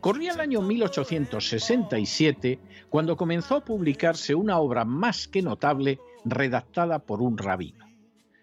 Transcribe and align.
Corría 0.00 0.32
el 0.32 0.40
año 0.40 0.60
1867 0.62 2.58
cuando 2.88 3.16
comenzó 3.16 3.56
a 3.56 3.64
publicarse 3.64 4.34
una 4.34 4.58
obra 4.58 4.84
más 4.84 5.28
que 5.28 5.42
notable 5.42 5.98
redactada 6.24 7.00
por 7.00 7.22
un 7.22 7.38
rabino. 7.38 7.84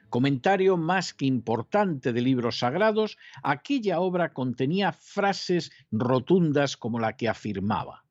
Comentario 0.09 0.75
más 0.75 1.13
que 1.13 1.25
importante 1.25 2.11
de 2.11 2.21
libros 2.21 2.59
sagrados, 2.59 3.17
aquella 3.43 4.01
obra 4.01 4.33
contenía 4.33 4.91
frases 4.91 5.71
rotundas 5.89 6.75
como 6.75 6.99
la 6.99 7.15
que 7.15 7.29
afirmaba: 7.29 8.03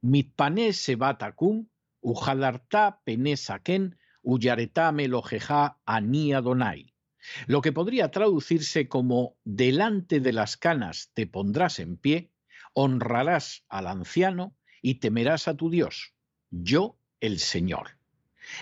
Mitpané 0.00 0.72
sebatakum, 0.72 1.68
ujadarta 2.00 3.00
penesaken, 3.04 3.98
uyaretá 4.22 4.90
melojeja 4.92 5.78
ani 5.84 6.32
Adonai. 6.32 6.94
Lo 7.46 7.60
que 7.60 7.72
podría 7.72 8.10
traducirse 8.10 8.88
como 8.88 9.36
delante 9.44 10.20
de 10.20 10.32
las 10.32 10.56
canas 10.56 11.10
te 11.14 11.26
pondrás 11.26 11.78
en 11.78 11.96
pie, 11.96 12.30
honrarás 12.74 13.64
al 13.68 13.86
anciano 13.86 14.56
y 14.82 14.96
temerás 14.96 15.48
a 15.48 15.56
tu 15.56 15.70
Dios, 15.70 16.12
yo 16.50 16.98
el 17.20 17.38
Señor. 17.38 17.98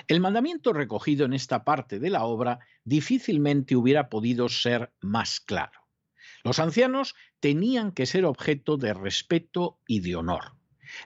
El 0.07 0.21
mandamiento 0.21 0.73
recogido 0.73 1.27
en 1.27 1.33
esta 1.33 1.65
parte 1.65 1.99
de 1.99 2.11
la 2.11 2.25
obra 2.25 2.61
difícilmente 2.85 3.75
hubiera 3.75 4.09
podido 4.09 4.49
ser 4.49 4.93
más 5.01 5.41
claro. 5.41 5.81
Los 6.45 6.61
ancianos 6.61 7.15
tenían 7.41 7.93
que 7.93 8.07
ser 8.07 8.25
objeto 8.25 8.77
de 8.77 8.95
respeto 8.95 9.81
y 9.87 10.01
de 10.01 10.15
honor. 10.15 10.57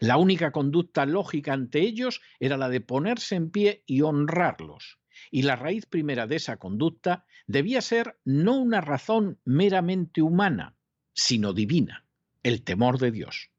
La 0.01 0.17
única 0.17 0.51
conducta 0.51 1.07
lógica 1.07 1.53
ante 1.53 1.81
ellos 1.81 2.21
era 2.41 2.57
la 2.57 2.69
de 2.69 2.81
ponerse 2.81 3.37
en 3.37 3.51
pie 3.51 3.85
y 3.87 4.03
honrarlos. 4.03 4.99
Y 5.31 5.43
la 5.43 5.57
raíz 5.57 5.87
primera 5.87 6.27
de 6.27 6.37
esa 6.37 6.59
conducta 6.59 7.25
debía 7.47 7.81
ser 7.81 8.19
no 8.25 8.57
una 8.59 8.81
razón 8.81 9.41
meramente 9.45 10.21
humana, 10.21 10.77
sino 11.15 11.53
divina 11.53 12.06
el 12.47 12.63
temor 12.63 12.99
de 12.99 13.11
Dios. 13.11 13.51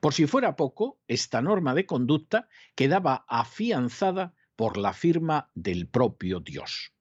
Por 0.00 0.12
si 0.12 0.26
fuera 0.26 0.54
poco, 0.54 0.98
esta 1.08 1.40
norma 1.40 1.74
de 1.74 1.86
conducta 1.86 2.46
quedaba 2.74 3.24
afianzada 3.26 4.34
por 4.54 4.76
la 4.76 4.92
firma 4.92 5.50
del 5.54 5.88
propio 5.88 6.40
Dios. 6.40 6.92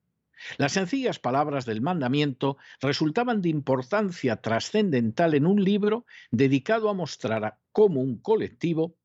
Las 0.58 0.72
sencillas 0.72 1.20
palabras 1.20 1.66
del 1.66 1.82
mandamiento 1.82 2.58
resultaban 2.80 3.42
de 3.42 3.50
importancia 3.50 4.38
trascendental 4.38 5.34
en 5.34 5.48
un 5.48 5.62
libro 5.62 6.06
dedicado 6.32 6.90
a 6.90 6.94
mostrar 6.94 7.60
cómo 7.74 8.00
un 8.00 8.20
colectivo 8.20 8.96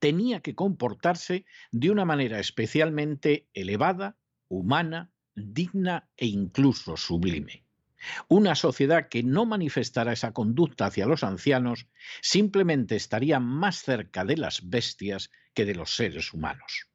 tenía 0.00 0.40
que 0.40 0.56
comportarse 0.56 1.44
de 1.70 1.90
una 1.90 2.04
manera 2.04 2.40
especialmente 2.40 3.46
elevada, 3.54 4.16
humana, 4.48 5.12
digna 5.36 6.08
e 6.16 6.26
incluso 6.26 6.96
sublime. 6.96 7.69
Una 8.28 8.54
sociedad 8.54 9.08
que 9.08 9.22
no 9.22 9.46
manifestara 9.46 10.12
esa 10.12 10.32
conducta 10.32 10.86
hacia 10.86 11.06
los 11.06 11.24
ancianos 11.24 11.86
simplemente 12.22 12.96
estaría 12.96 13.40
más 13.40 13.82
cerca 13.82 14.24
de 14.24 14.36
las 14.36 14.68
bestias 14.68 15.30
que 15.54 15.64
de 15.64 15.74
los 15.74 15.94
seres 15.94 16.32
humanos. 16.32 16.88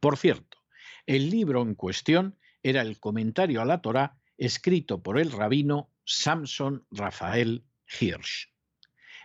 Por 0.00 0.16
cierto, 0.16 0.58
el 1.06 1.30
libro 1.30 1.62
en 1.62 1.74
cuestión 1.74 2.38
era 2.62 2.82
el 2.82 2.98
comentario 2.98 3.62
a 3.62 3.64
la 3.64 3.80
Torá 3.80 4.18
escrito 4.38 5.02
por 5.02 5.18
el 5.18 5.32
rabino 5.32 5.90
Samson 6.04 6.84
Rafael 6.90 7.64
Hirsch. 8.00 8.52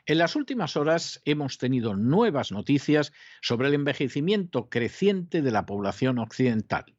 En 0.05 0.17
las 0.17 0.35
últimas 0.35 0.77
horas 0.77 1.21
hemos 1.25 1.57
tenido 1.57 1.95
nuevas 1.95 2.51
noticias 2.51 3.13
sobre 3.41 3.67
el 3.67 3.75
envejecimiento 3.75 4.69
creciente 4.69 5.41
de 5.41 5.51
la 5.51 5.65
población 5.65 6.17
occidental. 6.17 6.95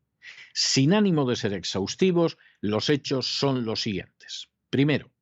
Sin 0.52 0.92
ánimo 0.92 1.28
de 1.28 1.36
ser 1.36 1.52
exhaustivos, 1.52 2.38
los 2.60 2.90
hechos 2.90 3.38
son 3.38 3.64
los 3.64 3.82
siguientes. 3.82 4.48
Primero, 4.70 5.12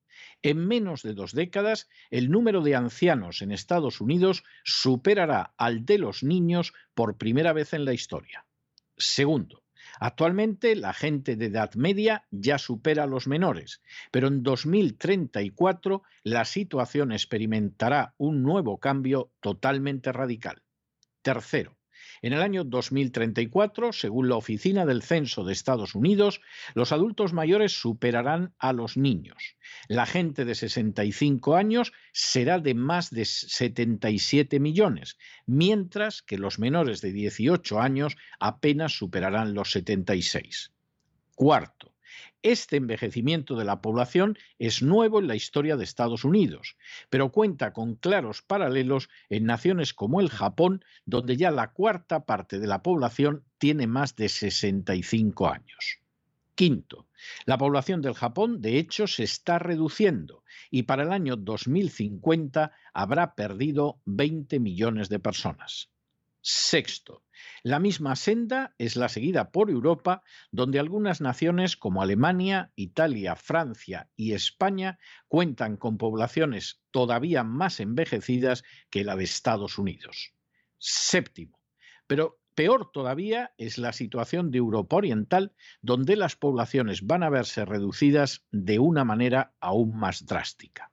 en 0.43 0.67
menos 0.67 1.03
de 1.03 1.15
dos 1.15 1.33
décadas, 1.33 1.89
el 2.11 2.31
número 2.31 2.63
de 2.63 2.75
ancianos 2.75 3.43
en 3.43 3.53
Estados 3.53 4.01
Unidos 4.01 4.43
superará 4.65 5.55
al 5.57 5.85
de 5.85 5.99
los 5.99 6.23
niños 6.23 6.73
por 6.95 7.19
primera 7.19 7.53
vez 7.53 7.75
en 7.75 7.85
la 7.85 7.93
historia. 7.93 8.47
Segundo, 8.97 9.63
Actualmente 9.99 10.77
la 10.77 10.93
gente 10.93 11.37
de 11.37 11.47
edad 11.47 11.75
media 11.75 12.27
ya 12.31 12.59
supera 12.59 13.05
a 13.05 13.07
los 13.07 13.27
menores, 13.27 13.83
pero 14.11 14.29
en 14.29 14.43
2034 14.43 16.03
la 16.23 16.45
situación 16.45 17.13
experimentará 17.13 18.15
un 18.17 18.43
nuevo 18.43 18.79
cambio 18.79 19.33
totalmente 19.41 20.13
radical. 20.13 20.63
Tercero, 21.23 21.77
en 22.23 22.33
el 22.33 22.43
año 22.43 22.65
2034, 22.65 23.93
según 23.93 24.29
la 24.29 24.37
Oficina 24.37 24.87
del 24.87 25.03
Censo 25.03 25.45
de 25.45 25.53
Estados 25.53 25.95
Unidos, 25.95 26.41
los 26.75 26.93
adultos 26.93 27.33
mayores 27.33 27.73
superarán 27.73 28.55
a 28.59 28.73
los 28.73 28.97
niños. 28.97 29.57
La 29.89 30.07
gente 30.07 30.45
de 30.45 30.55
65 30.55 31.57
años 31.57 31.93
será 32.13 32.59
de 32.59 32.75
más 32.75 33.11
de 33.11 33.25
77 33.25 34.61
millones, 34.61 35.19
mientras 35.47 36.23
que 36.23 36.39
los 36.39 36.59
menores 36.59 37.01
de 37.01 37.13
18 37.13 37.81
años 37.81 38.17
apenas 38.39 38.93
superarán 38.93 39.55
los 39.55 39.71
76. 39.73 40.73
Cuarto, 41.35 41.90
este 42.43 42.77
envejecimiento 42.77 43.57
de 43.57 43.65
la 43.65 43.81
población 43.81 44.39
es 44.59 44.83
nuevo 44.83 45.19
en 45.19 45.27
la 45.27 45.35
historia 45.35 45.77
de 45.77 45.85
Estados 45.85 46.25
Unidos, 46.25 46.77
pero 47.09 47.33
cuenta 47.33 47.73
con 47.73 47.95
claros 47.95 48.43
paralelos 48.43 49.09
en 49.29 49.45
naciones 49.45 49.95
como 49.95 50.21
el 50.21 50.31
Japón, 50.31 50.85
donde 51.05 51.37
ya 51.37 51.51
la 51.51 51.73
cuarta 51.73 52.25
parte 52.25 52.59
de 52.59 52.67
la 52.67 52.83
población 52.83 53.45
tiene 53.59 53.87
más 53.87 54.17
de 54.17 54.29
65 54.29 55.49
años. 55.49 56.01
Quinto, 56.55 57.07
la 57.47 57.59
población 57.59 58.03
del 58.03 58.15
Japón 58.15 58.61
de 58.61 58.79
hecho 58.79 59.07
se 59.07 59.25
está 59.25 59.59
reduciendo 59.59 60.45
y 60.71 60.83
para 60.83 61.05
el 61.05 61.13
año 61.13 61.37
2050 61.37 62.73
habrá 62.93 63.35
perdido 63.35 64.01
20 64.05 64.61
millones 64.61 65.09
de 65.09 65.21
personas. 65.21 65.91
Sexto, 66.43 67.23
la 67.63 67.79
misma 67.79 68.17
senda 68.17 68.75
es 68.79 68.97
la 68.97 69.09
seguida 69.09 69.51
por 69.51 69.71
Europa, 69.71 70.23
donde 70.51 70.79
algunas 70.79 71.21
naciones 71.21 71.77
como 71.77 72.03
Alemania, 72.03 72.73
Italia, 72.75 73.37
Francia 73.37 74.09
y 74.17 74.33
España 74.33 74.99
cuentan 75.29 75.77
con 75.77 75.99
poblaciones 75.99 76.83
todavía 76.91 77.45
más 77.45 77.81
envejecidas 77.81 78.65
que 78.91 79.05
la 79.05 79.17
de 79.17 79.25
Estados 79.25 79.79
Unidos. 79.79 80.35
Séptimo, 80.79 81.61
pero 82.07 82.41
peor 82.55 82.91
todavía 82.93 83.53
es 83.57 83.79
la 83.79 83.93
situación 83.93 84.51
de 84.51 84.59
Europa 84.59 84.97
Oriental, 84.97 85.55
donde 85.83 86.17
las 86.17 86.37
poblaciones 86.37 87.07
van 87.07 87.23
a 87.23 87.31
verse 87.31 87.65
reducidas 87.65 88.47
de 88.51 88.79
una 88.79 89.05
manera 89.05 89.55
aún 89.61 89.97
más 89.97 90.27
drástica. 90.27 90.93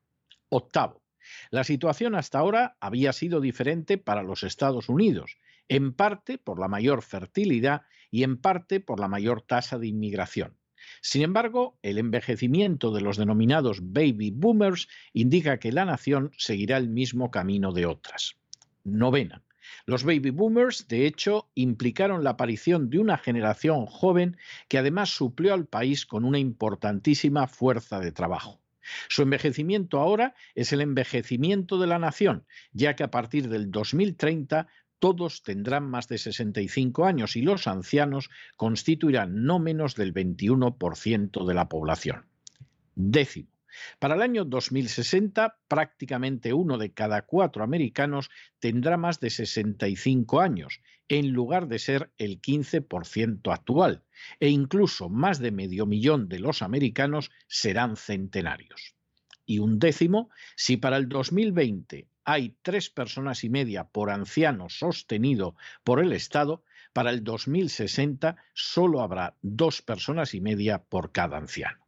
Octavo, 0.50 1.04
la 1.50 1.64
situación 1.64 2.16
hasta 2.16 2.40
ahora 2.40 2.78
había 2.80 3.14
sido 3.14 3.42
diferente 3.42 3.98
para 3.98 4.24
los 4.24 4.44
Estados 4.44 4.90
Unidos, 4.90 5.38
en 5.70 5.94
parte 5.94 6.38
por 6.38 6.60
la 6.60 6.68
mayor 6.68 7.02
fertilidad 7.02 7.84
y 8.12 8.24
en 8.24 8.38
parte 8.38 8.80
por 8.80 9.00
la 9.00 9.08
mayor 9.08 9.42
tasa 9.42 9.78
de 9.78 9.88
inmigración. 9.88 10.58
Sin 11.02 11.22
embargo, 11.22 11.78
el 11.82 11.98
envejecimiento 11.98 12.92
de 12.92 13.02
los 13.02 13.18
denominados 13.18 13.80
baby 13.82 14.32
boomers 14.32 14.88
indica 15.14 15.60
que 15.60 15.72
la 15.72 15.86
nación 15.86 16.32
seguirá 16.38 16.78
el 16.78 16.90
mismo 16.90 17.32
camino 17.32 17.72
de 17.72 17.86
otras. 17.86 18.38
Novena. 18.84 19.44
Los 19.86 20.04
baby 20.04 20.30
boomers, 20.30 20.88
de 20.88 21.06
hecho, 21.06 21.50
implicaron 21.54 22.24
la 22.24 22.32
aparición 22.32 22.90
de 22.90 23.00
una 23.00 23.18
generación 23.18 23.86
joven 23.86 24.38
que 24.70 24.78
además 24.78 25.10
suplió 25.10 25.54
al 25.54 25.66
país 25.66 26.06
con 26.06 26.24
una 26.24 26.40
importantísima 26.40 27.48
fuerza 27.48 28.00
de 28.00 28.14
trabajo. 28.14 28.62
Su 29.10 29.24
envejecimiento 29.24 30.00
ahora 30.00 30.36
es 30.56 30.72
el 30.72 30.80
envejecimiento 30.80 31.78
de 31.78 31.88
la 31.88 32.00
nación, 32.00 32.46
ya 32.72 32.96
que 32.96 33.04
a 33.04 33.12
partir 33.12 33.50
del 33.50 33.70
2030 33.70 34.68
todos 35.00 35.44
tendrán 35.44 35.90
más 35.90 36.08
de 36.08 36.18
65 36.18 37.06
años 37.06 37.36
y 37.36 37.42
los 37.42 37.68
ancianos 37.68 38.30
constituirán 38.56 39.44
no 39.44 39.60
menos 39.60 39.96
del 39.96 40.14
21% 40.14 41.46
de 41.46 41.54
la 41.54 41.70
población. 41.70 42.26
Décimo. 42.96 43.50
Para 44.00 44.16
el 44.16 44.22
año 44.22 44.46
2060, 44.46 45.60
prácticamente 45.68 46.54
uno 46.54 46.78
de 46.78 46.94
cada 46.94 47.24
cuatro 47.24 47.64
americanos 47.64 48.30
tendrá 48.60 48.98
más 48.98 49.20
de 49.20 49.30
65 49.30 50.42
años, 50.42 50.82
en 51.08 51.32
lugar 51.32 51.68
de 51.68 51.80
ser 51.80 52.12
el 52.18 52.42
15% 52.42 53.54
actual, 53.54 54.04
e 54.40 54.50
incluso 54.50 55.10
más 55.10 55.40
de 55.40 55.52
medio 55.52 55.86
millón 55.86 56.28
de 56.28 56.40
los 56.40 56.62
americanos 56.62 57.30
serán 57.48 57.96
centenarios. 57.96 58.96
Y 59.46 59.60
un 59.60 59.80
décimo, 59.80 60.30
si 60.56 60.78
para 60.78 60.98
el 60.98 61.08
2020 61.08 62.08
hay 62.28 62.58
tres 62.62 62.90
personas 62.90 63.46
y 63.46 63.50
media 63.50 63.86
por 63.86 64.12
anciano 64.12 64.68
sostenido 64.68 65.56
por 65.86 66.02
el 66.02 66.12
Estado, 66.12 66.62
para 66.92 67.10
el 67.10 67.24
2060 67.24 68.36
solo 68.54 69.02
habrá 69.02 69.38
dos 69.42 69.82
personas 69.82 70.34
y 70.34 70.42
media 70.42 70.84
por 70.84 71.14
cada 71.14 71.38
anciano. 71.38 71.88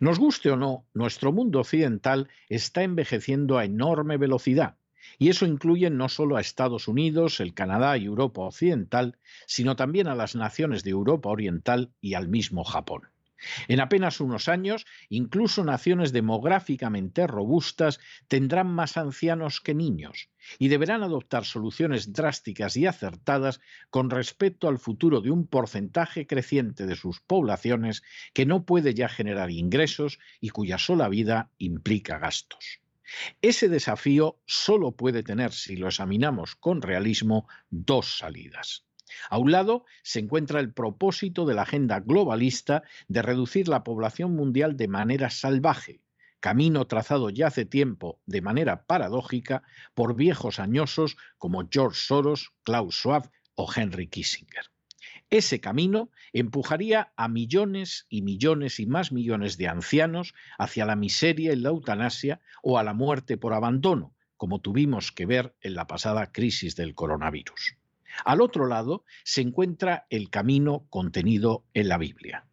Nos 0.00 0.18
guste 0.18 0.50
o 0.50 0.56
no, 0.56 0.86
nuestro 0.92 1.32
mundo 1.32 1.60
occidental 1.60 2.28
está 2.50 2.82
envejeciendo 2.82 3.56
a 3.56 3.64
enorme 3.64 4.18
velocidad, 4.18 4.76
y 5.18 5.30
eso 5.30 5.46
incluye 5.46 5.88
no 5.88 6.10
solo 6.10 6.36
a 6.36 6.42
Estados 6.42 6.86
Unidos, 6.86 7.40
el 7.40 7.54
Canadá 7.54 7.96
y 7.96 8.04
Europa 8.04 8.42
Occidental, 8.42 9.16
sino 9.46 9.76
también 9.76 10.08
a 10.08 10.14
las 10.14 10.36
naciones 10.36 10.84
de 10.84 10.90
Europa 10.90 11.30
Oriental 11.30 11.90
y 12.02 12.12
al 12.14 12.28
mismo 12.28 12.64
Japón. 12.64 13.13
En 13.68 13.80
apenas 13.80 14.20
unos 14.20 14.48
años, 14.48 14.86
incluso 15.08 15.64
naciones 15.64 16.12
demográficamente 16.12 17.26
robustas 17.26 18.00
tendrán 18.28 18.68
más 18.68 18.96
ancianos 18.96 19.60
que 19.60 19.74
niños 19.74 20.30
y 20.58 20.68
deberán 20.68 21.02
adoptar 21.02 21.44
soluciones 21.44 22.12
drásticas 22.12 22.76
y 22.76 22.86
acertadas 22.86 23.60
con 23.90 24.10
respecto 24.10 24.68
al 24.68 24.78
futuro 24.78 25.20
de 25.20 25.30
un 25.30 25.46
porcentaje 25.46 26.26
creciente 26.26 26.86
de 26.86 26.96
sus 26.96 27.20
poblaciones 27.20 28.02
que 28.32 28.46
no 28.46 28.64
puede 28.64 28.94
ya 28.94 29.08
generar 29.08 29.50
ingresos 29.50 30.18
y 30.40 30.50
cuya 30.50 30.78
sola 30.78 31.08
vida 31.08 31.50
implica 31.58 32.18
gastos. 32.18 32.80
Ese 33.42 33.68
desafío 33.68 34.40
solo 34.46 34.92
puede 34.92 35.22
tener, 35.22 35.52
si 35.52 35.76
lo 35.76 35.88
examinamos 35.88 36.56
con 36.56 36.82
realismo, 36.82 37.46
dos 37.70 38.18
salidas. 38.18 38.86
A 39.30 39.38
un 39.38 39.52
lado 39.52 39.84
se 40.02 40.20
encuentra 40.20 40.60
el 40.60 40.72
propósito 40.72 41.44
de 41.46 41.54
la 41.54 41.62
agenda 41.62 42.00
globalista 42.00 42.82
de 43.08 43.22
reducir 43.22 43.68
la 43.68 43.84
población 43.84 44.34
mundial 44.34 44.76
de 44.76 44.88
manera 44.88 45.30
salvaje, 45.30 46.00
camino 46.40 46.86
trazado 46.86 47.30
ya 47.30 47.46
hace 47.46 47.64
tiempo 47.64 48.20
de 48.26 48.42
manera 48.42 48.84
paradójica 48.84 49.62
por 49.94 50.14
viejos 50.14 50.58
añosos 50.58 51.16
como 51.38 51.66
George 51.70 51.98
Soros, 51.98 52.52
Klaus 52.64 52.96
Schwab 52.96 53.30
o 53.54 53.66
Henry 53.74 54.08
Kissinger. 54.08 54.66
Ese 55.30 55.60
camino 55.60 56.10
empujaría 56.32 57.12
a 57.16 57.28
millones 57.28 58.06
y 58.08 58.22
millones 58.22 58.78
y 58.78 58.86
más 58.86 59.10
millones 59.10 59.56
de 59.56 59.68
ancianos 59.68 60.34
hacia 60.58 60.84
la 60.84 60.96
miseria 60.96 61.52
y 61.52 61.56
la 61.56 61.70
eutanasia 61.70 62.40
o 62.62 62.78
a 62.78 62.84
la 62.84 62.94
muerte 62.94 63.36
por 63.36 63.54
abandono, 63.54 64.14
como 64.36 64.60
tuvimos 64.60 65.12
que 65.12 65.26
ver 65.26 65.54
en 65.60 65.74
la 65.74 65.86
pasada 65.86 66.30
crisis 66.30 66.76
del 66.76 66.94
coronavirus. 66.94 67.76
Al 68.24 68.40
otro 68.40 68.66
lado 68.66 69.04
se 69.24 69.40
encuentra 69.40 70.06
el 70.10 70.30
camino 70.30 70.86
contenido 70.90 71.64
en 71.74 71.88
la 71.88 71.98
Biblia. 71.98 72.46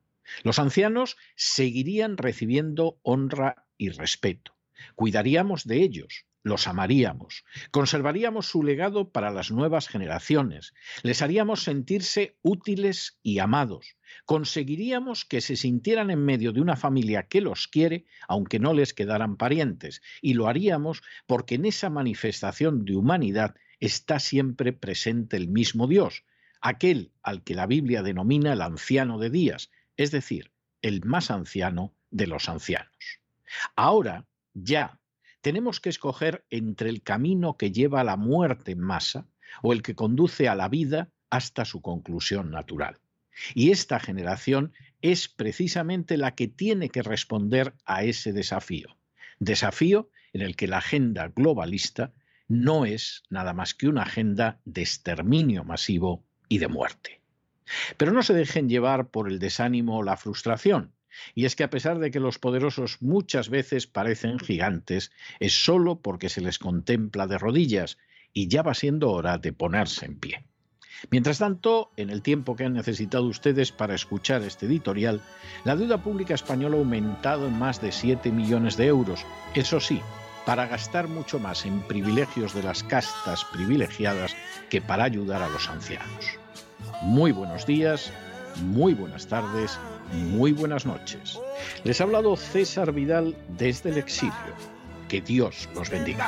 Los 0.43 0.59
ancianos 0.59 1.17
seguirían 1.35 2.17
recibiendo 2.17 2.99
honra 3.03 3.65
y 3.77 3.89
respeto. 3.89 4.55
Cuidaríamos 4.95 5.65
de 5.65 5.83
ellos, 5.83 6.25
los 6.43 6.67
amaríamos, 6.67 7.43
conservaríamos 7.69 8.47
su 8.47 8.63
legado 8.63 9.11
para 9.11 9.29
las 9.29 9.51
nuevas 9.51 9.87
generaciones, 9.87 10.73
les 11.03 11.21
haríamos 11.21 11.63
sentirse 11.63 12.37
útiles 12.41 13.19
y 13.21 13.39
amados, 13.39 13.97
conseguiríamos 14.25 15.23
que 15.25 15.41
se 15.41 15.55
sintieran 15.55 16.09
en 16.09 16.25
medio 16.25 16.51
de 16.51 16.61
una 16.61 16.75
familia 16.75 17.27
que 17.27 17.41
los 17.41 17.67
quiere, 17.67 18.05
aunque 18.27 18.59
no 18.59 18.73
les 18.73 18.93
quedaran 18.93 19.37
parientes, 19.37 20.01
y 20.21 20.33
lo 20.33 20.47
haríamos 20.47 21.03
porque 21.27 21.55
en 21.55 21.65
esa 21.65 21.89
manifestación 21.91 22.85
de 22.85 22.95
humanidad 22.95 23.55
está 23.81 24.19
siempre 24.19 24.71
presente 24.71 25.35
el 25.35 25.50
mismo 25.50 25.88
Dios, 25.88 26.23
aquel 26.61 27.11
al 27.23 27.43
que 27.43 27.55
la 27.55 27.65
Biblia 27.65 28.03
denomina 28.03 28.53
el 28.53 28.61
anciano 28.61 29.17
de 29.17 29.29
días, 29.29 29.71
es 29.97 30.11
decir, 30.11 30.51
el 30.81 31.03
más 31.03 31.31
anciano 31.31 31.93
de 32.11 32.27
los 32.27 32.47
ancianos. 32.47 33.19
Ahora, 33.75 34.25
ya, 34.53 35.00
tenemos 35.41 35.79
que 35.79 35.89
escoger 35.89 36.45
entre 36.50 36.89
el 36.89 37.01
camino 37.01 37.57
que 37.57 37.71
lleva 37.71 38.01
a 38.01 38.05
la 38.05 38.15
muerte 38.15 38.71
en 38.71 38.79
masa 38.79 39.27
o 39.61 39.73
el 39.73 39.81
que 39.81 39.95
conduce 39.95 40.47
a 40.47 40.55
la 40.55 40.69
vida 40.69 41.09
hasta 41.29 41.65
su 41.65 41.81
conclusión 41.81 42.51
natural. 42.51 43.00
Y 43.55 43.71
esta 43.71 44.00
generación 44.00 44.73
es 45.01 45.27
precisamente 45.27 46.17
la 46.17 46.35
que 46.35 46.47
tiene 46.47 46.89
que 46.89 47.01
responder 47.01 47.73
a 47.85 48.03
ese 48.03 48.33
desafío. 48.33 48.97
Desafío 49.39 50.09
en 50.33 50.41
el 50.41 50.55
que 50.55 50.67
la 50.67 50.77
agenda 50.77 51.29
globalista 51.29 52.13
no 52.51 52.86
es 52.86 53.24
nada 53.29 53.53
más 53.53 53.74
que 53.74 53.88
una 53.88 54.03
agenda 54.03 54.60
de 54.65 54.81
exterminio 54.81 55.63
masivo 55.63 56.25
y 56.50 56.58
de 56.58 56.67
muerte. 56.67 57.22
Pero 57.96 58.12
no 58.12 58.24
se 58.24 58.34
dejen 58.34 58.67
llevar 58.67 59.10
por 59.10 59.29
el 59.29 59.39
desánimo 59.39 60.00
o 60.00 60.03
la 60.03 60.17
frustración. 60.17 60.91
Y 61.34 61.46
es 61.46 61.55
que 61.55 61.63
a 61.63 61.70
pesar 61.70 62.00
de 62.00 62.12
que 62.12 62.20
los 62.20 62.39
poderosos 62.39 63.01
muchas 63.01 63.48
veces 63.50 63.88
parecen 63.88 64.38
gigantes, 64.38 65.12
es 65.39 65.63
solo 65.63 66.01
porque 66.01 66.27
se 66.27 66.41
les 66.41 66.60
contempla 66.60 67.25
de 67.25 67.38
rodillas 67.38 67.98
y 68.34 68.50
ya 68.50 68.63
va 68.63 68.74
siendo 68.74 69.12
hora 69.12 69.38
de 69.38 69.53
ponerse 69.53 70.05
en 70.05 70.20
pie. 70.20 70.46
Mientras 71.10 71.39
tanto, 71.39 71.91
en 71.96 72.10
el 72.10 72.22
tiempo 72.22 72.58
que 72.58 72.65
han 72.65 72.74
necesitado 72.74 73.25
ustedes 73.25 73.72
para 73.72 73.96
escuchar 73.96 74.43
este 74.43 74.65
editorial, 74.65 75.22
la 75.63 75.77
deuda 75.77 76.03
pública 76.03 76.34
española 76.34 76.75
ha 76.75 76.79
aumentado 76.79 77.48
en 77.48 77.58
más 77.58 77.81
de 77.81 77.93
7 77.93 78.29
millones 78.31 78.75
de 78.75 78.88
euros. 78.88 79.25
Eso 79.55 79.79
sí, 79.79 80.01
para 80.45 80.67
gastar 80.67 81.07
mucho 81.07 81.39
más 81.39 81.65
en 81.65 81.81
privilegios 81.81 82.53
de 82.53 82.63
las 82.63 82.83
castas 82.83 83.45
privilegiadas 83.45 84.36
que 84.69 84.81
para 84.81 85.03
ayudar 85.03 85.41
a 85.41 85.50
los 85.50 85.69
ancianos. 85.69 86.39
Muy 87.01 87.31
buenos 87.31 87.65
días, 87.65 88.12
muy 88.62 88.93
buenas 88.93 89.27
tardes 89.27 89.79
muy 90.13 90.51
buenas 90.51 90.86
noches. 90.86 91.39
Les 91.83 92.00
ha 92.01 92.03
hablado 92.03 92.36
César 92.36 92.91
Vidal 92.91 93.36
desde 93.57 93.89
el 93.91 93.98
exilio. 93.98 94.33
Que 95.07 95.21
Dios 95.21 95.69
los 95.74 95.89
bendiga. 95.89 96.27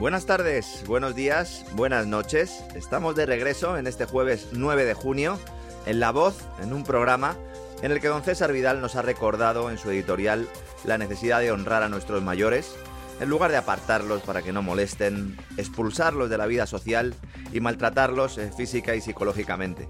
Buenas 0.00 0.26
tardes, 0.26 0.84
buenos 0.86 1.16
días, 1.16 1.64
buenas 1.74 2.06
noches. 2.06 2.62
Estamos 2.76 3.16
de 3.16 3.26
regreso 3.26 3.76
en 3.76 3.88
este 3.88 4.04
jueves 4.04 4.50
9 4.52 4.84
de 4.84 4.94
junio 4.94 5.40
en 5.86 5.98
La 5.98 6.12
Voz, 6.12 6.44
en 6.62 6.72
un 6.72 6.84
programa 6.84 7.36
en 7.82 7.90
el 7.90 8.00
que 8.00 8.06
don 8.06 8.22
César 8.22 8.52
Vidal 8.52 8.80
nos 8.80 8.94
ha 8.94 9.02
recordado 9.02 9.72
en 9.72 9.76
su 9.76 9.90
editorial 9.90 10.48
la 10.84 10.98
necesidad 10.98 11.40
de 11.40 11.50
honrar 11.50 11.82
a 11.82 11.88
nuestros 11.88 12.22
mayores, 12.22 12.76
en 13.18 13.28
lugar 13.28 13.50
de 13.50 13.56
apartarlos 13.56 14.22
para 14.22 14.40
que 14.40 14.52
no 14.52 14.62
molesten, 14.62 15.36
expulsarlos 15.56 16.30
de 16.30 16.38
la 16.38 16.46
vida 16.46 16.68
social 16.68 17.16
y 17.52 17.58
maltratarlos 17.58 18.38
eh, 18.38 18.52
física 18.56 18.94
y 18.94 19.00
psicológicamente. 19.00 19.88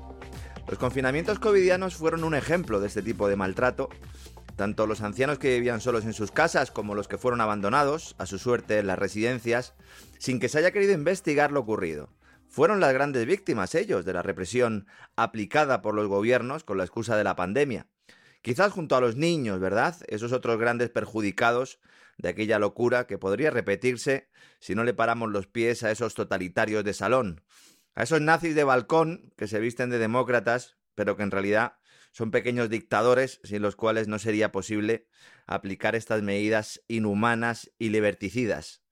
Los 0.66 0.78
confinamientos 0.78 1.38
covidianos 1.38 1.96
fueron 1.96 2.24
un 2.24 2.34
ejemplo 2.34 2.80
de 2.80 2.86
este 2.86 3.02
tipo 3.02 3.28
de 3.28 3.36
maltrato. 3.36 3.90
Tanto 4.58 4.88
los 4.88 5.02
ancianos 5.02 5.38
que 5.38 5.54
vivían 5.54 5.80
solos 5.80 6.04
en 6.04 6.12
sus 6.12 6.32
casas 6.32 6.72
como 6.72 6.96
los 6.96 7.06
que 7.06 7.16
fueron 7.16 7.40
abandonados, 7.40 8.16
a 8.18 8.26
su 8.26 8.40
suerte, 8.40 8.80
en 8.80 8.88
las 8.88 8.98
residencias, 8.98 9.74
sin 10.18 10.40
que 10.40 10.48
se 10.48 10.58
haya 10.58 10.72
querido 10.72 10.94
investigar 10.94 11.52
lo 11.52 11.60
ocurrido. 11.60 12.12
Fueron 12.48 12.80
las 12.80 12.92
grandes 12.92 13.24
víctimas 13.24 13.76
ellos 13.76 14.04
de 14.04 14.14
la 14.14 14.22
represión 14.22 14.88
aplicada 15.14 15.80
por 15.80 15.94
los 15.94 16.08
gobiernos 16.08 16.64
con 16.64 16.76
la 16.76 16.82
excusa 16.82 17.16
de 17.16 17.22
la 17.22 17.36
pandemia. 17.36 17.86
Quizás 18.42 18.72
junto 18.72 18.96
a 18.96 19.00
los 19.00 19.14
niños, 19.14 19.60
¿verdad? 19.60 19.94
Esos 20.08 20.32
otros 20.32 20.58
grandes 20.58 20.90
perjudicados 20.90 21.78
de 22.16 22.30
aquella 22.30 22.58
locura 22.58 23.06
que 23.06 23.16
podría 23.16 23.52
repetirse 23.52 24.28
si 24.58 24.74
no 24.74 24.82
le 24.82 24.92
paramos 24.92 25.30
los 25.30 25.46
pies 25.46 25.84
a 25.84 25.92
esos 25.92 26.14
totalitarios 26.14 26.82
de 26.82 26.94
salón, 26.94 27.44
a 27.94 28.02
esos 28.02 28.20
nazis 28.20 28.56
de 28.56 28.64
balcón 28.64 29.32
que 29.36 29.46
se 29.46 29.60
visten 29.60 29.88
de 29.88 30.00
demócratas, 30.00 30.78
pero 30.96 31.16
que 31.16 31.22
en 31.22 31.30
realidad 31.30 31.74
son 32.18 32.32
pequeños 32.32 32.68
dictadores 32.68 33.40
sin 33.44 33.62
los 33.62 33.76
cuales 33.76 34.08
no 34.08 34.18
sería 34.18 34.50
posible 34.50 35.06
aplicar 35.46 35.94
estas 35.94 36.20
medidas 36.20 36.82
inhumanas 36.88 37.70
y 37.78 37.90
liberticidas. 37.90 38.82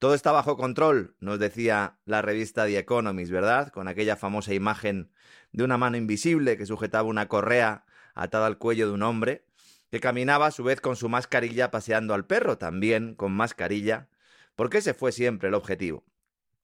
Todo 0.00 0.14
está 0.14 0.32
bajo 0.32 0.56
control, 0.56 1.14
nos 1.20 1.38
decía 1.38 2.00
la 2.04 2.20
revista 2.20 2.66
The 2.66 2.76
Economist, 2.76 3.30
¿verdad? 3.30 3.68
Con 3.68 3.86
aquella 3.86 4.16
famosa 4.16 4.54
imagen 4.54 5.12
de 5.52 5.62
una 5.62 5.78
mano 5.78 5.96
invisible 5.96 6.56
que 6.56 6.66
sujetaba 6.66 7.08
una 7.08 7.28
correa 7.28 7.84
atada 8.12 8.46
al 8.46 8.58
cuello 8.58 8.88
de 8.88 8.94
un 8.94 9.04
hombre, 9.04 9.46
que 9.92 10.00
caminaba 10.00 10.46
a 10.46 10.50
su 10.50 10.64
vez 10.64 10.80
con 10.80 10.96
su 10.96 11.08
mascarilla 11.08 11.70
paseando 11.70 12.12
al 12.12 12.26
perro, 12.26 12.58
también 12.58 13.14
con 13.14 13.30
mascarilla, 13.30 14.08
porque 14.56 14.78
ese 14.78 14.94
fue 14.94 15.12
siempre 15.12 15.46
el 15.48 15.54
objetivo, 15.54 16.04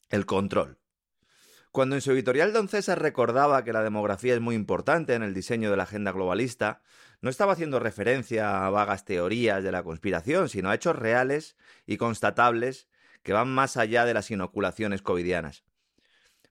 el 0.08 0.26
control. 0.26 0.79
Cuando 1.72 1.94
en 1.94 2.00
su 2.00 2.10
editorial 2.10 2.52
Don 2.52 2.68
César 2.68 3.00
recordaba 3.00 3.62
que 3.62 3.72
la 3.72 3.84
demografía 3.84 4.34
es 4.34 4.40
muy 4.40 4.56
importante 4.56 5.14
en 5.14 5.22
el 5.22 5.34
diseño 5.34 5.70
de 5.70 5.76
la 5.76 5.84
agenda 5.84 6.10
globalista, 6.10 6.82
no 7.20 7.30
estaba 7.30 7.52
haciendo 7.52 7.78
referencia 7.78 8.66
a 8.66 8.70
vagas 8.70 9.04
teorías 9.04 9.62
de 9.62 9.70
la 9.70 9.84
conspiración, 9.84 10.48
sino 10.48 10.68
a 10.68 10.74
hechos 10.74 10.96
reales 10.96 11.56
y 11.86 11.96
constatables 11.96 12.88
que 13.22 13.32
van 13.32 13.48
más 13.48 13.76
allá 13.76 14.04
de 14.04 14.14
las 14.14 14.32
inoculaciones 14.32 15.00
covidianas. 15.00 15.62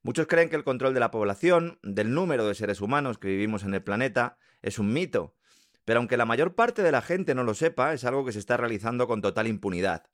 Muchos 0.03 0.27
creen 0.27 0.49
que 0.49 0.55
el 0.55 0.63
control 0.63 0.93
de 0.93 1.01
la 1.01 1.11
población, 1.11 1.79
del 1.83 2.13
número 2.13 2.47
de 2.47 2.55
seres 2.55 2.79
humanos 2.79 3.17
que 3.17 3.27
vivimos 3.27 3.63
en 3.63 3.73
el 3.73 3.83
planeta, 3.83 4.37
es 4.61 4.79
un 4.79 4.93
mito, 4.93 5.35
pero 5.83 5.99
aunque 5.99 6.15
la 6.15 6.23
mayor 6.25 6.55
parte 6.55 6.81
de 6.81 6.93
la 6.93 7.01
gente 7.01 7.35
no 7.35 7.43
lo 7.43 7.55
sepa, 7.55 7.91
es 7.91 8.05
algo 8.05 8.23
que 8.23 8.31
se 8.31 8.39
está 8.39 8.55
realizando 8.55 9.05
con 9.05 9.21
total 9.21 9.47
impunidad. 9.47 10.05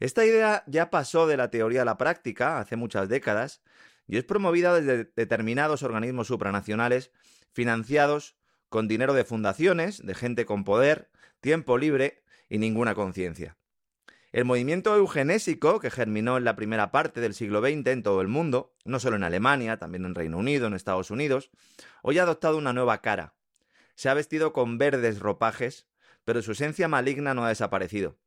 Esta 0.00 0.24
idea 0.24 0.64
ya 0.66 0.90
pasó 0.90 1.28
de 1.28 1.36
la 1.36 1.50
teoría 1.50 1.82
a 1.82 1.84
la 1.84 1.96
práctica 1.96 2.58
hace 2.58 2.74
muchas 2.74 3.08
décadas 3.08 3.62
y 4.06 4.16
es 4.16 4.24
promovida 4.24 4.74
desde 4.74 5.10
determinados 5.16 5.82
organismos 5.82 6.28
supranacionales 6.28 7.10
financiados 7.52 8.36
con 8.68 8.88
dinero 8.88 9.14
de 9.14 9.24
fundaciones, 9.24 10.04
de 10.04 10.14
gente 10.14 10.46
con 10.46 10.64
poder, 10.64 11.10
tiempo 11.40 11.78
libre 11.78 12.22
y 12.48 12.58
ninguna 12.58 12.94
conciencia. 12.94 13.56
El 14.32 14.44
movimiento 14.44 14.94
eugenésico, 14.94 15.80
que 15.80 15.90
germinó 15.90 16.36
en 16.36 16.44
la 16.44 16.56
primera 16.56 16.90
parte 16.90 17.20
del 17.20 17.32
siglo 17.32 17.60
XX 17.62 17.86
en 17.86 18.02
todo 18.02 18.20
el 18.20 18.28
mundo, 18.28 18.74
no 18.84 19.00
solo 19.00 19.16
en 19.16 19.24
Alemania, 19.24 19.78
también 19.78 20.04
en 20.04 20.14
Reino 20.14 20.36
Unido, 20.36 20.66
en 20.66 20.74
Estados 20.74 21.10
Unidos, 21.10 21.50
hoy 22.02 22.18
ha 22.18 22.24
adoptado 22.24 22.58
una 22.58 22.72
nueva 22.72 23.00
cara. 23.00 23.34
Se 23.94 24.10
ha 24.10 24.14
vestido 24.14 24.52
con 24.52 24.76
verdes 24.76 25.20
ropajes, 25.20 25.86
pero 26.24 26.42
su 26.42 26.52
esencia 26.52 26.88
maligna 26.88 27.32
no 27.32 27.44
ha 27.44 27.48
desaparecido. 27.48 28.18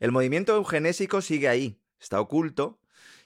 El 0.00 0.12
movimiento 0.12 0.56
eugenésico 0.56 1.20
sigue 1.20 1.48
ahí, 1.48 1.78
está 2.00 2.20
oculto, 2.20 2.80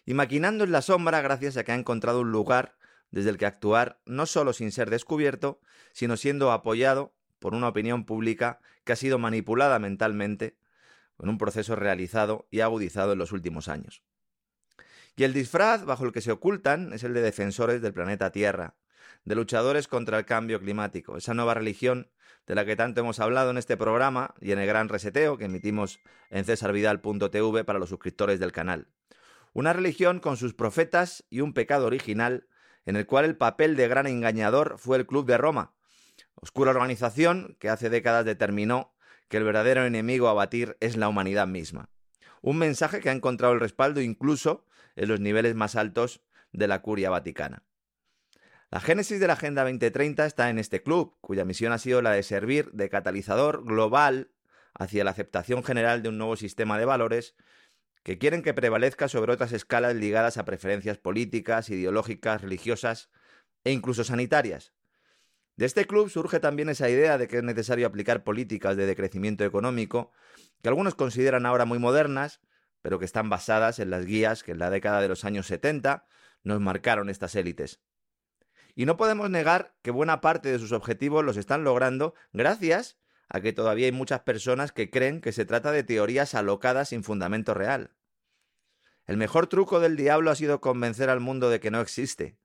y 0.06 0.14
maquinando 0.14 0.64
en 0.64 0.72
la 0.72 0.82
sombra 0.82 1.20
gracias 1.20 1.56
a 1.56 1.64
que 1.64 1.72
ha 1.72 1.75
encontrado 1.75 2.20
un 2.20 2.30
lugar 2.30 2.78
desde 3.10 3.30
el 3.30 3.36
que 3.36 3.46
actuar 3.46 4.00
no 4.06 4.25
solo 4.26 4.52
sin 4.52 4.72
ser 4.72 4.88
descubierto, 4.88 5.60
sino 5.92 6.16
siendo 6.16 6.52
apoyado 6.52 7.14
por 7.40 7.54
una 7.54 7.68
opinión 7.68 8.06
pública 8.06 8.60
que 8.84 8.92
ha 8.92 8.96
sido 8.96 9.18
manipulada 9.18 9.78
mentalmente 9.78 10.56
con 11.16 11.28
un 11.28 11.38
proceso 11.38 11.76
realizado 11.76 12.46
y 12.50 12.60
agudizado 12.60 13.12
en 13.12 13.18
los 13.18 13.32
últimos 13.32 13.68
años. 13.68 14.02
Y 15.16 15.25
el 15.25 15.32
disfraz 15.32 15.84
bajo 15.84 16.04
el 16.04 16.12
que 16.12 16.20
se 16.20 16.30
ocultan 16.30 16.92
es 16.92 17.02
el 17.02 17.14
de 17.14 17.22
defensores 17.22 17.82
del 17.82 17.94
planeta 17.94 18.30
Tierra, 18.30 18.76
de 19.25 19.34
luchadores 19.34 19.88
contra 19.88 20.18
el 20.18 20.25
cambio 20.25 20.60
climático, 20.60 21.16
esa 21.16 21.34
nueva 21.34 21.54
religión 21.54 22.10
de 22.46 22.54
la 22.54 22.64
que 22.64 22.76
tanto 22.76 23.00
hemos 23.00 23.18
hablado 23.18 23.50
en 23.50 23.58
este 23.58 23.76
programa 23.76 24.34
y 24.40 24.52
en 24.52 24.60
el 24.60 24.66
gran 24.66 24.88
reseteo 24.88 25.36
que 25.36 25.46
emitimos 25.46 25.98
en 26.30 26.44
cesarvidal.tv 26.44 27.64
para 27.64 27.78
los 27.78 27.88
suscriptores 27.88 28.38
del 28.38 28.52
canal. 28.52 28.86
Una 29.56 29.72
religión 29.72 30.20
con 30.20 30.36
sus 30.36 30.52
profetas 30.52 31.25
y 31.30 31.40
un 31.40 31.54
pecado 31.54 31.86
original 31.86 32.46
en 32.84 32.94
el 32.94 33.06
cual 33.06 33.25
el 33.25 33.38
papel 33.38 33.75
de 33.75 33.88
gran 33.88 34.06
engañador 34.06 34.75
fue 34.76 34.98
el 34.98 35.06
Club 35.06 35.25
de 35.25 35.38
Roma, 35.38 35.72
oscura 36.34 36.72
organización 36.72 37.56
que 37.58 37.70
hace 37.70 37.88
décadas 37.88 38.26
determinó 38.26 38.92
que 39.30 39.38
el 39.38 39.44
verdadero 39.44 39.86
enemigo 39.86 40.28
a 40.28 40.34
batir 40.34 40.76
es 40.80 40.98
la 40.98 41.08
humanidad 41.08 41.46
misma. 41.46 41.88
Un 42.42 42.58
mensaje 42.58 43.00
que 43.00 43.08
ha 43.08 43.12
encontrado 43.12 43.54
el 43.54 43.60
respaldo 43.60 44.02
incluso 44.02 44.66
en 44.94 45.08
los 45.08 45.20
niveles 45.20 45.54
más 45.54 45.75
altos 45.75 46.20
de 46.52 46.68
la 46.68 46.82
curia 46.82 47.08
vaticana. 47.08 47.62
La 48.70 48.80
génesis 48.80 49.20
de 49.20 49.26
la 49.26 49.32
Agenda 49.32 49.62
2030 49.62 50.26
está 50.26 50.50
en 50.50 50.58
este 50.58 50.82
club, 50.82 51.16
cuya 51.22 51.46
misión 51.46 51.72
ha 51.72 51.78
sido 51.78 52.02
la 52.02 52.10
de 52.10 52.22
servir 52.22 52.72
de 52.72 52.90
catalizador 52.90 53.64
global 53.64 54.32
hacia 54.75 55.02
la 55.02 55.12
aceptación 55.12 55.64
general 55.64 56.02
de 56.02 56.10
un 56.10 56.18
nuevo 56.18 56.36
sistema 56.36 56.78
de 56.78 56.84
valores 56.84 57.34
que 58.06 58.18
quieren 58.18 58.42
que 58.42 58.54
prevalezca 58.54 59.08
sobre 59.08 59.32
otras 59.32 59.50
escalas 59.50 59.96
ligadas 59.96 60.38
a 60.38 60.44
preferencias 60.44 60.96
políticas, 60.96 61.70
ideológicas, 61.70 62.40
religiosas 62.40 63.10
e 63.64 63.72
incluso 63.72 64.04
sanitarias. 64.04 64.72
De 65.56 65.66
este 65.66 65.88
club 65.88 66.08
surge 66.08 66.38
también 66.38 66.68
esa 66.68 66.88
idea 66.88 67.18
de 67.18 67.26
que 67.26 67.38
es 67.38 67.42
necesario 67.42 67.84
aplicar 67.84 68.22
políticas 68.22 68.76
de 68.76 68.86
decrecimiento 68.86 69.44
económico 69.44 70.12
que 70.62 70.68
algunos 70.68 70.94
consideran 70.94 71.46
ahora 71.46 71.64
muy 71.64 71.80
modernas, 71.80 72.40
pero 72.80 73.00
que 73.00 73.04
están 73.04 73.28
basadas 73.28 73.80
en 73.80 73.90
las 73.90 74.06
guías 74.06 74.44
que 74.44 74.52
en 74.52 74.60
la 74.60 74.70
década 74.70 75.00
de 75.00 75.08
los 75.08 75.25
años 75.25 75.48
70 75.48 76.06
nos 76.44 76.60
marcaron 76.60 77.10
estas 77.10 77.34
élites. 77.34 77.80
Y 78.76 78.86
no 78.86 78.96
podemos 78.96 79.30
negar 79.30 79.75
que 79.82 79.90
buena 79.90 80.20
parte 80.20 80.52
de 80.52 80.60
sus 80.60 80.70
objetivos 80.70 81.25
los 81.25 81.36
están 81.36 81.64
logrando 81.64 82.14
gracias 82.32 82.98
a 83.28 83.40
que 83.40 83.52
todavía 83.52 83.87
hay 83.87 83.92
muchas 83.92 84.21
personas 84.21 84.73
que 84.73 84.90
creen 84.90 85.21
que 85.21 85.33
se 85.33 85.45
trata 85.45 85.73
de 85.73 85.83
teorías 85.83 86.35
alocadas 86.35 86.90
sin 86.90 87.02
fundamento 87.02 87.54
real. 87.54 87.90
El 89.06 89.16
mejor 89.16 89.47
truco 89.47 89.80
del 89.80 89.97
diablo 89.97 90.30
ha 90.30 90.37
sido 90.37 90.61
convencer 90.61 91.11
al 91.11 91.21
mundo 91.21 91.50
de 91.50 91.61
que 91.61 91.71
no 91.71 91.80
existe. 91.80 92.38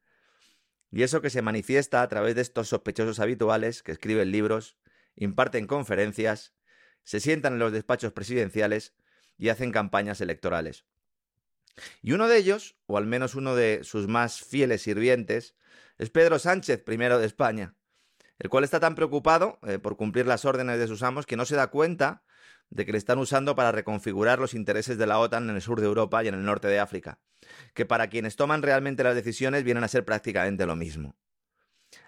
Y 0.92 1.04
eso 1.04 1.22
que 1.22 1.30
se 1.30 1.42
manifiesta 1.42 2.02
a 2.02 2.08
través 2.08 2.36
de 2.36 2.42
estos 2.42 2.70
sospechosos 2.70 3.20
habituales 3.20 3.82
que 3.82 3.92
escriben 3.92 4.32
libros, 4.32 4.78
imparten 5.16 5.66
conferencias, 5.66 6.54
se 7.04 7.20
sientan 7.20 7.54
en 7.54 7.60
los 7.60 7.72
despachos 7.72 8.14
presidenciales 8.14 8.94
y 9.38 9.50
hacen 9.50 9.72
campañas 9.72 10.22
electorales. 10.22 10.86
Y 12.02 12.12
uno 12.12 12.28
de 12.28 12.38
ellos, 12.38 12.76
o 12.86 12.98
al 12.98 13.08
menos 13.08 13.36
uno 13.36 13.56
de 13.56 13.84
sus 13.84 14.08
más 14.08 14.42
fieles 14.42 14.82
sirvientes, 14.82 15.56
es 15.98 16.10
Pedro 16.10 16.38
Sánchez, 16.38 16.84
primero 16.84 17.18
de 17.18 17.26
España, 17.26 17.76
el 18.42 18.50
cual 18.50 18.64
está 18.64 18.80
tan 18.80 18.96
preocupado 18.96 19.60
eh, 19.68 19.78
por 19.78 19.98
cumplir 19.98 20.26
las 20.26 20.46
órdenes 20.46 20.80
de 20.80 20.88
sus 20.88 21.04
amos 21.04 21.28
que 21.28 21.38
no 21.38 21.46
se 21.46 21.56
da 21.56 21.68
cuenta 21.68 22.24
de 22.72 22.88
que 22.88 22.92
le 22.92 22.98
están 22.98 23.20
usando 23.20 23.56
para 23.56 23.72
reconfigurar 23.72 24.40
los 24.40 24.56
intereses 24.56 24.98
de 24.98 25.06
la 25.06 25.20
OTAN 25.20 25.48
en 25.48 25.56
el 25.56 25.62
sur 25.62 25.80
de 25.80 25.86
Europa 25.86 26.24
y 26.24 26.28
en 26.28 26.34
el 26.34 26.44
norte 26.44 26.68
de 26.68 26.80
África, 26.80 27.20
que 27.76 27.86
para 27.86 28.08
quienes 28.08 28.36
toman 28.38 28.64
realmente 28.64 29.04
las 29.04 29.14
decisiones 29.14 29.64
vienen 29.64 29.84
a 29.84 29.88
ser 29.88 30.06
prácticamente 30.06 30.66
lo 30.66 30.76
mismo. 30.76 31.16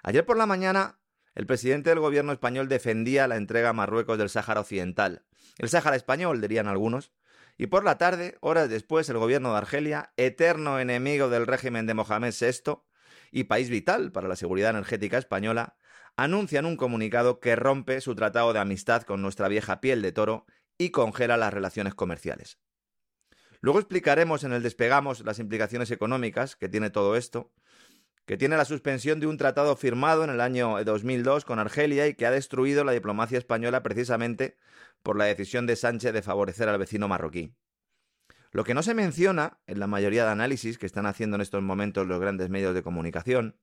Ayer 0.01 0.25
por 0.25 0.37
la 0.37 0.47
mañana, 0.47 0.99
el 1.35 1.45
presidente 1.45 1.91
del 1.91 1.99
gobierno 1.99 2.31
español 2.31 2.67
defendía 2.67 3.27
la 3.27 3.35
entrega 3.35 3.69
a 3.69 3.73
Marruecos 3.73 4.17
del 4.17 4.29
Sáhara 4.29 4.61
Occidental, 4.61 5.25
el 5.59 5.69
Sáhara 5.69 5.97
español, 5.97 6.41
dirían 6.41 6.67
algunos, 6.67 7.11
y 7.59 7.67
por 7.67 7.83
la 7.83 7.99
tarde, 7.99 8.37
horas 8.41 8.69
después, 8.69 9.07
el 9.09 9.19
gobierno 9.19 9.51
de 9.51 9.59
Argelia, 9.59 10.13
eterno 10.17 10.79
enemigo 10.79 11.29
del 11.29 11.45
régimen 11.45 11.85
de 11.85 11.93
Mohamed 11.93 12.33
VI 12.33 12.81
y 13.31 13.43
país 13.43 13.69
vital 13.69 14.11
para 14.11 14.27
la 14.27 14.35
seguridad 14.35 14.71
energética 14.71 15.19
española, 15.19 15.75
anuncian 16.17 16.65
un 16.65 16.77
comunicado 16.77 17.39
que 17.39 17.55
rompe 17.55 18.01
su 18.01 18.15
tratado 18.15 18.53
de 18.53 18.59
amistad 18.59 19.03
con 19.03 19.21
nuestra 19.21 19.47
vieja 19.47 19.81
piel 19.81 20.01
de 20.01 20.11
toro 20.11 20.45
y 20.77 20.89
congela 20.91 21.37
las 21.37 21.53
relaciones 21.53 21.95
comerciales. 21.95 22.59
Luego 23.61 23.79
explicaremos 23.79 24.43
en 24.43 24.53
el 24.53 24.61
despegamos 24.61 25.23
las 25.25 25.39
implicaciones 25.39 25.89
económicas 25.91 26.55
que 26.55 26.69
tiene 26.69 26.89
todo 26.89 27.15
esto, 27.15 27.51
que 28.25 28.37
tiene 28.37 28.57
la 28.57 28.65
suspensión 28.65 29.19
de 29.19 29.27
un 29.27 29.37
tratado 29.37 29.75
firmado 29.75 30.23
en 30.23 30.29
el 30.29 30.41
año 30.41 30.83
2002 30.83 31.45
con 31.45 31.59
Argelia 31.59 32.07
y 32.07 32.13
que 32.13 32.25
ha 32.25 32.31
destruido 32.31 32.83
la 32.83 32.91
diplomacia 32.91 33.37
española 33.37 33.83
precisamente 33.83 34.57
por 35.01 35.17
la 35.17 35.25
decisión 35.25 35.65
de 35.65 35.75
Sánchez 35.75 36.13
de 36.13 36.21
favorecer 36.21 36.69
al 36.69 36.77
vecino 36.77 37.07
marroquí. 37.07 37.53
Lo 38.53 38.63
que 38.63 38.75
no 38.75 38.83
se 38.83 38.93
menciona 38.93 39.57
en 39.65 39.79
la 39.79 39.87
mayoría 39.87 40.25
de 40.25 40.31
análisis 40.31 40.77
que 40.77 40.85
están 40.85 41.07
haciendo 41.07 41.35
en 41.35 41.41
estos 41.41 41.63
momentos 41.63 42.05
los 42.05 42.19
grandes 42.19 42.51
medios 42.51 42.75
de 42.75 42.83
comunicación 42.83 43.57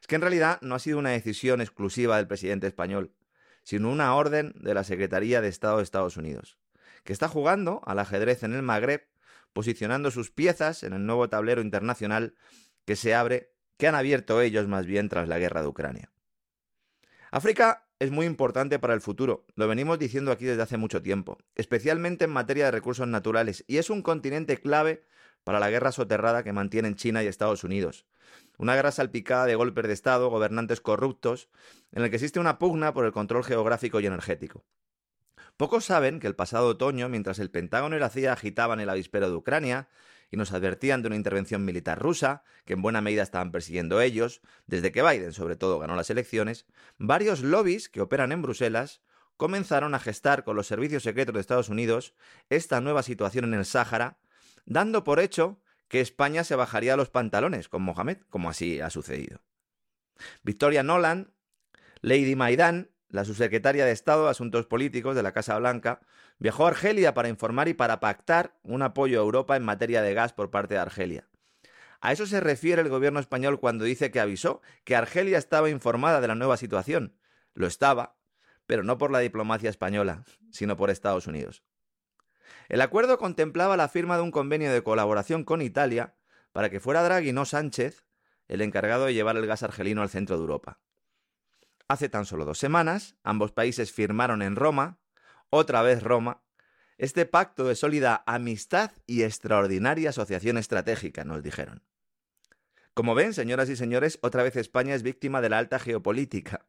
es 0.00 0.06
que 0.06 0.14
en 0.14 0.20
realidad 0.20 0.60
no 0.62 0.76
ha 0.76 0.78
sido 0.78 1.00
una 1.00 1.10
decisión 1.10 1.60
exclusiva 1.60 2.16
del 2.16 2.28
presidente 2.28 2.68
español, 2.68 3.12
sino 3.64 3.90
una 3.90 4.14
orden 4.14 4.54
de 4.60 4.72
la 4.72 4.84
Secretaría 4.84 5.40
de 5.40 5.48
Estado 5.48 5.78
de 5.78 5.82
Estados 5.82 6.16
Unidos, 6.16 6.58
que 7.02 7.12
está 7.12 7.26
jugando 7.26 7.82
al 7.86 7.98
ajedrez 7.98 8.44
en 8.44 8.54
el 8.54 8.62
Magreb, 8.62 9.08
posicionando 9.52 10.12
sus 10.12 10.30
piezas 10.30 10.84
en 10.84 10.92
el 10.92 11.04
nuevo 11.06 11.28
tablero 11.28 11.60
internacional 11.60 12.36
que 12.84 12.94
se 12.94 13.16
abre, 13.16 13.52
que 13.78 13.88
han 13.88 13.96
abierto 13.96 14.40
ellos 14.40 14.68
más 14.68 14.86
bien 14.86 15.08
tras 15.08 15.26
la 15.26 15.40
guerra 15.40 15.62
de 15.62 15.68
Ucrania. 15.68 16.12
África 17.32 17.85
es 17.98 18.10
muy 18.10 18.26
importante 18.26 18.78
para 18.78 18.94
el 18.94 19.00
futuro, 19.00 19.46
lo 19.54 19.68
venimos 19.68 19.98
diciendo 19.98 20.30
aquí 20.30 20.44
desde 20.44 20.62
hace 20.62 20.76
mucho 20.76 21.02
tiempo, 21.02 21.38
especialmente 21.54 22.24
en 22.26 22.30
materia 22.30 22.66
de 22.66 22.70
recursos 22.70 23.08
naturales, 23.08 23.64
y 23.66 23.78
es 23.78 23.88
un 23.88 24.02
continente 24.02 24.58
clave 24.58 25.04
para 25.44 25.60
la 25.60 25.70
guerra 25.70 25.92
soterrada 25.92 26.42
que 26.42 26.52
mantienen 26.52 26.96
China 26.96 27.22
y 27.22 27.26
Estados 27.26 27.64
Unidos, 27.64 28.06
una 28.58 28.74
guerra 28.74 28.92
salpicada 28.92 29.46
de 29.46 29.54
golpes 29.54 29.86
de 29.86 29.92
Estado, 29.92 30.28
gobernantes 30.28 30.80
corruptos, 30.80 31.48
en 31.92 32.02
el 32.02 32.10
que 32.10 32.16
existe 32.16 32.40
una 32.40 32.58
pugna 32.58 32.92
por 32.92 33.06
el 33.06 33.12
control 33.12 33.44
geográfico 33.44 34.00
y 34.00 34.06
energético. 34.06 34.64
Pocos 35.56 35.86
saben 35.86 36.20
que 36.20 36.26
el 36.26 36.34
pasado 36.34 36.68
otoño, 36.68 37.08
mientras 37.08 37.38
el 37.38 37.50
Pentágono 37.50 37.96
y 37.96 38.00
la 38.00 38.10
CIA 38.10 38.34
agitaban 38.34 38.80
el 38.80 38.90
avispero 38.90 39.30
de 39.30 39.36
Ucrania 39.36 39.88
y 40.30 40.36
nos 40.36 40.52
advertían 40.52 41.02
de 41.02 41.08
una 41.08 41.16
intervención 41.16 41.64
militar 41.64 41.98
rusa, 41.98 42.42
que 42.64 42.74
en 42.74 42.82
buena 42.82 43.00
medida 43.00 43.22
estaban 43.22 43.52
persiguiendo 43.52 44.00
ellos, 44.00 44.40
desde 44.66 44.92
que 44.92 45.02
Biden 45.02 45.32
sobre 45.32 45.56
todo 45.56 45.78
ganó 45.78 45.96
las 45.96 46.10
elecciones, 46.10 46.66
varios 46.98 47.42
lobbies 47.42 47.88
que 47.88 48.00
operan 48.00 48.32
en 48.32 48.42
Bruselas 48.42 49.02
comenzaron 49.36 49.94
a 49.94 49.98
gestar 49.98 50.44
con 50.44 50.56
los 50.56 50.66
servicios 50.66 51.02
secretos 51.02 51.34
de 51.34 51.40
Estados 51.40 51.68
Unidos 51.68 52.14
esta 52.48 52.80
nueva 52.80 53.02
situación 53.02 53.44
en 53.44 53.54
el 53.54 53.64
Sáhara, 53.64 54.18
dando 54.64 55.04
por 55.04 55.20
hecho 55.20 55.60
que 55.88 56.00
España 56.00 56.42
se 56.42 56.56
bajaría 56.56 56.96
los 56.96 57.10
pantalones 57.10 57.68
con 57.68 57.82
Mohamed, 57.82 58.18
como 58.30 58.50
así 58.50 58.80
ha 58.80 58.90
sucedido. 58.90 59.42
Victoria 60.42 60.82
Nolan, 60.82 61.32
Lady 62.00 62.34
Maidan, 62.34 62.90
la 63.08 63.24
subsecretaria 63.24 63.84
de 63.84 63.92
Estado 63.92 64.24
de 64.24 64.30
Asuntos 64.30 64.66
Políticos 64.66 65.14
de 65.16 65.22
la 65.22 65.32
Casa 65.32 65.58
Blanca, 65.58 66.00
viajó 66.38 66.66
a 66.66 66.68
Argelia 66.68 67.14
para 67.14 67.28
informar 67.28 67.68
y 67.68 67.74
para 67.74 68.00
pactar 68.00 68.56
un 68.62 68.82
apoyo 68.82 69.18
a 69.18 69.22
Europa 69.22 69.56
en 69.56 69.64
materia 69.64 70.02
de 70.02 70.14
gas 70.14 70.32
por 70.32 70.50
parte 70.50 70.74
de 70.74 70.80
Argelia. 70.80 71.28
A 72.00 72.12
eso 72.12 72.26
se 72.26 72.40
refiere 72.40 72.82
el 72.82 72.88
gobierno 72.88 73.20
español 73.20 73.58
cuando 73.58 73.84
dice 73.84 74.10
que 74.10 74.20
avisó 74.20 74.60
que 74.84 74.96
Argelia 74.96 75.38
estaba 75.38 75.70
informada 75.70 76.20
de 76.20 76.28
la 76.28 76.34
nueva 76.34 76.56
situación. 76.56 77.16
Lo 77.54 77.66
estaba, 77.66 78.16
pero 78.66 78.82
no 78.82 78.98
por 78.98 79.10
la 79.10 79.20
diplomacia 79.20 79.70
española, 79.70 80.24
sino 80.50 80.76
por 80.76 80.90
Estados 80.90 81.26
Unidos. 81.26 81.62
El 82.68 82.80
acuerdo 82.80 83.18
contemplaba 83.18 83.76
la 83.76 83.88
firma 83.88 84.16
de 84.16 84.22
un 84.22 84.30
convenio 84.30 84.72
de 84.72 84.82
colaboración 84.82 85.44
con 85.44 85.62
Italia 85.62 86.14
para 86.52 86.70
que 86.70 86.80
fuera 86.80 87.02
Draghi, 87.02 87.32
no 87.32 87.44
Sánchez, 87.44 88.06
el 88.48 88.60
encargado 88.60 89.06
de 89.06 89.14
llevar 89.14 89.36
el 89.36 89.46
gas 89.46 89.62
argelino 89.62 90.02
al 90.02 90.08
centro 90.08 90.36
de 90.36 90.42
Europa. 90.42 90.78
Hace 91.88 92.08
tan 92.08 92.26
solo 92.26 92.44
dos 92.44 92.58
semanas, 92.58 93.14
ambos 93.22 93.52
países 93.52 93.92
firmaron 93.92 94.42
en 94.42 94.56
Roma, 94.56 94.98
otra 95.50 95.82
vez 95.82 96.02
Roma, 96.02 96.42
este 96.98 97.26
pacto 97.26 97.64
de 97.64 97.76
sólida 97.76 98.24
amistad 98.26 98.90
y 99.06 99.22
extraordinaria 99.22 100.10
asociación 100.10 100.58
estratégica, 100.58 101.22
nos 101.22 101.44
dijeron. 101.44 101.84
Como 102.92 103.14
ven, 103.14 103.34
señoras 103.34 103.68
y 103.68 103.76
señores, 103.76 104.18
otra 104.22 104.42
vez 104.42 104.56
España 104.56 104.96
es 104.96 105.04
víctima 105.04 105.40
de 105.40 105.48
la 105.48 105.58
alta 105.58 105.78
geopolítica. 105.78 106.64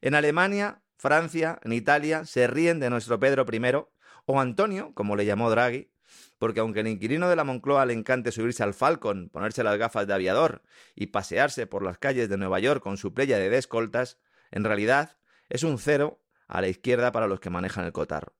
En 0.00 0.14
Alemania, 0.14 0.80
Francia, 0.96 1.58
en 1.62 1.74
Italia, 1.74 2.24
se 2.24 2.46
ríen 2.46 2.80
de 2.80 2.88
nuestro 2.88 3.20
Pedro 3.20 3.44
I 3.52 3.60
o 4.24 4.40
Antonio, 4.40 4.94
como 4.94 5.16
le 5.16 5.26
llamó 5.26 5.50
Draghi, 5.50 5.92
porque 6.38 6.60
aunque 6.60 6.80
el 6.80 6.88
inquilino 6.88 7.28
de 7.28 7.36
la 7.36 7.44
Moncloa 7.44 7.84
le 7.84 7.92
encante 7.92 8.32
subirse 8.32 8.62
al 8.62 8.72
Falcon, 8.72 9.28
ponerse 9.28 9.62
las 9.62 9.76
gafas 9.76 10.06
de 10.06 10.14
aviador 10.14 10.62
y 10.94 11.08
pasearse 11.08 11.66
por 11.66 11.82
las 11.82 11.98
calles 11.98 12.30
de 12.30 12.38
Nueva 12.38 12.58
York 12.60 12.82
con 12.82 12.96
su 12.96 13.12
playa 13.12 13.38
de 13.38 13.50
descoltas, 13.50 14.18
en 14.50 14.64
realidad 14.64 15.16
es 15.48 15.62
un 15.62 15.78
cero 15.78 16.22
a 16.48 16.60
la 16.60 16.68
izquierda 16.68 17.12
para 17.12 17.26
los 17.26 17.40
que 17.40 17.50
manejan 17.50 17.84
el 17.84 17.92
cotarro. 17.92 18.34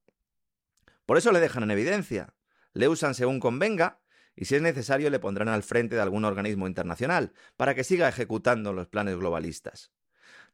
Por 1.05 1.17
eso 1.17 1.31
le 1.31 1.39
dejan 1.39 1.63
en 1.63 1.71
evidencia, 1.71 2.33
le 2.73 2.87
usan 2.87 3.15
según 3.15 3.39
convenga 3.39 3.99
y 4.35 4.45
si 4.45 4.55
es 4.55 4.61
necesario 4.61 5.09
le 5.09 5.19
pondrán 5.19 5.49
al 5.49 5.63
frente 5.63 5.95
de 5.95 6.01
algún 6.01 6.25
organismo 6.25 6.67
internacional 6.67 7.33
para 7.57 7.75
que 7.75 7.83
siga 7.83 8.07
ejecutando 8.07 8.73
los 8.73 8.87
planes 8.87 9.17
globalistas. 9.17 9.91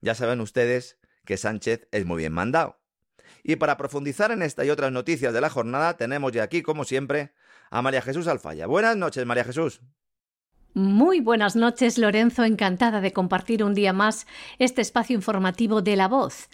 Ya 0.01 0.15
saben 0.15 0.41
ustedes 0.41 0.97
que 1.25 1.37
Sánchez 1.37 1.87
es 1.91 2.05
muy 2.05 2.17
bien 2.17 2.33
mandado. 2.33 2.79
Y 3.43 3.57
para 3.57 3.77
profundizar 3.77 4.31
en 4.31 4.41
esta 4.41 4.65
y 4.65 4.69
otras 4.69 4.91
noticias 4.91 5.33
de 5.33 5.41
la 5.41 5.49
jornada, 5.49 5.97
tenemos 5.97 6.31
ya 6.31 6.43
aquí, 6.43 6.61
como 6.61 6.85
siempre, 6.85 7.33
a 7.69 7.81
María 7.81 8.01
Jesús 8.01 8.27
Alfaya. 8.27 8.67
Buenas 8.67 8.95
noches, 8.95 9.25
María 9.25 9.43
Jesús. 9.43 9.81
Muy 10.77 11.21
buenas 11.21 11.55
noches, 11.55 11.97
Lorenzo. 11.97 12.43
Encantada 12.43 13.01
de 13.01 13.11
compartir 13.11 13.63
un 13.63 13.73
día 13.73 13.93
más 13.93 14.27
este 14.59 14.83
espacio 14.83 15.15
informativo 15.15 15.81
de 15.81 15.95
la 15.95 16.07
voz. 16.07 16.49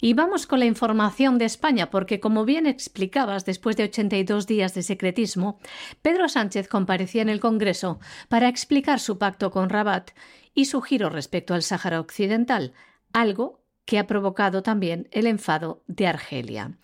Y 0.00 0.14
vamos 0.14 0.46
con 0.46 0.60
la 0.60 0.64
información 0.64 1.36
de 1.36 1.44
España, 1.44 1.90
porque 1.90 2.18
como 2.18 2.46
bien 2.46 2.66
explicabas, 2.66 3.44
después 3.44 3.76
de 3.76 3.84
82 3.84 4.46
días 4.46 4.72
de 4.72 4.82
secretismo, 4.82 5.58
Pedro 6.00 6.30
Sánchez 6.30 6.66
comparecía 6.66 7.20
en 7.20 7.28
el 7.28 7.40
Congreso 7.40 8.00
para 8.30 8.48
explicar 8.48 9.00
su 9.00 9.18
pacto 9.18 9.50
con 9.50 9.68
Rabat 9.68 10.12
y 10.54 10.64
su 10.64 10.80
giro 10.80 11.10
respecto 11.10 11.52
al 11.52 11.62
Sáhara 11.62 12.00
Occidental, 12.00 12.72
algo 13.12 13.60
que 13.84 13.98
ha 13.98 14.06
provocado 14.06 14.62
también 14.62 15.08
el 15.12 15.26
enfado 15.26 15.82
de 15.88 16.06
Argelia. 16.06 16.78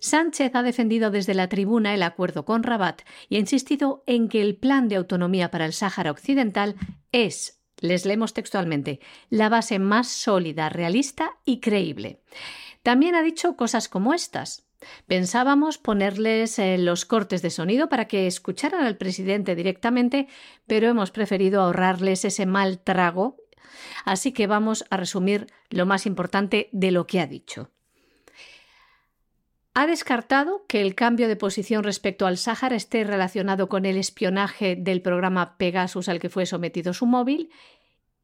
Sánchez 0.00 0.54
ha 0.54 0.62
defendido 0.62 1.10
desde 1.10 1.34
la 1.34 1.48
tribuna 1.48 1.94
el 1.94 2.02
acuerdo 2.02 2.44
con 2.44 2.62
Rabat 2.62 3.02
y 3.28 3.36
ha 3.36 3.40
insistido 3.40 4.02
en 4.06 4.28
que 4.28 4.40
el 4.40 4.56
plan 4.56 4.88
de 4.88 4.96
autonomía 4.96 5.50
para 5.50 5.66
el 5.66 5.72
Sáhara 5.72 6.10
Occidental 6.10 6.76
es 7.12 7.58
les 7.80 8.04
leemos 8.04 8.34
textualmente, 8.34 9.00
la 9.30 9.48
base 9.48 9.78
más 9.78 10.08
sólida, 10.08 10.68
realista 10.68 11.38
y 11.44 11.60
creíble. 11.60 12.20
También 12.82 13.14
ha 13.14 13.22
dicho 13.22 13.56
cosas 13.56 13.88
como 13.88 14.14
estas. 14.14 14.66
Pensábamos 15.06 15.78
ponerles 15.78 16.58
eh, 16.58 16.78
los 16.78 17.04
cortes 17.04 17.42
de 17.42 17.50
sonido 17.50 17.88
para 17.88 18.06
que 18.06 18.26
escucharan 18.26 18.84
al 18.84 18.96
presidente 18.96 19.56
directamente, 19.56 20.28
pero 20.66 20.88
hemos 20.88 21.10
preferido 21.10 21.62
ahorrarles 21.62 22.24
ese 22.24 22.46
mal 22.46 22.78
trago, 22.78 23.36
así 24.04 24.32
que 24.32 24.46
vamos 24.46 24.84
a 24.90 24.96
resumir 24.96 25.48
lo 25.68 25.84
más 25.84 26.06
importante 26.06 26.68
de 26.72 26.92
lo 26.92 27.06
que 27.06 27.20
ha 27.20 27.26
dicho. 27.26 27.70
Ha 29.78 29.86
descartado 29.86 30.64
que 30.66 30.80
el 30.80 30.96
cambio 30.96 31.28
de 31.28 31.36
posición 31.36 31.84
respecto 31.84 32.26
al 32.26 32.36
Sáhara 32.36 32.74
esté 32.74 33.04
relacionado 33.04 33.68
con 33.68 33.86
el 33.86 33.96
espionaje 33.96 34.74
del 34.74 35.02
programa 35.02 35.56
Pegasus 35.56 36.08
al 36.08 36.18
que 36.18 36.28
fue 36.28 36.46
sometido 36.46 36.92
su 36.92 37.06
móvil 37.06 37.52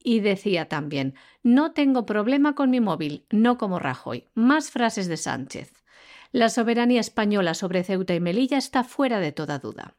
y 0.02 0.18
decía 0.18 0.68
también 0.68 1.14
No 1.44 1.70
tengo 1.70 2.06
problema 2.06 2.56
con 2.56 2.70
mi 2.70 2.80
móvil, 2.80 3.24
no 3.30 3.56
como 3.56 3.78
Rajoy. 3.78 4.26
Más 4.34 4.72
frases 4.72 5.06
de 5.06 5.16
Sánchez. 5.16 5.84
La 6.32 6.48
soberanía 6.48 7.00
española 7.00 7.54
sobre 7.54 7.84
Ceuta 7.84 8.16
y 8.16 8.20
Melilla 8.20 8.58
está 8.58 8.82
fuera 8.82 9.20
de 9.20 9.30
toda 9.30 9.60
duda. 9.60 9.94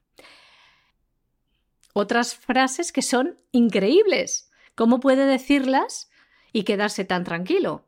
Otras 1.94 2.36
frases 2.36 2.92
que 2.92 3.02
son 3.02 3.40
increíbles. 3.54 4.52
¿Cómo 4.76 5.00
puede 5.00 5.26
decirlas 5.26 6.10
y 6.52 6.64
quedarse 6.64 7.06
tan 7.06 7.24
tranquilo? 7.24 7.85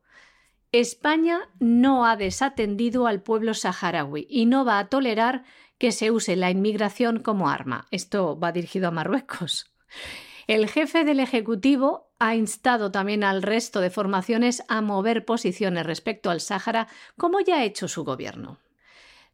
España 0.80 1.50
no 1.60 2.06
ha 2.06 2.16
desatendido 2.16 3.08
al 3.08 3.24
pueblo 3.24 3.56
saharaui 3.56 4.28
y 4.30 4.46
no 4.46 4.64
va 4.64 4.78
a 4.78 4.90
tolerar 4.90 5.44
que 5.80 5.92
se 5.92 6.12
use 6.12 6.36
la 6.36 6.52
inmigración 6.52 7.20
como 7.20 7.50
arma. 7.50 7.88
Esto 7.90 8.38
va 8.40 8.52
dirigido 8.52 8.88
a 8.88 8.92
Marruecos. 8.92 9.72
El 10.46 10.70
jefe 10.70 11.04
del 11.04 11.20
Ejecutivo 11.20 12.12
ha 12.20 12.36
instado 12.36 12.92
también 12.92 13.24
al 13.24 13.42
resto 13.42 13.82
de 13.82 13.90
formaciones 13.90 14.64
a 14.68 14.82
mover 14.82 15.26
posiciones 15.26 15.86
respecto 15.86 16.30
al 16.30 16.42
Sáhara, 16.42 16.88
como 17.18 17.40
ya 17.42 17.58
ha 17.58 17.64
hecho 17.64 17.88
su 17.88 18.04
gobierno. 18.04 18.60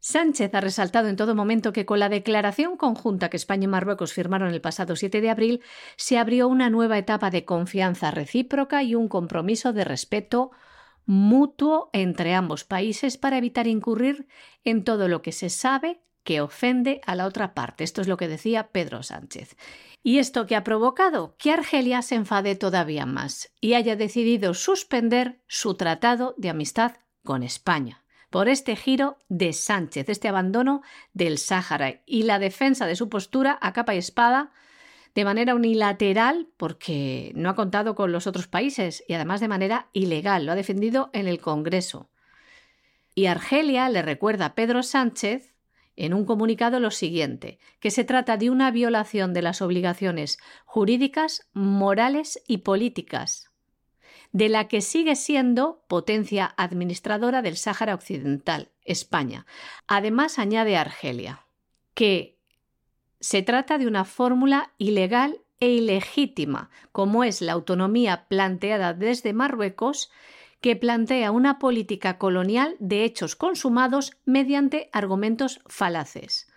Sánchez 0.00 0.54
ha 0.54 0.60
resaltado 0.60 1.08
en 1.08 1.16
todo 1.16 1.34
momento 1.34 1.72
que 1.72 1.86
con 1.86 1.98
la 1.98 2.08
declaración 2.08 2.76
conjunta 2.76 3.28
que 3.28 3.36
España 3.36 3.64
y 3.64 3.68
Marruecos 3.68 4.12
firmaron 4.12 4.52
el 4.52 4.60
pasado 4.60 4.96
7 4.96 5.20
de 5.20 5.30
abril 5.30 5.62
se 5.96 6.18
abrió 6.18 6.48
una 6.48 6.68
nueva 6.68 6.98
etapa 6.98 7.30
de 7.30 7.44
confianza 7.44 8.10
recíproca 8.10 8.82
y 8.82 8.94
un 8.94 9.08
compromiso 9.08 9.72
de 9.72 9.84
respeto 9.84 10.50
mutuo 11.06 11.90
entre 11.92 12.34
ambos 12.34 12.64
países 12.64 13.16
para 13.18 13.38
evitar 13.38 13.66
incurrir 13.66 14.26
en 14.64 14.84
todo 14.84 15.08
lo 15.08 15.22
que 15.22 15.32
se 15.32 15.50
sabe 15.50 16.00
que 16.22 16.40
ofende 16.40 17.00
a 17.06 17.14
la 17.14 17.26
otra 17.26 17.54
parte. 17.54 17.84
Esto 17.84 18.00
es 18.00 18.08
lo 18.08 18.16
que 18.16 18.28
decía 18.28 18.68
Pedro 18.68 19.02
Sánchez. 19.02 19.56
¿Y 20.02 20.18
esto 20.18 20.46
que 20.46 20.56
ha 20.56 20.64
provocado? 20.64 21.34
Que 21.38 21.52
Argelia 21.52 22.02
se 22.02 22.14
enfade 22.14 22.56
todavía 22.56 23.06
más 23.06 23.52
y 23.60 23.74
haya 23.74 23.96
decidido 23.96 24.54
suspender 24.54 25.40
su 25.46 25.74
tratado 25.74 26.34
de 26.36 26.50
amistad 26.50 26.92
con 27.22 27.42
España 27.42 28.04
por 28.34 28.48
este 28.48 28.74
giro 28.74 29.16
de 29.28 29.52
Sánchez, 29.52 30.08
este 30.08 30.26
abandono 30.26 30.82
del 31.12 31.38
Sáhara 31.38 32.02
y 32.04 32.24
la 32.24 32.40
defensa 32.40 32.84
de 32.84 32.96
su 32.96 33.08
postura 33.08 33.56
a 33.60 33.72
capa 33.72 33.94
y 33.94 33.98
espada 33.98 34.50
de 35.14 35.24
manera 35.24 35.54
unilateral 35.54 36.48
porque 36.56 37.32
no 37.34 37.48
ha 37.48 37.54
contado 37.54 37.94
con 37.94 38.12
los 38.12 38.26
otros 38.26 38.48
países 38.48 39.04
y 39.06 39.14
además 39.14 39.40
de 39.40 39.48
manera 39.48 39.88
ilegal. 39.92 40.46
Lo 40.46 40.52
ha 40.52 40.56
defendido 40.56 41.10
en 41.12 41.28
el 41.28 41.40
Congreso. 41.40 42.10
Y 43.14 43.26
Argelia 43.26 43.88
le 43.88 44.02
recuerda 44.02 44.46
a 44.46 44.54
Pedro 44.54 44.82
Sánchez 44.82 45.54
en 45.96 46.14
un 46.14 46.24
comunicado 46.24 46.80
lo 46.80 46.90
siguiente, 46.90 47.60
que 47.78 47.92
se 47.92 48.02
trata 48.02 48.36
de 48.36 48.50
una 48.50 48.72
violación 48.72 49.32
de 49.32 49.42
las 49.42 49.62
obligaciones 49.62 50.38
jurídicas, 50.64 51.48
morales 51.52 52.42
y 52.48 52.58
políticas, 52.58 53.50
de 54.32 54.48
la 54.48 54.66
que 54.66 54.80
sigue 54.80 55.14
siendo 55.14 55.84
potencia 55.86 56.52
administradora 56.56 57.42
del 57.42 57.56
Sáhara 57.56 57.94
Occidental, 57.94 58.72
España. 58.84 59.46
Además, 59.86 60.40
añade 60.40 60.76
Argelia, 60.76 61.46
que 61.94 62.33
se 63.24 63.40
trata 63.40 63.78
de 63.78 63.86
una 63.86 64.04
fórmula 64.04 64.74
ilegal 64.76 65.40
e 65.58 65.70
ilegítima, 65.70 66.68
como 66.92 67.24
es 67.24 67.40
la 67.40 67.52
autonomía 67.52 68.26
planteada 68.28 68.92
desde 68.92 69.32
Marruecos, 69.32 70.10
que 70.60 70.76
plantea 70.76 71.30
una 71.30 71.58
política 71.58 72.18
colonial 72.18 72.76
de 72.80 73.02
hechos 73.02 73.34
consumados 73.34 74.12
mediante 74.26 74.90
argumentos 74.92 75.62
falaces. 75.64 76.52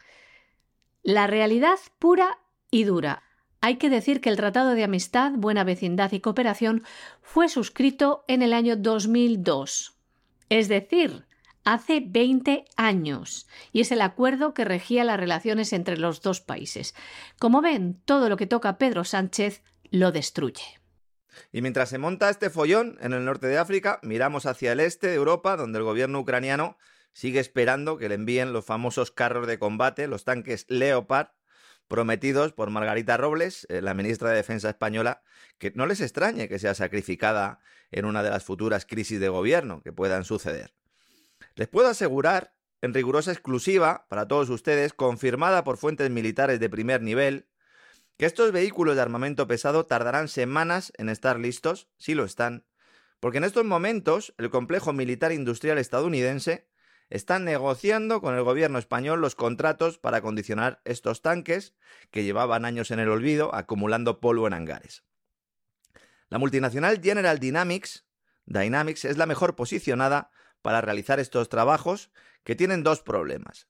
La 1.03 1.25
realidad 1.25 1.80
pura 1.99 2.39
y 2.69 2.84
dura. 2.84 3.23
Hay 3.62 3.77
que 3.77 3.89
decir 3.89 4.19
que 4.19 4.27
el 4.27 4.36
Tratado 4.36 4.71
de 4.71 4.84
Amistad, 4.84 5.32
Buena 5.38 5.63
Vecindad 5.63 6.12
y 6.12 6.19
Cooperación 6.19 6.84
fue 7.21 7.47
suscrito 7.47 8.25
en 8.27 8.41
el 8.41 8.51
año 8.51 8.75
2002, 8.75 9.97
es 10.49 10.67
decir, 10.67 11.27
hace 11.67 12.01
20 12.01 12.63
años 12.77 13.45
y 13.73 13.82
es 13.82 13.91
el 13.91 13.99
acuerdo 13.99 14.53
que 14.53 14.63
regía 14.63 15.03
las 15.03 15.19
relaciones 15.19 15.73
entre 15.73 15.97
los 15.97 16.21
dos 16.21 16.39
países. 16.39 16.95
Como 17.39 17.62
ven, 17.62 18.01
todo 18.06 18.30
lo 18.30 18.38
que 18.38 18.47
toca 18.47 18.77
Pedro 18.77 19.03
Sánchez 19.03 19.63
lo 19.91 20.13
destruye. 20.13 20.80
Y 21.51 21.62
mientras 21.62 21.89
se 21.89 21.97
monta 21.97 22.30
este 22.30 22.49
follón 22.49 22.97
en 23.01 23.12
el 23.12 23.25
norte 23.25 23.47
de 23.47 23.58
África, 23.58 23.99
miramos 24.01 24.45
hacia 24.45 24.71
el 24.71 24.80
este 24.80 25.08
de 25.08 25.15
Europa, 25.15 25.58
donde 25.58 25.80
el 25.80 25.84
gobierno 25.84 26.21
ucraniano 26.21 26.77
sigue 27.12 27.41
esperando 27.41 27.97
que 27.97 28.08
le 28.08 28.15
envíen 28.15 28.53
los 28.53 28.63
famosos 28.63 29.12
carros 29.12 29.45
de 29.45 29.60
combate, 29.60 30.08
los 30.08 30.23
tanques 30.23 30.65
Leopard, 30.69 31.32
prometidos 31.89 32.53
por 32.53 32.69
Margarita 32.69 33.17
Robles, 33.17 33.67
eh, 33.69 33.82
la 33.82 33.93
ministra 33.93 34.30
de 34.30 34.38
Defensa 34.38 34.69
española, 34.69 35.21
que 35.58 35.73
no 35.75 35.86
les 35.86 35.99
extrañe 35.99 36.47
que 36.47 36.60
sea 36.60 36.73
sacrificada 36.75 37.60
en 37.91 38.06
una 38.06 38.23
de 38.23 38.30
las 38.30 38.45
futuras 38.45 38.86
crisis 38.86 39.19
de 39.19 39.27
gobierno 39.27 39.82
que 39.82 39.91
puedan 39.91 40.23
suceder. 40.23 40.77
Les 41.58 41.67
puedo 41.67 41.88
asegurar, 41.88 42.54
en 42.84 42.93
rigurosa 42.93 43.32
exclusiva 43.32 44.06
para 44.10 44.28
todos 44.28 44.48
ustedes, 44.52 44.93
confirmada 44.93 45.63
por 45.63 45.78
fuentes 45.78 46.12
militares 46.12 46.60
de 46.60 46.70
primer 46.70 47.02
nivel, 47.02 47.50
que 48.15 48.28
estos 48.28 48.52
vehículos 48.52 48.96
de 48.96 49.02
armamento 49.02 49.48
pesado 49.48 49.88
tardarán 49.88 50.28
semanas 50.28 50.93
en 50.98 51.10
estar 51.10 51.39
listos, 51.39 51.89
si 51.98 52.13
lo 52.13 52.26
están, 52.26 52.67
porque 53.20 53.39
en 53.39 53.43
estos 53.43 53.65
momentos 53.65 54.36
el 54.38 54.52
complejo 54.52 54.93
militar 54.93 55.32
industrial 55.32 55.80
estadounidense 55.80 56.70
está 57.10 57.39
negociando 57.39 58.22
con 58.22 58.36
el 58.36 58.43
gobierno 58.43 58.78
español 58.78 59.20
los 59.20 59.34
contratos 59.34 59.98
para 59.98 60.17
acondicionar 60.17 60.80
estos 60.86 61.24
tanques 61.24 61.74
que 62.12 62.24
llevaban 62.24 62.65
años 62.65 62.91
en 62.91 63.00
el 63.00 63.10
olvido 63.10 63.56
acumulando 63.56 64.20
polvo 64.20 64.46
en 64.46 64.54
hangares. 64.54 65.04
La 66.30 66.38
multinacional 66.38 67.02
General 67.02 67.39
Dynamics, 67.39 68.06
Dynamics 68.46 69.06
es 69.06 69.17
la 69.17 69.26
mejor 69.26 69.56
posicionada 69.56 70.30
para 70.62 70.82
realizar 70.82 71.20
estos 71.20 71.50
trabajos 71.50 72.12
que 72.43 72.56
tienen 72.56 72.84
dos 72.84 73.02
problemas. 73.02 73.67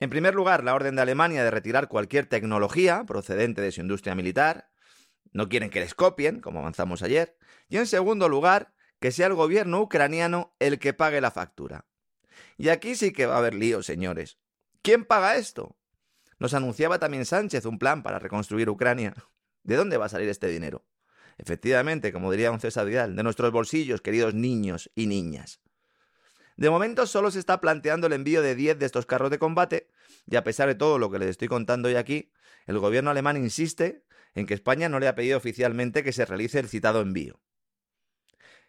En 0.00 0.10
primer 0.10 0.34
lugar, 0.34 0.62
la 0.62 0.74
orden 0.74 0.96
de 0.96 1.02
Alemania 1.02 1.42
de 1.42 1.50
retirar 1.50 1.88
cualquier 1.88 2.26
tecnología 2.26 3.04
procedente 3.04 3.60
de 3.60 3.72
su 3.72 3.80
industria 3.80 4.14
militar. 4.14 4.70
No 5.32 5.48
quieren 5.48 5.70
que 5.70 5.80
les 5.80 5.94
copien, 5.94 6.40
como 6.40 6.60
avanzamos 6.60 7.02
ayer. 7.02 7.36
Y 7.68 7.78
en 7.78 7.86
segundo 7.86 8.28
lugar, 8.28 8.72
que 9.00 9.10
sea 9.10 9.26
el 9.26 9.34
gobierno 9.34 9.80
ucraniano 9.80 10.54
el 10.58 10.78
que 10.78 10.94
pague 10.94 11.20
la 11.20 11.30
factura. 11.30 11.86
Y 12.56 12.68
aquí 12.68 12.94
sí 12.94 13.12
que 13.12 13.26
va 13.26 13.34
a 13.34 13.38
haber 13.38 13.54
lío, 13.54 13.82
señores. 13.82 14.38
¿Quién 14.82 15.04
paga 15.04 15.36
esto? 15.36 15.76
Nos 16.38 16.54
anunciaba 16.54 16.98
también 16.98 17.26
Sánchez 17.26 17.64
un 17.64 17.78
plan 17.78 18.02
para 18.02 18.18
reconstruir 18.20 18.70
Ucrania. 18.70 19.14
¿De 19.64 19.76
dónde 19.76 19.96
va 19.96 20.06
a 20.06 20.10
salir 20.10 20.28
este 20.28 20.46
dinero? 20.46 20.86
Efectivamente, 21.36 22.12
como 22.12 22.30
diría 22.30 22.50
un 22.50 22.60
César 22.60 22.86
Vidal, 22.86 23.16
de 23.16 23.22
nuestros 23.22 23.52
bolsillos, 23.52 24.00
queridos 24.00 24.34
niños 24.34 24.90
y 24.94 25.06
niñas. 25.06 25.60
De 26.58 26.70
momento 26.70 27.06
solo 27.06 27.30
se 27.30 27.38
está 27.38 27.60
planteando 27.60 28.08
el 28.08 28.12
envío 28.12 28.42
de 28.42 28.56
10 28.56 28.80
de 28.80 28.86
estos 28.86 29.06
carros 29.06 29.30
de 29.30 29.38
combate 29.38 29.86
y 30.28 30.34
a 30.34 30.42
pesar 30.42 30.66
de 30.66 30.74
todo 30.74 30.98
lo 30.98 31.08
que 31.08 31.20
les 31.20 31.28
estoy 31.28 31.46
contando 31.46 31.86
hoy 31.86 31.94
aquí, 31.94 32.32
el 32.66 32.80
gobierno 32.80 33.10
alemán 33.10 33.36
insiste 33.36 34.02
en 34.34 34.44
que 34.44 34.54
España 34.54 34.88
no 34.88 34.98
le 34.98 35.06
ha 35.06 35.14
pedido 35.14 35.38
oficialmente 35.38 36.02
que 36.02 36.12
se 36.12 36.26
realice 36.26 36.58
el 36.58 36.68
citado 36.68 37.00
envío. 37.00 37.38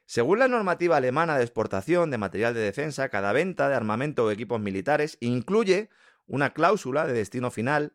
Según 0.06 0.38
la 0.38 0.48
normativa 0.48 0.98
alemana 0.98 1.36
de 1.36 1.44
exportación 1.44 2.12
de 2.12 2.20
material 2.20 2.54
de 2.54 2.60
defensa, 2.60 3.10
cada 3.10 3.34
venta 3.34 3.70
de 3.70 3.76
armamento 3.76 4.26
o 4.26 4.30
equipos 4.30 4.62
militares 4.62 5.18
incluye 5.20 5.90
una 6.28 6.54
cláusula 6.54 7.08
de 7.08 7.14
destino 7.14 7.50
final 7.50 7.94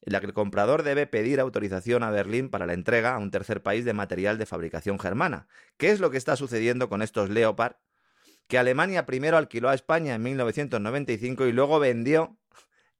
en 0.00 0.14
la 0.14 0.20
que 0.20 0.26
el 0.26 0.32
comprador 0.32 0.84
debe 0.84 1.06
pedir 1.06 1.38
autorización 1.38 2.02
a 2.02 2.10
Berlín 2.10 2.48
para 2.48 2.64
la 2.64 2.72
entrega 2.72 3.14
a 3.14 3.18
un 3.18 3.30
tercer 3.30 3.62
país 3.62 3.84
de 3.84 3.92
material 3.92 4.38
de 4.38 4.46
fabricación 4.46 4.98
germana, 4.98 5.48
¿Qué 5.76 5.90
es 5.90 6.00
lo 6.00 6.10
que 6.10 6.16
está 6.16 6.34
sucediendo 6.34 6.88
con 6.88 7.02
estos 7.02 7.28
Leopard 7.28 7.76
que 8.46 8.58
Alemania 8.58 9.06
primero 9.06 9.36
alquiló 9.36 9.68
a 9.68 9.74
España 9.74 10.14
en 10.14 10.22
1995 10.22 11.46
y 11.46 11.52
luego 11.52 11.78
vendió 11.78 12.38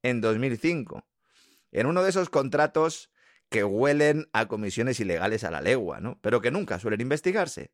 en 0.02 0.20
2005. 0.20 1.06
En 1.72 1.86
uno 1.86 2.02
de 2.02 2.10
esos 2.10 2.30
contratos 2.30 3.10
que 3.48 3.64
huelen 3.64 4.28
a 4.32 4.46
comisiones 4.46 5.00
ilegales 5.00 5.44
a 5.44 5.50
la 5.50 5.60
legua, 5.60 6.00
¿no? 6.00 6.18
Pero 6.22 6.40
que 6.40 6.50
nunca 6.50 6.78
suelen 6.78 7.00
investigarse. 7.00 7.72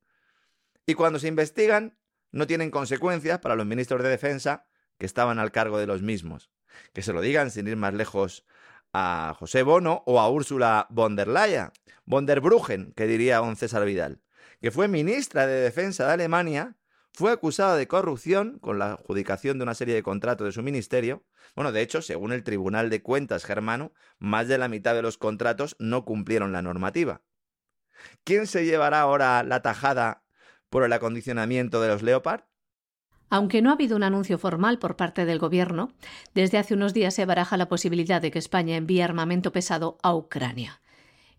Y 0.86 0.94
cuando 0.94 1.18
se 1.18 1.28
investigan, 1.28 1.96
no 2.32 2.46
tienen 2.46 2.70
consecuencias 2.70 3.38
para 3.38 3.56
los 3.56 3.66
ministros 3.66 4.02
de 4.02 4.08
defensa 4.08 4.66
que 4.98 5.06
estaban 5.06 5.38
al 5.38 5.52
cargo 5.52 5.78
de 5.78 5.86
los 5.86 6.02
mismos. 6.02 6.50
Que 6.92 7.02
se 7.02 7.12
lo 7.12 7.20
digan 7.20 7.50
sin 7.50 7.66
ir 7.68 7.76
más 7.76 7.94
lejos 7.94 8.44
a 8.92 9.34
José 9.38 9.62
Bono 9.62 10.02
o 10.06 10.20
a 10.20 10.28
Úrsula 10.28 10.86
von 10.90 11.16
der 11.16 11.28
Leyen, 11.28 11.70
von 12.04 12.26
der 12.26 12.40
Bruggen, 12.40 12.92
que 12.92 13.06
diría 13.06 13.38
don 13.38 13.56
César 13.56 13.84
Vidal, 13.84 14.20
que 14.60 14.70
fue 14.70 14.88
ministra 14.88 15.46
de 15.46 15.60
Defensa 15.60 16.06
de 16.06 16.12
Alemania, 16.12 16.76
fue 17.12 17.32
acusada 17.32 17.76
de 17.76 17.88
corrupción 17.88 18.58
con 18.60 18.78
la 18.78 18.92
adjudicación 18.92 19.58
de 19.58 19.64
una 19.64 19.74
serie 19.74 19.94
de 19.94 20.02
contratos 20.02 20.46
de 20.46 20.52
su 20.52 20.62
ministerio. 20.62 21.24
Bueno, 21.54 21.72
de 21.72 21.82
hecho, 21.82 22.02
según 22.02 22.32
el 22.32 22.44
Tribunal 22.44 22.90
de 22.90 23.02
Cuentas 23.02 23.44
germano, 23.44 23.92
más 24.18 24.48
de 24.48 24.58
la 24.58 24.68
mitad 24.68 24.94
de 24.94 25.02
los 25.02 25.18
contratos 25.18 25.76
no 25.78 26.04
cumplieron 26.04 26.52
la 26.52 26.62
normativa. 26.62 27.22
¿Quién 28.24 28.46
se 28.46 28.64
llevará 28.64 29.00
ahora 29.00 29.42
la 29.42 29.60
tajada 29.62 30.22
por 30.70 30.84
el 30.84 30.92
acondicionamiento 30.92 31.80
de 31.80 31.88
los 31.88 32.02
Leopard? 32.02 32.44
Aunque 33.28 33.62
no 33.62 33.70
ha 33.70 33.74
habido 33.74 33.96
un 33.96 34.02
anuncio 34.02 34.38
formal 34.38 34.78
por 34.78 34.96
parte 34.96 35.24
del 35.24 35.38
Gobierno, 35.38 35.92
desde 36.34 36.58
hace 36.58 36.74
unos 36.74 36.94
días 36.94 37.14
se 37.14 37.26
baraja 37.26 37.56
la 37.56 37.68
posibilidad 37.68 38.20
de 38.20 38.30
que 38.30 38.40
España 38.40 38.76
envíe 38.76 39.02
armamento 39.02 39.52
pesado 39.52 39.98
a 40.02 40.14
Ucrania. 40.14 40.80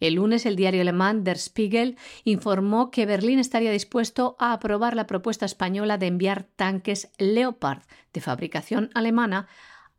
El 0.01 0.15
lunes 0.15 0.47
el 0.47 0.55
diario 0.55 0.81
alemán 0.81 1.23
Der 1.23 1.37
Spiegel 1.37 1.95
informó 2.23 2.89
que 2.89 3.05
Berlín 3.05 3.37
estaría 3.37 3.71
dispuesto 3.71 4.35
a 4.39 4.51
aprobar 4.51 4.95
la 4.95 5.05
propuesta 5.05 5.45
española 5.45 5.99
de 5.99 6.07
enviar 6.07 6.43
tanques 6.43 7.11
Leopard 7.19 7.83
de 8.11 8.19
fabricación 8.19 8.89
alemana 8.95 9.47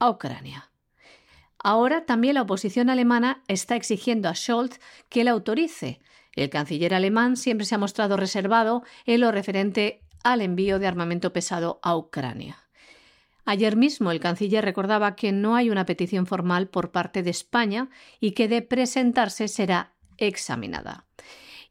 a 0.01 0.11
Ucrania. 0.11 0.71
Ahora 1.59 2.05
también 2.05 2.35
la 2.35 2.43
oposición 2.43 2.91
alemana 2.91 3.45
está 3.47 3.77
exigiendo 3.77 4.29
a 4.29 4.35
Scholz 4.35 4.81
que 5.09 5.23
la 5.23 5.31
autorice. 5.31 6.01
El 6.35 6.51
canciller 6.51 6.95
alemán 6.95 7.37
siempre 7.37 7.65
se 7.65 7.77
ha 7.77 7.79
mostrado 7.79 8.17
reservado 8.17 8.83
en 9.07 9.21
lo 9.21 9.31
referente 9.31 10.03
al 10.25 10.41
envío 10.41 10.81
de 10.81 10.89
armamento 10.89 11.33
pesado 11.33 11.79
a 11.83 11.97
Ucrania. 11.97 12.62
Ayer 13.45 13.77
mismo 13.77 14.11
el 14.11 14.21
canciller 14.21 14.65
recordaba 14.65 15.17
que 15.17 15.33
no 15.33 15.57
hay 15.57 15.71
una 15.71 15.87
petición 15.87 16.27
formal 16.27 16.69
por 16.69 16.91
parte 16.91 17.23
de 17.23 17.31
España 17.31 17.89
y 18.21 18.33
que 18.33 18.49
de 18.49 18.63
presentarse 18.63 19.49
será 19.49 19.93
examinada. 20.17 21.07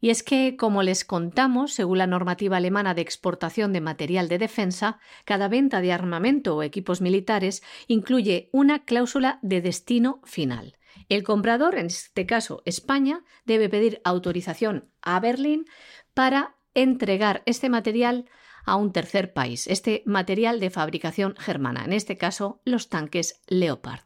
Y 0.00 0.10
es 0.10 0.24
que, 0.24 0.56
como 0.56 0.82
les 0.82 1.04
contamos, 1.04 1.72
según 1.74 1.98
la 1.98 2.08
normativa 2.08 2.56
alemana 2.56 2.92
de 2.92 3.02
exportación 3.02 3.72
de 3.72 3.80
material 3.80 4.28
de 4.28 4.38
defensa, 4.38 4.98
cada 5.24 5.46
venta 5.46 5.80
de 5.80 5.92
armamento 5.92 6.56
o 6.56 6.64
equipos 6.64 7.00
militares 7.00 7.62
incluye 7.86 8.48
una 8.52 8.84
cláusula 8.84 9.38
de 9.42 9.60
destino 9.60 10.20
final. 10.24 10.76
El 11.08 11.22
comprador, 11.22 11.76
en 11.76 11.86
este 11.86 12.26
caso 12.26 12.62
España, 12.64 13.22
debe 13.44 13.68
pedir 13.68 14.00
autorización 14.04 14.88
a 15.02 15.20
Berlín 15.20 15.66
para 16.14 16.56
entregar 16.74 17.42
este 17.46 17.68
material 17.68 18.26
a 18.64 18.76
un 18.76 18.92
tercer 18.92 19.32
país, 19.32 19.66
este 19.66 20.02
material 20.06 20.60
de 20.60 20.70
fabricación 20.70 21.34
germana, 21.38 21.84
en 21.84 21.92
este 21.92 22.16
caso 22.16 22.60
los 22.64 22.88
tanques 22.88 23.40
Leopard. 23.46 24.04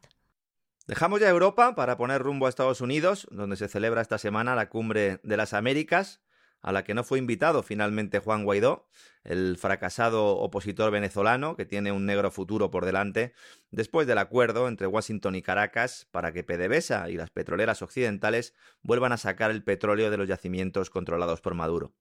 Dejamos 0.87 1.21
ya 1.21 1.29
Europa 1.29 1.75
para 1.75 1.97
poner 1.97 2.23
rumbo 2.23 2.47
a 2.47 2.49
Estados 2.49 2.81
Unidos, 2.81 3.27
donde 3.31 3.57
se 3.57 3.69
celebra 3.69 4.03
esta 4.03 4.19
semana 4.19 4.55
la 4.55 4.69
cumbre 4.69 5.19
de 5.25 5.37
las 5.37 5.53
Américas, 5.53 6.21
a 6.63 6.73
la 6.73 6.85
que 6.85 6.95
no 6.95 7.05
fue 7.05 7.19
invitado 7.19 7.63
finalmente 7.63 8.19
Juan 8.19 8.45
Guaidó, 8.45 8.89
el 9.25 9.57
fracasado 9.57 10.37
opositor 10.39 10.91
venezolano 10.91 11.57
que 11.57 11.65
tiene 11.65 11.93
un 11.93 12.07
negro 12.07 12.31
futuro 12.31 12.71
por 12.71 12.85
delante, 12.85 13.35
después 13.71 14.07
del 14.07 14.19
acuerdo 14.19 14.69
entre 14.69 14.87
Washington 14.87 15.35
y 15.35 15.43
Caracas 15.43 16.09
para 16.11 16.33
que 16.33 16.45
PDVSA 16.45 17.11
y 17.11 17.15
las 17.15 17.31
petroleras 17.31 17.83
occidentales 17.83 18.55
vuelvan 18.83 19.13
a 19.13 19.17
sacar 19.17 19.51
el 19.51 19.63
petróleo 19.63 20.11
de 20.11 20.17
los 20.17 20.29
yacimientos 20.29 20.91
controlados 20.91 21.41
por 21.41 21.55
Maduro. 21.55 21.95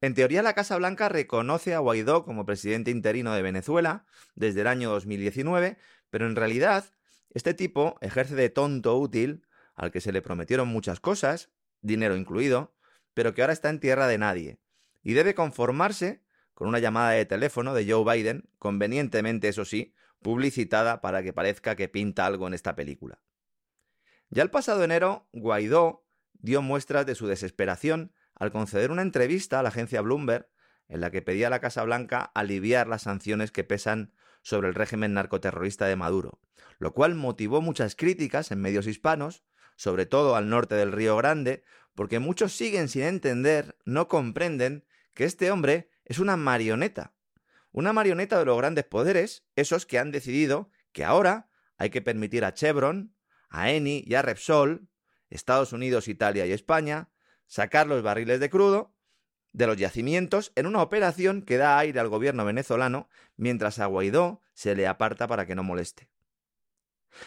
En 0.00 0.14
teoría, 0.14 0.42
la 0.42 0.52
Casa 0.52 0.76
Blanca 0.76 1.08
reconoce 1.08 1.74
a 1.74 1.78
Guaidó 1.78 2.24
como 2.24 2.44
presidente 2.44 2.90
interino 2.90 3.34
de 3.34 3.42
Venezuela 3.42 4.04
desde 4.34 4.60
el 4.60 4.66
año 4.66 4.90
2019, 4.90 5.78
pero 6.10 6.26
en 6.26 6.36
realidad 6.36 6.84
este 7.30 7.54
tipo 7.54 7.96
ejerce 8.02 8.34
de 8.34 8.50
tonto 8.50 8.96
útil 8.98 9.46
al 9.74 9.90
que 9.90 10.00
se 10.00 10.12
le 10.12 10.22
prometieron 10.22 10.68
muchas 10.68 11.00
cosas, 11.00 11.50
dinero 11.80 12.16
incluido, 12.16 12.74
pero 13.14 13.34
que 13.34 13.42
ahora 13.42 13.52
está 13.52 13.70
en 13.70 13.80
tierra 13.80 14.06
de 14.06 14.18
nadie, 14.18 14.58
y 15.02 15.14
debe 15.14 15.34
conformarse 15.34 16.22
con 16.52 16.68
una 16.68 16.78
llamada 16.78 17.10
de 17.10 17.24
teléfono 17.26 17.74
de 17.74 17.90
Joe 17.90 18.04
Biden, 18.16 18.48
convenientemente, 18.58 19.48
eso 19.48 19.64
sí, 19.64 19.94
publicitada 20.22 21.00
para 21.00 21.22
que 21.22 21.32
parezca 21.32 21.76
que 21.76 21.88
pinta 21.88 22.26
algo 22.26 22.46
en 22.46 22.54
esta 22.54 22.74
película. 22.74 23.20
Ya 24.30 24.42
el 24.42 24.50
pasado 24.50 24.82
enero, 24.82 25.28
Guaidó 25.32 26.06
dio 26.32 26.62
muestras 26.62 27.06
de 27.06 27.14
su 27.14 27.26
desesperación 27.26 28.12
al 28.36 28.52
conceder 28.52 28.90
una 28.90 29.02
entrevista 29.02 29.58
a 29.58 29.62
la 29.62 29.70
agencia 29.70 30.00
Bloomberg 30.00 30.48
en 30.88 31.00
la 31.00 31.10
que 31.10 31.22
pedía 31.22 31.48
a 31.48 31.50
la 31.50 31.60
Casa 31.60 31.82
Blanca 31.82 32.30
aliviar 32.34 32.86
las 32.86 33.02
sanciones 33.02 33.50
que 33.50 33.64
pesan 33.64 34.12
sobre 34.42 34.68
el 34.68 34.74
régimen 34.74 35.14
narcoterrorista 35.14 35.86
de 35.86 35.96
Maduro, 35.96 36.40
lo 36.78 36.94
cual 36.94 37.14
motivó 37.16 37.60
muchas 37.60 37.96
críticas 37.96 38.52
en 38.52 38.60
medios 38.60 38.86
hispanos, 38.86 39.42
sobre 39.74 40.06
todo 40.06 40.36
al 40.36 40.48
norte 40.48 40.76
del 40.76 40.92
Río 40.92 41.16
Grande, 41.16 41.64
porque 41.94 42.20
muchos 42.20 42.52
siguen 42.52 42.88
sin 42.88 43.02
entender, 43.02 43.76
no 43.84 44.06
comprenden, 44.06 44.84
que 45.14 45.24
este 45.24 45.50
hombre 45.50 45.90
es 46.04 46.18
una 46.18 46.36
marioneta, 46.36 47.14
una 47.72 47.92
marioneta 47.92 48.38
de 48.38 48.44
los 48.44 48.56
grandes 48.56 48.84
poderes, 48.84 49.44
esos 49.56 49.86
que 49.86 49.98
han 49.98 50.12
decidido 50.12 50.70
que 50.92 51.04
ahora 51.04 51.48
hay 51.78 51.90
que 51.90 52.02
permitir 52.02 52.44
a 52.44 52.54
Chevron, 52.54 53.14
a 53.48 53.70
Eni 53.70 54.04
y 54.06 54.14
a 54.14 54.22
Repsol, 54.22 54.88
Estados 55.30 55.72
Unidos, 55.72 56.06
Italia 56.06 56.46
y 56.46 56.52
España, 56.52 57.10
sacar 57.46 57.86
los 57.86 58.02
barriles 58.02 58.40
de 58.40 58.50
crudo 58.50 58.94
de 59.52 59.66
los 59.66 59.76
yacimientos 59.76 60.52
en 60.54 60.66
una 60.66 60.82
operación 60.82 61.42
que 61.42 61.56
da 61.56 61.78
aire 61.78 61.98
al 61.98 62.08
gobierno 62.08 62.44
venezolano 62.44 63.08
mientras 63.36 63.78
a 63.78 63.86
Guaidó 63.86 64.42
se 64.52 64.74
le 64.74 64.86
aparta 64.86 65.26
para 65.26 65.46
que 65.46 65.54
no 65.54 65.62
moleste. 65.62 66.10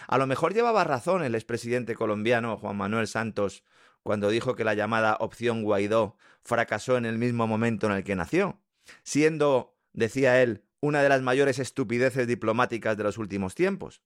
A 0.07 0.17
lo 0.17 0.27
mejor 0.27 0.53
llevaba 0.53 0.83
razón 0.83 1.23
el 1.23 1.33
expresidente 1.33 1.95
colombiano 1.95 2.57
Juan 2.57 2.77
Manuel 2.77 3.07
Santos 3.07 3.63
cuando 4.03 4.29
dijo 4.29 4.55
que 4.55 4.63
la 4.63 4.75
llamada 4.75 5.17
opción 5.19 5.63
Guaidó 5.63 6.17
fracasó 6.43 6.97
en 6.97 7.05
el 7.05 7.17
mismo 7.17 7.47
momento 7.47 7.87
en 7.87 7.93
el 7.93 8.03
que 8.03 8.15
nació, 8.15 8.61
siendo, 9.03 9.75
decía 9.93 10.41
él, 10.41 10.63
una 10.81 11.01
de 11.01 11.09
las 11.09 11.21
mayores 11.21 11.59
estupideces 11.59 12.27
diplomáticas 12.27 12.95
de 12.95 13.03
los 13.03 13.17
últimos 13.17 13.55
tiempos. 13.55 14.01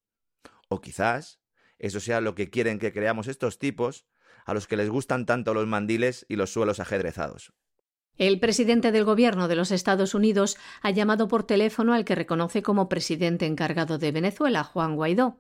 O 0.69 0.81
quizás 0.81 1.39
eso 1.77 1.99
sea 1.99 2.21
lo 2.21 2.35
que 2.35 2.49
quieren 2.49 2.79
que 2.79 2.93
creamos 2.93 3.27
estos 3.27 3.59
tipos 3.59 4.05
a 4.45 4.53
los 4.53 4.67
que 4.67 4.77
les 4.77 4.89
gustan 4.89 5.25
tanto 5.25 5.53
los 5.53 5.67
mandiles 5.67 6.25
y 6.29 6.35
los 6.35 6.51
suelos 6.51 6.79
ajedrezados. 6.79 7.53
El 8.17 8.39
presidente 8.39 8.91
del 8.91 9.05
Gobierno 9.05 9.47
de 9.47 9.55
los 9.55 9.71
Estados 9.71 10.13
Unidos 10.13 10.57
ha 10.81 10.91
llamado 10.91 11.27
por 11.27 11.43
teléfono 11.43 11.93
al 11.93 12.05
que 12.05 12.13
reconoce 12.13 12.61
como 12.61 12.87
presidente 12.87 13.47
encargado 13.47 13.97
de 13.97 14.11
Venezuela, 14.11 14.63
Juan 14.63 14.95
Guaidó. 14.95 15.39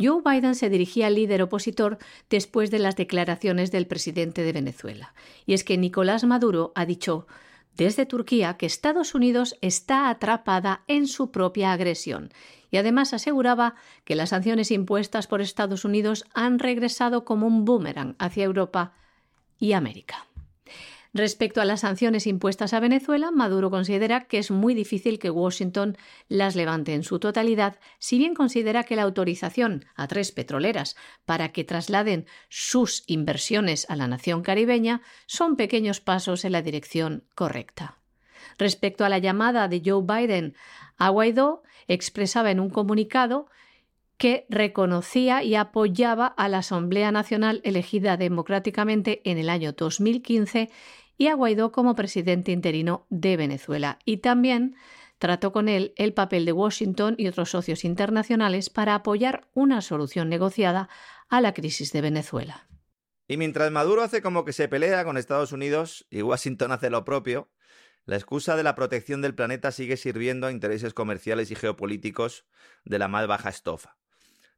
Joe 0.00 0.22
Biden 0.24 0.54
se 0.54 0.68
dirigía 0.68 1.08
al 1.08 1.14
líder 1.14 1.42
opositor 1.42 1.98
después 2.28 2.70
de 2.70 2.80
las 2.80 2.96
declaraciones 2.96 3.70
del 3.70 3.86
presidente 3.86 4.42
de 4.42 4.52
Venezuela. 4.52 5.14
Y 5.46 5.54
es 5.54 5.62
que 5.62 5.76
Nicolás 5.76 6.24
Maduro 6.24 6.72
ha 6.74 6.86
dicho 6.86 7.26
desde 7.76 8.06
Turquía 8.06 8.56
que 8.56 8.66
Estados 8.66 9.14
Unidos 9.14 9.56
está 9.60 10.10
atrapada 10.10 10.82
en 10.88 11.06
su 11.06 11.30
propia 11.30 11.72
agresión 11.72 12.30
y 12.70 12.76
además 12.76 13.14
aseguraba 13.14 13.74
que 14.04 14.16
las 14.16 14.30
sanciones 14.30 14.70
impuestas 14.70 15.26
por 15.26 15.40
Estados 15.40 15.84
Unidos 15.84 16.24
han 16.34 16.58
regresado 16.58 17.24
como 17.24 17.46
un 17.46 17.64
boomerang 17.64 18.16
hacia 18.18 18.44
Europa 18.44 18.92
y 19.58 19.72
América. 19.72 20.28
Respecto 21.14 21.62
a 21.62 21.64
las 21.64 21.80
sanciones 21.80 22.26
impuestas 22.26 22.74
a 22.74 22.80
Venezuela, 22.80 23.30
Maduro 23.30 23.70
considera 23.70 24.26
que 24.26 24.38
es 24.38 24.50
muy 24.50 24.74
difícil 24.74 25.18
que 25.18 25.30
Washington 25.30 25.96
las 26.28 26.54
levante 26.54 26.92
en 26.92 27.02
su 27.02 27.18
totalidad, 27.18 27.78
si 27.98 28.18
bien 28.18 28.34
considera 28.34 28.84
que 28.84 28.94
la 28.94 29.02
autorización 29.02 29.86
a 29.96 30.06
tres 30.06 30.32
petroleras 30.32 30.96
para 31.24 31.48
que 31.50 31.64
trasladen 31.64 32.26
sus 32.50 33.04
inversiones 33.06 33.88
a 33.88 33.96
la 33.96 34.06
nación 34.06 34.42
caribeña 34.42 35.00
son 35.26 35.56
pequeños 35.56 36.00
pasos 36.00 36.44
en 36.44 36.52
la 36.52 36.62
dirección 36.62 37.24
correcta. 37.34 37.98
Respecto 38.58 39.04
a 39.04 39.08
la 39.08 39.18
llamada 39.18 39.66
de 39.68 39.82
Joe 39.84 40.04
Biden 40.04 40.54
a 40.98 41.08
Guaidó, 41.08 41.62
expresaba 41.88 42.50
en 42.50 42.60
un 42.60 42.70
comunicado 42.70 43.48
que 44.18 44.46
reconocía 44.48 45.42
y 45.42 45.54
apoyaba 45.54 46.26
a 46.26 46.48
la 46.48 46.58
Asamblea 46.58 47.12
Nacional 47.12 47.60
elegida 47.64 48.16
democráticamente 48.16 49.22
en 49.24 49.38
el 49.38 49.48
año 49.48 49.72
2015 49.72 50.70
y 51.16 51.26
a 51.28 51.34
Guaidó 51.34 51.72
como 51.72 51.94
presidente 51.94 52.52
interino 52.52 53.06
de 53.10 53.36
Venezuela. 53.36 53.98
Y 54.04 54.18
también 54.18 54.76
trató 55.18 55.52
con 55.52 55.68
él 55.68 55.92
el 55.96 56.14
papel 56.14 56.44
de 56.44 56.52
Washington 56.52 57.14
y 57.18 57.28
otros 57.28 57.50
socios 57.50 57.84
internacionales 57.84 58.70
para 58.70 58.94
apoyar 58.94 59.48
una 59.54 59.82
solución 59.82 60.28
negociada 60.28 60.88
a 61.28 61.40
la 61.40 61.54
crisis 61.54 61.92
de 61.92 62.00
Venezuela. 62.00 62.68
Y 63.26 63.36
mientras 63.36 63.70
Maduro 63.70 64.02
hace 64.02 64.22
como 64.22 64.44
que 64.44 64.52
se 64.52 64.68
pelea 64.68 65.04
con 65.04 65.18
Estados 65.18 65.52
Unidos 65.52 66.06
y 66.08 66.22
Washington 66.22 66.72
hace 66.72 66.88
lo 66.88 67.04
propio, 67.04 67.50
la 68.08 68.16
excusa 68.16 68.56
de 68.56 68.62
la 68.62 68.74
protección 68.74 69.20
del 69.20 69.34
planeta 69.34 69.70
sigue 69.70 69.98
sirviendo 69.98 70.46
a 70.46 70.50
intereses 70.50 70.94
comerciales 70.94 71.50
y 71.50 71.54
geopolíticos 71.54 72.46
de 72.86 72.98
la 72.98 73.06
más 73.06 73.26
baja 73.26 73.50
estofa. 73.50 73.98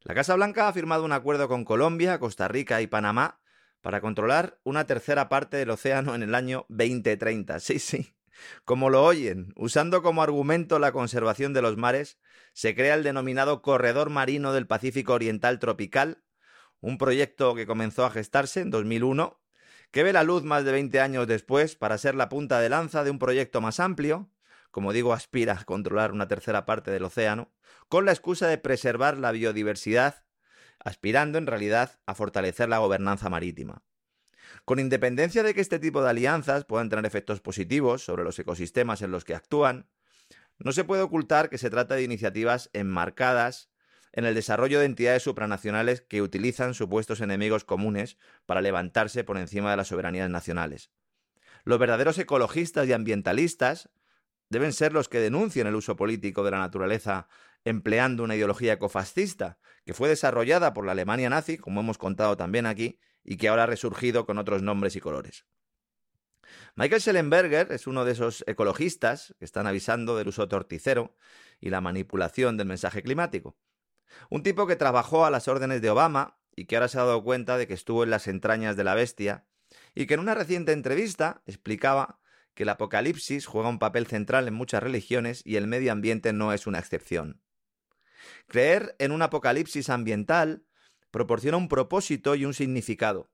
La 0.02 0.14
Casa 0.14 0.36
Blanca 0.36 0.68
ha 0.68 0.72
firmado 0.72 1.04
un 1.04 1.10
acuerdo 1.10 1.48
con 1.48 1.64
Colombia, 1.64 2.20
Costa 2.20 2.46
Rica 2.46 2.80
y 2.80 2.86
Panamá 2.86 3.40
para 3.80 4.00
controlar 4.00 4.60
una 4.62 4.86
tercera 4.86 5.28
parte 5.28 5.56
del 5.56 5.70
océano 5.70 6.14
en 6.14 6.22
el 6.22 6.36
año 6.36 6.64
2030. 6.68 7.58
Sí, 7.58 7.80
sí. 7.80 8.14
Como 8.64 8.88
lo 8.88 9.02
oyen, 9.04 9.52
usando 9.56 10.00
como 10.00 10.22
argumento 10.22 10.78
la 10.78 10.92
conservación 10.92 11.52
de 11.52 11.62
los 11.62 11.76
mares, 11.76 12.20
se 12.52 12.76
crea 12.76 12.94
el 12.94 13.02
denominado 13.02 13.62
Corredor 13.62 14.10
Marino 14.10 14.52
del 14.52 14.68
Pacífico 14.68 15.14
Oriental 15.14 15.58
Tropical, 15.58 16.22
un 16.78 16.98
proyecto 16.98 17.56
que 17.56 17.66
comenzó 17.66 18.04
a 18.04 18.10
gestarse 18.10 18.60
en 18.60 18.70
2001, 18.70 19.40
que 19.90 20.02
ve 20.02 20.12
la 20.12 20.22
luz 20.22 20.44
más 20.44 20.64
de 20.64 20.72
20 20.72 21.00
años 21.00 21.26
después 21.26 21.76
para 21.76 21.98
ser 21.98 22.14
la 22.14 22.28
punta 22.28 22.60
de 22.60 22.68
lanza 22.68 23.04
de 23.04 23.10
un 23.10 23.18
proyecto 23.18 23.60
más 23.60 23.80
amplio, 23.80 24.30
como 24.70 24.92
digo, 24.92 25.12
aspira 25.12 25.54
a 25.54 25.64
controlar 25.64 26.12
una 26.12 26.28
tercera 26.28 26.64
parte 26.64 26.90
del 26.90 27.04
océano, 27.04 27.52
con 27.88 28.04
la 28.04 28.12
excusa 28.12 28.46
de 28.46 28.58
preservar 28.58 29.18
la 29.18 29.32
biodiversidad, 29.32 30.24
aspirando 30.78 31.38
en 31.38 31.46
realidad 31.46 31.98
a 32.06 32.14
fortalecer 32.14 32.68
la 32.68 32.78
gobernanza 32.78 33.28
marítima. 33.28 33.82
Con 34.64 34.78
independencia 34.78 35.42
de 35.42 35.54
que 35.54 35.60
este 35.60 35.78
tipo 35.78 36.02
de 36.02 36.10
alianzas 36.10 36.64
puedan 36.64 36.88
tener 36.88 37.04
efectos 37.04 37.40
positivos 37.40 38.04
sobre 38.04 38.24
los 38.24 38.38
ecosistemas 38.38 39.02
en 39.02 39.10
los 39.10 39.24
que 39.24 39.34
actúan, 39.34 39.88
no 40.58 40.72
se 40.72 40.84
puede 40.84 41.02
ocultar 41.02 41.48
que 41.48 41.58
se 41.58 41.70
trata 41.70 41.94
de 41.94 42.02
iniciativas 42.02 42.70
enmarcadas 42.72 43.69
en 44.12 44.24
el 44.24 44.34
desarrollo 44.34 44.80
de 44.80 44.86
entidades 44.86 45.22
supranacionales 45.22 46.00
que 46.00 46.22
utilizan 46.22 46.74
supuestos 46.74 47.20
enemigos 47.20 47.64
comunes 47.64 48.18
para 48.46 48.60
levantarse 48.60 49.24
por 49.24 49.38
encima 49.38 49.70
de 49.70 49.76
las 49.76 49.88
soberanías 49.88 50.30
nacionales. 50.30 50.90
Los 51.64 51.78
verdaderos 51.78 52.18
ecologistas 52.18 52.88
y 52.88 52.92
ambientalistas 52.92 53.90
deben 54.48 54.72
ser 54.72 54.92
los 54.92 55.08
que 55.08 55.20
denuncien 55.20 55.66
el 55.66 55.76
uso 55.76 55.96
político 55.96 56.42
de 56.42 56.50
la 56.50 56.58
naturaleza 56.58 57.28
empleando 57.64 58.24
una 58.24 58.36
ideología 58.36 58.74
ecofascista 58.74 59.58
que 59.84 59.94
fue 59.94 60.08
desarrollada 60.08 60.72
por 60.72 60.86
la 60.86 60.92
Alemania 60.92 61.30
nazi, 61.30 61.58
como 61.58 61.80
hemos 61.80 61.98
contado 61.98 62.36
también 62.36 62.66
aquí, 62.66 62.98
y 63.22 63.36
que 63.36 63.48
ahora 63.48 63.64
ha 63.64 63.66
resurgido 63.66 64.26
con 64.26 64.38
otros 64.38 64.62
nombres 64.62 64.96
y 64.96 65.00
colores. 65.00 65.46
Michael 66.74 67.00
Schellenberger 67.00 67.70
es 67.70 67.86
uno 67.86 68.04
de 68.04 68.12
esos 68.12 68.44
ecologistas 68.46 69.34
que 69.38 69.44
están 69.44 69.66
avisando 69.66 70.16
del 70.16 70.28
uso 70.28 70.48
torticero 70.48 71.14
y 71.60 71.70
la 71.70 71.80
manipulación 71.80 72.56
del 72.56 72.66
mensaje 72.66 73.02
climático. 73.02 73.56
Un 74.28 74.42
tipo 74.42 74.66
que 74.66 74.76
trabajó 74.76 75.24
a 75.24 75.30
las 75.30 75.48
órdenes 75.48 75.82
de 75.82 75.90
Obama 75.90 76.38
y 76.56 76.66
que 76.66 76.76
ahora 76.76 76.88
se 76.88 76.98
ha 76.98 77.04
dado 77.04 77.22
cuenta 77.22 77.56
de 77.56 77.66
que 77.66 77.74
estuvo 77.74 78.04
en 78.04 78.10
las 78.10 78.26
entrañas 78.26 78.76
de 78.76 78.84
la 78.84 78.94
bestia 78.94 79.46
y 79.94 80.06
que 80.06 80.14
en 80.14 80.20
una 80.20 80.34
reciente 80.34 80.72
entrevista 80.72 81.42
explicaba 81.46 82.20
que 82.54 82.64
el 82.64 82.68
apocalipsis 82.68 83.46
juega 83.46 83.68
un 83.68 83.78
papel 83.78 84.06
central 84.06 84.48
en 84.48 84.54
muchas 84.54 84.82
religiones 84.82 85.42
y 85.44 85.56
el 85.56 85.66
medio 85.66 85.92
ambiente 85.92 86.32
no 86.32 86.52
es 86.52 86.66
una 86.66 86.78
excepción. 86.78 87.40
Creer 88.46 88.96
en 88.98 89.12
un 89.12 89.22
apocalipsis 89.22 89.88
ambiental 89.88 90.64
proporciona 91.10 91.56
un 91.56 91.68
propósito 91.68 92.34
y 92.34 92.44
un 92.44 92.54
significado. 92.54 93.30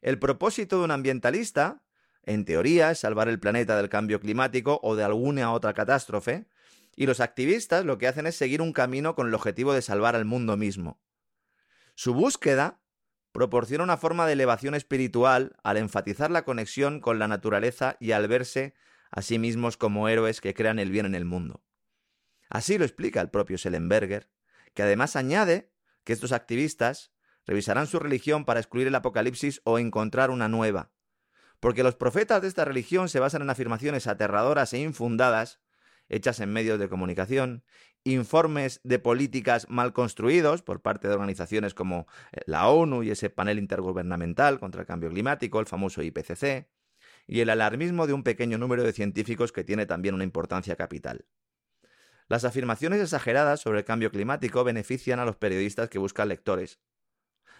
El 0.00 0.18
propósito 0.18 0.78
de 0.78 0.84
un 0.84 0.90
ambientalista, 0.90 1.82
en 2.24 2.44
teoría, 2.44 2.90
es 2.90 3.00
salvar 3.00 3.28
el 3.28 3.40
planeta 3.40 3.76
del 3.76 3.88
cambio 3.88 4.20
climático 4.20 4.80
o 4.82 4.96
de 4.96 5.04
alguna 5.04 5.52
otra 5.52 5.74
catástrofe, 5.74 6.46
y 6.94 7.06
los 7.06 7.20
activistas 7.20 7.84
lo 7.84 7.98
que 7.98 8.08
hacen 8.08 8.26
es 8.26 8.36
seguir 8.36 8.60
un 8.60 8.72
camino 8.72 9.14
con 9.14 9.28
el 9.28 9.34
objetivo 9.34 9.72
de 9.72 9.82
salvar 9.82 10.16
al 10.16 10.24
mundo 10.24 10.56
mismo. 10.56 11.00
Su 11.94 12.14
búsqueda 12.14 12.80
proporciona 13.32 13.84
una 13.84 13.96
forma 13.96 14.26
de 14.26 14.34
elevación 14.34 14.74
espiritual 14.74 15.56
al 15.62 15.78
enfatizar 15.78 16.30
la 16.30 16.44
conexión 16.44 17.00
con 17.00 17.18
la 17.18 17.28
naturaleza 17.28 17.96
y 17.98 18.12
al 18.12 18.28
verse 18.28 18.74
a 19.10 19.22
sí 19.22 19.38
mismos 19.38 19.76
como 19.76 20.08
héroes 20.08 20.40
que 20.40 20.54
crean 20.54 20.78
el 20.78 20.90
bien 20.90 21.06
en 21.06 21.14
el 21.14 21.24
mundo. 21.24 21.62
Así 22.50 22.76
lo 22.76 22.84
explica 22.84 23.20
el 23.20 23.30
propio 23.30 23.56
Schellenberger, 23.56 24.30
que 24.74 24.82
además 24.82 25.16
añade 25.16 25.72
que 26.04 26.12
estos 26.12 26.32
activistas 26.32 27.12
revisarán 27.46 27.86
su 27.86 27.98
religión 27.98 28.44
para 28.44 28.60
excluir 28.60 28.86
el 28.86 28.94
apocalipsis 28.94 29.62
o 29.64 29.78
encontrar 29.78 30.30
una 30.30 30.48
nueva, 30.48 30.92
porque 31.60 31.82
los 31.82 31.94
profetas 31.94 32.42
de 32.42 32.48
esta 32.48 32.64
religión 32.64 33.08
se 33.08 33.20
basan 33.20 33.42
en 33.42 33.50
afirmaciones 33.50 34.06
aterradoras 34.06 34.72
e 34.74 34.78
infundadas 34.78 35.60
hechas 36.12 36.40
en 36.40 36.52
medios 36.52 36.78
de 36.78 36.88
comunicación, 36.88 37.64
informes 38.04 38.80
de 38.84 38.98
políticas 38.98 39.68
mal 39.68 39.92
construidos 39.92 40.62
por 40.62 40.82
parte 40.82 41.08
de 41.08 41.14
organizaciones 41.14 41.74
como 41.74 42.06
eh, 42.32 42.40
la 42.46 42.68
ONU 42.68 43.02
y 43.02 43.10
ese 43.10 43.30
panel 43.30 43.58
intergubernamental 43.58 44.60
contra 44.60 44.82
el 44.82 44.86
cambio 44.86 45.10
climático, 45.10 45.58
el 45.58 45.66
famoso 45.66 46.02
IPCC, 46.02 46.68
y 47.26 47.40
el 47.40 47.50
alarmismo 47.50 48.06
de 48.06 48.12
un 48.12 48.22
pequeño 48.22 48.58
número 48.58 48.82
de 48.82 48.92
científicos 48.92 49.52
que 49.52 49.64
tiene 49.64 49.86
también 49.86 50.14
una 50.14 50.24
importancia 50.24 50.76
capital. 50.76 51.24
Las 52.28 52.44
afirmaciones 52.44 53.00
exageradas 53.00 53.60
sobre 53.60 53.80
el 53.80 53.84
cambio 53.84 54.10
climático 54.10 54.64
benefician 54.64 55.18
a 55.18 55.24
los 55.24 55.36
periodistas 55.36 55.88
que 55.88 55.98
buscan 55.98 56.28
lectores, 56.28 56.80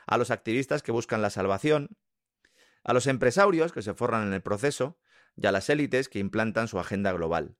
a 0.06 0.18
los 0.18 0.30
activistas 0.30 0.82
que 0.82 0.92
buscan 0.92 1.22
la 1.22 1.30
salvación, 1.30 1.96
a 2.84 2.92
los 2.92 3.06
empresarios 3.06 3.72
que 3.72 3.82
se 3.82 3.94
forran 3.94 4.26
en 4.26 4.32
el 4.32 4.42
proceso 4.42 4.98
y 5.36 5.46
a 5.46 5.52
las 5.52 5.70
élites 5.70 6.08
que 6.08 6.18
implantan 6.18 6.68
su 6.68 6.78
agenda 6.78 7.12
global. 7.12 7.56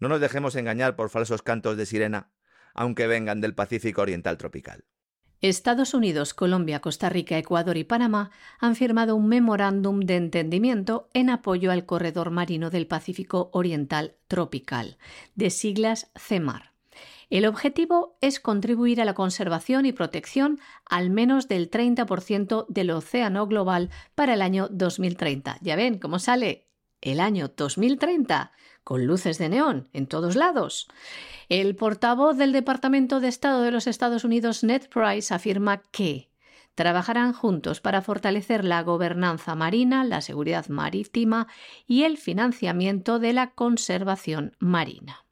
No 0.00 0.08
nos 0.08 0.20
dejemos 0.20 0.54
engañar 0.56 0.96
por 0.96 1.10
falsos 1.10 1.42
cantos 1.42 1.76
de 1.76 1.86
sirena, 1.86 2.30
aunque 2.74 3.06
vengan 3.06 3.40
del 3.40 3.54
Pacífico 3.54 4.02
Oriental 4.02 4.38
tropical. 4.38 4.84
Estados 5.40 5.94
Unidos, 5.94 6.34
Colombia, 6.34 6.80
Costa 6.80 7.08
Rica, 7.08 7.38
Ecuador 7.38 7.76
y 7.76 7.84
Panamá 7.84 8.32
han 8.58 8.74
firmado 8.74 9.14
un 9.14 9.28
memorándum 9.28 10.00
de 10.00 10.16
entendimiento 10.16 11.08
en 11.14 11.30
apoyo 11.30 11.70
al 11.70 11.86
corredor 11.86 12.30
marino 12.30 12.70
del 12.70 12.88
Pacífico 12.88 13.48
Oriental 13.52 14.16
Tropical, 14.26 14.98
de 15.36 15.50
siglas 15.50 16.10
CEMAR. 16.16 16.72
El 17.30 17.46
objetivo 17.46 18.16
es 18.20 18.40
contribuir 18.40 19.00
a 19.00 19.04
la 19.04 19.14
conservación 19.14 19.86
y 19.86 19.92
protección 19.92 20.58
al 20.86 21.10
menos 21.10 21.46
del 21.46 21.70
30% 21.70 22.66
del 22.68 22.90
océano 22.90 23.46
global 23.46 23.90
para 24.16 24.34
el 24.34 24.42
año 24.42 24.66
2030. 24.70 25.58
Ya 25.60 25.76
ven 25.76 25.98
cómo 25.98 26.18
sale 26.18 26.66
el 27.00 27.20
año 27.20 27.48
2030 27.56 28.50
con 28.88 29.06
luces 29.06 29.36
de 29.36 29.50
neón 29.50 29.90
en 29.92 30.06
todos 30.06 30.34
lados. 30.34 30.88
El 31.50 31.76
portavoz 31.76 32.38
del 32.38 32.52
Departamento 32.52 33.20
de 33.20 33.28
Estado 33.28 33.60
de 33.60 33.70
los 33.70 33.86
Estados 33.86 34.24
Unidos, 34.24 34.64
Ned 34.64 34.88
Price, 34.88 35.34
afirma 35.34 35.82
que 35.92 36.30
trabajarán 36.74 37.34
juntos 37.34 37.82
para 37.82 38.00
fortalecer 38.00 38.64
la 38.64 38.82
gobernanza 38.82 39.54
marina, 39.54 40.04
la 40.04 40.22
seguridad 40.22 40.68
marítima 40.68 41.48
y 41.86 42.04
el 42.04 42.16
financiamiento 42.16 43.18
de 43.18 43.34
la 43.34 43.50
conservación 43.50 44.56
marina. 44.58 45.27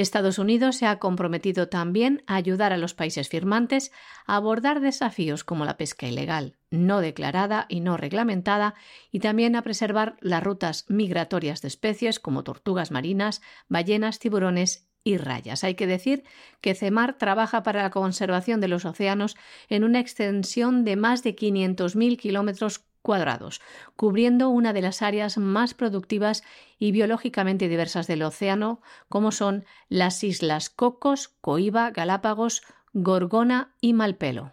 Estados 0.00 0.38
Unidos 0.38 0.76
se 0.76 0.86
ha 0.86 1.00
comprometido 1.00 1.68
también 1.68 2.22
a 2.28 2.36
ayudar 2.36 2.72
a 2.72 2.76
los 2.76 2.94
países 2.94 3.28
firmantes 3.28 3.90
a 4.26 4.36
abordar 4.36 4.80
desafíos 4.80 5.42
como 5.42 5.64
la 5.64 5.76
pesca 5.76 6.06
ilegal, 6.06 6.56
no 6.70 7.00
declarada 7.00 7.66
y 7.68 7.80
no 7.80 7.96
reglamentada, 7.96 8.74
y 9.10 9.18
también 9.18 9.56
a 9.56 9.62
preservar 9.62 10.16
las 10.20 10.44
rutas 10.44 10.84
migratorias 10.88 11.62
de 11.62 11.68
especies 11.68 12.20
como 12.20 12.44
tortugas 12.44 12.92
marinas, 12.92 13.42
ballenas, 13.68 14.20
tiburones 14.20 14.88
y 15.02 15.16
rayas. 15.16 15.64
Hay 15.64 15.74
que 15.74 15.88
decir 15.88 16.22
que 16.60 16.76
CEMAR 16.76 17.18
trabaja 17.18 17.64
para 17.64 17.82
la 17.82 17.90
conservación 17.90 18.60
de 18.60 18.68
los 18.68 18.84
océanos 18.84 19.36
en 19.68 19.82
una 19.82 19.98
extensión 19.98 20.84
de 20.84 20.94
más 20.94 21.24
de 21.24 21.34
500.000 21.34 22.18
kilómetros 22.18 22.84
cuadrados, 23.08 23.62
cubriendo 23.96 24.50
una 24.50 24.74
de 24.74 24.82
las 24.82 25.00
áreas 25.00 25.38
más 25.38 25.72
productivas 25.72 26.42
y 26.78 26.92
biológicamente 26.92 27.66
diversas 27.66 28.06
del 28.06 28.22
océano, 28.22 28.82
como 29.08 29.32
son 29.32 29.64
las 29.88 30.22
islas 30.22 30.68
Cocos, 30.68 31.28
Coiba, 31.40 31.90
Galápagos, 31.90 32.60
Gorgona 32.92 33.74
y 33.80 33.94
Malpelo. 33.94 34.52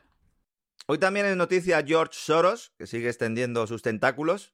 Hoy 0.87 0.99
también 0.99 1.25
es 1.25 1.35
noticia 1.35 1.83
George 1.85 2.13
Soros, 2.13 2.71
que 2.77 2.87
sigue 2.87 3.09
extendiendo 3.09 3.67
sus 3.67 3.81
tentáculos 3.81 4.53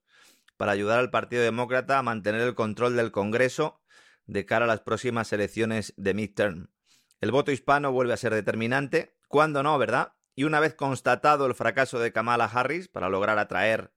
para 0.57 0.71
ayudar 0.71 0.97
al 0.97 1.11
Partido 1.11 1.43
Demócrata 1.43 1.99
a 1.99 2.01
mantener 2.01 2.41
el 2.41 2.55
control 2.55 2.95
del 2.95 3.11
Congreso 3.11 3.83
de 4.25 4.47
cara 4.47 4.65
a 4.65 4.67
las 4.67 4.81
próximas 4.81 5.31
elecciones 5.31 5.93
de 5.95 6.15
midterm. 6.15 6.71
El 7.19 7.29
voto 7.29 7.51
hispano 7.51 7.91
vuelve 7.91 8.13
a 8.13 8.17
ser 8.17 8.33
determinante. 8.33 9.15
¿Cuándo 9.27 9.61
no, 9.61 9.77
verdad? 9.77 10.13
Y 10.33 10.45
una 10.45 10.59
vez 10.59 10.73
constatado 10.73 11.45
el 11.45 11.53
fracaso 11.53 11.99
de 11.99 12.11
Kamala 12.11 12.45
Harris 12.45 12.87
para 12.87 13.09
lograr 13.09 13.37
atraer 13.37 13.91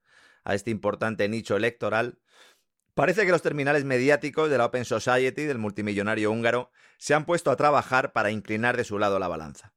a 0.45 0.55
este 0.55 0.71
importante 0.71 1.29
nicho 1.29 1.57
electoral, 1.57 2.19
parece 2.95 3.25
que 3.25 3.33
los 3.33 3.43
terminales 3.43 3.85
mediáticos 3.85 4.51
de 4.51 4.59
la 4.59 4.67
Open 4.67 4.85
Society 4.85 5.45
del 5.45 5.59
multimillonario 5.59 6.31
húngaro 6.31 6.71
se 6.99 7.15
han 7.15 7.25
puesto 7.25 7.51
a 7.51 7.57
trabajar 7.57 8.13
para 8.13 8.31
inclinar 8.31 8.77
de 8.77 8.85
su 8.85 8.99
lado 8.99 9.19
la 9.19 9.29
balanza. 9.29 9.75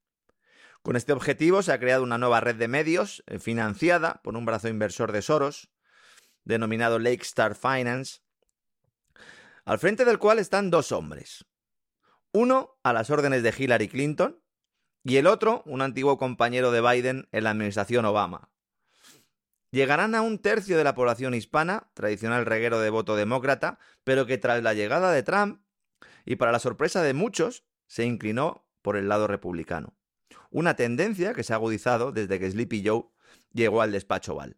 Con 0.82 0.96
este 0.96 1.12
objetivo 1.12 1.64
se 1.64 1.74
ha 1.74 1.80
creado 1.80 2.04
una 2.04 2.18
nueva 2.18 2.40
red 2.40 2.56
de 2.56 2.68
medios 2.68 3.24
eh, 3.28 3.40
financiada 3.40 4.22
por 4.24 4.38
un 4.38 4.46
brazo 4.46 4.70
inversor 4.70 5.12
de 5.12 5.22
Soros, 5.22 5.70
denominado 6.46 7.00
Lake 7.00 7.24
Star 7.24 7.56
Finance, 7.56 8.20
al 9.66 9.80
frente 9.80 10.06
del 10.06 10.18
cual 10.18 10.40
están 10.40 10.70
dos 10.70 10.94
hombres. 10.94 11.46
Uno 12.32 12.78
a 12.84 12.94
las 12.94 13.10
órdenes 13.10 13.44
de 13.44 13.54
Hillary 13.58 13.90
Clinton, 13.90 14.42
y 15.04 15.18
el 15.18 15.28
otro, 15.28 15.64
un 15.66 15.82
antiguo 15.82 16.18
compañero 16.18 16.72
de 16.72 16.82
Biden 16.82 17.28
en 17.32 17.44
la 17.46 17.52
administración 17.52 18.06
Obama. 18.06 18.50
Llegarán 19.72 20.16
a 20.16 20.22
un 20.22 20.40
tercio 20.40 20.78
de 20.78 20.84
la 20.84 20.96
población 20.96 21.34
hispana, 21.34 21.90
tradicional 21.94 22.46
reguero 22.46 22.80
de 22.80 22.90
voto 22.90 23.16
demócrata, 23.16 23.80
pero 24.04 24.26
que 24.26 24.38
tras 24.38 24.64
la 24.64 24.74
llegada 24.74 25.12
de 25.12 25.24
Trump, 25.24 25.62
y 26.26 26.36
para 26.36 26.52
la 26.52 26.60
sorpresa 26.60 27.02
de 27.04 27.14
muchos, 27.14 27.64
se 27.88 28.06
inclinó 28.06 28.68
por 28.82 28.98
el 28.98 29.08
lado 29.08 29.28
republicano. 29.28 29.96
Una 30.50 30.76
tendencia 30.76 31.34
que 31.34 31.44
se 31.44 31.54
ha 31.54 31.58
agudizado 31.58 32.12
desde 32.12 32.40
que 32.40 32.50
Sleepy 32.50 32.84
Joe 32.86 33.06
llegó 33.54 33.82
al 33.82 33.92
despacho 33.92 34.34
Oval. 34.34 34.58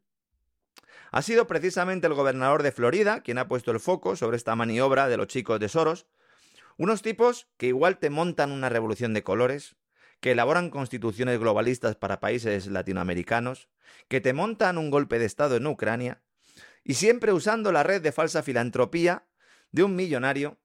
Ha 1.12 1.22
sido 1.22 1.48
precisamente 1.48 2.08
el 2.08 2.14
gobernador 2.14 2.62
de 2.62 2.72
Florida 2.72 3.22
quien 3.22 3.40
ha 3.40 3.48
puesto 3.48 3.72
el 3.72 3.80
foco 3.80 4.16
sobre 4.16 4.38
esta 4.38 4.56
maniobra 4.56 5.08
de 5.08 5.18
los 5.18 5.28
chicos 5.28 5.60
de 5.60 5.70
Soros, 5.70 6.06
unos 6.78 7.02
tipos 7.02 7.48
que 7.58 7.68
igual 7.68 7.98
te 7.98 8.10
montan 8.10 8.52
una 8.52 8.70
revolución 8.70 9.14
de 9.14 9.24
colores, 9.24 9.76
que 10.20 10.32
elaboran 10.32 10.70
constituciones 10.70 11.40
globalistas 11.40 11.96
para 11.96 12.20
países 12.20 12.68
latinoamericanos, 12.68 13.70
que 14.08 14.22
te 14.22 14.34
montan 14.34 14.78
un 14.78 14.90
golpe 14.90 15.20
de 15.20 15.26
Estado 15.26 15.56
en 15.56 15.68
Ucrania, 15.68 16.22
y 16.84 16.96
siempre 16.96 17.34
usando 17.34 17.72
la 17.72 17.84
red 17.84 18.02
de 18.02 18.12
falsa 18.12 18.44
filantropía 18.44 19.26
de 19.72 19.84
un 19.84 19.96
millonario 19.96 20.58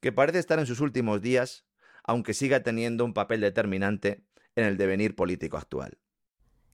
que 0.00 0.12
parece 0.12 0.38
estar 0.38 0.58
en 0.58 0.66
sus 0.66 0.80
últimos 0.80 1.22
días, 1.22 1.64
aunque 2.04 2.34
siga 2.34 2.62
teniendo 2.62 3.04
un 3.04 3.14
papel 3.14 3.40
determinante 3.40 4.24
en 4.56 4.64
el 4.64 4.76
devenir 4.76 5.14
político 5.14 5.56
actual. 5.56 5.98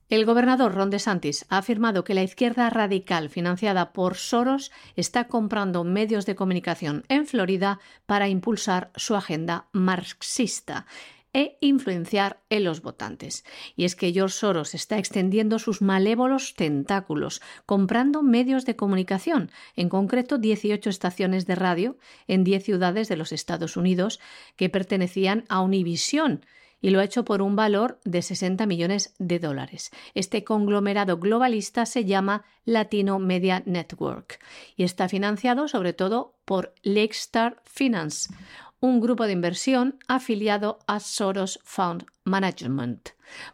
El 0.09 0.25
gobernador 0.25 0.73
Ron 0.73 0.89
DeSantis 0.89 1.45
ha 1.49 1.59
afirmado 1.59 2.03
que 2.03 2.15
la 2.15 2.23
izquierda 2.23 2.67
radical 2.71 3.29
financiada 3.29 3.93
por 3.93 4.15
Soros 4.15 4.71
está 4.95 5.27
comprando 5.27 5.83
medios 5.83 6.25
de 6.25 6.35
comunicación 6.35 7.05
en 7.09 7.27
Florida 7.27 7.79
para 8.07 8.27
impulsar 8.27 8.91
su 8.95 9.15
agenda 9.15 9.69
marxista 9.71 10.87
e 11.33 11.57
influenciar 11.61 12.41
en 12.49 12.63
los 12.63 12.81
votantes. 12.81 13.45
Y 13.75 13.85
es 13.85 13.95
que 13.95 14.11
George 14.11 14.35
Soros 14.35 14.73
está 14.73 14.97
extendiendo 14.97 15.59
sus 15.59 15.81
malévolos 15.81 16.55
tentáculos, 16.55 17.41
comprando 17.65 18.23
medios 18.23 18.65
de 18.65 18.75
comunicación, 18.75 19.51
en 19.75 19.89
concreto 19.89 20.37
18 20.37 20.89
estaciones 20.89 21.45
de 21.45 21.55
radio 21.55 21.97
en 22.27 22.43
10 22.43 22.63
ciudades 22.63 23.09
de 23.09 23.17
los 23.17 23.31
Estados 23.31 23.77
Unidos 23.77 24.19
que 24.55 24.69
pertenecían 24.69 25.45
a 25.49 25.61
Univision, 25.61 26.41
y 26.81 26.91
lo 26.91 26.99
ha 26.99 27.03
hecho 27.03 27.25
por 27.25 27.41
un 27.41 27.55
valor 27.55 27.99
de 28.05 28.21
60 28.21 28.65
millones 28.65 29.13
de 29.19 29.39
dólares. 29.39 29.91
Este 30.13 30.43
conglomerado 30.43 31.17
globalista 31.17 31.85
se 31.85 32.05
llama 32.05 32.45
Latino 32.65 33.19
Media 33.19 33.63
Network 33.65 34.39
y 34.75 34.83
está 34.83 35.09
financiado 35.09 35.67
sobre 35.67 35.93
todo 35.93 36.35
por 36.45 36.73
Lakestar 36.83 37.61
Finance, 37.65 38.33
un 38.79 38.99
grupo 38.99 39.25
de 39.25 39.33
inversión 39.33 39.99
afiliado 40.07 40.79
a 40.87 40.99
Soros 40.99 41.59
Fund 41.63 42.05
Management. 42.23 43.09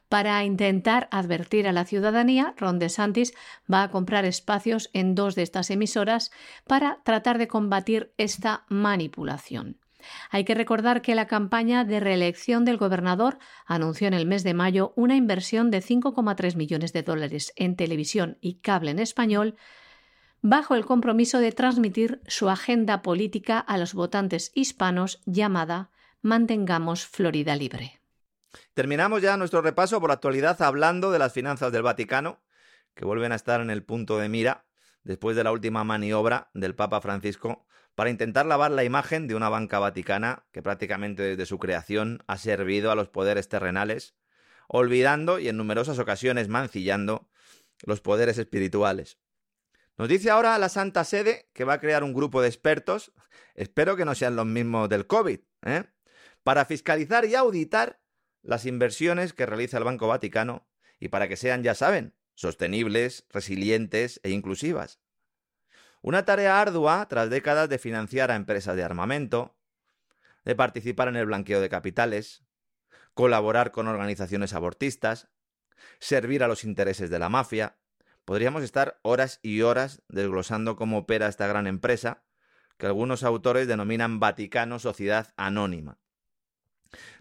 Para 0.09 0.43
intentar 0.43 1.07
advertir 1.11 1.67
a 1.67 1.73
la 1.73 1.86
ciudadanía, 1.86 2.53
Ron 2.57 2.80
DeSantis 2.80 3.34
va 3.71 3.84
a 3.84 3.91
comprar 3.91 4.26
espacios 4.26 4.89
en 4.93 5.15
dos 5.15 5.36
de 5.36 5.43
estas 5.43 5.69
emisoras 5.71 6.32
para 6.67 6.99
tratar 7.03 7.38
de 7.38 7.47
combatir 7.47 8.13
esta 8.17 8.65
manipulación. 8.69 9.78
Hay 10.30 10.43
que 10.45 10.53
recordar 10.53 11.01
que 11.01 11.15
la 11.15 11.28
campaña 11.28 11.84
de 11.84 11.99
reelección 11.99 12.63
del 12.63 12.78
gobernador 12.78 13.39
anunció 13.65 14.07
en 14.07 14.13
el 14.13 14.26
mes 14.26 14.43
de 14.43 14.53
mayo 14.53 14.93
una 14.95 15.15
inversión 15.15 15.71
de 15.71 15.82
5,3 15.82 16.55
millones 16.55 16.93
de 16.93 17.03
dólares 17.03 17.53
en 17.55 17.76
televisión 17.76 18.38
y 18.39 18.59
cable 18.59 18.91
en 18.91 18.99
español 18.99 19.55
bajo 20.48 20.76
el 20.76 20.86
compromiso 20.86 21.39
de 21.39 21.52
transmitir 21.52 22.22
su 22.28 22.52
agenda 22.52 23.02
política 23.02 23.58
a 23.58 23.80
los 23.80 23.96
votantes 23.96 24.52
hispanos 24.54 25.24
llamada 25.26 25.89
Mantengamos 26.22 27.08
Florida 27.08 27.56
Libre. 27.56 28.00
Terminamos 28.76 29.24
ya 29.24 29.38
nuestro 29.38 29.64
repaso 29.64 30.00
por 30.00 30.12
la 30.12 30.14
actualidad 30.14 30.62
hablando 30.62 31.10
de 31.10 31.18
las 31.18 31.34
finanzas 31.34 31.72
del 31.72 31.82
Vaticano, 31.82 32.43
que 32.93 33.06
vuelven 33.06 33.32
a 33.32 33.36
estar 33.36 33.60
en 33.60 33.72
el 33.72 33.82
punto 33.82 34.20
de 34.20 34.30
mira 34.30 34.68
después 35.04 35.36
de 35.36 35.43
la 35.43 35.52
última 35.52 35.84
maniobra 35.84 36.52
del 36.54 36.76
Papa 36.76 37.02
Francisco 37.02 37.66
para 37.96 38.12
intentar 38.12 38.46
lavar 38.46 38.70
la 38.70 38.84
imagen 38.84 39.28
de 39.28 39.34
una 39.34 39.50
banca 39.50 39.80
vaticana 39.80 40.46
que 40.52 40.62
prácticamente 40.62 41.24
desde 41.24 41.48
su 41.48 41.58
creación 41.58 42.24
ha 42.28 42.38
servido 42.38 42.91
a 42.91 42.96
los 42.96 43.10
poderes 43.10 43.50
terrenales, 43.50 44.14
olvidando 44.68 45.39
y 45.39 45.48
en 45.48 45.58
numerosas 45.58 45.98
ocasiones 45.98 46.50
mancillando 46.50 47.32
los 47.84 48.00
poderes 48.00 48.38
espirituales. 48.38 49.18
Nos 49.98 50.10
dice 50.10 50.30
ahora 50.30 50.58
la 50.58 50.70
Santa 50.70 51.04
Sede 51.04 51.50
que 51.54 51.64
va 51.64 51.74
a 51.74 51.80
crear 51.80 52.04
un 52.04 52.14
grupo 52.14 52.41
de 52.41 52.50
expertos, 52.50 53.14
espero 53.54 53.96
que 53.96 54.06
no 54.06 54.14
sean 54.14 54.36
los 54.36 54.46
mismos 54.46 54.89
del 54.89 55.08
COVID, 55.08 55.39
¿eh? 55.64 55.84
para 56.43 56.66
fiscalizar 56.66 57.26
y 57.26 57.36
auditar 57.36 58.02
las 58.41 58.66
inversiones 58.66 59.34
que 59.34 59.46
realiza 59.46 59.78
el 59.78 59.86
Banco 59.86 60.08
Vaticano 60.08 60.68
y 61.00 61.08
para 61.08 61.28
que 61.28 61.38
sean, 61.38 61.64
ya 61.64 61.76
saben, 61.76 62.14
sostenibles, 62.36 63.26
resilientes 63.30 64.20
e 64.24 64.32
inclusivas. 64.32 65.00
Una 66.02 66.26
tarea 66.26 66.62
ardua 66.62 67.08
tras 67.08 67.30
décadas 67.30 67.70
de 67.70 67.80
financiar 67.80 68.32
a 68.32 68.36
empresas 68.36 68.76
de 68.76 68.84
armamento, 68.84 69.58
de 70.43 70.56
participar 70.56 71.08
en 71.08 71.16
el 71.16 71.26
blanqueo 71.26 71.62
de 71.62 71.70
capitales, 71.70 72.43
colaborar 73.14 73.72
con 73.72 73.88
organizaciones 73.88 74.54
abortistas, 74.54 75.30
servir 76.00 76.43
a 76.43 76.48
los 76.48 76.64
intereses 76.64 77.10
de 77.10 77.18
la 77.18 77.30
mafia, 77.30 77.78
Podríamos 78.26 78.63
estar 78.63 78.99
horas 79.03 79.39
y 79.43 79.61
horas 79.61 80.01
desglosando 80.09 80.76
cómo 80.76 80.97
opera 80.97 81.28
esta 81.28 81.45
gran 81.45 81.67
empresa, 81.67 82.23
que 82.78 82.88
algunos 82.88 83.23
autores 83.23 83.67
denominan 83.67 84.19
Vaticano 84.19 84.80
Sociedad 84.80 85.34
Anónima. 85.38 85.99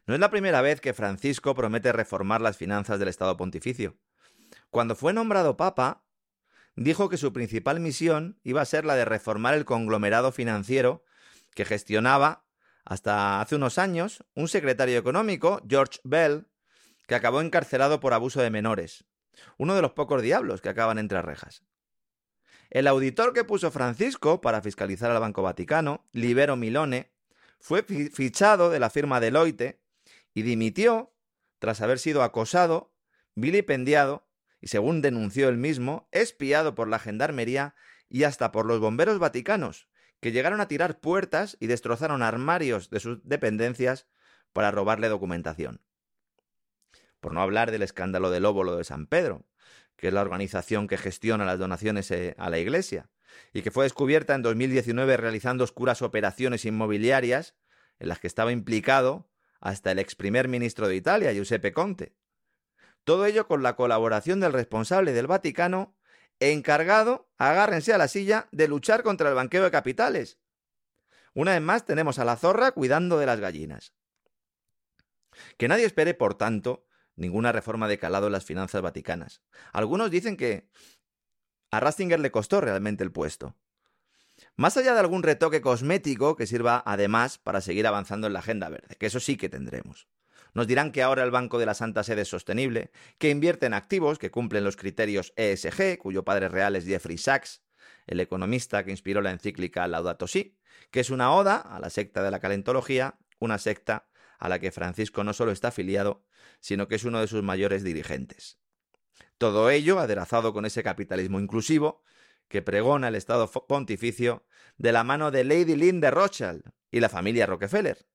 No 0.07 0.15
es 0.15 0.21
la 0.21 0.31
primera 0.31 0.63
vez 0.63 0.81
que 0.81 0.95
Francisco 0.95 1.55
promete 1.55 1.93
reformar 1.93 2.41
las 2.41 2.57
finanzas 2.57 2.99
del 2.99 3.09
Estado 3.09 3.37
Pontificio. 3.37 3.97
Cuando 4.71 4.97
fue 4.97 5.13
nombrado 5.13 5.57
Papa, 5.57 6.05
dijo 6.75 7.09
que 7.09 7.19
su 7.19 7.33
principal 7.33 7.81
misión 7.81 8.41
iba 8.43 8.63
a 8.63 8.67
ser 8.67 8.85
la 8.85 8.97
de 8.97 9.05
reformar 9.05 9.55
el 9.55 9.65
conglomerado 9.65 10.33
financiero 10.33 11.05
que 11.55 11.65
gestionaba 11.65 12.45
hasta 12.85 13.41
hace 13.41 13.57
unos 13.57 13.79
años 13.79 14.25
un 14.35 14.49
secretario 14.49 14.99
económico, 14.99 15.63
George 15.69 16.01
Bell, 16.05 16.47
que 17.07 17.15
acabó 17.15 17.41
encarcelado 17.41 18.01
por 18.01 18.15
abuso 18.15 18.41
de 18.41 18.51
menores. 18.51 19.05
Uno 19.59 19.75
de 19.75 19.83
los 19.83 19.93
pocos 19.93 20.23
diablos 20.23 20.61
que 20.61 20.69
acaban 20.69 20.99
entre 20.99 21.23
rejas. 21.23 21.65
El 22.71 22.87
auditor 22.87 23.33
que 23.33 23.45
puso 23.45 23.71
Francisco 23.71 24.41
para 24.41 24.61
fiscalizar 24.61 25.11
al 25.11 25.21
Banco 25.21 25.43
Vaticano, 25.43 26.09
Libero 26.13 26.57
Milone, 26.57 27.13
fue 27.61 27.83
fichado 27.83 28.71
de 28.71 28.81
la 28.81 28.91
firma 28.91 29.21
Deloitte 29.21 29.81
y 30.35 30.43
dimitió 30.43 31.15
tras 31.59 31.81
haber 31.81 31.99
sido 31.99 32.23
acosado, 32.23 32.93
vilipendiado 33.35 34.27
y, 34.61 34.69
según 34.69 35.03
denunció 35.03 35.49
él 35.49 35.57
mismo, 35.57 36.09
espiado 36.11 36.75
por 36.75 36.89
la 36.89 36.99
gendarmería 36.99 37.75
y 38.09 38.25
hasta 38.25 38.51
por 38.51 38.67
los 38.67 38.81
bomberos 38.81 39.19
vaticanos, 39.19 39.89
que 40.21 40.33
llegaron 40.33 40.61
a 40.61 40.69
tirar 40.69 41.01
puertas 41.01 41.57
y 41.61 41.69
destrozaron 41.69 42.23
armarios 42.23 42.91
de 42.91 43.01
sus 43.01 43.27
dependencias 43.27 44.09
para 44.53 44.71
robarle 44.71 45.09
documentación 45.09 45.84
por 47.25 47.33
no 47.33 47.41
hablar 47.41 47.71
del 47.71 47.81
escándalo 47.81 48.31
del 48.31 48.45
óvulo 48.45 48.77
de 48.77 48.85
San 48.85 49.07
Pedro, 49.07 49.47
que 49.97 50.09
es 50.09 50.13
la 50.13 50.21
organización 50.21 50.87
que 50.87 50.99
gestiona 50.99 51.47
las 51.47 51.59
donaciones 51.59 52.11
eh, 52.11 52.35
a 52.37 52.51
la 52.51 52.59
Iglesia, 52.59 53.09
y 53.55 53.63
que 53.63 53.71
fue 53.71 53.87
descubierta 53.87 54.35
en 54.35 54.43
2019 54.43 55.17
realizando 55.17 55.65
oscuras 55.65 56.03
operaciones 56.03 56.67
inmobiliarias 56.67 57.55
en 57.99 58.09
las 58.09 58.19
que 58.19 58.27
estaba 58.27 58.53
implicado 58.53 59.31
hasta 59.59 59.91
el 59.91 60.01
ex 60.01 60.17
primer 60.17 60.49
ministro 60.49 60.87
de 60.87 60.97
Italia, 60.97 61.33
Giuseppe 61.33 61.73
Conte. 61.73 62.15
Todo 63.05 63.25
ello 63.25 63.49
con 63.49 63.63
la 63.63 63.75
colaboración 63.75 64.41
del 64.41 64.53
responsable 64.53 65.15
del 65.15 65.27
Vaticano 65.27 65.97
encargado, 66.41 67.31
agárrense 67.39 67.95
a 67.95 67.99
la 67.99 68.09
silla, 68.09 68.49
de 68.53 68.69
luchar 68.69 69.03
contra 69.03 69.31
el 69.31 69.35
banqueo 69.35 69.65
de 69.65 69.71
capitales. 69.71 70.39
Una 71.33 71.53
vez 71.53 71.63
más 71.63 71.87
tenemos 71.87 72.19
a 72.19 72.27
la 72.27 72.37
zorra 72.37 72.73
cuidando 72.73 73.19
de 73.19 73.25
las 73.25 73.41
gallinas. 73.41 73.95
Que 75.57 75.69
nadie 75.69 75.87
espere, 75.87 76.13
por 76.13 76.35
tanto, 76.35 76.84
ninguna 77.17 77.53
reforma 77.53 77.89
de 77.89 77.99
calado 77.99 78.27
en 78.27 78.33
las 78.33 78.45
finanzas 78.45 78.83
vaticanas. 78.83 79.43
Algunos 79.73 80.11
dicen 80.11 80.37
que 80.37 80.69
a 81.71 81.81
Rastinger 81.81 82.21
le 82.21 82.31
costó 82.31 82.61
realmente 82.61 83.05
el 83.05 83.13
puesto. 83.13 83.57
Más 84.57 84.77
allá 84.77 84.95
de 84.95 85.01
algún 85.01 85.23
retoque 85.23 85.61
cosmético 85.61 86.37
que 86.37 86.47
sirva 86.47 86.83
además 86.87 87.39
para 87.39 87.61
seguir 87.61 87.87
avanzando 87.87 88.27
en 88.27 88.33
la 88.33 88.41
agenda 88.41 88.69
verde, 88.69 88.97
que 88.97 89.07
eso 89.07 89.21
sí 89.21 89.37
que 89.37 89.49
tendremos. 89.49 90.09
Nos 90.55 90.69
dirán 90.69 90.93
que 90.93 91.03
ahora 91.03 91.25
el 91.25 91.33
Banco 91.33 91.59
de 91.59 91.67
la 91.67 91.75
Santa 91.75 92.05
Sede 92.05 92.23
es 92.23 92.29
sostenible, 92.29 92.93
que 93.19 93.31
invierte 93.31 93.67
en 93.67 93.75
activos 93.75 94.19
que 94.19 94.31
cumplen 94.31 94.63
los 94.63 94.77
criterios 94.77 95.33
ESG, 95.37 95.99
cuyo 95.99 96.25
padre 96.25 96.49
real 96.49 96.77
es 96.77 96.87
Jeffrey 96.87 97.19
Sachs, 97.19 97.63
el 98.07 98.21
economista 98.21 98.85
que 98.85 98.93
inspiró 98.93 99.21
la 99.21 99.31
encíclica 99.31 99.87
Laudato 99.89 100.29
Si, 100.29 100.57
que 100.91 101.01
es 101.01 101.11
una 101.11 101.33
oda 101.33 101.57
a 101.57 101.81
la 101.81 101.91
secta 101.91 102.23
de 102.23 102.31
la 102.31 102.39
calentología, 102.39 103.19
una 103.41 103.59
secta 103.59 104.07
a 104.39 104.49
la 104.49 104.59
que 104.59 104.73
Francisco 104.73 105.25
no 105.25 105.33
solo 105.33 105.53
está 105.53 105.69
afiliado, 105.69 106.25
sino 106.61 106.89
que 106.89 106.97
es 106.97 107.05
uno 107.05 107.21
de 107.21 107.29
sus 107.29 107.43
mayores 107.43 107.85
dirigentes. 107.85 108.59
Todo 109.39 109.71
ello 109.71 109.99
aderazado 109.99 110.53
con 110.53 110.65
ese 110.65 110.83
capitalismo 110.83 111.41
inclusivo 111.41 112.03
que 112.49 112.63
pregona 112.63 113.09
el 113.09 113.15
Estado 113.15 113.51
pontificio 113.51 114.45
de 114.77 114.93
la 114.93 115.05
mano 115.05 115.31
de 115.31 115.45
Lady 115.45 115.77
Lynn 115.77 116.01
de 116.01 116.63
y 116.91 117.01
la 117.01 117.09
familia 117.09 117.47
Rockefeller. 117.47 118.07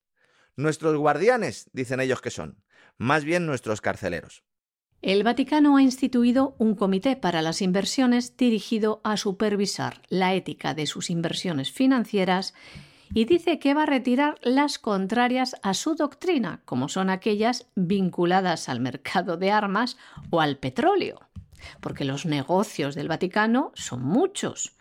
Nuestros 0.55 0.95
guardianes, 0.95 1.69
dicen 1.73 1.99
ellos 1.99 2.21
que 2.21 2.31
son, 2.31 2.63
más 2.97 3.23
bien 3.23 3.45
nuestros 3.45 3.81
carceleros. 3.81 4.43
El 5.01 5.23
Vaticano 5.23 5.77
ha 5.77 5.81
instituido 5.81 6.55
un 6.57 6.75
comité 6.75 7.15
para 7.15 7.41
las 7.41 7.61
inversiones 7.61 8.35
dirigido 8.35 8.99
a 9.05 9.15
supervisar 9.15 10.01
la 10.09 10.33
ética 10.33 10.73
de 10.73 10.85
sus 10.87 11.09
inversiones 11.09 11.71
financieras 11.71 12.53
y 13.13 13.25
dice 13.25 13.59
que 13.59 13.73
va 13.73 13.83
a 13.83 13.87
retirar 13.87 14.37
las 14.41 14.79
contrarias 14.79 15.55
a 15.63 15.73
su 15.73 15.95
doctrina, 15.95 16.61
como 16.65 16.89
son 16.89 17.09
aquellas 17.09 17.67
vinculadas 17.75 18.69
al 18.69 18.79
mercado 18.79 19.37
de 19.37 19.51
armas 19.51 19.97
o 20.29 20.41
al 20.41 20.57
petróleo, 20.57 21.19
porque 21.81 22.05
los 22.05 22.25
negocios 22.25 22.95
del 22.95 23.07
Vaticano 23.07 23.71
son 23.75 24.03
muchos 24.03 24.75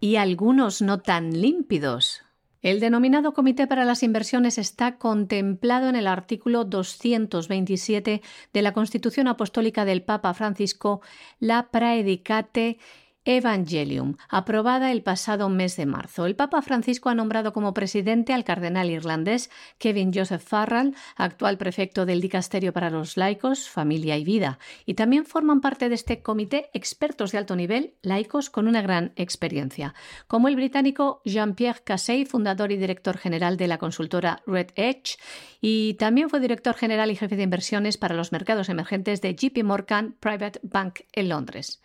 y 0.00 0.16
algunos 0.16 0.82
no 0.82 1.00
tan 1.00 1.40
límpidos, 1.40 2.24
el 2.62 2.78
denominado 2.78 3.34
Comité 3.34 3.66
para 3.66 3.84
las 3.84 4.04
Inversiones 4.04 4.56
está 4.56 4.96
contemplado 4.96 5.88
en 5.88 5.96
el 5.96 6.06
artículo 6.06 6.64
227 6.64 8.22
de 8.52 8.62
la 8.62 8.72
Constitución 8.72 9.26
Apostólica 9.26 9.84
del 9.84 10.02
Papa 10.02 10.32
Francisco, 10.32 11.00
la 11.40 11.70
Praedicate 11.70 12.78
Evangelium, 13.24 14.16
aprobada 14.28 14.90
el 14.90 15.02
pasado 15.02 15.48
mes 15.48 15.76
de 15.76 15.86
marzo. 15.86 16.26
El 16.26 16.34
Papa 16.34 16.60
Francisco 16.60 17.08
ha 17.08 17.14
nombrado 17.14 17.52
como 17.52 17.72
presidente 17.72 18.32
al 18.32 18.44
cardenal 18.44 18.90
irlandés 18.90 19.50
Kevin 19.78 20.12
Joseph 20.12 20.42
Farrell, 20.42 20.96
actual 21.16 21.56
prefecto 21.56 22.04
del 22.04 22.20
Dicasterio 22.20 22.72
para 22.72 22.90
los 22.90 23.16
Laicos, 23.16 23.68
Familia 23.68 24.16
y 24.16 24.24
Vida, 24.24 24.58
y 24.86 24.94
también 24.94 25.24
forman 25.24 25.60
parte 25.60 25.88
de 25.88 25.94
este 25.94 26.22
comité 26.22 26.70
expertos 26.74 27.30
de 27.30 27.38
alto 27.38 27.54
nivel, 27.54 27.94
laicos 28.02 28.50
con 28.50 28.66
una 28.66 28.82
gran 28.82 29.12
experiencia, 29.16 29.94
como 30.26 30.48
el 30.48 30.56
británico 30.56 31.22
Jean-Pierre 31.24 31.82
Cassey, 31.84 32.24
fundador 32.24 32.72
y 32.72 32.76
director 32.76 33.18
general 33.18 33.56
de 33.56 33.68
la 33.68 33.78
consultora 33.78 34.42
Red 34.46 34.70
Edge, 34.74 35.16
y 35.60 35.94
también 35.94 36.28
fue 36.28 36.40
director 36.40 36.74
general 36.74 37.10
y 37.10 37.16
jefe 37.16 37.36
de 37.36 37.44
inversiones 37.44 37.98
para 37.98 38.16
los 38.16 38.32
mercados 38.32 38.68
emergentes 38.68 39.20
de 39.20 39.34
JP 39.34 39.62
Morgan 39.64 40.16
Private 40.18 40.58
Bank 40.64 41.00
en 41.12 41.28
Londres. 41.28 41.80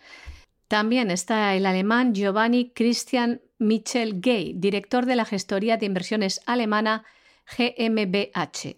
También 0.68 1.11
está 1.11 1.55
el 1.55 1.65
alemán 1.65 2.13
Giovanni 2.13 2.72
Christian 2.72 3.41
Michel 3.57 4.20
Gay, 4.20 4.53
director 4.55 5.05
de 5.05 5.15
la 5.15 5.26
gestoría 5.26 5.78
de 5.78 5.86
inversiones 5.86 6.41
alemana 6.45 7.05
GmbH. 7.57 8.78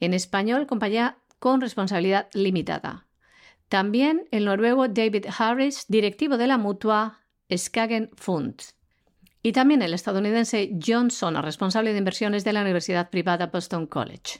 En 0.00 0.14
español, 0.14 0.66
compañía 0.66 1.18
con 1.38 1.60
responsabilidad 1.60 2.28
limitada. 2.32 3.06
También 3.68 4.26
el 4.30 4.46
noruego 4.46 4.88
David 4.88 5.26
Harris, 5.38 5.86
directivo 5.88 6.38
de 6.38 6.46
la 6.46 6.58
mutua 6.58 7.20
Skagen 7.54 8.10
Fund. 8.16 8.62
Y 9.42 9.52
también 9.52 9.82
el 9.82 9.92
estadounidense 9.92 10.78
John 10.84 11.10
Sona, 11.10 11.42
responsable 11.42 11.92
de 11.92 11.98
inversiones 11.98 12.44
de 12.44 12.52
la 12.52 12.62
Universidad 12.62 13.10
Privada 13.10 13.46
Boston 13.46 13.86
College. 13.86 14.38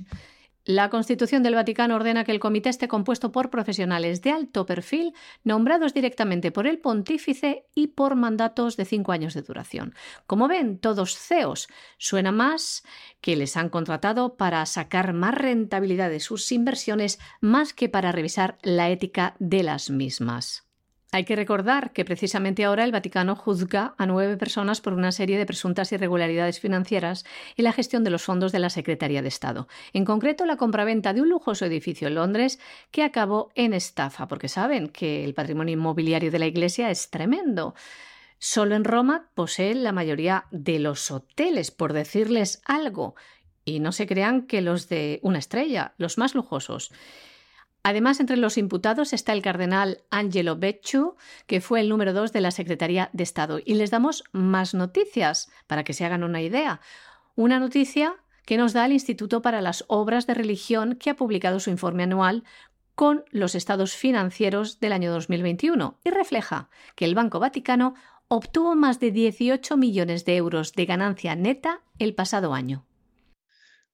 La 0.65 0.91
Constitución 0.91 1.43
del 1.43 1.57
Vaticano 1.57 1.97
ordena 1.97 2.23
que 2.23 2.31
el 2.31 2.39
comité 2.39 2.69
esté 2.69 2.87
compuesto 2.87 3.33
por 3.33 3.51
profesionales 3.51 4.23
de 4.23 4.31
alto 4.31 4.65
perfil, 4.65 5.13
nombrados 5.43 5.93
directamente 5.93 6.53
por 6.53 6.69
el 6.69 6.79
pontífice 6.79 7.67
y 7.75 7.89
por 7.89 8.15
mandatos 8.15 8.77
de 8.77 8.85
cinco 8.85 9.11
años 9.11 9.35
de 9.35 9.43
duración. 9.43 9.95
Como 10.29 10.47
ven, 10.47 10.79
todos 10.79 11.19
CEOs. 11.19 11.67
Suena 11.99 12.31
más 12.31 12.85
que 13.21 13.35
les 13.35 13.57
han 13.57 13.71
contratado 13.71 14.37
para 14.37 14.65
sacar 14.67 15.13
más 15.15 15.35
rentabilidad 15.35 16.11
de 16.11 16.21
sus 16.21 16.53
inversiones 16.53 17.19
más 17.41 17.73
que 17.73 17.89
para 17.89 18.13
revisar 18.13 18.59
la 18.63 18.89
ética 18.89 19.35
de 19.41 19.65
las 19.65 19.91
mismas. 19.91 20.72
Hay 21.15 21.25
que 21.25 21.37
recordar 21.37 21.93
que 21.93 22.07
precisamente 22.07 22.65
ahora 22.65 22.85
el 22.85 22.91
Vaticano 22.91 23.37
juzga 23.37 23.95
a 23.99 24.07
nueve 24.07 24.39
personas 24.39 24.81
por 24.81 24.95
una 24.95 25.13
serie 25.13 25.37
de 25.37 25.45
presuntas 25.45 25.93
irregularidades 25.93 26.59
financieras 26.59 27.27
en 27.59 27.65
la 27.65 27.75
gestión 27.75 28.03
de 28.03 28.09
los 28.09 28.23
fondos 28.23 28.51
de 28.51 28.59
la 28.59 28.71
Secretaría 28.71 29.21
de 29.21 29.29
Estado. 29.29 29.69
En 29.93 30.07
concreto, 30.07 30.47
la 30.47 30.57
compraventa 30.57 31.13
de 31.13 31.21
un 31.21 31.29
lujoso 31.29 31.67
edificio 31.67 32.09
en 32.09 32.15
Londres 32.15 32.59
que 32.91 33.03
acabó 33.03 33.51
en 33.55 33.75
estafa, 33.75 34.27
porque 34.27 34.49
saben 34.49 34.89
que 34.89 35.23
el 35.23 35.35
patrimonio 35.35 35.75
inmobiliario 35.75 36.31
de 36.31 36.39
la 36.39 36.47
Iglesia 36.47 36.91
es 36.91 37.11
tremendo. 37.11 37.75
Solo 38.39 38.75
en 38.75 38.85
Roma 38.85 39.29
poseen 39.35 39.85
la 39.85 39.93
mayoría 39.93 40.47
de 40.51 40.79
los 40.79 41.11
hoteles, 41.11 41.71
por 41.71 41.93
decirles 41.93 42.63
algo. 42.65 43.17
Y 43.67 43.81
no 43.81 43.93
se 43.93 44.07
crean 44.07 44.47
que 44.47 44.63
los 44.63 44.89
de 44.89 45.21
una 45.23 45.41
estrella, 45.41 45.93
los 45.99 46.17
más 46.17 46.35
lujosos. 46.35 46.91
Además, 47.85 48.21
entre 48.21 48.37
los 48.37 48.59
imputados 48.59 49.13
está 49.13 49.33
el 49.33 49.43
cardenal 49.43 50.03
Angelo 50.11 50.57
Becciu, 50.57 51.17
que 51.47 51.61
fue 51.61 51.81
el 51.81 51.89
número 51.89 52.13
dos 52.13 52.33
de 52.33 52.41
la 52.41 52.53
Secretaría 52.53 53.11
de 53.13 53.25
Estado. 53.25 53.59
Y 53.65 53.75
les 53.75 53.91
damos 53.91 54.25
más 54.33 54.73
noticias 54.73 55.51
para 55.67 55.83
que 55.83 55.93
se 55.93 56.05
hagan 56.05 56.23
una 56.23 56.43
idea. 56.43 56.81
Una 57.35 57.59
noticia 57.59 58.17
que 58.47 58.57
nos 58.57 58.73
da 58.73 58.87
el 58.87 58.93
Instituto 58.93 59.43
para 59.43 59.61
las 59.61 59.85
Obras 59.89 60.27
de 60.27 60.35
Religión, 60.35 60.95
que 60.95 61.11
ha 61.11 61.17
publicado 61.17 61.59
su 61.61 61.71
informe 61.71 62.05
anual 62.05 62.45
con 62.95 63.25
los 63.31 63.55
estados 63.55 63.95
financieros 63.95 64.79
del 64.79 64.93
año 64.93 65.11
2021 65.13 65.99
y 66.05 66.11
refleja 66.11 66.69
que 66.95 67.05
el 67.05 67.15
Banco 67.15 67.41
Vaticano 67.41 67.95
obtuvo 68.29 68.75
más 68.75 69.01
de 69.01 69.11
18 69.11 69.77
millones 69.77 70.25
de 70.25 70.37
euros 70.37 70.73
de 70.73 70.87
ganancia 70.87 71.35
neta 71.35 71.81
el 71.99 72.15
pasado 72.15 72.55
año. 72.55 72.87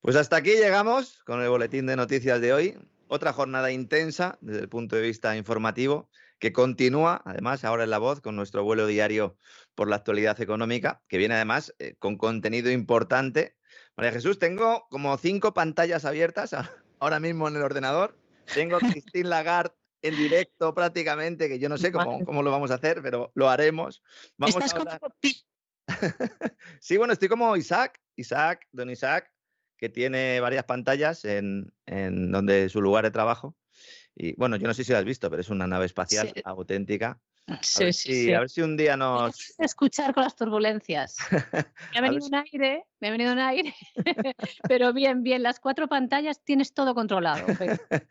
Pues 0.01 0.17
hasta 0.17 0.37
aquí 0.37 0.51
llegamos 0.51 1.23
con 1.25 1.43
el 1.43 1.49
boletín 1.49 1.87
de 1.87 1.97
noticias 1.97 2.41
de 2.41 2.53
hoy 2.53 2.75
otra 3.09 3.33
jornada 3.33 3.71
intensa 3.71 4.39
desde 4.41 4.61
el 4.61 4.69
punto 4.69 4.97
de 4.97 5.03
vista 5.03 5.37
informativo 5.37 6.09
que 6.39 6.53
continúa, 6.53 7.21
además, 7.25 7.65
ahora 7.65 7.85
en 7.85 7.91
la 7.91 7.99
voz 7.99 8.21
con 8.21 8.37
nuestro 8.37 8.63
vuelo 8.63 8.87
diario 8.87 9.37
por 9.75 9.89
la 9.89 9.97
actualidad 9.97 10.41
económica, 10.41 11.03
que 11.09 11.19
viene 11.19 11.35
además 11.35 11.75
eh, 11.79 11.97
con 11.99 12.17
contenido 12.17 12.71
importante. 12.71 13.57
María 13.97 14.13
Jesús, 14.13 14.39
tengo 14.39 14.87
como 14.91 15.17
cinco 15.19 15.53
pantallas 15.53 16.05
abiertas 16.05 16.55
ahora 17.01 17.21
mismo 17.21 17.49
en 17.49 17.57
el 17.57 17.63
ordenador. 17.63 18.17
Tengo 18.55 18.77
a 18.77 18.79
Christine 18.79 19.29
Lagarde 19.29 19.75
en 20.03 20.17
directo 20.17 20.75
prácticamente, 20.75 21.49
que 21.49 21.59
yo 21.59 21.69
no 21.69 21.77
sé 21.77 21.91
cómo, 21.91 22.25
cómo 22.25 22.43
lo 22.43 22.51
vamos 22.51 22.71
a 22.71 22.75
hacer, 22.75 23.03
pero 23.03 23.33
lo 23.35 23.51
haremos. 23.51 24.03
Vamos 24.37 24.57
Estás 24.57 24.75
a 24.75 25.01
sí, 26.81 26.97
bueno, 26.97 27.13
estoy 27.13 27.29
como 27.29 27.57
Isaac, 27.57 27.99
Isaac, 28.15 28.67
don 28.73 28.91
Isaac, 28.91 29.33
que 29.79 29.89
tiene 29.89 30.41
varias 30.41 30.65
pantallas 30.65 31.25
en, 31.25 31.73
donde 31.87 32.69
su 32.69 32.83
lugar 32.83 33.05
de 33.05 33.11
trabajo. 33.11 33.57
Y 34.15 34.35
bueno, 34.35 34.57
yo 34.57 34.67
no 34.67 34.75
sé 34.75 34.85
si 34.85 34.93
lo 34.93 34.99
has 34.99 35.05
visto, 35.05 35.31
pero 35.31 35.41
es 35.41 35.49
una 35.49 35.67
nave 35.67 35.87
espacial 35.87 36.33
auténtica. 36.45 37.21
Sí, 37.63 37.93
sí, 37.93 38.25
sí. 38.25 38.35
A 38.35 38.41
ver 38.41 38.51
si 38.51 38.61
un 38.61 38.77
día 38.77 38.97
nos. 38.97 39.55
Escuchar 39.59 40.13
con 40.13 40.25
las 40.25 40.37
turbulencias. 40.37 41.17
Me 41.95 41.99
ha 41.99 42.01
venido 42.03 42.27
un 42.27 42.35
aire, 42.35 42.85
me 43.01 43.09
ha 43.09 43.11
venido 43.11 43.33
un 43.33 43.39
aire, 43.39 43.75
pero 44.69 44.93
bien, 44.93 45.23
bien, 45.23 45.43
las 45.43 45.61
cuatro 45.61 45.89
pantallas 45.89 46.43
tienes 46.45 46.75
todo 46.75 46.95
controlado, 46.95 47.47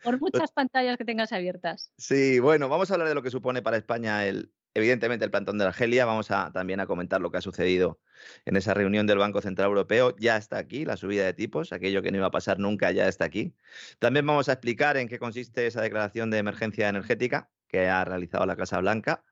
por 0.02 0.20
muchas 0.20 0.50
pantallas 0.50 0.96
que 0.96 1.04
tengas 1.04 1.32
abiertas. 1.32 1.92
Sí, 1.98 2.40
bueno, 2.40 2.68
vamos 2.68 2.90
a 2.90 2.94
hablar 2.94 3.08
de 3.08 3.14
lo 3.14 3.22
que 3.22 3.30
supone 3.30 3.62
para 3.62 3.76
España 3.76 4.26
el, 4.26 4.50
evidentemente 4.78 5.24
el 5.24 5.30
plantón 5.30 5.58
de 5.58 5.64
Argelia. 5.66 6.04
Vamos 6.06 6.30
a 6.30 6.50
también 6.52 6.80
a 6.80 6.86
comentar 6.86 7.20
lo 7.20 7.30
que 7.30 7.38
ha 7.38 7.40
sucedido 7.40 8.00
en 8.44 8.56
esa 8.56 8.74
reunión 8.74 9.06
del 9.06 9.18
Banco 9.18 9.40
Central 9.40 9.68
Europeo. 9.68 10.16
Ya 10.18 10.36
está 10.36 10.58
aquí 10.58 10.84
la 10.84 10.96
subida 10.96 11.24
de 11.24 11.34
tipos, 11.34 11.72
aquello 11.72 12.02
que 12.02 12.10
no 12.10 12.18
iba 12.18 12.26
a 12.26 12.30
pasar 12.30 12.58
nunca 12.58 12.90
ya 12.92 13.08
está 13.08 13.24
aquí. 13.24 13.54
También 13.98 14.26
vamos 14.26 14.48
a 14.48 14.52
explicar 14.52 14.96
en 14.96 15.08
qué 15.08 15.18
consiste 15.18 15.66
esa 15.66 15.82
declaración 15.82 16.30
de 16.30 16.38
emergencia 16.38 16.88
energética 16.88 17.50
que 17.68 17.88
ha 17.88 18.04
realizado 18.04 18.46
la 18.46 18.56
Casa 18.56 18.78
Blanca 18.80 19.24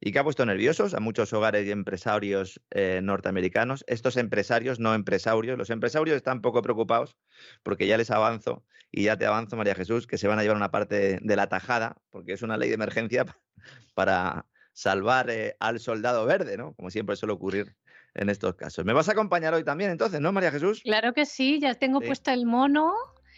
y 0.00 0.12
que 0.12 0.18
ha 0.18 0.24
puesto 0.24 0.44
nerviosos 0.44 0.94
a 0.94 1.00
muchos 1.00 1.32
hogares 1.32 1.66
y 1.66 1.70
empresarios 1.70 2.60
eh, 2.70 3.00
norteamericanos. 3.02 3.84
Estos 3.86 4.16
empresarios, 4.16 4.78
no 4.78 4.94
empresarios, 4.94 5.56
los 5.56 5.70
empresarios 5.70 6.16
están 6.16 6.40
poco 6.40 6.62
preocupados 6.62 7.16
porque 7.62 7.86
ya 7.86 7.96
les 7.96 8.10
avanzo 8.10 8.64
y 8.90 9.04
ya 9.04 9.16
te 9.16 9.26
avanzo, 9.26 9.56
María 9.56 9.74
Jesús, 9.74 10.06
que 10.06 10.18
se 10.18 10.28
van 10.28 10.38
a 10.38 10.42
llevar 10.42 10.56
una 10.56 10.70
parte 10.70 11.18
de 11.22 11.36
la 11.36 11.48
tajada 11.48 11.96
porque 12.10 12.34
es 12.34 12.42
una 12.42 12.56
ley 12.56 12.68
de 12.68 12.74
emergencia 12.74 13.24
para 13.94 14.46
salvar 14.74 15.30
eh, 15.30 15.56
al 15.60 15.80
soldado 15.80 16.26
verde, 16.26 16.58
¿no? 16.58 16.74
Como 16.74 16.90
siempre 16.90 17.16
suele 17.16 17.32
ocurrir 17.32 17.74
en 18.14 18.28
estos 18.28 18.54
casos. 18.56 18.84
¿Me 18.84 18.92
vas 18.92 19.08
a 19.08 19.12
acompañar 19.12 19.54
hoy 19.54 19.64
también 19.64 19.90
entonces, 19.90 20.20
no, 20.20 20.32
María 20.32 20.50
Jesús? 20.50 20.82
Claro 20.82 21.14
que 21.14 21.24
sí, 21.24 21.60
ya 21.60 21.74
tengo 21.74 22.00
puesta 22.00 22.34
el 22.34 22.44
mono. 22.44 22.92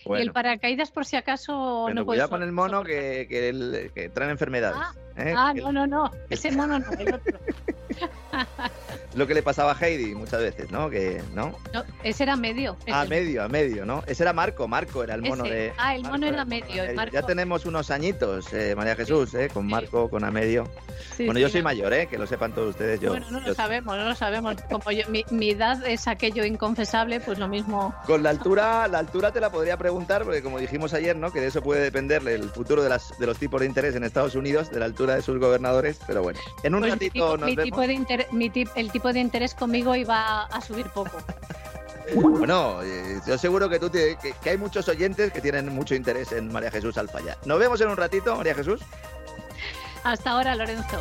Y 0.05 0.21
el 0.21 0.33
paracaídas 0.33 0.93
por 0.93 1.05
si 1.05 1.17
acaso 1.17 1.89
no 1.93 2.07
cuidado 2.07 2.29
con 2.31 2.43
el 2.43 2.53
mono 2.53 2.85
que, 2.85 3.27
que, 3.29 4.09
traen 4.11 4.31
enfermedades. 4.31 4.79
Ah, 4.81 4.95
¿eh? 5.17 5.35
ah 5.37 5.53
no, 5.55 5.73
no, 5.73 5.87
no. 5.87 6.11
Ese 6.31 6.53
mono 6.53 6.79
no, 6.79 6.93
el 6.93 7.15
otro. 7.15 7.39
Lo 9.17 9.27
que 9.27 9.33
le 9.33 9.43
pasaba 9.43 9.73
a 9.73 9.75
Heidi 9.75 10.15
muchas 10.15 10.41
veces, 10.43 10.71
¿no? 10.71 10.91
Que, 10.91 11.23
¿no? 11.35 11.57
ese 12.03 12.23
era 12.23 12.37
medio. 12.37 12.77
A 12.93 13.07
medio, 13.07 13.43
a 13.43 13.49
medio, 13.49 13.87
¿no? 13.87 14.05
Ese 14.07 14.23
era 14.23 14.35
Marco, 14.35 14.69
Marco 14.69 15.03
era 15.03 15.15
el 15.15 15.23
mono 15.23 15.45
de. 15.45 15.73
Ah, 15.79 15.95
el 15.95 16.03
mono 16.03 16.27
era 16.27 16.45
medio. 16.45 16.85
Ya 17.11 17.23
tenemos 17.23 17.65
unos 17.65 17.91
añitos, 17.91 18.53
eh, 18.53 18.75
María 18.77 18.95
Jesús, 18.95 19.33
¿eh? 19.35 19.49
Con 19.53 19.67
Marco, 19.67 20.11
con 20.11 20.23
a 20.23 20.31
medio. 20.31 20.69
bueno, 21.19 21.41
yo 21.41 21.49
soy 21.49 21.63
mayor, 21.63 21.95
¿eh? 21.95 22.09
Que 22.09 22.19
lo 22.19 22.27
sepan 22.27 22.53
todos 22.55 22.71
ustedes. 22.71 23.01
Yo, 23.01 23.11
bueno, 23.11 23.27
no 23.31 23.41
lo 23.41 23.55
sabemos, 23.55 23.97
no 23.97 24.05
lo 24.05 24.15
sabemos. 24.15 24.57
Como 24.71 24.91
yo, 24.93 25.09
mi, 25.09 25.25
mi, 25.31 25.51
edad 25.51 25.87
es 25.87 26.09
aquello 26.09 26.45
inconfesable, 26.45 27.21
pues 27.21 27.39
lo 27.39 27.49
mismo. 27.49 27.95
Con 28.07 28.23
la 28.23 28.29
altura, 28.29 28.87
la 28.87 28.99
altura 28.99 29.33
te 29.33 29.41
la 29.41 29.51
podría 29.51 29.79
preguntar, 29.79 30.25
porque 30.25 30.43
como 30.43 30.59
dijimos 30.59 30.93
ayer, 30.93 31.17
¿no? 31.17 31.33
Que 31.33 31.41
de 31.41 31.47
eso 31.47 31.63
puede 31.63 31.81
depender 31.81 32.27
el 32.29 32.51
futuro 32.51 32.83
de, 32.83 32.91
las, 32.91 33.19
de 33.19 33.27
los 33.27 33.39
tipos 33.39 33.61
de 33.61 33.67
interés 33.67 33.95
en 33.95 34.05
Estados 34.05 34.35
Unidos, 34.35 34.71
de 34.71 34.79
la 34.79 34.85
altura 34.85 35.15
de 35.15 35.23
sus 35.23 35.39
gobernadores, 35.39 35.99
pero 36.07 36.23
bueno. 36.23 36.39
En 36.63 36.75
un 36.75 36.81
pues 36.81 36.93
ratito 36.93 37.37
nos 37.39 37.47
mi 37.47 37.57
vemos. 37.57 37.65
Tipo 37.65 37.81
de 37.81 38.67
el 38.77 38.91
tipo 38.91 39.06
de 39.13 39.21
interés 39.21 39.55
conmigo 39.55 39.95
iba 39.95 40.45
a 40.45 40.61
subir 40.61 40.87
poco. 40.87 41.19
Bueno, 42.15 42.83
eh, 42.83 43.21
yo 43.27 43.37
seguro 43.37 43.69
que, 43.69 43.79
tú 43.81 43.91
te- 43.91 44.17
que, 44.17 44.33
que 44.33 44.51
hay 44.51 44.57
muchos 44.59 44.89
oyentes 44.89 45.33
que 45.33 45.41
tienen 45.41 45.75
mucho 45.75 45.95
interés 45.95 46.31
en 46.33 46.53
María 46.53 46.71
Jesús 46.71 46.97
Alfaya. 46.99 47.37
Nos 47.45 47.59
vemos 47.59 47.81
en 47.81 47.89
un 47.89 47.97
ratito, 47.97 48.37
María 48.37 48.55
Jesús. 48.55 48.81
Hasta 50.05 50.31
ahora, 50.31 50.55
Lorenzo. 50.55 50.99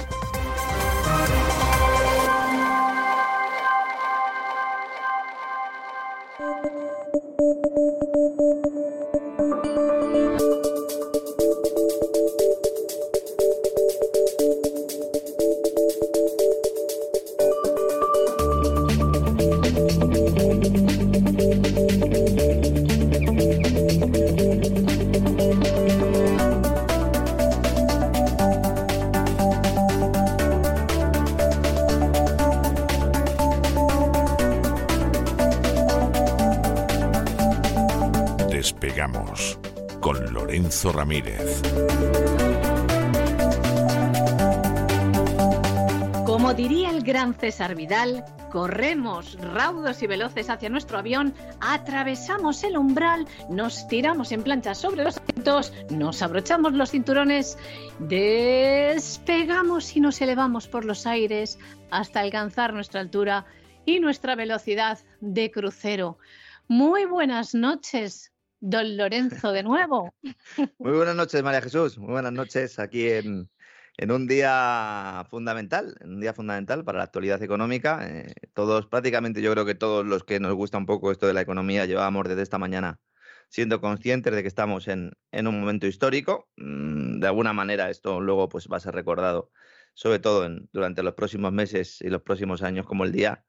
Ramírez. 40.92 41.62
Como 46.26 46.54
diría 46.54 46.92
el 46.92 47.02
gran 47.02 47.34
César 47.34 47.76
Vidal, 47.76 48.26
corremos 48.52 49.40
raudos 49.40 50.04
y 50.04 50.08
veloces 50.08 50.50
hacia 50.50 50.70
nuestro 50.70 50.98
avión, 50.98 51.34
atravesamos 51.60 52.64
el 52.64 52.78
umbral, 52.78 53.28
nos 53.50 53.88
tiramos 53.88 54.32
en 54.32 54.44
plancha 54.44 54.76
sobre 54.76 55.04
los 55.04 55.18
asientos, 55.18 55.74
nos 55.90 56.22
abrochamos 56.22 56.74
los 56.74 56.92
cinturones, 56.92 57.58
despegamos 58.00 59.96
y 59.96 60.02
nos 60.02 60.22
elevamos 60.22 60.68
por 60.68 60.86
los 60.86 61.08
aires 61.08 61.58
hasta 61.90 62.20
alcanzar 62.20 62.74
nuestra 62.74 63.02
altura 63.02 63.46
y 63.86 64.00
nuestra 64.00 64.36
velocidad 64.36 65.00
de 65.22 65.52
crucero. 65.52 66.18
Muy 66.68 67.06
buenas 67.06 67.56
noches, 67.56 68.35
don 68.66 68.98
Lorenzo, 68.98 69.52
de 69.52 69.64
nuevo. 69.64 70.14
Muy 70.80 70.94
buenas 70.94 71.16
noches, 71.16 71.44
María 71.44 71.62
Jesús. 71.62 71.98
Muy 71.98 72.12
buenas 72.12 72.34
noches 72.34 72.80
aquí 72.80 73.10
en, 73.10 73.50
en 73.98 74.12
un 74.12 74.28
día 74.28 75.26
fundamental, 75.30 75.96
en 76.02 76.16
un 76.16 76.20
día 76.20 76.34
fundamental 76.34 76.84
para 76.84 76.98
la 77.00 77.04
actualidad 77.06 77.42
económica. 77.44 78.00
Eh, 78.10 78.34
todos, 78.54 78.88
prácticamente 78.88 79.42
yo 79.42 79.52
creo 79.52 79.66
que 79.66 79.76
todos 79.76 80.06
los 80.06 80.24
que 80.24 80.40
nos 80.40 80.54
gusta 80.56 80.78
un 80.78 80.86
poco 80.86 81.12
esto 81.12 81.28
de 81.28 81.34
la 81.34 81.42
economía 81.42 81.86
llevábamos 81.86 82.28
desde 82.28 82.42
esta 82.42 82.58
mañana 82.58 83.00
siendo 83.50 83.80
conscientes 83.80 84.34
de 84.34 84.42
que 84.42 84.48
estamos 84.48 84.88
en, 84.88 85.12
en 85.32 85.48
un 85.48 85.60
momento 85.60 85.86
histórico. 85.88 86.50
Mm, 86.58 87.20
De 87.20 87.28
alguna 87.28 87.54
manera 87.54 87.90
esto 87.90 88.20
luego 88.20 88.50
pues 88.50 88.68
va 88.72 88.78
a 88.78 88.80
ser 88.80 88.96
recordado, 88.96 89.52
sobre 89.96 90.20
todo 90.20 90.46
en- 90.46 90.70
durante 90.72 91.02
los 91.02 91.16
próximos 91.16 91.52
meses 91.52 92.02
y 92.02 92.10
los 92.10 92.22
próximos 92.22 92.62
años, 92.62 92.86
como 92.86 93.06
el 93.06 93.12
día 93.12 93.46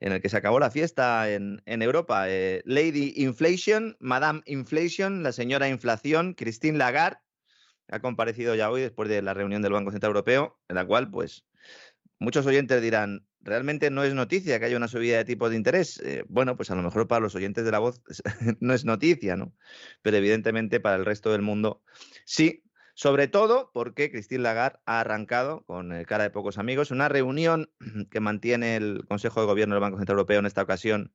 en 0.00 0.12
el 0.12 0.20
que 0.20 0.28
se 0.28 0.36
acabó 0.36 0.58
la 0.58 0.70
fiesta 0.70 1.30
en, 1.30 1.62
Europa. 1.66 2.24
Eh, 2.28 2.62
Lady 2.64 3.12
Inflation, 3.16 3.96
Madame 4.00 4.42
Inflation, 4.46 5.22
la 5.22 5.30
señora 5.32 5.68
Inflación, 5.68 6.34
Christine 6.34 6.78
Lagarde, 6.78 7.18
ha 7.88 8.00
comparecido 8.00 8.54
ya 8.54 8.70
hoy 8.70 8.80
después 8.80 9.08
de 9.08 9.20
la 9.22 9.34
reunión 9.34 9.62
del 9.62 9.72
Banco 9.72 9.90
Central 9.90 10.10
Europeo, 10.10 10.58
en 10.68 10.76
la 10.76 10.86
cual, 10.86 11.10
pues, 11.10 11.44
muchos 12.18 12.46
oyentes 12.46 12.80
dirán, 12.80 13.26
realmente 13.40 13.90
no 13.90 14.02
es 14.02 14.14
noticia 14.14 14.58
que 14.58 14.66
haya 14.66 14.76
una 14.76 14.88
subida 14.88 15.18
de 15.18 15.24
tipos 15.24 15.50
de 15.50 15.56
interés. 15.56 16.00
Eh, 16.04 16.24
bueno, 16.28 16.56
pues 16.56 16.70
a 16.70 16.74
lo 16.76 16.82
mejor 16.82 17.08
para 17.08 17.20
los 17.20 17.34
oyentes 17.34 17.64
de 17.64 17.70
la 17.70 17.78
voz 17.78 18.00
no 18.60 18.72
es 18.72 18.84
noticia, 18.84 19.36
¿no? 19.36 19.54
Pero 20.02 20.16
evidentemente 20.16 20.80
para 20.80 20.96
el 20.96 21.04
resto 21.04 21.32
del 21.32 21.42
mundo 21.42 21.82
sí. 22.24 22.62
Sobre 23.00 23.28
todo 23.28 23.70
porque 23.72 24.10
Christine 24.10 24.42
Lagarde 24.42 24.78
ha 24.84 25.00
arrancado, 25.00 25.64
con 25.64 25.90
eh, 25.90 26.04
cara 26.04 26.24
de 26.24 26.28
pocos 26.28 26.58
amigos, 26.58 26.90
una 26.90 27.08
reunión 27.08 27.70
que 28.10 28.20
mantiene 28.20 28.76
el 28.76 29.06
Consejo 29.08 29.40
de 29.40 29.46
Gobierno 29.46 29.74
del 29.74 29.80
Banco 29.80 29.96
Central 29.96 30.18
Europeo 30.18 30.40
en 30.40 30.44
esta 30.44 30.60
ocasión 30.60 31.10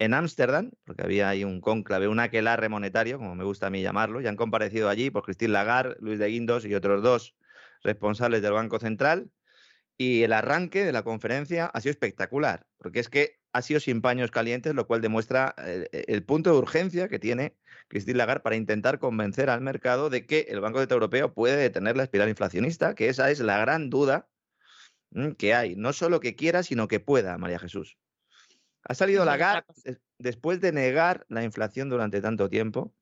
en 0.00 0.12
Ámsterdam, 0.12 0.72
porque 0.84 1.04
había 1.04 1.28
ahí 1.28 1.44
un 1.44 1.60
cónclave, 1.60 2.08
un 2.08 2.18
aquelarre 2.18 2.68
monetario, 2.68 3.18
como 3.18 3.36
me 3.36 3.44
gusta 3.44 3.68
a 3.68 3.70
mí 3.70 3.80
llamarlo, 3.80 4.20
y 4.20 4.26
han 4.26 4.34
comparecido 4.34 4.88
allí 4.88 5.10
por 5.10 5.22
Christine 5.22 5.52
Lagarde, 5.52 5.94
Luis 6.00 6.18
de 6.18 6.26
Guindos 6.26 6.64
y 6.64 6.74
otros 6.74 7.00
dos 7.00 7.36
responsables 7.84 8.42
del 8.42 8.54
Banco 8.54 8.80
Central. 8.80 9.30
Y 9.96 10.24
el 10.24 10.32
arranque 10.32 10.84
de 10.84 10.90
la 10.90 11.04
conferencia 11.04 11.66
ha 11.66 11.80
sido 11.80 11.92
espectacular, 11.92 12.66
porque 12.76 12.98
es 12.98 13.08
que 13.08 13.38
ha 13.52 13.62
sido 13.62 13.78
sin 13.78 14.02
paños 14.02 14.32
calientes, 14.32 14.74
lo 14.74 14.88
cual 14.88 15.00
demuestra 15.00 15.54
eh, 15.58 15.86
el 16.08 16.24
punto 16.24 16.50
de 16.50 16.58
urgencia 16.58 17.06
que 17.06 17.20
tiene 17.20 17.54
Christine 17.90 18.18
Lagarde 18.18 18.42
para 18.42 18.54
intentar 18.54 19.00
convencer 19.00 19.50
al 19.50 19.60
mercado 19.60 20.10
de 20.10 20.24
que 20.24 20.46
el 20.48 20.60
Banco 20.60 20.78
Central 20.78 20.98
Europeo 20.98 21.34
puede 21.34 21.56
detener 21.56 21.96
la 21.96 22.04
espiral 22.04 22.28
inflacionista, 22.28 22.94
que 22.94 23.08
esa 23.08 23.32
es 23.32 23.40
la 23.40 23.58
gran 23.58 23.90
duda 23.90 24.28
mm, 25.10 25.32
que 25.32 25.54
hay. 25.54 25.74
No 25.74 25.92
solo 25.92 26.20
que 26.20 26.36
quiera, 26.36 26.62
sino 26.62 26.86
que 26.86 27.00
pueda, 27.00 27.36
María 27.36 27.58
Jesús. 27.58 27.98
Ha 28.84 28.94
salido 28.94 29.24
Lagarde 29.24 29.64
después 30.18 30.60
de 30.60 30.70
negar 30.70 31.26
la 31.28 31.42
inflación 31.42 31.88
durante 31.88 32.20
tanto 32.20 32.48
tiempo, 32.48 32.94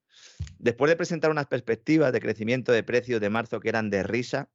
después 0.58 0.88
de 0.88 0.96
presentar 0.96 1.30
unas 1.30 1.46
perspectivas 1.46 2.10
de 2.10 2.20
crecimiento 2.20 2.72
de 2.72 2.82
precios 2.82 3.20
de 3.20 3.28
marzo 3.28 3.60
que 3.60 3.68
eran 3.68 3.90
de 3.90 4.02
risa, 4.02 4.48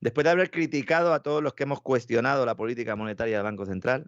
después 0.00 0.24
de 0.24 0.30
haber 0.30 0.50
criticado 0.50 1.12
a 1.12 1.22
todos 1.22 1.42
los 1.42 1.52
que 1.52 1.64
hemos 1.64 1.82
cuestionado 1.82 2.46
la 2.46 2.56
política 2.56 2.96
monetaria 2.96 3.36
del 3.36 3.44
Banco 3.44 3.66
Central, 3.66 4.06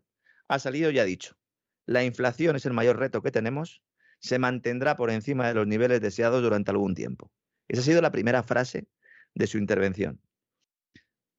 ha 0.48 0.58
salido 0.58 0.90
y 0.90 0.98
ha 0.98 1.04
dicho, 1.04 1.36
la 1.84 2.02
inflación 2.02 2.56
es 2.56 2.64
el 2.64 2.72
mayor 2.72 2.98
reto 2.98 3.20
que 3.20 3.30
tenemos, 3.30 3.82
se 4.20 4.38
mantendrá 4.38 4.96
por 4.96 5.10
encima 5.10 5.48
de 5.48 5.54
los 5.54 5.66
niveles 5.66 6.00
deseados 6.00 6.42
durante 6.42 6.70
algún 6.70 6.94
tiempo. 6.94 7.30
Esa 7.68 7.80
ha 7.80 7.84
sido 7.84 8.02
la 8.02 8.12
primera 8.12 8.42
frase 8.42 8.86
de 9.34 9.46
su 9.46 9.58
intervención. 9.58 10.20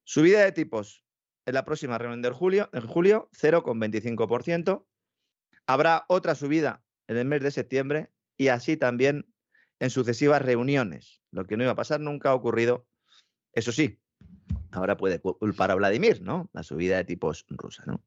Subida 0.04 0.44
de 0.44 0.52
tipos 0.52 1.04
en 1.46 1.54
la 1.54 1.64
próxima 1.64 1.98
reunión 1.98 2.22
de 2.22 2.30
julio, 2.30 2.70
en 2.72 2.86
julio 2.86 3.30
0,25%. 3.40 4.86
Habrá 5.66 6.04
otra 6.08 6.34
subida 6.34 6.82
en 7.06 7.16
el 7.16 7.24
mes 7.24 7.42
de 7.42 7.50
septiembre 7.50 8.10
y 8.36 8.48
así 8.48 8.76
también 8.76 9.32
en 9.78 9.90
sucesivas 9.90 10.42
reuniones. 10.42 11.22
Lo 11.30 11.46
que 11.46 11.56
no 11.56 11.64
iba 11.64 11.72
a 11.72 11.76
pasar 11.76 12.00
nunca 12.00 12.30
ha 12.30 12.34
ocurrido. 12.34 12.86
Eso 13.52 13.72
sí, 13.72 14.00
ahora 14.70 14.96
puede 14.96 15.20
culpar 15.20 15.70
a 15.70 15.74
Vladimir, 15.74 16.22
¿no? 16.22 16.50
La 16.52 16.62
subida 16.62 16.96
de 16.96 17.04
tipos 17.04 17.44
rusa, 17.48 17.84
¿no? 17.86 18.04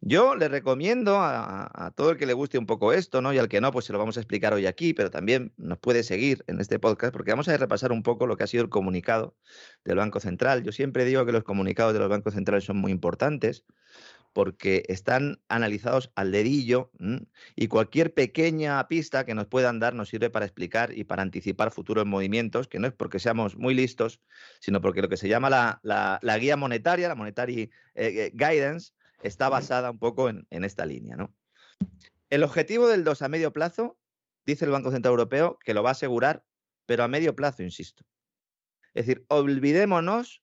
Yo 0.00 0.36
le 0.36 0.48
recomiendo 0.48 1.16
a, 1.20 1.92
todo 1.96 2.10
el 2.10 2.16
que 2.16 2.26
le 2.26 2.32
guste 2.32 2.58
un 2.58 2.66
poco 2.66 2.92
esto, 2.92 3.22
¿no? 3.22 3.32
Y 3.32 3.38
al 3.38 3.48
que 3.48 3.60
no, 3.60 3.72
pues 3.72 3.86
se 3.86 3.92
lo 3.92 3.98
vamos 3.98 4.16
a 4.16 4.20
explicar 4.20 4.52
hoy 4.54 4.66
aquí, 4.66 4.94
pero 4.94 5.10
también 5.10 5.52
nos 5.56 5.78
puede 5.78 6.02
seguir 6.04 6.44
en 6.46 6.60
este 6.60 6.78
podcast 6.78 7.12
porque 7.12 7.32
vamos 7.32 7.48
a 7.48 7.56
repasar 7.56 7.90
un 7.92 8.02
poco 8.02 8.26
lo 8.26 8.36
que 8.36 8.44
ha 8.44 8.46
sido 8.46 8.62
el 8.62 8.68
comunicado 8.70 9.36
del 9.84 9.96
Banco 9.96 10.20
Central. 10.20 10.62
Yo 10.62 10.70
siempre 10.70 11.04
digo 11.04 11.24
que 11.26 11.32
los 11.32 11.44
comunicados 11.44 11.92
de 11.92 11.98
los 11.98 12.08
bancos 12.08 12.34
centrales 12.34 12.64
son 12.64 12.76
muy 12.76 12.92
importantes 12.92 13.64
porque 14.32 14.84
están 14.88 15.40
analizados 15.48 16.12
al 16.14 16.30
dedillo 16.30 16.92
y 17.56 17.68
cualquier 17.68 18.12
pequeña 18.12 18.86
pista 18.86 19.24
que 19.24 19.34
nos 19.34 19.46
puedan 19.46 19.80
dar 19.80 19.94
nos 19.94 20.10
sirve 20.10 20.28
para 20.28 20.44
explicar 20.44 20.96
y 20.96 21.04
para 21.04 21.22
anticipar 21.22 21.70
futuros 21.72 22.04
movimientos, 22.04 22.68
que 22.68 22.78
no 22.78 22.86
es 22.86 22.92
porque 22.92 23.18
seamos 23.18 23.56
muy 23.56 23.74
listos, 23.74 24.20
sino 24.60 24.82
porque 24.82 25.00
lo 25.00 25.08
que 25.08 25.16
se 25.16 25.28
llama 25.28 25.48
la, 25.48 25.80
la- 25.82 26.18
la 26.22 26.38
guía 26.38 26.56
monetaria, 26.58 27.08
la 27.08 27.14
monetary 27.14 27.62
eh, 27.62 27.70
eh, 27.94 28.30
guidance, 28.34 28.92
está 29.22 29.48
basada 29.48 29.90
un 29.90 29.98
poco 29.98 30.28
en, 30.28 30.46
en 30.50 30.64
esta 30.64 30.86
línea. 30.86 31.16
¿no? 31.16 31.34
El 32.30 32.42
objetivo 32.42 32.88
del 32.88 33.04
2 33.04 33.22
a 33.22 33.28
medio 33.28 33.52
plazo, 33.52 33.98
dice 34.44 34.64
el 34.64 34.70
Banco 34.70 34.90
Central 34.90 35.12
Europeo, 35.12 35.58
que 35.64 35.74
lo 35.74 35.82
va 35.82 35.90
a 35.90 35.92
asegurar, 35.92 36.44
pero 36.86 37.04
a 37.04 37.08
medio 37.08 37.34
plazo, 37.36 37.62
insisto. 37.62 38.04
Es 38.94 39.06
decir, 39.06 39.24
olvidémonos 39.28 40.42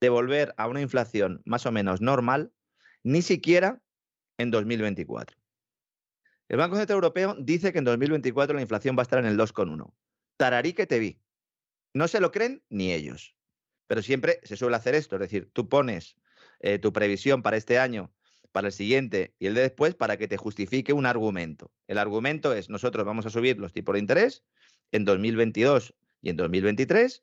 de 0.00 0.08
volver 0.08 0.54
a 0.56 0.68
una 0.68 0.80
inflación 0.80 1.40
más 1.44 1.66
o 1.66 1.72
menos 1.72 2.00
normal, 2.00 2.52
ni 3.02 3.22
siquiera 3.22 3.80
en 4.38 4.50
2024. 4.50 5.36
El 6.48 6.58
Banco 6.58 6.76
Central 6.76 6.96
Europeo 6.96 7.36
dice 7.38 7.72
que 7.72 7.78
en 7.78 7.84
2024 7.84 8.54
la 8.54 8.62
inflación 8.62 8.96
va 8.96 9.00
a 9.00 9.04
estar 9.04 9.18
en 9.18 9.26
el 9.26 9.38
2,1. 9.38 9.92
Tararí 10.36 10.74
que 10.74 10.86
te 10.86 10.98
vi. 10.98 11.20
No 11.94 12.08
se 12.08 12.20
lo 12.20 12.30
creen 12.32 12.62
ni 12.68 12.92
ellos. 12.92 13.36
Pero 13.86 14.02
siempre 14.02 14.40
se 14.42 14.56
suele 14.56 14.76
hacer 14.76 14.94
esto, 14.94 15.16
es 15.16 15.20
decir, 15.20 15.50
tú 15.52 15.68
pones 15.68 16.16
eh, 16.66 16.78
tu 16.78 16.94
previsión 16.94 17.42
para 17.42 17.58
este 17.58 17.78
año, 17.78 18.10
para 18.50 18.68
el 18.68 18.72
siguiente 18.72 19.34
y 19.38 19.48
el 19.48 19.54
de 19.54 19.60
después 19.60 19.94
para 19.94 20.16
que 20.16 20.28
te 20.28 20.38
justifique 20.38 20.94
un 20.94 21.04
argumento. 21.04 21.70
El 21.88 21.98
argumento 21.98 22.54
es, 22.54 22.70
nosotros 22.70 23.04
vamos 23.04 23.26
a 23.26 23.30
subir 23.30 23.58
los 23.58 23.74
tipos 23.74 23.92
de 23.92 23.98
interés 23.98 24.44
en 24.90 25.04
2022 25.04 25.94
y 26.22 26.30
en 26.30 26.38
2023 26.38 27.22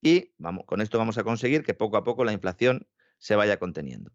y 0.00 0.34
vamos, 0.38 0.66
con 0.66 0.80
esto 0.80 0.98
vamos 0.98 1.18
a 1.18 1.24
conseguir 1.24 1.64
que 1.64 1.74
poco 1.74 1.96
a 1.96 2.04
poco 2.04 2.24
la 2.24 2.32
inflación 2.32 2.86
se 3.18 3.34
vaya 3.34 3.58
conteniendo. 3.58 4.12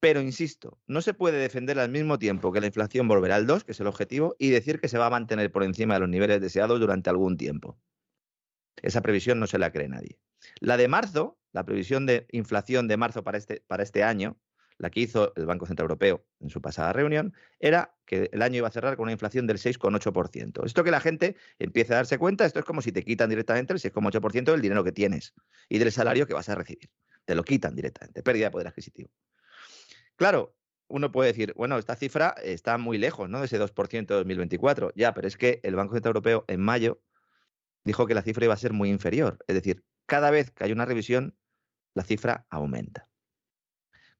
Pero 0.00 0.20
insisto, 0.20 0.80
no 0.88 1.00
se 1.00 1.14
puede 1.14 1.38
defender 1.38 1.78
al 1.78 1.88
mismo 1.88 2.18
tiempo 2.18 2.50
que 2.50 2.60
la 2.60 2.66
inflación 2.66 3.06
volverá 3.06 3.36
al 3.36 3.46
2, 3.46 3.62
que 3.62 3.70
es 3.70 3.78
el 3.78 3.86
objetivo, 3.86 4.34
y 4.40 4.50
decir 4.50 4.80
que 4.80 4.88
se 4.88 4.98
va 4.98 5.06
a 5.06 5.10
mantener 5.10 5.52
por 5.52 5.62
encima 5.62 5.94
de 5.94 6.00
los 6.00 6.08
niveles 6.08 6.40
deseados 6.40 6.80
durante 6.80 7.08
algún 7.08 7.36
tiempo. 7.36 7.78
Esa 8.82 9.00
previsión 9.00 9.38
no 9.38 9.46
se 9.46 9.58
la 9.58 9.70
cree 9.70 9.88
nadie. 9.88 10.18
La 10.60 10.76
de 10.76 10.88
marzo, 10.88 11.38
la 11.52 11.64
previsión 11.64 12.06
de 12.06 12.26
inflación 12.32 12.88
de 12.88 12.96
marzo 12.96 13.24
para 13.24 13.38
este, 13.38 13.62
para 13.66 13.82
este 13.82 14.02
año, 14.02 14.38
la 14.78 14.90
que 14.90 15.00
hizo 15.00 15.32
el 15.36 15.46
Banco 15.46 15.66
Central 15.66 15.84
Europeo 15.84 16.26
en 16.40 16.50
su 16.50 16.60
pasada 16.60 16.92
reunión, 16.92 17.34
era 17.60 17.96
que 18.04 18.28
el 18.32 18.42
año 18.42 18.58
iba 18.58 18.68
a 18.68 18.70
cerrar 18.70 18.96
con 18.96 19.04
una 19.04 19.12
inflación 19.12 19.46
del 19.46 19.58
6,8%. 19.58 20.64
Esto 20.66 20.84
que 20.84 20.90
la 20.90 21.00
gente 21.00 21.36
empiece 21.58 21.94
a 21.94 21.96
darse 21.96 22.18
cuenta, 22.18 22.44
esto 22.44 22.58
es 22.58 22.64
como 22.64 22.82
si 22.82 22.92
te 22.92 23.02
quitan 23.02 23.30
directamente 23.30 23.72
el 23.72 23.78
6,8% 23.78 24.52
del 24.52 24.60
dinero 24.60 24.84
que 24.84 24.92
tienes 24.92 25.34
y 25.68 25.78
del 25.78 25.92
salario 25.92 26.26
que 26.26 26.34
vas 26.34 26.48
a 26.48 26.54
recibir. 26.54 26.90
Te 27.24 27.34
lo 27.34 27.42
quitan 27.42 27.74
directamente, 27.74 28.22
pérdida 28.22 28.46
de 28.46 28.50
poder 28.50 28.68
adquisitivo. 28.68 29.10
Claro, 30.16 30.54
uno 30.88 31.10
puede 31.10 31.32
decir, 31.32 31.52
bueno, 31.56 31.78
esta 31.78 31.96
cifra 31.96 32.34
está 32.42 32.78
muy 32.78 32.98
lejos, 32.98 33.28
¿no? 33.28 33.40
De 33.40 33.46
ese 33.46 33.58
2% 33.58 34.06
de 34.06 34.14
2024. 34.14 34.92
Ya, 34.94 35.14
pero 35.14 35.26
es 35.26 35.36
que 35.36 35.60
el 35.62 35.74
Banco 35.74 35.94
Central 35.94 36.10
Europeo 36.10 36.44
en 36.48 36.60
mayo 36.60 37.00
dijo 37.84 38.06
que 38.06 38.14
la 38.14 38.22
cifra 38.22 38.44
iba 38.44 38.54
a 38.54 38.58
ser 38.58 38.72
muy 38.72 38.90
inferior. 38.90 39.38
Es 39.48 39.54
decir, 39.54 39.82
cada 40.06 40.30
vez 40.30 40.50
que 40.50 40.64
hay 40.64 40.72
una 40.72 40.84
revisión, 40.84 41.36
la 41.94 42.04
cifra 42.04 42.46
aumenta. 42.50 43.08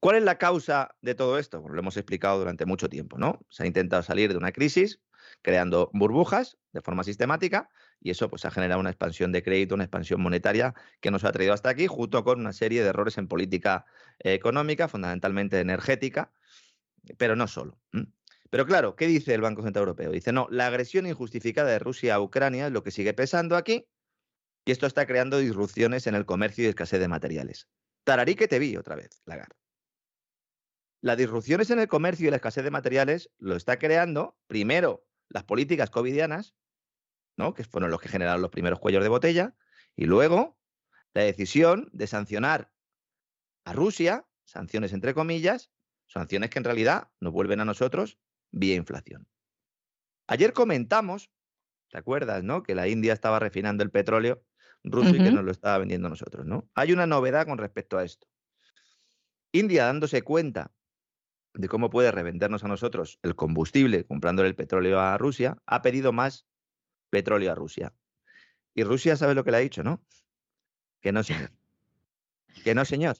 ¿Cuál 0.00 0.16
es 0.16 0.22
la 0.22 0.38
causa 0.38 0.94
de 1.00 1.14
todo 1.14 1.38
esto? 1.38 1.62
Pues 1.62 1.72
lo 1.72 1.80
hemos 1.80 1.96
explicado 1.96 2.38
durante 2.38 2.66
mucho 2.66 2.88
tiempo, 2.88 3.18
¿no? 3.18 3.40
Se 3.48 3.62
ha 3.62 3.66
intentado 3.66 4.02
salir 4.02 4.30
de 4.30 4.36
una 4.36 4.52
crisis 4.52 5.00
creando 5.42 5.90
burbujas 5.92 6.58
de 6.72 6.80
forma 6.80 7.02
sistemática 7.02 7.68
y 8.00 8.10
eso 8.10 8.28
pues 8.28 8.44
ha 8.44 8.50
generado 8.50 8.80
una 8.80 8.90
expansión 8.90 9.32
de 9.32 9.42
crédito, 9.42 9.74
una 9.74 9.84
expansión 9.84 10.20
monetaria 10.20 10.74
que 11.00 11.10
nos 11.10 11.24
ha 11.24 11.32
traído 11.32 11.54
hasta 11.54 11.70
aquí, 11.70 11.86
junto 11.86 12.22
con 12.24 12.40
una 12.40 12.52
serie 12.52 12.82
de 12.82 12.90
errores 12.90 13.18
en 13.18 13.26
política 13.26 13.86
económica, 14.18 14.86
fundamentalmente 14.86 15.58
energética, 15.58 16.30
pero 17.16 17.34
no 17.34 17.48
solo. 17.48 17.78
Pero 18.50 18.66
claro, 18.66 18.94
¿qué 18.96 19.06
dice 19.06 19.34
el 19.34 19.40
Banco 19.40 19.62
Central 19.62 19.82
Europeo? 19.82 20.12
Dice, 20.12 20.32
no, 20.32 20.46
la 20.50 20.66
agresión 20.66 21.06
injustificada 21.06 21.70
de 21.70 21.78
Rusia 21.78 22.14
a 22.14 22.20
Ucrania 22.20 22.66
es 22.66 22.72
lo 22.72 22.82
que 22.82 22.90
sigue 22.90 23.12
pesando 23.12 23.56
aquí 23.56 23.88
y 24.66 24.72
esto 24.72 24.86
está 24.86 25.06
creando 25.06 25.38
disrupciones 25.38 26.08
en 26.08 26.16
el 26.16 26.26
comercio 26.26 26.64
y 26.64 26.66
escasez 26.66 26.98
de 26.98 27.06
materiales. 27.06 27.68
Tararí 28.04 28.34
que 28.34 28.48
te 28.48 28.58
vi 28.58 28.76
otra 28.76 28.96
vez, 28.96 29.22
Lagarde. 29.24 29.54
Las 31.00 31.16
disrupciones 31.16 31.70
en 31.70 31.78
el 31.78 31.86
comercio 31.86 32.26
y 32.26 32.30
la 32.30 32.36
escasez 32.36 32.64
de 32.64 32.72
materiales 32.72 33.30
lo 33.38 33.54
está 33.54 33.78
creando, 33.78 34.36
primero, 34.48 35.06
las 35.28 35.44
políticas 35.44 35.88
covidianas, 35.90 36.56
¿no? 37.36 37.54
que 37.54 37.62
fueron 37.62 37.92
los 37.92 38.00
que 38.00 38.08
generaron 38.08 38.42
los 38.42 38.50
primeros 38.50 38.80
cuellos 38.80 39.04
de 39.04 39.08
botella, 39.08 39.54
y 39.94 40.06
luego 40.06 40.58
la 41.14 41.22
decisión 41.22 41.88
de 41.92 42.08
sancionar 42.08 42.72
a 43.64 43.72
Rusia, 43.72 44.26
sanciones 44.44 44.92
entre 44.92 45.14
comillas, 45.14 45.70
sanciones 46.08 46.50
que 46.50 46.58
en 46.58 46.64
realidad 46.64 47.12
nos 47.20 47.32
vuelven 47.32 47.60
a 47.60 47.64
nosotros 47.64 48.18
vía 48.50 48.74
inflación. 48.74 49.28
Ayer 50.26 50.52
comentamos, 50.52 51.30
¿te 51.88 51.98
acuerdas, 51.98 52.42
no? 52.42 52.64
Que 52.64 52.74
la 52.74 52.88
India 52.88 53.12
estaba 53.12 53.38
refinando 53.38 53.84
el 53.84 53.92
petróleo 53.92 54.42
ruso 54.90 55.10
y 55.10 55.18
que 55.18 55.30
nos 55.30 55.44
lo 55.44 55.50
estaba 55.50 55.78
vendiendo 55.78 56.06
a 56.06 56.10
nosotros, 56.10 56.46
¿no? 56.46 56.68
Hay 56.74 56.92
una 56.92 57.06
novedad 57.06 57.46
con 57.46 57.58
respecto 57.58 57.98
a 57.98 58.04
esto. 58.04 58.26
India 59.52 59.86
dándose 59.86 60.22
cuenta 60.22 60.72
de 61.54 61.68
cómo 61.68 61.90
puede 61.90 62.10
revendernos 62.12 62.64
a 62.64 62.68
nosotros 62.68 63.18
el 63.22 63.34
combustible 63.34 64.04
comprándole 64.04 64.48
el 64.48 64.54
petróleo 64.54 65.00
a 65.00 65.16
Rusia, 65.18 65.58
ha 65.66 65.82
pedido 65.82 66.12
más 66.12 66.46
petróleo 67.10 67.52
a 67.52 67.54
Rusia. 67.54 67.94
Y 68.74 68.84
Rusia 68.84 69.16
sabe 69.16 69.34
lo 69.34 69.44
que 69.44 69.50
le 69.50 69.56
ha 69.56 69.60
dicho, 69.60 69.82
¿no? 69.82 70.04
Que 71.00 71.12
no, 71.12 71.22
señor. 71.22 71.50
Que 72.62 72.74
no, 72.74 72.84
señor. 72.84 73.16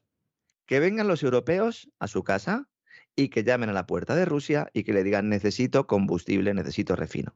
Que 0.67 0.81
vengan 0.81 1.09
los 1.09 1.23
europeos 1.23 1.89
a 1.99 2.09
su 2.09 2.25
casa 2.25 2.69
y 3.14 3.29
que 3.29 3.45
llamen 3.45 3.71
a 3.71 3.73
la 3.73 3.87
puerta 3.87 4.14
de 4.14 4.27
Rusia 4.27 4.69
y 4.73 4.85
que 4.85 4.93
le 4.93 5.03
digan 5.03 5.29
necesito 5.29 5.87
combustible, 5.87 6.53
necesito 6.53 6.97
refino. 6.97 7.35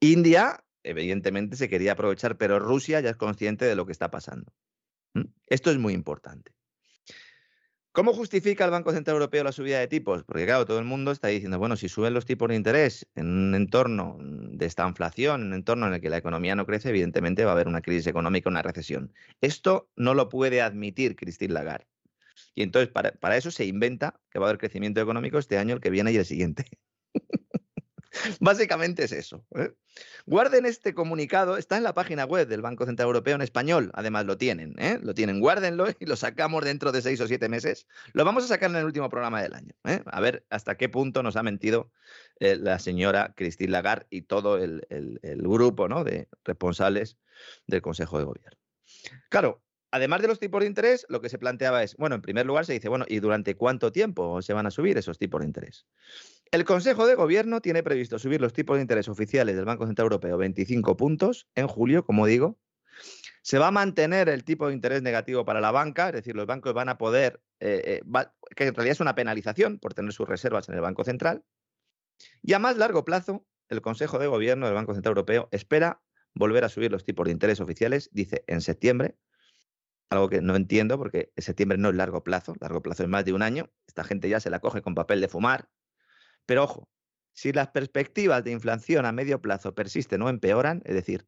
India, 0.00 0.64
evidentemente, 0.88 1.56
se 1.56 1.68
quería 1.68 1.92
aprovechar, 1.92 2.36
pero 2.36 2.58
Rusia 2.58 3.00
ya 3.00 3.10
es 3.10 3.16
consciente 3.16 3.64
de 3.64 3.76
lo 3.76 3.86
que 3.86 3.92
está 3.92 4.10
pasando. 4.10 4.52
Esto 5.46 5.70
es 5.70 5.78
muy 5.78 5.92
importante. 5.92 6.52
¿Cómo 7.92 8.12
justifica 8.12 8.64
el 8.64 8.70
Banco 8.70 8.92
Central 8.92 9.14
Europeo 9.14 9.42
la 9.42 9.50
subida 9.50 9.80
de 9.80 9.88
tipos? 9.88 10.22
Porque 10.22 10.44
claro, 10.44 10.64
todo 10.66 10.78
el 10.78 10.84
mundo 10.84 11.10
está 11.10 11.28
diciendo, 11.28 11.58
bueno, 11.58 11.76
si 11.76 11.88
suben 11.88 12.14
los 12.14 12.26
tipos 12.26 12.48
de 12.48 12.54
interés 12.54 13.08
en 13.16 13.26
un 13.26 13.54
entorno 13.54 14.18
de 14.20 14.66
esta 14.66 14.86
inflación, 14.86 15.40
en 15.40 15.46
un 15.48 15.54
entorno 15.54 15.88
en 15.88 15.94
el 15.94 16.00
que 16.00 16.10
la 16.10 16.18
economía 16.18 16.54
no 16.54 16.64
crece, 16.64 16.90
evidentemente 16.90 17.44
va 17.44 17.50
a 17.50 17.54
haber 17.54 17.66
una 17.66 17.80
crisis 17.80 18.06
económica, 18.06 18.50
una 18.50 18.62
recesión. 18.62 19.12
Esto 19.40 19.90
no 19.96 20.14
lo 20.14 20.28
puede 20.28 20.62
admitir 20.62 21.16
Christine 21.16 21.54
Lagarde. 21.54 21.88
Y 22.54 22.62
entonces 22.62 22.88
para, 22.88 23.12
para 23.12 23.36
eso 23.36 23.50
se 23.50 23.64
inventa 23.64 24.20
que 24.30 24.38
va 24.38 24.46
a 24.46 24.50
haber 24.50 24.60
crecimiento 24.60 25.00
económico 25.00 25.38
este 25.38 25.58
año, 25.58 25.74
el 25.74 25.80
que 25.80 25.90
viene 25.90 26.12
y 26.12 26.18
el 26.18 26.24
siguiente. 26.24 26.66
Básicamente 28.40 29.04
es 29.04 29.12
eso. 29.12 29.44
¿eh? 29.54 29.72
Guarden 30.26 30.66
este 30.66 30.94
comunicado, 30.94 31.56
está 31.56 31.76
en 31.76 31.82
la 31.82 31.94
página 31.94 32.24
web 32.24 32.48
del 32.48 32.62
Banco 32.62 32.86
Central 32.86 33.06
Europeo 33.06 33.34
en 33.34 33.42
español, 33.42 33.90
además 33.94 34.26
lo 34.26 34.36
tienen, 34.36 34.74
¿eh? 34.78 34.98
lo 35.02 35.14
tienen, 35.14 35.40
guárdenlo 35.40 35.86
y 35.98 36.06
lo 36.06 36.16
sacamos 36.16 36.64
dentro 36.64 36.92
de 36.92 37.02
seis 37.02 37.20
o 37.20 37.26
siete 37.26 37.48
meses. 37.48 37.86
Lo 38.12 38.24
vamos 38.24 38.44
a 38.44 38.48
sacar 38.48 38.70
en 38.70 38.76
el 38.76 38.84
último 38.84 39.08
programa 39.08 39.42
del 39.42 39.54
año, 39.54 39.74
¿eh? 39.84 40.02
a 40.06 40.20
ver 40.20 40.44
hasta 40.50 40.76
qué 40.76 40.88
punto 40.88 41.22
nos 41.22 41.36
ha 41.36 41.42
mentido 41.42 41.90
la 42.40 42.78
señora 42.78 43.34
Christine 43.36 43.72
Lagarde 43.72 44.06
y 44.10 44.22
todo 44.22 44.58
el, 44.58 44.86
grupo 45.22 45.88
¿no? 45.88 46.04
de 46.04 46.28
responsables 46.44 47.16
del 47.66 47.82
Consejo 47.82 48.18
de 48.18 48.24
Gobierno. 48.24 48.58
Claro, 49.28 49.62
Además 49.90 50.20
de 50.20 50.28
los 50.28 50.38
tipos 50.38 50.60
de 50.60 50.66
interés, 50.66 51.06
lo 51.08 51.20
que 51.20 51.28
se 51.28 51.38
planteaba 51.38 51.82
es, 51.82 51.96
bueno, 51.96 52.16
en 52.16 52.22
primer 52.22 52.44
lugar 52.44 52.66
se 52.66 52.74
dice, 52.74 52.88
bueno, 52.88 53.06
¿y 53.08 53.20
durante 53.20 53.56
cuánto 53.56 53.90
tiempo 53.90 54.42
se 54.42 54.52
van 54.52 54.66
a 54.66 54.70
subir 54.70 54.98
esos 54.98 55.18
tipos 55.18 55.40
de 55.40 55.46
interés? 55.46 55.86
El 56.50 56.64
Consejo 56.64 57.06
de 57.06 57.14
Gobierno 57.14 57.60
tiene 57.60 57.82
previsto 57.82 58.18
subir 58.18 58.40
los 58.40 58.52
tipos 58.52 58.76
de 58.76 58.82
interés 58.82 59.08
oficiales 59.08 59.56
del 59.56 59.64
Banco 59.64 59.86
Central 59.86 60.06
Europeo 60.06 60.36
25 60.36 60.96
puntos 60.96 61.48
en 61.54 61.68
julio, 61.68 62.04
como 62.04 62.26
digo. 62.26 62.58
Se 63.42 63.58
va 63.58 63.68
a 63.68 63.70
mantener 63.70 64.28
el 64.28 64.44
tipo 64.44 64.68
de 64.68 64.74
interés 64.74 65.02
negativo 65.02 65.44
para 65.44 65.60
la 65.60 65.70
banca, 65.70 66.08
es 66.08 66.14
decir, 66.14 66.36
los 66.36 66.46
bancos 66.46 66.74
van 66.74 66.90
a 66.90 66.98
poder, 66.98 67.40
eh, 67.60 68.00
eh, 68.02 68.26
que 68.54 68.66
en 68.66 68.74
realidad 68.74 68.92
es 68.92 69.00
una 69.00 69.14
penalización 69.14 69.78
por 69.78 69.94
tener 69.94 70.12
sus 70.12 70.28
reservas 70.28 70.68
en 70.68 70.74
el 70.74 70.80
Banco 70.82 71.04
Central. 71.04 71.44
Y 72.42 72.52
a 72.52 72.58
más 72.58 72.76
largo 72.76 73.04
plazo, 73.04 73.46
el 73.68 73.80
Consejo 73.80 74.18
de 74.18 74.26
Gobierno 74.26 74.66
del 74.66 74.74
Banco 74.74 74.92
Central 74.92 75.12
Europeo 75.12 75.48
espera 75.50 76.02
volver 76.34 76.64
a 76.64 76.68
subir 76.68 76.90
los 76.90 77.04
tipos 77.04 77.26
de 77.26 77.32
interés 77.32 77.60
oficiales, 77.60 78.10
dice 78.12 78.44
en 78.46 78.60
septiembre, 78.60 79.16
algo 80.10 80.28
que 80.28 80.40
no 80.40 80.56
entiendo 80.56 80.98
porque 80.98 81.32
septiembre 81.36 81.78
no 81.78 81.90
es 81.90 81.94
largo 81.94 82.24
plazo, 82.24 82.54
largo 82.60 82.82
plazo 82.82 83.02
es 83.02 83.08
más 83.08 83.24
de 83.24 83.32
un 83.32 83.42
año, 83.42 83.70
esta 83.86 84.04
gente 84.04 84.28
ya 84.28 84.40
se 84.40 84.50
la 84.50 84.60
coge 84.60 84.82
con 84.82 84.94
papel 84.94 85.20
de 85.20 85.28
fumar. 85.28 85.68
Pero 86.46 86.64
ojo, 86.64 86.88
si 87.32 87.52
las 87.52 87.68
perspectivas 87.68 88.42
de 88.42 88.52
inflación 88.52 89.06
a 89.06 89.12
medio 89.12 89.40
plazo 89.40 89.74
persisten 89.74 90.22
o 90.22 90.28
empeoran, 90.28 90.82
es 90.84 90.94
decir, 90.94 91.26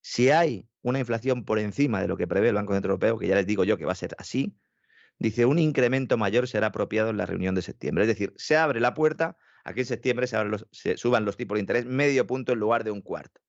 si 0.00 0.30
hay 0.30 0.68
una 0.82 0.98
inflación 0.98 1.44
por 1.44 1.58
encima 1.58 2.00
de 2.00 2.08
lo 2.08 2.16
que 2.16 2.26
prevé 2.26 2.48
el 2.48 2.54
Banco 2.54 2.74
Central 2.74 2.92
Europeo, 2.92 3.18
que 3.18 3.26
ya 3.26 3.34
les 3.34 3.46
digo 3.46 3.64
yo 3.64 3.76
que 3.76 3.84
va 3.84 3.92
a 3.92 3.96
ser 3.96 4.14
así, 4.18 4.56
dice 5.18 5.46
un 5.46 5.58
incremento 5.58 6.16
mayor 6.16 6.48
será 6.48 6.68
apropiado 6.68 7.10
en 7.10 7.16
la 7.16 7.26
reunión 7.26 7.54
de 7.54 7.62
septiembre. 7.62 8.04
Es 8.04 8.08
decir, 8.08 8.32
se 8.36 8.56
abre 8.56 8.80
la 8.80 8.94
puerta 8.94 9.36
a 9.64 9.74
que 9.74 9.80
en 9.80 9.86
septiembre 9.86 10.26
se, 10.26 10.36
se 10.72 10.96
suban 10.96 11.24
los 11.24 11.36
tipos 11.36 11.56
de 11.56 11.60
interés 11.60 11.84
medio 11.84 12.26
punto 12.26 12.52
en 12.52 12.58
lugar 12.58 12.84
de 12.84 12.90
un 12.90 13.02
cuarto. 13.02 13.40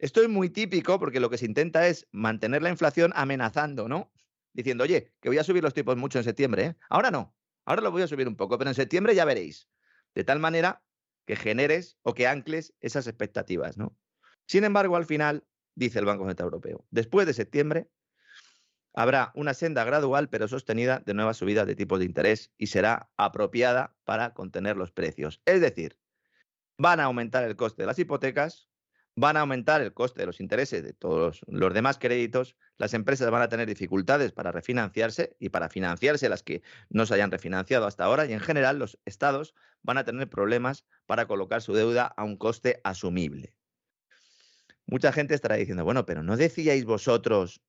Esto 0.00 0.22
es 0.22 0.30
muy 0.30 0.48
típico 0.48 0.98
porque 0.98 1.20
lo 1.20 1.28
que 1.28 1.36
se 1.36 1.44
intenta 1.44 1.86
es 1.86 2.08
mantener 2.10 2.62
la 2.62 2.70
inflación 2.70 3.12
amenazando, 3.14 3.86
¿no? 3.86 4.10
Diciendo, 4.54 4.84
oye, 4.84 5.12
que 5.20 5.28
voy 5.28 5.36
a 5.36 5.44
subir 5.44 5.62
los 5.62 5.74
tipos 5.74 5.94
mucho 5.98 6.18
en 6.18 6.24
septiembre, 6.24 6.64
¿eh? 6.64 6.76
Ahora 6.88 7.10
no, 7.10 7.36
ahora 7.66 7.82
lo 7.82 7.90
voy 7.90 8.00
a 8.00 8.06
subir 8.06 8.26
un 8.26 8.34
poco, 8.34 8.56
pero 8.56 8.70
en 8.70 8.74
septiembre 8.74 9.14
ya 9.14 9.26
veréis. 9.26 9.68
De 10.14 10.24
tal 10.24 10.38
manera 10.38 10.82
que 11.26 11.36
generes 11.36 11.98
o 12.02 12.14
que 12.14 12.26
ancles 12.26 12.72
esas 12.80 13.06
expectativas, 13.06 13.76
¿no? 13.76 13.94
Sin 14.46 14.64
embargo, 14.64 14.96
al 14.96 15.04
final, 15.04 15.46
dice 15.74 15.98
el 15.98 16.06
Banco 16.06 16.26
Central 16.26 16.46
Europeo, 16.46 16.86
después 16.90 17.26
de 17.26 17.34
septiembre 17.34 17.90
habrá 18.94 19.32
una 19.34 19.52
senda 19.52 19.84
gradual 19.84 20.30
pero 20.30 20.48
sostenida 20.48 21.00
de 21.04 21.12
nuevas 21.12 21.36
subidas 21.36 21.66
de 21.66 21.76
tipos 21.76 21.98
de 21.98 22.06
interés 22.06 22.52
y 22.56 22.68
será 22.68 23.10
apropiada 23.18 23.94
para 24.04 24.32
contener 24.32 24.78
los 24.78 24.92
precios. 24.92 25.42
Es 25.44 25.60
decir, 25.60 25.98
van 26.78 27.00
a 27.00 27.04
aumentar 27.04 27.44
el 27.44 27.54
coste 27.54 27.82
de 27.82 27.86
las 27.86 27.98
hipotecas, 27.98 28.69
van 29.16 29.36
a 29.36 29.40
aumentar 29.40 29.80
el 29.80 29.92
coste 29.92 30.20
de 30.20 30.26
los 30.26 30.40
intereses 30.40 30.82
de 30.82 30.92
todos 30.92 31.40
los 31.46 31.74
demás 31.74 31.98
créditos, 31.98 32.56
las 32.76 32.94
empresas 32.94 33.30
van 33.30 33.42
a 33.42 33.48
tener 33.48 33.66
dificultades 33.66 34.32
para 34.32 34.52
refinanciarse 34.52 35.36
y 35.38 35.50
para 35.50 35.68
financiarse 35.68 36.28
las 36.28 36.42
que 36.42 36.62
no 36.88 37.06
se 37.06 37.14
hayan 37.14 37.30
refinanciado 37.30 37.86
hasta 37.86 38.04
ahora 38.04 38.26
y 38.26 38.32
en 38.32 38.40
general 38.40 38.78
los 38.78 38.98
estados 39.04 39.54
van 39.82 39.98
a 39.98 40.04
tener 40.04 40.28
problemas 40.28 40.84
para 41.06 41.26
colocar 41.26 41.62
su 41.62 41.74
deuda 41.74 42.06
a 42.06 42.24
un 42.24 42.36
coste 42.36 42.80
asumible. 42.84 43.54
Mucha 44.86 45.12
gente 45.12 45.34
estará 45.34 45.56
diciendo, 45.56 45.84
bueno, 45.84 46.06
pero 46.06 46.22
¿no 46.22 46.36
decíais 46.36 46.84
vosotros, 46.84 47.60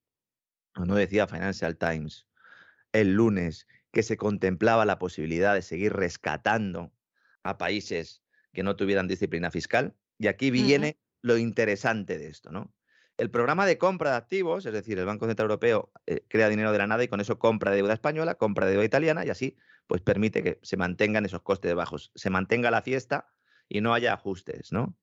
o 0.76 0.86
no 0.86 0.96
decía 0.96 1.28
Financial 1.28 1.78
Times 1.78 2.28
el 2.94 3.14
lunes, 3.14 3.68
que 3.92 4.04
se 4.04 4.18
contemplaba 4.18 4.86
la 4.86 5.00
posibilidad 5.00 5.54
de 5.54 5.62
seguir 5.62 5.94
rescatando 5.94 6.94
a 7.44 7.58
países 7.58 8.24
que 8.54 8.64
no 8.64 8.76
tuvieran 8.76 9.08
disciplina 9.08 9.52
fiscal? 9.52 9.96
Y 10.18 10.28
aquí 10.28 10.52
viene 10.52 10.98
lo 11.22 11.38
interesante 11.38 12.17
de 12.17 12.28
esto, 12.28 12.51
¿no? 12.51 12.74
El 13.17 13.30
programa 13.30 13.65
de 13.65 13.78
compra 13.78 14.11
de 14.11 14.17
activos, 14.17 14.65
es 14.65 14.74
decir, 14.74 14.97
el 14.97 15.05
Banco 15.05 15.28
Central 15.28 15.45
Europeo 15.45 15.91
eh, 16.07 16.26
crea 16.28 16.49
dinero 16.49 16.72
de 16.72 16.80
la 16.80 16.88
nada 16.88 17.03
y 17.03 17.07
con 17.07 17.22
eso 17.22 17.38
compra 17.38 17.72
deuda 17.72 17.93
española, 17.93 18.36
compra 18.36 18.65
deuda 18.65 18.84
italiana 18.84 19.26
y 19.26 19.30
así 19.30 19.57
pues 19.86 20.01
permite 20.01 20.41
que 20.41 20.59
se 20.63 20.78
mantengan 20.78 21.26
esos 21.26 21.41
costes 21.41 21.76
bajos, 21.76 22.11
se 22.15 22.30
mantenga 22.30 22.72
la 22.72 22.82
fiesta 22.82 23.30
y 23.67 23.82
no 23.82 23.93
haya 23.93 24.13
ajustes, 24.13 24.72
¿no? 24.72 24.95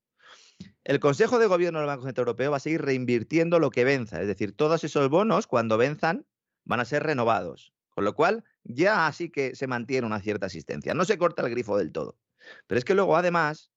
El 0.82 0.98
Consejo 0.98 1.38
de 1.38 1.46
Gobierno 1.46 1.78
del 1.78 1.86
Banco 1.86 2.04
Central 2.04 2.26
Europeo 2.26 2.50
va 2.50 2.56
a 2.56 2.60
seguir 2.60 2.82
reinvirtiendo 2.82 3.60
lo 3.60 3.70
que 3.70 3.84
venza, 3.84 4.20
es 4.20 4.26
decir, 4.26 4.56
todos 4.56 4.82
esos 4.82 5.08
bonos 5.08 5.46
cuando 5.46 5.76
venzan 5.76 6.26
van 6.64 6.80
a 6.80 6.84
ser 6.84 7.02
renovados, 7.04 7.72
con 7.90 8.04
lo 8.04 8.14
cual 8.14 8.44
ya 8.64 9.06
así 9.06 9.30
que 9.30 9.54
se 9.54 9.66
mantiene 9.66 10.06
una 10.06 10.20
cierta 10.20 10.46
asistencia. 10.46 10.94
No 10.94 11.04
se 11.04 11.18
corta 11.18 11.42
el 11.42 11.50
grifo 11.50 11.78
del 11.78 11.92
todo. 11.92 12.18
Pero 12.66 12.78
es 12.78 12.84
que 12.84 12.94
luego, 12.94 13.16
además, 13.16 13.72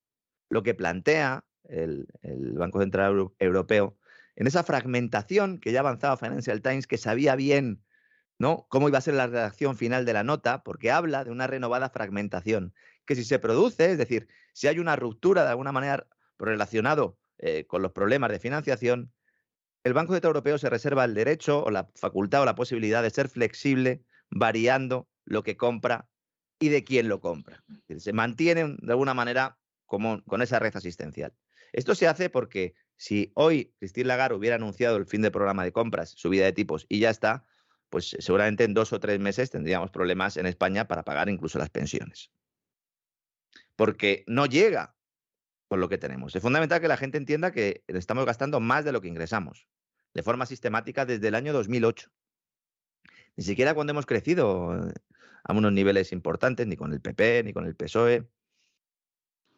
lo 0.49 0.63
que 0.63 0.73
plantea 0.73 1.45
el, 1.69 2.07
Banco 2.53 2.79
Central 2.79 3.31
Europeo, 3.39 3.97
en 4.35 4.47
esa 4.47 4.63
fragmentación 4.63 5.59
que 5.59 5.71
ya 5.71 5.81
avanzaba 5.81 6.17
Financial 6.17 6.61
Times, 6.61 6.87
que 6.87 6.97
sabía 6.97 7.35
bien 7.35 7.83
¿no? 8.37 8.65
cómo 8.69 8.89
iba 8.89 8.97
a 8.97 9.01
ser 9.01 9.13
la 9.13 9.27
redacción 9.27 9.77
final 9.77 10.05
de 10.05 10.13
la 10.13 10.23
nota, 10.23 10.63
porque 10.63 10.91
habla 10.91 11.23
de 11.23 11.31
una 11.31 11.47
renovada 11.47 11.89
fragmentación, 11.89 12.73
que 13.05 13.15
si 13.15 13.23
se 13.23 13.39
produce, 13.39 13.91
es 13.91 13.97
decir, 13.97 14.27
si 14.53 14.67
hay 14.67 14.79
una 14.79 14.95
ruptura 14.95 15.43
de 15.43 15.49
alguna 15.49 15.71
manera 15.71 16.07
relacionado 16.37 17.17
eh, 17.37 17.65
con 17.65 17.81
los 17.81 17.91
problemas 17.91 18.31
de 18.31 18.39
financiación, 18.39 19.11
el 19.83 19.93
Banco 19.93 20.13
Central 20.13 20.31
Europeo 20.31 20.57
se 20.57 20.69
reserva 20.69 21.05
el 21.05 21.13
derecho 21.13 21.63
o 21.63 21.71
la 21.71 21.89
facultad 21.95 22.43
o 22.43 22.45
la 22.45 22.55
posibilidad 22.55 23.01
de 23.01 23.09
ser 23.09 23.29
flexible 23.29 24.03
variando 24.29 25.07
lo 25.25 25.43
que 25.43 25.57
compra 25.57 26.07
y 26.59 26.69
de 26.69 26.83
quién 26.83 27.09
lo 27.09 27.19
compra. 27.19 27.63
Se 27.97 28.13
mantiene 28.13 28.75
de 28.79 28.91
alguna 28.91 29.13
manera 29.13 29.57
como, 29.85 30.23
con 30.23 30.41
esa 30.41 30.59
red 30.59 30.75
asistencial. 30.75 31.33
Esto 31.73 31.95
se 31.95 32.07
hace 32.07 32.29
porque 32.29 32.75
si 32.97 33.31
hoy 33.35 33.73
Christine 33.79 34.07
Lagarde 34.07 34.35
hubiera 34.35 34.57
anunciado 34.57 34.97
el 34.97 35.05
fin 35.05 35.21
del 35.21 35.31
programa 35.31 35.63
de 35.63 35.71
compras, 35.71 36.11
subida 36.15 36.45
de 36.45 36.53
tipos 36.53 36.85
y 36.89 36.99
ya 36.99 37.09
está, 37.09 37.45
pues 37.89 38.15
seguramente 38.19 38.63
en 38.63 38.73
dos 38.73 38.93
o 38.93 38.99
tres 38.99 39.19
meses 39.19 39.49
tendríamos 39.49 39.91
problemas 39.91 40.37
en 40.37 40.45
España 40.45 40.87
para 40.87 41.03
pagar 41.03 41.29
incluso 41.29 41.59
las 41.59 41.69
pensiones. 41.69 42.31
Porque 43.75 44.23
no 44.27 44.45
llega 44.45 44.95
con 45.67 45.79
lo 45.79 45.89
que 45.89 45.97
tenemos. 45.97 46.35
Es 46.35 46.41
fundamental 46.41 46.81
que 46.81 46.87
la 46.87 46.97
gente 46.97 47.17
entienda 47.17 47.51
que 47.51 47.83
estamos 47.87 48.25
gastando 48.25 48.59
más 48.59 48.85
de 48.85 48.91
lo 48.91 49.01
que 49.01 49.07
ingresamos, 49.07 49.67
de 50.13 50.23
forma 50.23 50.45
sistemática 50.45 51.05
desde 51.05 51.27
el 51.27 51.35
año 51.35 51.53
2008. 51.53 52.09
Ni 53.37 53.43
siquiera 53.43 53.73
cuando 53.73 53.91
hemos 53.91 54.05
crecido 54.05 54.75
eh, 54.75 54.93
a 55.43 55.53
unos 55.53 55.71
niveles 55.71 56.11
importantes, 56.11 56.67
ni 56.67 56.75
con 56.75 56.93
el 56.93 57.01
PP, 57.01 57.43
ni 57.43 57.53
con 57.53 57.65
el 57.65 57.75
PSOE. 57.75 58.27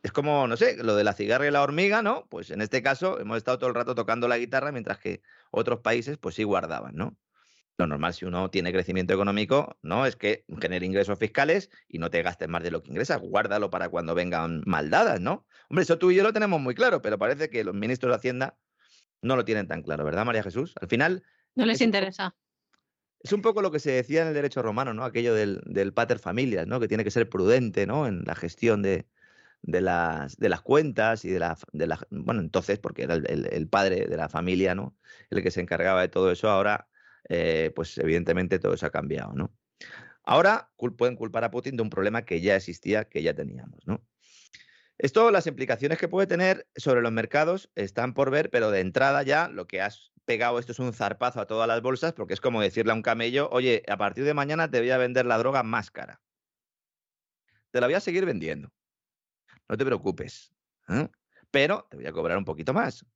Es 0.04 0.12
como, 0.12 0.48
no 0.48 0.58
sé, 0.58 0.84
lo 0.84 0.98
de 0.98 1.06
la 1.06 1.14
cigarra 1.14 1.48
y 1.48 1.52
la 1.52 1.64
hormiga, 1.64 2.02
¿no? 2.02 2.28
Pues 2.30 2.52
en 2.52 2.62
este 2.62 2.84
caso 2.84 3.22
hemos 3.22 3.38
estado 3.38 3.58
todo 3.58 3.70
el 3.70 3.76
rato 3.76 3.96
tocando 3.96 4.28
la 4.28 4.38
guitarra, 4.38 4.74
mientras 4.74 5.00
que 5.00 5.22
otros 5.50 5.80
países, 5.80 6.18
pues 6.18 6.36
sí 6.36 6.44
guardaban, 6.44 6.94
¿no? 6.96 7.18
Lo 7.78 7.88
normal 7.88 8.14
si 8.14 8.26
uno 8.26 8.52
tiene 8.52 8.74
crecimiento 8.74 9.14
económico, 9.14 9.78
¿no? 9.82 10.06
Es 10.06 10.18
que 10.18 10.46
genere 10.60 10.86
ingresos 10.86 11.18
fiscales 11.18 11.70
y 11.88 12.00
no 12.00 12.10
te 12.10 12.22
gastes 12.22 12.50
más 12.50 12.64
de 12.64 12.70
lo 12.70 12.84
que 12.84 12.92
ingresas. 12.92 13.22
Guárdalo 13.22 13.70
para 13.70 13.88
cuando 13.88 14.14
vengan 14.14 14.62
maldadas, 14.66 15.22
¿no? 15.22 15.48
Hombre, 15.70 15.84
eso 15.84 15.98
tú 15.98 16.12
y 16.12 16.16
yo 16.16 16.24
lo 16.24 16.34
tenemos 16.34 16.60
muy 16.60 16.76
claro, 16.76 17.02
pero 17.02 17.18
parece 17.18 17.50
que 17.50 17.64
los 17.64 17.74
ministros 17.74 18.12
de 18.12 18.16
Hacienda 18.18 18.58
no 19.22 19.38
lo 19.38 19.46
tienen 19.46 19.68
tan 19.68 19.82
claro, 19.84 20.04
¿verdad, 20.04 20.26
María 20.26 20.44
Jesús? 20.44 20.76
Al 20.82 20.90
final. 20.90 21.24
No 21.56 21.66
les 21.66 21.80
interesa. 21.80 22.36
es 23.22 23.32
un 23.32 23.42
poco 23.42 23.62
lo 23.62 23.72
que 23.72 23.80
se 23.80 23.92
decía 23.92 24.24
en 24.24 24.28
el 24.28 24.34
derecho 24.34 24.62
romano, 24.62 24.94
¿no? 24.94 25.06
Aquello 25.06 25.34
del, 25.34 25.62
del 25.66 25.94
pater 25.94 26.20
familias, 26.20 26.68
¿no? 26.68 26.82
Que 26.82 26.90
tiene 26.90 27.06
que 27.06 27.12
ser 27.12 27.30
prudente, 27.30 27.88
¿no? 27.88 28.06
En 28.06 28.24
la 28.26 28.36
gestión 28.36 28.82
de, 28.82 29.08
de 29.64 29.82
las, 29.82 30.38
de 30.38 30.50
las 30.50 30.62
cuentas 30.62 31.26
y 31.26 31.30
de 31.30 31.40
la, 31.40 31.58
de 31.72 31.88
la, 31.88 32.00
bueno, 32.12 32.42
entonces, 32.42 32.78
porque 32.80 33.04
era 33.04 33.16
el, 33.16 33.48
el, 33.52 33.68
padre 33.68 34.08
de 34.08 34.18
la 34.18 34.30
familia, 34.30 34.76
¿no? 34.76 34.96
El 35.30 35.42
que 35.42 35.52
se 35.52 35.62
encargaba 35.62 36.02
de 36.02 36.10
todo 36.10 36.32
eso, 36.32 36.50
ahora 36.50 36.90
eh, 37.30 37.72
pues 37.76 37.98
evidentemente 37.98 38.60
todo 38.60 38.74
eso 38.74 38.86
ha 38.86 38.92
cambiado, 38.92 39.34
¿no? 39.34 39.56
Ahora 40.24 40.70
pueden 40.98 41.16
culpar 41.16 41.44
a 41.44 41.52
Putin 41.52 41.76
de 41.78 41.84
un 41.84 41.90
problema 41.90 42.24
que 42.24 42.42
ya 42.42 42.56
existía, 42.56 43.06
que 43.06 43.24
ya 43.24 43.34
teníamos, 43.34 43.80
¿no? 43.88 44.06
Esto, 44.98 45.32
las 45.32 45.48
implicaciones 45.48 45.98
que 45.98 46.08
puede 46.08 46.28
tener 46.28 46.68
sobre 46.76 47.02
los 47.02 47.12
mercados 47.12 47.72
están 47.76 48.14
por 48.14 48.30
ver, 48.30 48.50
pero 48.50 48.72
de 48.72 48.80
entrada 48.80 49.24
ya 49.24 49.50
lo 49.50 49.68
que 49.68 49.82
has 49.82 50.14
pegado 50.26 50.60
esto 50.60 50.72
es 50.72 50.80
un 50.80 50.94
zarpazo 50.94 51.42
a 51.42 51.48
todas 51.48 51.68
las 51.68 51.82
bolsas, 51.82 52.14
porque 52.14 52.34
es 52.34 52.42
como 52.42 52.62
decirle 52.62 52.92
a 52.92 52.96
un 52.96 53.02
camello, 53.02 53.50
oye, 53.52 53.84
a 53.88 53.98
partir 53.98 54.24
de 54.24 54.34
mañana 54.34 54.70
te 54.70 54.80
voy 54.80 54.92
a 54.92 54.98
vender 54.98 55.26
la 55.26 55.38
droga 55.38 55.64
más 55.64 55.92
cara. 55.92 56.22
Te 57.72 57.82
la 57.82 57.88
voy 57.88 57.96
a 57.96 58.00
seguir 58.00 58.26
vendiendo. 58.26 58.72
No 59.74 59.78
te 59.78 59.86
preocupes. 59.86 60.54
Pero 61.50 61.88
te 61.90 61.98
voy 61.98 62.06
a 62.06 62.12
cobrar 62.12 62.38
un 62.38 62.46
poquito 62.46 62.74
más. 62.74 63.08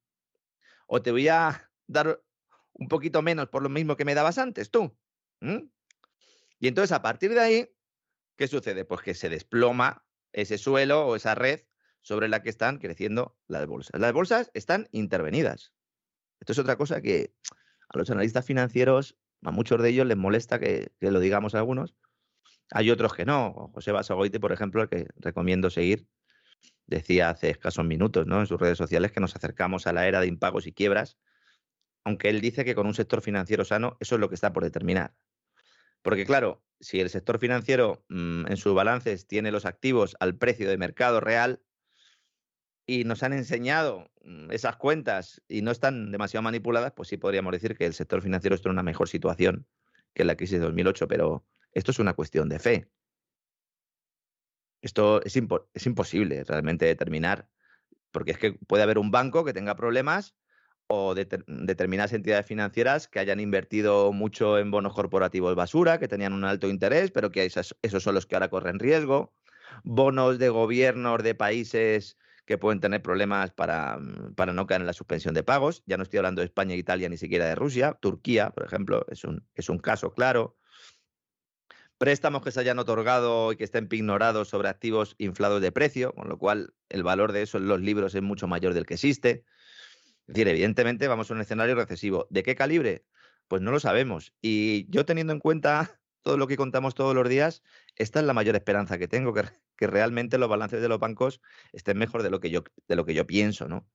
O 0.87 1.03
te 1.03 1.11
voy 1.11 1.27
a 1.27 1.69
dar 1.85 2.19
un 2.73 2.87
poquito 2.87 3.21
menos 3.21 3.47
por 3.49 3.61
lo 3.61 3.69
mismo 3.69 3.95
que 3.95 4.05
me 4.05 4.15
dabas 4.15 4.39
antes, 4.39 4.71
tú. 4.71 4.97
Y 5.39 6.67
entonces, 6.67 6.93
a 6.93 7.03
partir 7.03 7.35
de 7.35 7.39
ahí, 7.39 7.75
¿qué 8.37 8.47
sucede? 8.47 8.85
Pues 8.85 9.01
que 9.01 9.13
se 9.13 9.29
desploma 9.29 10.03
ese 10.33 10.57
suelo 10.57 11.05
o 11.05 11.15
esa 11.15 11.35
red 11.35 11.61
sobre 12.01 12.27
la 12.27 12.41
que 12.41 12.49
están 12.49 12.79
creciendo 12.79 13.37
las 13.47 13.67
bolsas. 13.67 14.01
Las 14.01 14.13
bolsas 14.13 14.49
están 14.55 14.89
intervenidas. 14.91 15.75
Esto 16.39 16.53
es 16.53 16.57
otra 16.57 16.75
cosa 16.75 17.01
que 17.01 17.35
a 17.87 17.99
los 17.99 18.09
analistas 18.09 18.43
financieros, 18.43 19.15
a 19.43 19.51
muchos 19.51 19.79
de 19.79 19.89
ellos 19.89 20.07
les 20.07 20.17
molesta 20.17 20.57
que, 20.57 20.91
lo 21.01 21.19
digamos 21.19 21.53
a 21.53 21.59
algunos. 21.59 21.93
Hay 22.71 22.89
otros 22.89 23.13
que 23.13 23.25
no. 23.25 23.69
José 23.75 23.91
Basagoite, 23.91 24.39
por 24.39 24.51
ejemplo, 24.51 24.81
el 24.81 24.89
que 24.89 25.07
recomiendo 25.17 25.69
seguir, 25.69 26.07
decía 26.87 27.29
hace 27.29 27.49
escasos 27.49 27.85
minutos 27.85 28.25
¿no? 28.25 28.39
en 28.39 28.47
sus 28.47 28.59
redes 28.59 28.77
sociales 28.77 29.11
que 29.11 29.19
nos 29.19 29.35
acercamos 29.35 29.87
a 29.87 29.93
la 29.93 30.07
era 30.07 30.19
de 30.21 30.27
impagos 30.27 30.65
y 30.67 30.73
quiebras 30.73 31.17
aunque 32.07 32.29
él 32.29 32.39
dice 32.39 32.63
que 32.63 32.73
con 32.73 32.87
un 32.87 32.93
sector 32.93 33.21
financiero 33.21 33.65
sano 33.65 33.97
eso 33.99 34.15
es 34.15 34.21
lo 34.21 34.29
que 34.29 34.35
está 34.35 34.53
por 34.53 34.63
determinar. 34.63 35.13
Porque 36.01 36.25
claro, 36.25 36.63
si 36.79 37.01
el 37.01 37.09
sector 37.09 37.37
financiero 37.37 38.05
mm, 38.07 38.47
en 38.47 38.55
sus 38.55 38.73
balances 38.73 39.27
tiene 39.27 39.51
los 39.51 39.65
activos 39.65 40.15
al 40.21 40.37
precio 40.37 40.69
de 40.69 40.77
mercado 40.77 41.19
real 41.19 41.61
y 42.85 43.03
nos 43.03 43.23
han 43.23 43.33
enseñado 43.33 44.09
mm, 44.23 44.51
esas 44.51 44.77
cuentas 44.77 45.41
y 45.49 45.61
no 45.63 45.71
están 45.71 46.13
demasiado 46.13 46.43
manipuladas, 46.43 46.93
pues 46.93 47.09
sí 47.09 47.17
podríamos 47.17 47.51
decir 47.51 47.75
que 47.75 47.85
el 47.85 47.93
sector 47.93 48.21
financiero 48.21 48.55
está 48.55 48.69
en 48.69 48.75
una 48.75 48.83
mejor 48.83 49.09
situación 49.09 49.67
que 50.13 50.21
en 50.21 50.27
la 50.27 50.37
crisis 50.37 50.59
de 50.59 50.65
2008, 50.65 51.09
pero 51.09 51.45
esto 51.73 51.91
es 51.91 51.99
una 51.99 52.13
cuestión 52.13 52.47
de 52.47 52.59
fe. 52.59 52.87
Esto 54.87 55.21
es, 55.21 55.35
es 55.73 55.85
imposible 55.85 56.45
realmente 56.45 56.85
determinar, 56.85 57.49
porque 58.11 58.31
es 58.31 58.37
que 58.37 58.53
puede 58.53 58.83
haber 58.83 58.99
un 58.99 59.11
banco 59.11 59.43
que 59.43 59.51
tenga 59.51 59.75
problemas 59.75 60.33
o 60.87 61.13
determinadas 61.13 62.13
entidades 62.13 62.45
financieras 62.45 63.09
que 63.09 63.19
hayan 63.19 63.41
invertido 63.41 64.13
mucho 64.13 64.57
en 64.57 64.71
bonos 64.71 64.93
corporativos 64.93 65.55
basura, 65.55 65.99
que 65.99 66.07
tenían 66.07 66.31
un 66.31 66.45
alto 66.45 66.69
interés, 66.69 67.11
pero 67.11 67.33
que 67.33 67.43
esos, 67.43 67.75
son 67.99 68.15
los 68.15 68.25
que 68.25 68.35
ahora 68.37 68.49
corren 68.49 68.79
riesgo, 68.79 69.33
bonos 69.83 70.39
de 70.39 70.47
gobiernos 70.47 71.21
de 71.21 71.35
países 71.35 72.17
que 72.45 72.57
pueden 72.57 72.79
tener 72.79 73.01
problemas 73.01 73.51
para, 73.51 73.97
mm, 73.97 74.35
para, 74.35 74.53
no 74.53 74.67
caer 74.67 74.79
en 74.79 74.87
la 74.87 74.93
suspensión 74.93 75.33
de 75.33 75.43
pagos. 75.43 75.83
Ya 75.85 75.97
no 75.97 76.03
estoy 76.03 76.19
hablando 76.19 76.39
de 76.39 76.45
España, 76.45 76.75
Italia, 76.75 77.09
ni 77.09 77.17
siquiera 77.17 77.45
de 77.45 77.55
Rusia. 77.55 77.97
Turquía, 77.99 78.51
por 78.51 78.63
ejemplo, 78.63 79.05
es 79.09 79.25
un, 79.25 79.45
es 79.53 79.67
un 79.67 79.79
caso 79.79 80.13
claro. 80.13 80.55
Préstamos 81.97 82.43
que 82.43 82.51
se 82.51 82.59
hayan 82.59 82.79
otorgado 82.79 83.51
y 83.51 83.57
que 83.57 83.63
estén 83.63 83.87
ignorados 83.91 84.49
sobre 84.49 84.69
activos 84.69 85.15
inflados 85.17 85.61
de 85.61 85.71
precio, 85.71 86.13
con 86.13 86.29
lo 86.29 86.37
cual 86.37 86.73
el 86.89 87.03
valor 87.03 87.31
de 87.31 87.41
eso 87.41 87.57
en 87.57 87.67
los 87.67 87.81
libros 87.81 88.13
es 88.13 88.21
mucho 88.21 88.47
mayor 88.47 88.73
del 88.73 88.85
que 88.85 88.93
existe. 88.93 89.45
Es 90.27 90.35
decir, 90.35 90.47
evidentemente 90.47 91.07
vamos 91.07 91.31
a 91.31 91.33
un 91.33 91.41
escenario 91.41 91.75
recesivo. 91.75 92.27
¿De 92.29 92.43
qué 92.43 92.55
calibre? 92.55 93.05
Pues 93.47 93.61
no 93.61 93.71
lo 93.71 93.79
sabemos. 93.79 94.33
Y 94.41 94.85
yo 94.89 95.05
teniendo 95.05 95.33
en 95.33 95.39
cuenta 95.39 95.99
todo 96.21 96.37
lo 96.37 96.47
que 96.47 96.57
contamos 96.57 96.93
todos 96.93 97.15
los 97.15 97.27
días, 97.27 97.63
esta 97.95 98.19
es 98.19 98.25
la 98.25 98.33
mayor 98.33 98.55
esperanza 98.55 98.97
que 98.97 99.07
tengo, 99.07 99.33
que, 99.33 99.43
que 99.75 99.87
realmente 99.87 100.37
los 100.37 100.49
balances 100.49 100.81
de 100.81 100.89
los 100.89 100.99
bancos 100.99 101.41
estén 101.71 101.97
mejor 101.97 102.21
de 102.21 102.29
lo 102.29 102.39
que 102.39 102.51
yo, 102.51 102.63
de 102.87 102.95
lo 102.95 103.05
que 103.05 103.13
yo 103.13 103.25
pienso, 103.25 103.67
¿no? 103.67 103.87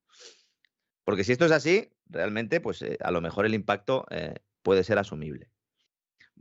Porque 1.05 1.25
si 1.25 1.33
esto 1.33 1.45
es 1.45 1.53
así, 1.53 1.91
realmente, 2.07 2.61
pues 2.61 2.83
eh, 2.83 2.97
a 3.01 3.11
lo 3.11 3.21
mejor 3.21 3.47
el 3.47 3.55
impacto 3.55 4.07
eh, 4.11 4.35
puede 4.63 4.85
ser 4.85 4.99
asumible. 4.99 5.52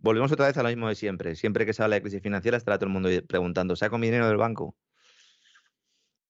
Volvemos 0.02 0.32
otra 0.32 0.48
vez 0.48 0.58
a 0.58 0.64
lo 0.64 0.70
mismo 0.70 0.88
de 0.90 0.96
siempre. 0.96 1.36
Siempre 1.36 1.66
que 1.66 1.74
se 1.74 1.84
habla 1.84 1.96
de 1.96 2.02
crisis 2.02 2.22
financiera, 2.22 2.58
estará 2.58 2.78
todo 2.78 2.88
el 2.88 2.94
mundo 2.94 3.10
preguntando, 3.28 3.76
¿saco 3.76 3.98
mi 3.98 4.08
dinero 4.08 4.28
del 4.28 4.38
banco? 4.38 4.76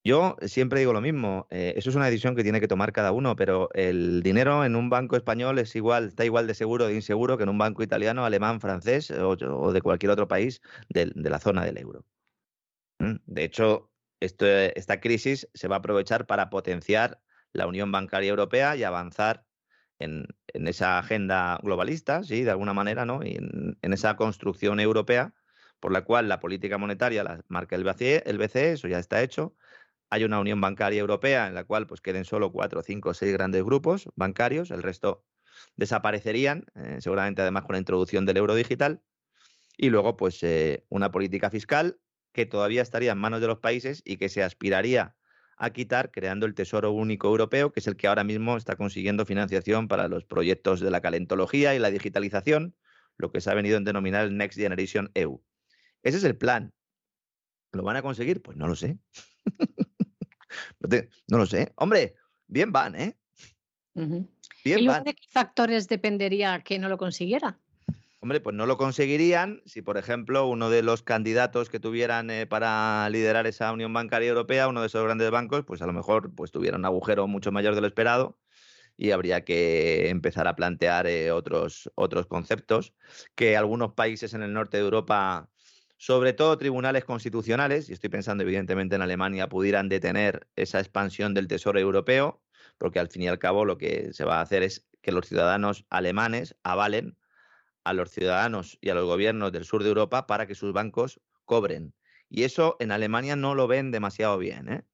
Yo 0.04 0.36
siempre 0.42 0.80
digo 0.80 0.92
lo 0.92 1.00
mismo, 1.00 1.46
eh, 1.50 1.74
eso 1.76 1.88
es 1.88 1.96
una 1.96 2.06
decisión 2.06 2.34
que 2.34 2.42
tiene 2.42 2.60
que 2.60 2.66
tomar 2.66 2.92
cada 2.92 3.12
uno, 3.12 3.36
pero 3.36 3.68
el 3.72 4.22
dinero 4.24 4.64
en 4.64 4.74
un 4.74 4.90
banco 4.90 5.14
español 5.16 5.60
es 5.60 5.76
igual, 5.76 6.08
está 6.08 6.24
igual 6.24 6.48
de 6.48 6.54
seguro 6.54 6.86
o 6.86 6.88
de 6.88 6.94
inseguro 6.94 7.36
que 7.36 7.44
en 7.44 7.48
un 7.48 7.58
banco 7.58 7.84
italiano, 7.84 8.24
alemán, 8.24 8.60
francés 8.60 9.12
o, 9.12 9.36
de 9.72 9.80
cualquier 9.80 10.10
otro 10.10 10.26
país 10.26 10.60
de, 10.88 11.12
la 11.14 11.38
zona 11.38 11.64
del 11.64 11.78
euro. 11.78 12.04
Mm, 12.98 13.16
de 13.26 13.44
hecho, 13.44 13.92
esta 14.18 15.00
crisis 15.00 15.48
se 15.54 15.68
va 15.68 15.76
a 15.76 15.78
aprovechar 15.78 16.26
para 16.26 16.50
potenciar 16.50 17.20
la 17.52 17.68
Unión 17.68 17.92
Bancaria 17.92 18.30
Europea 18.30 18.74
y 18.76 18.82
avanzar 18.82 19.44
en, 20.02 20.26
esa 20.68 20.98
agenda 20.98 21.58
globalista, 21.62 22.22
sí, 22.22 22.42
de 22.42 22.50
alguna 22.50 22.74
manera, 22.74 23.04
¿no? 23.06 23.22
Y 23.24 23.36
en, 23.36 23.78
en, 23.80 23.92
esa 23.92 24.16
construcción 24.16 24.80
europea 24.80 25.34
por 25.80 25.92
la 25.92 26.04
cual 26.04 26.28
la 26.28 26.40
política 26.40 26.78
monetaria 26.78 27.24
la 27.24 27.40
marca 27.48 27.74
el 27.76 27.84
BCE, 27.84 28.22
el 28.26 28.38
BCE, 28.38 28.72
eso 28.72 28.88
ya 28.88 28.98
está 28.98 29.22
hecho, 29.22 29.56
hay 30.10 30.24
una 30.24 30.40
unión 30.40 30.60
bancaria 30.60 31.00
europea 31.00 31.46
en 31.46 31.54
la 31.54 31.64
cual 31.64 31.86
pues 31.86 32.02
queden 32.02 32.24
solo 32.26 32.52
cuatro, 32.52 32.82
cinco, 32.82 33.14
seis 33.14 33.32
grandes 33.32 33.64
grupos 33.64 34.08
bancarios, 34.14 34.70
el 34.70 34.82
resto 34.82 35.24
desaparecerían, 35.76 36.66
eh, 36.74 36.98
seguramente 37.00 37.42
además 37.42 37.64
con 37.64 37.72
la 37.72 37.78
introducción 37.78 38.26
del 38.26 38.36
euro 38.36 38.54
digital, 38.54 39.02
y 39.76 39.88
luego 39.88 40.16
pues 40.18 40.42
eh, 40.42 40.84
una 40.90 41.10
política 41.10 41.50
fiscal 41.50 41.98
que 42.32 42.46
todavía 42.46 42.82
estaría 42.82 43.12
en 43.12 43.18
manos 43.18 43.40
de 43.40 43.46
los 43.46 43.58
países 43.58 44.02
y 44.04 44.18
que 44.18 44.28
se 44.28 44.42
aspiraría 44.42 45.16
a 45.56 45.70
quitar 45.70 46.10
creando 46.10 46.46
el 46.46 46.54
Tesoro 46.54 46.92
Único 46.92 47.28
Europeo, 47.28 47.72
que 47.72 47.80
es 47.80 47.86
el 47.86 47.96
que 47.96 48.08
ahora 48.08 48.24
mismo 48.24 48.56
está 48.56 48.76
consiguiendo 48.76 49.24
financiación 49.24 49.88
para 49.88 50.08
los 50.08 50.24
proyectos 50.24 50.80
de 50.80 50.90
la 50.90 51.00
calentología 51.00 51.74
y 51.74 51.78
la 51.78 51.90
digitalización, 51.90 52.74
lo 53.16 53.30
que 53.30 53.40
se 53.40 53.50
ha 53.50 53.54
venido 53.54 53.76
a 53.76 53.80
denominar 53.80 54.24
el 54.24 54.36
Next 54.36 54.58
Generation 54.58 55.10
EU. 55.14 55.42
Ese 56.02 56.18
es 56.18 56.24
el 56.24 56.36
plan. 56.36 56.72
¿Lo 57.72 57.82
van 57.82 57.96
a 57.96 58.02
conseguir? 58.02 58.42
Pues 58.42 58.56
no 58.56 58.68
lo 58.68 58.74
sé. 58.74 58.98
no, 61.28 61.38
lo 61.38 61.46
sé. 61.46 61.72
Hombre, 61.76 62.14
bien 62.46 62.72
van, 62.72 62.94
¿eh? 62.96 63.16
¿Y 64.64 64.86
van. 64.86 65.04
de 65.04 65.14
qué 65.14 65.26
factores 65.28 65.88
dependería 65.88 66.62
que 66.62 66.78
no 66.78 66.88
lo 66.88 66.98
consiguiera? 66.98 67.58
Hombre, 68.22 68.38
pues 68.38 68.54
no 68.54 68.66
lo 68.66 68.76
conseguirían 68.76 69.62
si, 69.66 69.82
por 69.82 69.98
ejemplo, 69.98 70.46
uno 70.46 70.70
de 70.70 70.82
los 70.82 71.02
candidatos 71.02 71.68
que 71.68 71.80
tuvieran 71.80 72.30
eh, 72.30 72.46
para 72.46 73.10
liderar 73.10 73.48
esa 73.48 73.72
Unión 73.72 73.92
Bancaria 73.92 74.28
Europea, 74.28 74.68
uno 74.68 74.80
de 74.80 74.86
esos 74.86 75.02
grandes 75.02 75.28
bancos, 75.32 75.64
pues 75.66 75.82
a 75.82 75.86
lo 75.86 75.92
mejor 75.92 76.32
pues, 76.32 76.52
tuviera 76.52 76.76
un 76.76 76.84
agujero 76.84 77.26
mucho 77.26 77.50
mayor 77.50 77.74
de 77.74 77.80
lo 77.80 77.88
esperado 77.88 78.38
y 78.96 79.10
habría 79.10 79.44
que 79.44 80.08
empezar 80.08 80.46
a 80.46 80.54
plantear 80.54 81.08
eh, 81.08 81.32
otros, 81.32 81.90
otros 81.96 82.26
conceptos 82.28 82.94
que 83.34 83.56
algunos 83.56 83.94
países 83.94 84.34
en 84.34 84.42
el 84.42 84.52
norte 84.52 84.76
de 84.76 84.84
Europa, 84.84 85.50
sobre 85.96 86.32
todo 86.32 86.56
tribunales 86.58 87.04
constitucionales, 87.04 87.90
y 87.90 87.92
estoy 87.92 88.10
pensando 88.10 88.44
evidentemente 88.44 88.94
en 88.94 89.02
Alemania, 89.02 89.48
pudieran 89.48 89.88
detener 89.88 90.46
esa 90.54 90.78
expansión 90.78 91.34
del 91.34 91.48
Tesoro 91.48 91.80
Europeo, 91.80 92.40
porque 92.78 93.00
al 93.00 93.08
fin 93.08 93.22
y 93.22 93.28
al 93.28 93.40
cabo 93.40 93.64
lo 93.64 93.78
que 93.78 94.12
se 94.12 94.24
va 94.24 94.38
a 94.38 94.42
hacer 94.42 94.62
es 94.62 94.88
que 95.00 95.10
los 95.10 95.26
ciudadanos 95.26 95.86
alemanes 95.90 96.54
avalen 96.62 97.16
a 97.84 97.92
los 97.92 98.10
ciudadanos 98.10 98.78
y 98.80 98.90
a 98.90 98.94
los 98.94 99.06
gobiernos 99.06 99.52
del 99.52 99.64
sur 99.64 99.82
de 99.82 99.88
Europa 99.88 100.26
para 100.26 100.46
que 100.46 100.54
sus 100.54 100.72
bancos 100.72 101.20
cobren. 101.44 101.94
Y 102.28 102.44
eso 102.44 102.76
en 102.80 102.92
Alemania 102.92 103.36
no 103.36 103.54
lo 103.54 103.66
ven 103.66 103.90
demasiado 103.90 104.38
bien. 104.38 104.68
¿eh? 104.68 104.84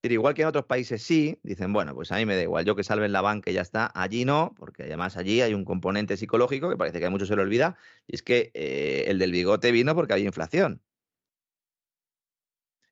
Pero 0.00 0.14
igual 0.14 0.34
que 0.34 0.42
en 0.42 0.48
otros 0.48 0.64
países 0.64 1.02
sí, 1.02 1.38
dicen, 1.42 1.72
bueno, 1.72 1.94
pues 1.94 2.10
a 2.12 2.16
mí 2.16 2.24
me 2.24 2.36
da 2.36 2.42
igual, 2.42 2.64
yo 2.64 2.74
que 2.74 2.84
salven 2.84 3.12
la 3.12 3.20
banca 3.20 3.50
y 3.50 3.54
ya 3.54 3.60
está. 3.62 3.90
Allí 3.94 4.24
no, 4.24 4.54
porque 4.56 4.84
además 4.84 5.16
allí 5.16 5.42
hay 5.42 5.52
un 5.52 5.64
componente 5.64 6.16
psicológico 6.16 6.70
que 6.70 6.76
parece 6.76 7.00
que 7.00 7.06
a 7.06 7.10
muchos 7.10 7.28
se 7.28 7.36
le 7.36 7.42
olvida, 7.42 7.76
y 8.06 8.14
es 8.16 8.22
que 8.22 8.50
eh, 8.54 9.04
el 9.08 9.18
del 9.18 9.32
bigote 9.32 9.72
vino 9.72 9.94
porque 9.94 10.14
había 10.14 10.26
inflación. 10.26 10.82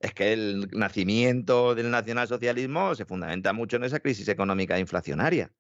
Es 0.01 0.12
que 0.14 0.33
el 0.33 0.68
nacimiento 0.72 1.74
del 1.74 1.91
nacionalsocialismo 1.91 2.95
se 2.95 3.05
fundamenta 3.05 3.53
mucho 3.53 3.76
en 3.76 3.85
esa 3.85 4.01
crisis 4.01 4.29
económica 4.29 4.79
inflacionaria. 4.79 5.53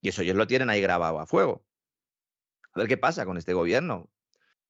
Y 0.00 0.10
eso 0.10 0.22
ellos 0.22 0.36
lo 0.36 0.46
tienen 0.46 0.70
ahí 0.70 0.80
grabado 0.82 1.20
a 1.20 1.26
fuego. 1.26 1.64
A 2.74 2.80
ver 2.80 2.88
qué 2.88 2.96
pasa 2.96 3.24
con 3.24 3.36
este 3.36 3.54
gobierno. 3.54 4.10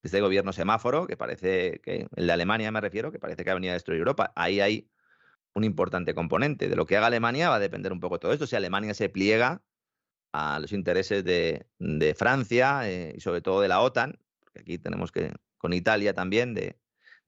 Este 0.02 0.20
gobierno 0.20 0.52
semáforo, 0.52 1.06
que 1.06 1.16
parece 1.16 1.80
que, 1.82 2.06
el 2.14 2.26
de 2.26 2.32
Alemania 2.32 2.70
me 2.70 2.80
refiero, 2.80 3.10
que 3.10 3.18
parece 3.18 3.44
que 3.44 3.50
ha 3.50 3.54
venido 3.54 3.72
a 3.72 3.74
destruir 3.74 3.98
Europa. 3.98 4.32
Ahí 4.36 4.60
hay 4.60 4.88
un 5.54 5.64
importante 5.64 6.14
componente. 6.14 6.68
De 6.68 6.76
lo 6.76 6.86
que 6.86 6.96
haga 6.96 7.08
Alemania 7.08 7.48
va 7.48 7.56
a 7.56 7.60
depender 7.60 7.92
un 7.92 8.00
poco 8.00 8.18
todo 8.18 8.32
esto. 8.32 8.46
Si 8.46 8.56
Alemania 8.56 8.94
se 8.94 9.08
pliega 9.08 9.62
a 10.32 10.60
los 10.60 10.72
intereses 10.72 11.24
de, 11.24 11.66
Francia 12.16 12.88
eh, 12.88 13.14
y 13.16 13.20
sobre 13.20 13.40
todo 13.40 13.60
de 13.60 13.68
la 13.68 13.80
OTAN, 13.80 14.18
porque 14.40 14.60
aquí 14.60 14.78
tenemos 14.78 15.10
que, 15.10 15.32
con 15.56 15.72
Italia 15.72 16.14
también, 16.14 16.54
de, 16.54 16.78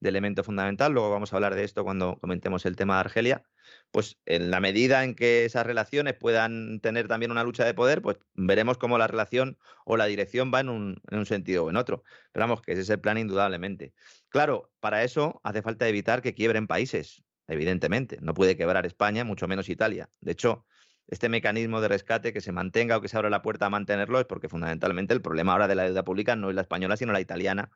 de 0.01 0.09
elemento 0.09 0.43
fundamental, 0.43 0.91
luego 0.91 1.11
vamos 1.11 1.31
a 1.31 1.35
hablar 1.37 1.55
de 1.55 1.63
esto 1.63 1.83
cuando 1.83 2.17
comentemos 2.19 2.65
el 2.65 2.75
tema 2.75 2.95
de 2.95 2.99
Argelia, 3.01 3.43
pues 3.91 4.19
en 4.25 4.51
la 4.51 4.59
medida 4.59 5.03
en 5.03 5.15
que 5.15 5.45
esas 5.45 5.65
relaciones 5.65 6.15
puedan 6.15 6.81
tener 6.81 7.07
también 7.07 7.31
una 7.31 7.43
lucha 7.43 7.63
de 7.63 7.73
poder, 7.73 8.01
pues 8.01 8.17
veremos 8.33 8.77
cómo 8.77 8.97
la 8.97 9.07
relación 9.07 9.57
o 9.85 9.97
la 9.97 10.05
dirección 10.05 10.51
va 10.53 10.59
en 10.59 10.69
un, 10.69 11.01
en 11.09 11.19
un 11.19 11.25
sentido 11.25 11.65
o 11.65 11.69
en 11.69 11.77
otro. 11.77 12.03
Pero 12.31 12.43
vamos, 12.43 12.61
que 12.61 12.73
ese 12.73 12.81
es 12.81 12.89
el 12.89 12.99
plan 12.99 13.17
indudablemente. 13.19 13.93
Claro, 14.29 14.71
para 14.79 15.03
eso 15.03 15.39
hace 15.43 15.61
falta 15.61 15.87
evitar 15.87 16.21
que 16.23 16.33
quiebren 16.33 16.67
países, 16.67 17.23
evidentemente. 17.47 18.17
No 18.21 18.33
puede 18.33 18.57
quebrar 18.57 18.85
España, 18.87 19.23
mucho 19.23 19.47
menos 19.47 19.69
Italia. 19.69 20.09
De 20.19 20.31
hecho, 20.31 20.65
este 21.07 21.29
mecanismo 21.29 21.79
de 21.79 21.89
rescate 21.89 22.33
que 22.33 22.41
se 22.41 22.51
mantenga 22.51 22.97
o 22.97 23.01
que 23.01 23.07
se 23.07 23.17
abra 23.17 23.29
la 23.29 23.43
puerta 23.43 23.67
a 23.67 23.69
mantenerlo 23.69 24.19
es 24.19 24.25
porque 24.25 24.49
fundamentalmente 24.49 25.13
el 25.13 25.21
problema 25.21 25.51
ahora 25.51 25.67
de 25.67 25.75
la 25.75 25.83
deuda 25.83 26.03
pública 26.03 26.35
no 26.35 26.49
es 26.49 26.55
la 26.55 26.61
española, 26.61 26.97
sino 26.97 27.13
la 27.13 27.21
italiana, 27.21 27.69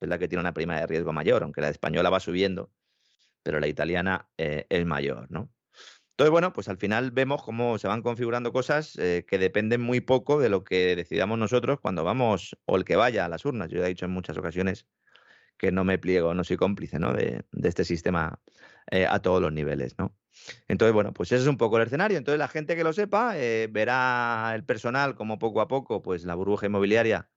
es 0.00 0.08
la 0.08 0.18
que 0.18 0.28
tiene 0.28 0.40
una 0.40 0.54
prima 0.54 0.78
de 0.78 0.86
riesgo 0.86 1.12
mayor, 1.12 1.42
aunque 1.42 1.60
la 1.60 1.68
española 1.68 2.10
va 2.10 2.20
subiendo, 2.20 2.72
pero 3.42 3.60
la 3.60 3.68
italiana 3.68 4.28
eh, 4.38 4.66
es 4.68 4.86
mayor, 4.86 5.30
¿no? 5.30 5.50
Entonces, 6.12 6.32
bueno, 6.32 6.52
pues 6.52 6.68
al 6.68 6.76
final 6.76 7.12
vemos 7.12 7.42
cómo 7.42 7.78
se 7.78 7.88
van 7.88 8.02
configurando 8.02 8.52
cosas 8.52 8.96
eh, 8.98 9.24
que 9.26 9.38
dependen 9.38 9.80
muy 9.80 10.00
poco 10.00 10.38
de 10.38 10.50
lo 10.50 10.64
que 10.64 10.94
decidamos 10.94 11.38
nosotros 11.38 11.80
cuando 11.80 12.04
vamos, 12.04 12.58
o 12.66 12.76
el 12.76 12.84
que 12.84 12.96
vaya 12.96 13.24
a 13.24 13.28
las 13.28 13.44
urnas. 13.46 13.70
Yo 13.70 13.78
ya 13.78 13.86
he 13.86 13.88
dicho 13.88 14.04
en 14.04 14.10
muchas 14.10 14.36
ocasiones 14.36 14.86
que 15.56 15.72
no 15.72 15.84
me 15.84 15.98
pliego, 15.98 16.34
no 16.34 16.44
soy 16.44 16.56
cómplice 16.56 16.98
¿no? 16.98 17.14
De, 17.14 17.44
este 17.62 17.84
sistema 17.84 18.38
eh, 18.90 19.06
a 19.06 19.20
todos 19.20 19.40
los 19.40 19.52
niveles, 19.52 19.98
¿no? 19.98 20.14
Entonces, 20.68 20.92
bueno, 20.94 21.12
pues 21.14 21.32
ese 21.32 21.42
es 21.42 21.48
un 21.48 21.56
poco 21.56 21.78
el 21.78 21.86
escenario. 21.86 22.18
Entonces, 22.18 22.38
la 22.38 22.48
gente 22.48 22.76
que 22.76 22.84
lo 22.84 22.92
sepa 22.92 23.34
verá 23.70 24.52
el 24.54 24.64
personal 24.64 25.14
como 25.14 25.38
poco 25.38 25.60
a 25.62 25.68
poco, 25.68 26.02
pues 26.02 26.24
la 26.24 26.34
burbuja 26.34 26.66
inmobiliaria 26.66 27.30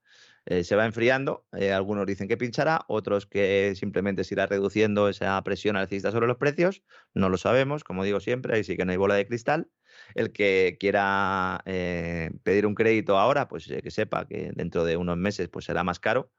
eh, 0.46 0.64
se 0.64 0.76
va 0.76 0.86
enfriando. 0.86 1.46
Eh, 1.54 1.72
algunos 1.72 2.06
dicen 2.06 2.28
que 2.28 2.38
pinchará, 2.38 2.86
otros 2.88 3.26
que 3.26 3.74
simplemente 3.76 4.24
se 4.24 4.36
irá 4.36 4.46
reduciendo 4.46 5.10
esa 5.10 5.42
presión 5.44 5.76
alcista 5.76 6.12
sobre 6.12 6.28
los 6.28 6.38
precios. 6.38 6.84
No 7.14 7.30
lo 7.30 7.38
sabemos, 7.38 7.84
como 7.84 8.04
digo 8.04 8.20
siempre, 8.20 8.56
ahí 8.56 8.64
sí 8.64 8.76
que 8.76 8.86
no 8.86 8.92
hay 8.92 8.98
bola 8.98 9.16
de 9.16 9.28
cristal. 9.28 9.70
El 10.16 10.32
que 10.32 10.78
quiera 10.80 11.62
eh, 11.66 12.32
pedir 12.44 12.66
un 12.66 12.76
crédito 12.76 13.18
ahora, 13.18 13.48
pues 13.48 13.68
que 13.68 13.92
sepa 13.92 14.28
que 14.28 14.52
dentro 14.56 14.86
de 14.86 14.98
unos 14.98 15.18
meses 15.18 15.50
pues 15.50 15.66
será 15.66 15.84
más 15.84 16.00
caro. 16.00 16.32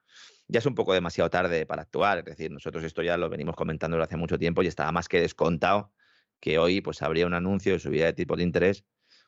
Ya 0.48 0.58
es 0.58 0.66
un 0.66 0.74
poco 0.74 0.92
demasiado 0.92 1.30
tarde 1.30 1.64
para 1.66 1.82
actuar, 1.82 2.18
es 2.18 2.24
decir, 2.26 2.50
nosotros 2.50 2.84
esto 2.84 3.02
ya 3.02 3.16
lo 3.16 3.30
venimos 3.30 3.56
comentando 3.56 3.96
desde 3.96 4.04
hace 4.04 4.16
mucho 4.18 4.38
tiempo 4.38 4.62
y 4.62 4.66
estaba 4.66 4.92
más 4.92 5.08
que 5.08 5.20
descontado 5.20 5.92
que 6.40 6.58
hoy 6.58 6.82
pues 6.82 7.00
habría 7.00 7.26
un 7.26 7.34
anuncio 7.34 7.72
de 7.72 7.78
subida 7.78 8.04
de 8.06 8.12
tipo 8.12 8.36
de 8.36 8.42
interés 8.42 8.84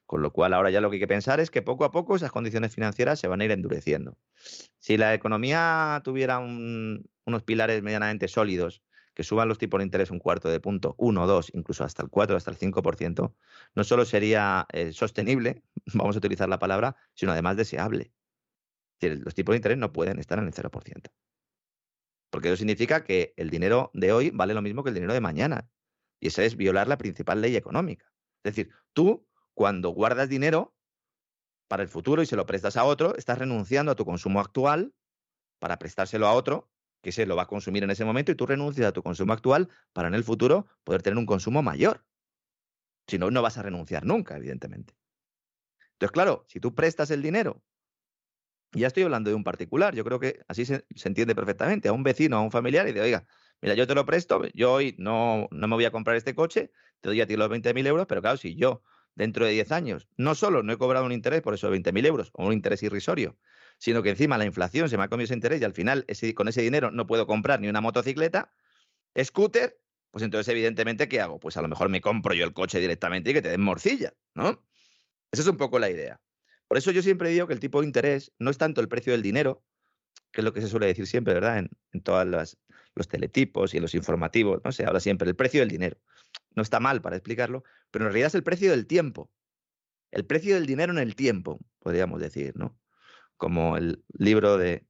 con 0.07 0.22
lo 0.22 0.32
cual, 0.32 0.54
ahora 0.54 0.70
ya 0.70 0.80
lo 0.80 0.88
que 0.88 0.96
hay 0.96 1.00
que 1.00 1.09
pensar 1.09 1.40
es 1.40 1.50
que 1.50 1.62
poco 1.62 1.84
a 1.84 1.90
poco 1.90 2.16
esas 2.16 2.30
condiciones 2.30 2.74
financieras 2.74 3.18
se 3.18 3.28
van 3.28 3.40
a 3.40 3.44
ir 3.44 3.50
endureciendo. 3.50 4.16
Si 4.78 4.96
la 4.96 5.14
economía 5.14 6.00
tuviera 6.04 6.38
unos 6.38 7.42
pilares 7.44 7.82
medianamente 7.82 8.28
sólidos, 8.28 8.82
que 9.14 9.24
suban 9.24 9.48
los 9.48 9.59
tipos 9.59 9.78
de 9.78 9.84
interés 9.84 10.11
un 10.11 10.18
cuarto 10.18 10.48
de 10.48 10.61
punto, 10.61 10.94
uno, 10.98 11.26
dos, 11.26 11.50
incluso 11.54 11.84
hasta 11.84 12.02
el 12.02 12.11
cuatro, 12.11 12.36
hasta 12.36 12.50
el 12.50 12.57
cinco 12.57 12.82
por 12.82 12.96
ciento, 12.96 13.34
no 13.74 13.82
solo 13.82 14.04
sería 14.04 14.66
eh, 14.72 14.92
sostenible, 14.92 15.62
vamos 15.94 16.16
a 16.16 16.18
utilizar 16.18 16.48
la 16.48 16.59
palabra, 16.59 16.96
sino 17.14 17.32
además 17.32 17.57
deseable. 17.57 18.12
Los 19.00 19.34
tipos 19.34 19.54
de 19.54 19.57
interés 19.57 19.78
no 19.78 19.92
pueden 19.92 20.18
estar 20.18 20.38
en 20.38 20.46
el 20.46 20.52
0%. 20.52 21.11
Porque 22.30 22.48
eso 22.48 22.57
significa 22.57 23.04
que 23.04 23.32
el 23.36 23.50
dinero 23.50 23.90
de 23.94 24.12
hoy 24.12 24.30
vale 24.30 24.54
lo 24.54 24.62
mismo 24.62 24.82
que 24.82 24.90
el 24.90 24.94
dinero 24.94 25.14
de 25.14 25.20
mañana. 25.20 25.68
Y 26.20 26.28
eso 26.28 26.42
es 26.42 26.57
violar 26.57 26.86
la 26.86 26.98
principal 26.98 27.40
ley 27.40 27.57
económica. 27.57 28.12
Es 28.44 28.54
decir, 28.54 28.70
tú 28.92 29.26
cuando 29.57 29.88
guardas 29.88 30.28
dinero 30.28 30.76
para 31.66 31.82
el 31.82 31.88
futuro 31.88 32.20
y 32.20 32.26
se 32.26 32.36
lo 32.36 32.44
prestas 32.44 32.76
a 32.76 32.84
otro, 32.84 33.16
estás 33.16 33.38
renunciando 33.38 33.90
a 33.90 33.96
tu 33.96 34.04
consumo 34.04 34.38
actual 34.38 34.92
para 35.59 35.78
prestárselo 35.78 36.26
a 36.26 36.34
otro 36.34 36.70
que 37.02 37.11
se 37.11 37.24
lo 37.24 37.36
va 37.36 37.44
a 37.44 37.46
consumir 37.46 37.82
en 37.82 37.90
ese 37.90 38.04
momento 38.04 38.30
y 38.30 38.34
tú 38.34 38.44
renuncias 38.44 38.86
a 38.86 38.92
tu 38.92 39.02
consumo 39.02 39.32
actual 39.32 39.70
para 39.94 40.09
en 40.09 40.14
el 40.14 40.24
futuro 40.24 40.66
poder 40.84 41.00
tener 41.00 41.16
un 41.16 41.24
consumo 41.24 41.62
mayor. 41.62 42.04
Si 43.07 43.16
no, 43.16 43.30
no 43.30 43.40
vas 43.40 43.57
a 43.57 43.62
renunciar 43.62 44.04
nunca, 44.04 44.36
evidentemente. 44.36 44.94
Entonces, 45.92 46.12
claro, 46.12 46.44
si 46.48 46.61
tú 46.61 46.74
prestas 46.74 47.11
el 47.11 47.22
dinero, 47.22 47.62
ya 48.72 48.88
estoy 48.88 49.04
hablando 49.04 49.30
de 49.30 49.36
un 49.36 49.44
particular, 49.44 49.94
yo 49.94 50.04
creo 50.04 50.20
que 50.20 50.44
así 50.48 50.66
se, 50.66 50.84
entiende 51.04 51.34
perfectamente, 51.34 51.88
a 51.88 51.94
un 51.94 52.02
vecino, 52.02 52.36
a 52.36 52.42
un 52.42 52.50
familiar, 52.50 52.86
y 52.88 52.92
de, 52.92 53.00
oiga, 53.00 53.26
mira, 53.62 53.74
yo 53.74 53.86
te 53.86 53.94
lo 53.94 54.04
presto, 54.04 54.42
yo 54.52 54.74
hoy 54.74 54.94
no, 54.98 55.48
no 55.50 55.66
me 55.66 55.76
voy 55.76 55.86
a 55.86 55.90
comprar 55.90 56.16
este 56.16 56.34
coche, 56.34 56.72
te 57.00 57.09
doy 57.09 57.22
a 57.22 57.26
ti 57.26 57.36
los 57.36 57.48
20.000 57.48 57.86
euros, 57.86 58.07
pero 58.07 58.20
claro, 58.20 58.36
si 58.36 58.54
yo 58.54 58.82
dentro 59.16 59.44
de 59.44 59.52
10 59.52 59.72
años. 59.72 60.06
No 60.16 60.36
solo 60.36 60.62
no 60.62 60.72
he 60.72 60.78
cobrado 60.78 61.04
un 61.04 61.12
interés 61.12 61.42
por 61.42 61.54
esos 61.54 61.72
20.000 61.72 62.06
euros 62.06 62.30
o 62.34 62.46
un 62.46 62.52
interés 62.52 62.82
irrisorio, 62.84 63.36
sino 63.78 64.02
que 64.02 64.10
encima 64.10 64.38
la 64.38 64.44
inflación 64.44 64.88
se 64.88 64.96
me 64.96 65.02
ha 65.02 65.08
comido 65.08 65.24
ese 65.24 65.34
interés 65.34 65.60
y 65.60 65.64
al 65.64 65.72
final 65.72 66.06
con 66.34 66.48
ese 66.48 66.62
dinero 66.62 66.92
no 66.92 67.06
puedo 67.06 67.26
comprar 67.26 67.60
ni 67.60 67.68
una 67.68 67.80
motocicleta, 67.80 68.52
scooter, 69.20 69.80
pues 70.10 70.22
entonces 70.22 70.48
evidentemente 70.52 71.08
¿qué 71.08 71.20
hago? 71.20 71.40
Pues 71.40 71.56
a 71.56 71.62
lo 71.62 71.68
mejor 71.68 71.88
me 71.88 72.00
compro 72.00 72.34
yo 72.34 72.44
el 72.44 72.52
coche 72.52 72.78
directamente 72.78 73.30
y 73.30 73.34
que 73.34 73.42
te 73.42 73.48
den 73.48 73.62
morcilla, 73.62 74.12
¿no? 74.34 74.64
Esa 75.32 75.42
es 75.42 75.48
un 75.48 75.56
poco 75.56 75.78
la 75.78 75.90
idea. 75.90 76.20
Por 76.68 76.78
eso 76.78 76.90
yo 76.90 77.02
siempre 77.02 77.30
digo 77.30 77.46
que 77.46 77.54
el 77.54 77.60
tipo 77.60 77.80
de 77.80 77.86
interés 77.86 78.32
no 78.38 78.50
es 78.50 78.58
tanto 78.58 78.80
el 78.80 78.88
precio 78.88 79.12
del 79.12 79.22
dinero, 79.22 79.64
que 80.32 80.40
es 80.42 80.44
lo 80.44 80.52
que 80.52 80.60
se 80.60 80.68
suele 80.68 80.86
decir 80.86 81.06
siempre, 81.06 81.32
¿verdad? 81.32 81.58
En, 81.58 81.70
en 81.92 82.02
todos 82.02 82.26
los 82.26 83.08
teletipos 83.08 83.72
y 83.72 83.78
en 83.78 83.82
los 83.82 83.94
informativos, 83.94 84.60
¿no? 84.64 84.72
Se 84.72 84.84
habla 84.84 85.00
siempre 85.00 85.28
el 85.28 85.36
precio 85.36 85.60
del 85.60 85.70
dinero 85.70 85.98
no 86.57 86.62
está 86.62 86.80
mal 86.80 87.00
para 87.02 87.16
explicarlo, 87.16 87.62
pero 87.90 88.04
en 88.04 88.12
realidad 88.12 88.28
es 88.28 88.34
el 88.34 88.42
precio 88.42 88.70
del 88.70 88.86
tiempo. 88.86 89.30
El 90.11 90.24
precio 90.24 90.54
del 90.54 90.66
dinero 90.66 90.92
en 90.92 90.98
el 90.98 91.14
tiempo, 91.14 91.61
podríamos 91.78 92.20
decir, 92.20 92.57
¿no? 92.57 92.76
Como 93.36 93.76
el 93.76 94.02
libro 94.14 94.57
de, 94.57 94.86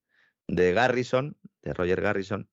Garrison, 0.47 1.37
de 1.63 1.75
Roger 1.75 2.01
Garrison, 2.01 2.49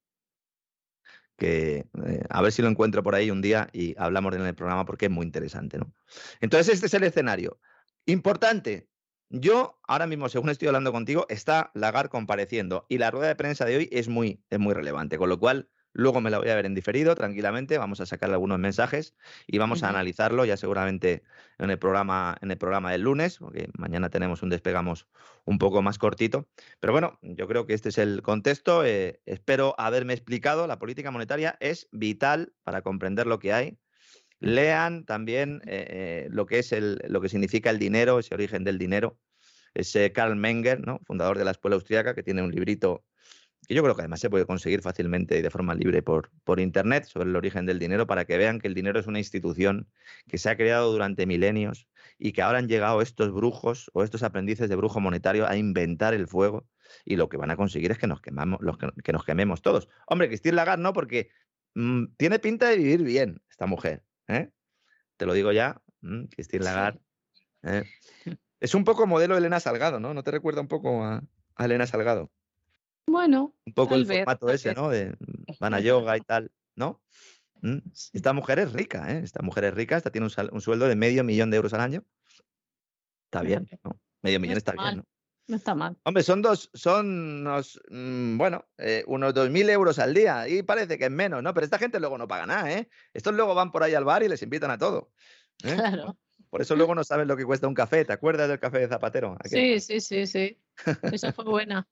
que 1.38 1.86
eh, 2.05 2.24
a 2.30 2.41
ver 2.41 2.51
si 2.51 2.61
lo 2.61 2.68
encuentro 2.68 3.03
por 3.03 3.16
ahí 3.16 3.30
un 3.30 3.41
día 3.41 3.70
y 3.74 3.95
hablamos 3.97 4.36
en 4.36 4.41
el 4.41 4.55
programa 4.55 4.86
porque 4.86 5.05
es 5.05 5.11
muy 5.11 5.26
interesante, 5.26 5.78
¿no? 5.78 5.93
Entonces, 6.41 6.74
este 6.74 6.88
es 6.88 6.93
el 6.95 7.03
escenario. 7.03 7.59
Importante, 8.05 8.89
yo 9.30 9.80
ahora 9.88 10.07
mismo, 10.07 10.30
según 10.30 10.49
estoy 10.49 10.68
hablando 10.68 10.91
contigo, 10.91 11.26
está 11.30 11.72
Lagar 11.76 12.09
compareciendo 12.09 12.86
y 12.89 12.97
la 12.97 13.11
rueda 13.11 13.28
de 13.28 13.36
prensa 13.36 13.66
de 13.66 13.78
hoy 13.78 13.89
es 13.91 14.07
muy, 14.07 14.43
es 14.49 14.59
muy 14.59 14.74
relevante, 14.74 15.18
con 15.18 15.30
lo 15.30 15.39
cual 15.39 15.70
Luego 15.94 16.22
me 16.22 16.32
la 16.32 16.39
voy 16.39 16.50
a 16.50 16.56
ver 16.56 16.66
en 16.66 16.74
diferido, 16.74 17.14
tranquilamente. 17.16 17.78
Vamos 17.78 18.02
a 18.02 18.08
sacar 18.08 18.32
algunos 18.32 18.58
mensajes 18.58 19.16
y 19.46 19.60
vamos 19.60 19.84
a 19.84 19.89
analizarlo 19.89 20.44
ya 20.44 20.58
seguramente 20.58 21.24
en 21.60 21.70
el 21.70 21.78
programa, 21.78 22.36
en 22.41 22.50
el 22.50 22.58
programa 22.58 22.91
del 22.91 23.02
lunes, 23.02 23.38
porque 23.38 23.70
mañana 23.78 24.10
tenemos 24.10 24.41
un 24.41 24.50
despegamos 24.50 25.08
un 25.46 25.60
poco 25.60 25.84
más 25.84 26.00
cortito. 26.00 26.48
Pero 26.80 26.94
bueno, 26.94 27.20
yo 27.22 27.48
creo 27.48 27.68
que 27.68 27.76
este 27.76 27.89
es 27.89 28.00
el 28.00 28.24
contexto. 28.24 28.84
Eh, 28.84 29.22
espero 29.26 29.76
haberme 29.78 30.14
explicado. 30.14 30.66
La 30.66 30.80
política 30.80 31.12
monetaria 31.12 31.58
es 31.60 31.88
vital 31.91 32.54
para 32.64 32.82
comprender 32.82 33.28
lo 33.28 33.38
que 33.38 33.54
hay. 33.54 33.78
Lean 34.39 35.06
también 35.06 35.62
eh, 35.66 35.86
eh, 35.89 36.28
lo 36.32 36.46
que 36.48 36.60
es 36.60 36.72
el, 36.74 37.00
lo 37.08 37.22
que 37.22 37.30
significa 37.30 37.70
el 37.70 37.80
dinero, 37.80 38.20
ese 38.20 38.34
origen 38.34 38.64
del 38.64 38.78
dinero. 38.78 39.20
Ese 39.76 40.12
Karl 40.12 40.36
Menger, 40.36 40.86
¿no? 40.86 41.00
fundador 41.06 41.38
de 41.38 41.46
la 41.46 41.52
escuela 41.52 41.76
austríaca, 41.76 42.14
que 42.14 42.24
tiene 42.24 42.44
un 42.44 42.52
librito 42.52 43.06
que 43.68 43.74
yo 43.74 43.84
creo 43.84 43.95
que 43.95 44.01
además 44.01 44.20
se 44.20 44.30
puede 44.30 44.45
conseguir 44.45 44.82
fácilmente 44.82 45.38
y 45.38 45.41
de 45.41 45.49
forma 45.49 45.76
libre 45.76 46.01
por, 46.01 46.32
por 46.43 46.59
Internet 46.59 47.05
sobre 47.05 47.30
el 47.30 47.36
origen 47.36 47.66
del 47.66 47.80
dinero 47.80 48.07
para 48.07 48.26
que 48.26 48.38
vean 48.38 48.59
que 48.59 48.68
el 48.68 48.74
dinero 48.74 48.99
es 48.99 49.07
una 49.07 49.20
institución 49.20 49.88
que 50.28 50.38
se 50.38 50.49
ha 50.49 50.57
creado 50.57 50.91
durante 50.91 51.26
milenios 51.26 51.88
y 52.18 52.34
que 52.34 52.41
ahora 52.41 52.59
han 52.59 52.68
llegado 52.68 53.01
estos 53.01 53.32
brujos 53.32 53.89
o 53.93 54.03
estos 54.03 54.24
aprendices 54.24 54.70
de 54.70 54.76
brujo 54.76 54.99
monetario 54.99 55.47
a 55.47 55.55
inventar 55.55 56.14
el 56.14 56.28
fuego 56.28 56.68
y 57.05 57.16
lo 57.16 57.30
que 57.30 57.38
van 57.38 57.51
a 57.51 57.55
conseguir 57.55 57.91
es 57.91 57.97
que 57.97 58.07
nos, 58.07 58.22
quemamos, 58.22 58.59
que, 59.03 59.14
nos 59.14 59.24
quememos 59.24 59.61
todos. 59.61 59.88
Hombre, 60.07 60.28
Christine 60.28 60.55
Lagarde 60.55 60.84
no, 60.84 60.93
porque 60.93 61.30
mm, 61.76 62.05
tiene 62.18 62.39
pinta 62.39 62.70
de 62.70 62.78
vivir 62.78 63.03
bien 63.03 63.41
esta 63.49 63.66
mujer. 63.66 64.03
¿eh? 64.28 64.51
Te 65.18 65.26
lo 65.26 65.34
digo 65.34 65.51
ya, 65.51 65.82
mm, 66.01 66.26
Christine 66.26 66.66
Lagarde. 66.66 66.99
¿eh? 67.64 67.84
Es 68.59 68.76
un 68.76 68.86
poco 68.86 69.05
modelo 69.07 69.36
Elena 69.36 69.59
Salgado, 69.59 69.99
¿no? 69.99 70.14
¿No 70.14 70.24
te 70.24 70.32
recuerda 70.32 70.61
un 70.61 70.70
poco 70.70 71.03
a 71.03 71.22
Elena 71.57 71.86
Salgado? 71.86 72.32
Bueno. 73.06 73.54
Un 73.66 73.74
poco 73.74 73.95
el 73.95 74.06
formato 74.06 74.49
ese, 74.49 74.74
¿no? 74.74 74.89
De 74.89 75.16
van 75.60 75.74
a 75.74 75.80
yoga 75.80 76.18
y 76.18 76.22
tal, 76.22 76.51
¿no? 76.76 77.01
¿Mm? 77.62 77.78
Esta 78.14 78.34
mujer 78.34 78.60
es 78.60 78.74
rica, 78.74 79.12
¿eh? 79.12 79.22
Esta 79.24 79.41
mujer 79.41 79.66
es 79.66 79.74
rica, 79.74 79.97
esta 79.97 80.12
tiene 80.12 80.28
un, 80.28 80.62
sueldo 80.62 80.88
de 80.88 80.95
medio 80.95 81.24
millón 81.24 81.49
de 81.49 81.58
euros 81.58 81.74
al 81.74 81.82
año. 81.82 82.04
Está 83.26 83.41
bien, 83.41 83.68
¿no? 83.84 83.99
Medio 84.22 84.39
millón 84.39 84.58
está 84.58 84.74
bien, 84.74 84.97
¿no? 84.97 85.06
No 85.47 85.58
está 85.58 85.76
mal. 85.76 85.97
Hombre, 86.04 86.24
son 86.24 86.41
dos, 86.41 86.70
son 86.74 87.41
unos, 87.41 87.80
mm, 87.89 88.38
bueno, 88.38 88.66
eh, 88.78 89.04
unos 89.08 89.34
dos 89.34 89.49
mil 89.49 89.70
euros 89.70 89.99
al 89.99 90.14
día 90.14 90.47
y 90.47 90.64
parece 90.64 90.97
que 90.97 91.06
es 91.06 91.12
menos, 91.12 91.43
¿no? 91.43 91.54
Pero 91.54 91.66
esta 91.66 91.78
gente 91.78 91.99
luego 91.99 92.18
no 92.18 92.28
paga 92.28 92.45
nada, 92.45 92.72
¿eh? 92.72 92.89
Estos 93.14 93.34
luego 93.34 93.54
van 93.54 93.72
por 93.72 93.84
ahí 93.84 93.93
al 93.93 94.06
bar 94.06 94.24
y 94.24 94.30
les 94.30 94.41
invitan 94.41 94.72
a 94.72 94.78
todo. 94.78 95.12
¿eh? 95.64 95.76
Claro. 95.76 96.18
Por 96.49 96.62
eso 96.62 96.76
luego 96.76 96.95
no 96.95 97.04
saben 97.04 97.28
lo 97.28 97.36
que 97.36 97.45
cuesta 97.45 97.68
un 97.68 97.74
café. 97.74 98.06
¿Te 98.06 98.14
acuerdas 98.14 98.47
del 98.47 98.60
café 98.60 98.80
de 98.80 98.88
Zapatero? 98.88 99.36
Sí, 99.43 99.80
sí, 99.80 99.99
sí, 99.99 100.28
sí. 100.28 100.62
Esa 101.01 101.34
fue 101.34 101.45
buena. 101.45 101.88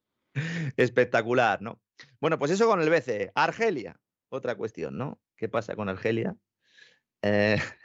Espectacular, 0.78 1.62
¿no? 1.62 1.82
Bueno, 2.20 2.40
pues 2.40 2.52
eso 2.52 2.68
con 2.68 2.82
el 2.82 2.90
BCE. 2.90 3.32
Argelia, 3.36 4.00
otra 4.30 4.56
cuestión, 4.56 4.98
¿no? 4.98 5.20
¿Qué 5.36 5.50
pasa 5.50 5.76
con 5.76 5.90
Argelia? 5.90 6.36
Eh, 7.22 7.58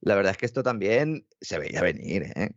la 0.00 0.14
verdad 0.14 0.32
es 0.32 0.38
que 0.38 0.46
esto 0.46 0.62
también 0.62 1.26
se 1.40 1.58
veía 1.58 1.82
venir, 1.82 2.32
¿eh? 2.34 2.50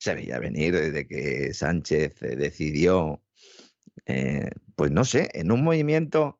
Se 0.00 0.14
veía 0.14 0.38
venir 0.38 0.74
desde 0.74 1.06
que 1.08 1.52
Sánchez 1.52 2.22
eh, 2.22 2.36
decidió, 2.36 3.22
eh, 4.06 4.50
pues 4.76 4.92
no 4.92 5.04
sé, 5.04 5.28
en 5.32 5.50
un 5.50 5.64
movimiento 5.64 6.37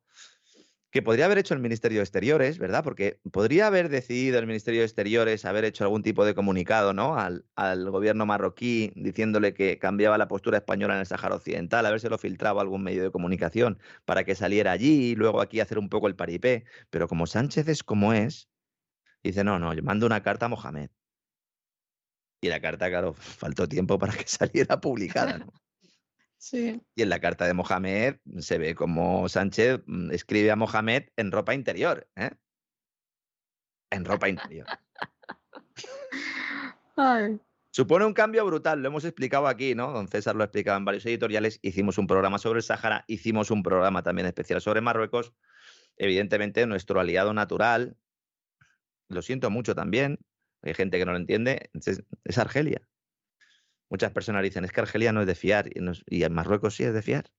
que 0.91 1.03
podría 1.03 1.25
haber 1.25 1.37
hecho 1.37 1.53
el 1.53 1.59
Ministerio 1.59 1.99
de 1.99 2.03
Exteriores, 2.03 2.57
¿verdad? 2.57 2.83
Porque 2.83 3.19
podría 3.31 3.67
haber 3.67 3.89
decidido 3.89 4.39
el 4.39 4.47
Ministerio 4.47 4.81
de 4.81 4.85
Exteriores 4.85 5.45
haber 5.45 5.65
hecho 5.65 5.83
algún 5.83 6.01
tipo 6.01 6.25
de 6.25 6.33
comunicado, 6.33 6.93
¿no? 6.93 7.15
Al, 7.15 7.43
gobierno 7.91 8.25
marroquí 8.25 8.91
diciéndole 8.95 9.53
que 9.53 9.77
cambiaba 9.77 10.17
la 10.17 10.27
postura 10.27 10.57
española 10.57 10.95
en 10.95 11.01
el 11.01 11.05
Sáhara 11.05 11.35
Occidental, 11.35 11.85
lo 12.09 12.17
filtrado 12.17 12.59
algún 12.59 12.83
medio 12.83 13.03
de 13.03 13.11
comunicación 13.11 13.79
para 14.05 14.23
que 14.23 14.35
saliera 14.35 14.71
allí 14.71 15.11
y 15.11 15.15
luego 15.15 15.41
aquí 15.41 15.59
hacer 15.59 15.77
un 15.77 15.89
poco 15.89 16.07
el 16.07 16.15
paripé. 16.15 16.65
Pero 16.89 17.07
como 17.07 17.27
Sánchez 17.27 17.67
es 17.67 17.83
como 17.83 18.13
es, 18.13 18.49
dice, 19.23 19.43
no, 19.43 19.59
no, 19.59 19.73
yo 19.73 19.83
mando 19.83 20.05
una 20.05 20.23
carta 20.23 20.47
a 20.47 20.49
Mohamed. 20.49 20.89
Y 22.41 22.47
la 22.49 22.61
carta, 22.61 22.89
claro, 22.89 23.13
faltó 23.13 23.67
tiempo 23.67 23.99
para 23.99 24.13
que 24.13 24.23
saliera 24.27 24.79
publicada, 24.79 25.37
¿no? 25.37 25.53
Y 26.95 27.01
en 27.01 27.09
la 27.09 27.19
carta 27.19 27.45
de 27.45 27.53
Mohamed 27.53 28.15
se 28.39 28.57
ve 28.57 28.73
como 28.73 29.27
Sánchez 29.27 29.81
mm, 29.85 30.11
escribe 30.11 30.51
a 30.51 30.55
Mohamed 30.55 31.09
en 31.17 31.31
ropa 31.31 31.53
interior. 31.53 32.07
¿eh? 32.15 32.31
En 33.91 34.05
ropa 34.05 34.29
interior. 34.29 34.65
Supone 37.71 38.05
un 38.05 38.13
cambio 38.13 38.45
brutal, 38.45 38.81
lo 38.81 38.87
hemos 38.87 39.05
explicado 39.05 39.47
aquí, 39.47 39.75
¿no? 39.75 39.91
Don 39.91 40.07
César 40.07 40.35
lo 40.35 40.41
ha 40.41 40.45
explicado 40.45 40.77
en 40.77 40.85
varios 40.85 41.05
editoriales. 41.05 41.59
Hicimos 41.61 41.97
un 41.97 42.07
programa 42.07 42.39
sobre 42.39 42.59
el 42.59 42.63
Sáhara, 42.63 43.05
hicimos 43.07 43.51
un 43.51 43.61
programa 43.61 44.01
también 44.01 44.27
especial 44.27 44.59
sobre 44.59 44.81
Marruecos. 44.81 45.33
Evidentemente, 45.95 46.65
nuestro 46.65 46.99
aliado 46.99 47.33
natural, 47.33 47.95
lo 49.07 49.21
siento 49.21 49.49
mucho 49.49 49.75
también, 49.75 50.19
hay 50.61 50.73
gente 50.73 50.97
que 50.97 51.05
no 51.05 51.11
lo 51.11 51.17
entiende, 51.17 51.69
es 52.23 52.37
Argelia. 52.37 52.88
Muchas 53.89 54.11
personas 54.11 54.43
dicen, 54.43 54.65
es 54.65 54.71
que 54.71 54.81
Argelia 54.81 55.11
no 55.11 55.21
es 55.21 55.27
de 55.27 55.35
fiar 55.35 55.67
y, 55.67 56.23
en 56.23 56.33
Marruecos 56.33 56.75
sí 56.75 56.83
es 56.83 56.93
de 56.93 57.01
fiar. 57.01 57.31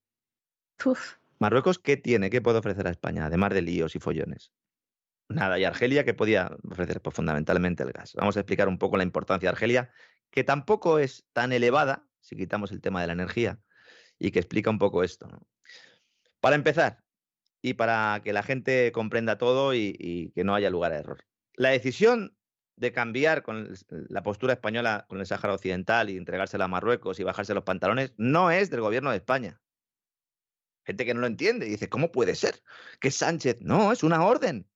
Marruecos, 1.38 1.78
¿qué 1.78 1.96
tiene? 1.96 2.28
¿Qué 2.28 2.40
puede 2.42 2.58
ofrecer 2.58 2.86
a 2.86 2.90
España? 2.90 3.26
Además 3.26 3.54
de 3.54 3.62
líos 3.62 3.94
y 3.94 4.00
follones. 4.00 4.52
Nada, 5.28 5.58
y 5.60 5.64
Argelia, 5.64 6.04
¿qué 6.04 6.12
podía 6.12 6.56
ofrecer? 6.68 7.00
Pues 7.00 7.14
fundamentalmente 7.14 7.84
el 7.84 7.92
gas. 7.92 8.14
Vamos 8.14 8.36
a 8.36 8.40
explicar 8.40 8.68
un 8.68 8.78
poco 8.78 8.96
la 8.96 9.04
importancia 9.04 9.48
de 9.48 9.52
Argelia, 9.52 9.90
que 10.30 10.42
tampoco 10.42 10.98
es 10.98 11.24
tan 11.32 11.52
elevada, 11.52 12.08
si 12.20 12.34
quitamos 12.34 12.72
el 12.72 12.80
tema 12.80 13.00
de 13.00 13.06
la 13.06 13.12
energía, 13.12 13.60
y 14.18 14.32
que 14.32 14.40
explica 14.40 14.70
un 14.70 14.78
poco 14.78 15.04
esto. 15.04 15.28
Para 16.40 16.56
empezar, 16.56 17.04
y 17.62 17.74
para 17.74 18.20
que 18.24 18.32
la 18.32 18.42
gente 18.42 18.90
comprenda 18.90 19.38
todo 19.38 19.72
y, 19.72 19.94
y 19.98 20.30
que 20.32 20.42
no 20.42 20.54
haya 20.54 20.68
lugar 20.68 20.92
a 20.92 20.98
error. 20.98 21.24
La 21.54 21.68
decisión 21.70 22.36
de 22.80 22.92
cambiar 22.92 23.42
con 23.42 23.74
la 24.08 24.22
postura 24.22 24.54
española 24.54 25.04
con 25.06 25.20
el 25.20 25.26
Sáhara 25.26 25.52
Occidental 25.52 26.08
y 26.08 26.16
entregársela 26.16 26.64
a 26.64 26.68
Marruecos 26.68 27.20
y 27.20 27.24
bajarse 27.24 27.52
los 27.52 27.62
pantalones 27.62 28.14
no 28.16 28.50
es 28.50 28.70
del 28.70 28.80
gobierno 28.80 29.10
de 29.10 29.18
España. 29.18 29.60
Gente 30.86 31.04
que 31.04 31.12
no 31.12 31.20
lo 31.20 31.26
entiende 31.26 31.66
y 31.66 31.70
dice, 31.70 31.90
¿cómo 31.90 32.10
puede 32.10 32.34
ser? 32.34 32.62
Que 32.98 33.10
Sánchez, 33.10 33.58
no, 33.60 33.92
es 33.92 34.02
una 34.02 34.24
orden. 34.24 34.66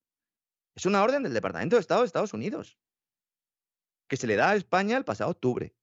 Es 0.75 0.85
una 0.85 1.03
orden 1.03 1.23
del 1.23 1.33
Departamento 1.33 1.77
de 1.77 1.81
Estado 1.81 2.03
de 2.03 2.07
Estados 2.07 2.35
Unidos 2.35 2.79
que 4.07 4.19
se 4.19 4.27
le 4.27 4.37
da 4.37 4.51
a 4.51 4.57
España 4.57 4.99
el 4.99 5.05
pasado 5.07 5.31
octubre, 5.31 5.75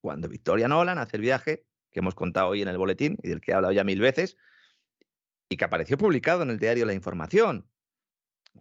cuando 0.00 0.28
Victoria 0.28 0.68
Nolan 0.68 0.98
hace 0.98 1.16
el 1.16 1.22
viaje 1.22 1.66
que 1.90 1.98
hemos 1.98 2.14
contado 2.14 2.50
hoy 2.50 2.62
en 2.62 2.68
el 2.68 2.78
boletín 2.78 3.18
y 3.20 3.30
del 3.30 3.40
que 3.40 3.50
he 3.50 3.54
hablado 3.54 3.72
ya 3.72 3.82
mil 3.82 4.00
veces 4.00 4.36
y 5.48 5.56
que 5.56 5.64
apareció 5.64 5.98
publicado 5.98 6.44
en 6.44 6.50
el 6.50 6.60
diario 6.60 6.86
La 6.86 6.94
Información 6.94 7.68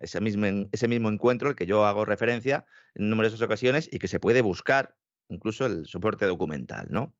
ese 0.01 0.21
mismo, 0.21 0.45
ese 0.71 0.87
mismo 0.87 1.09
encuentro 1.09 1.49
al 1.49 1.55
que 1.55 1.65
yo 1.65 1.85
hago 1.85 2.05
referencia 2.05 2.65
en 2.95 3.09
numerosas 3.09 3.41
ocasiones 3.41 3.89
y 3.91 3.99
que 3.99 4.07
se 4.07 4.19
puede 4.19 4.41
buscar 4.41 4.95
incluso 5.29 5.65
el 5.65 5.85
soporte 5.85 6.25
documental, 6.25 6.87
¿no? 6.89 7.15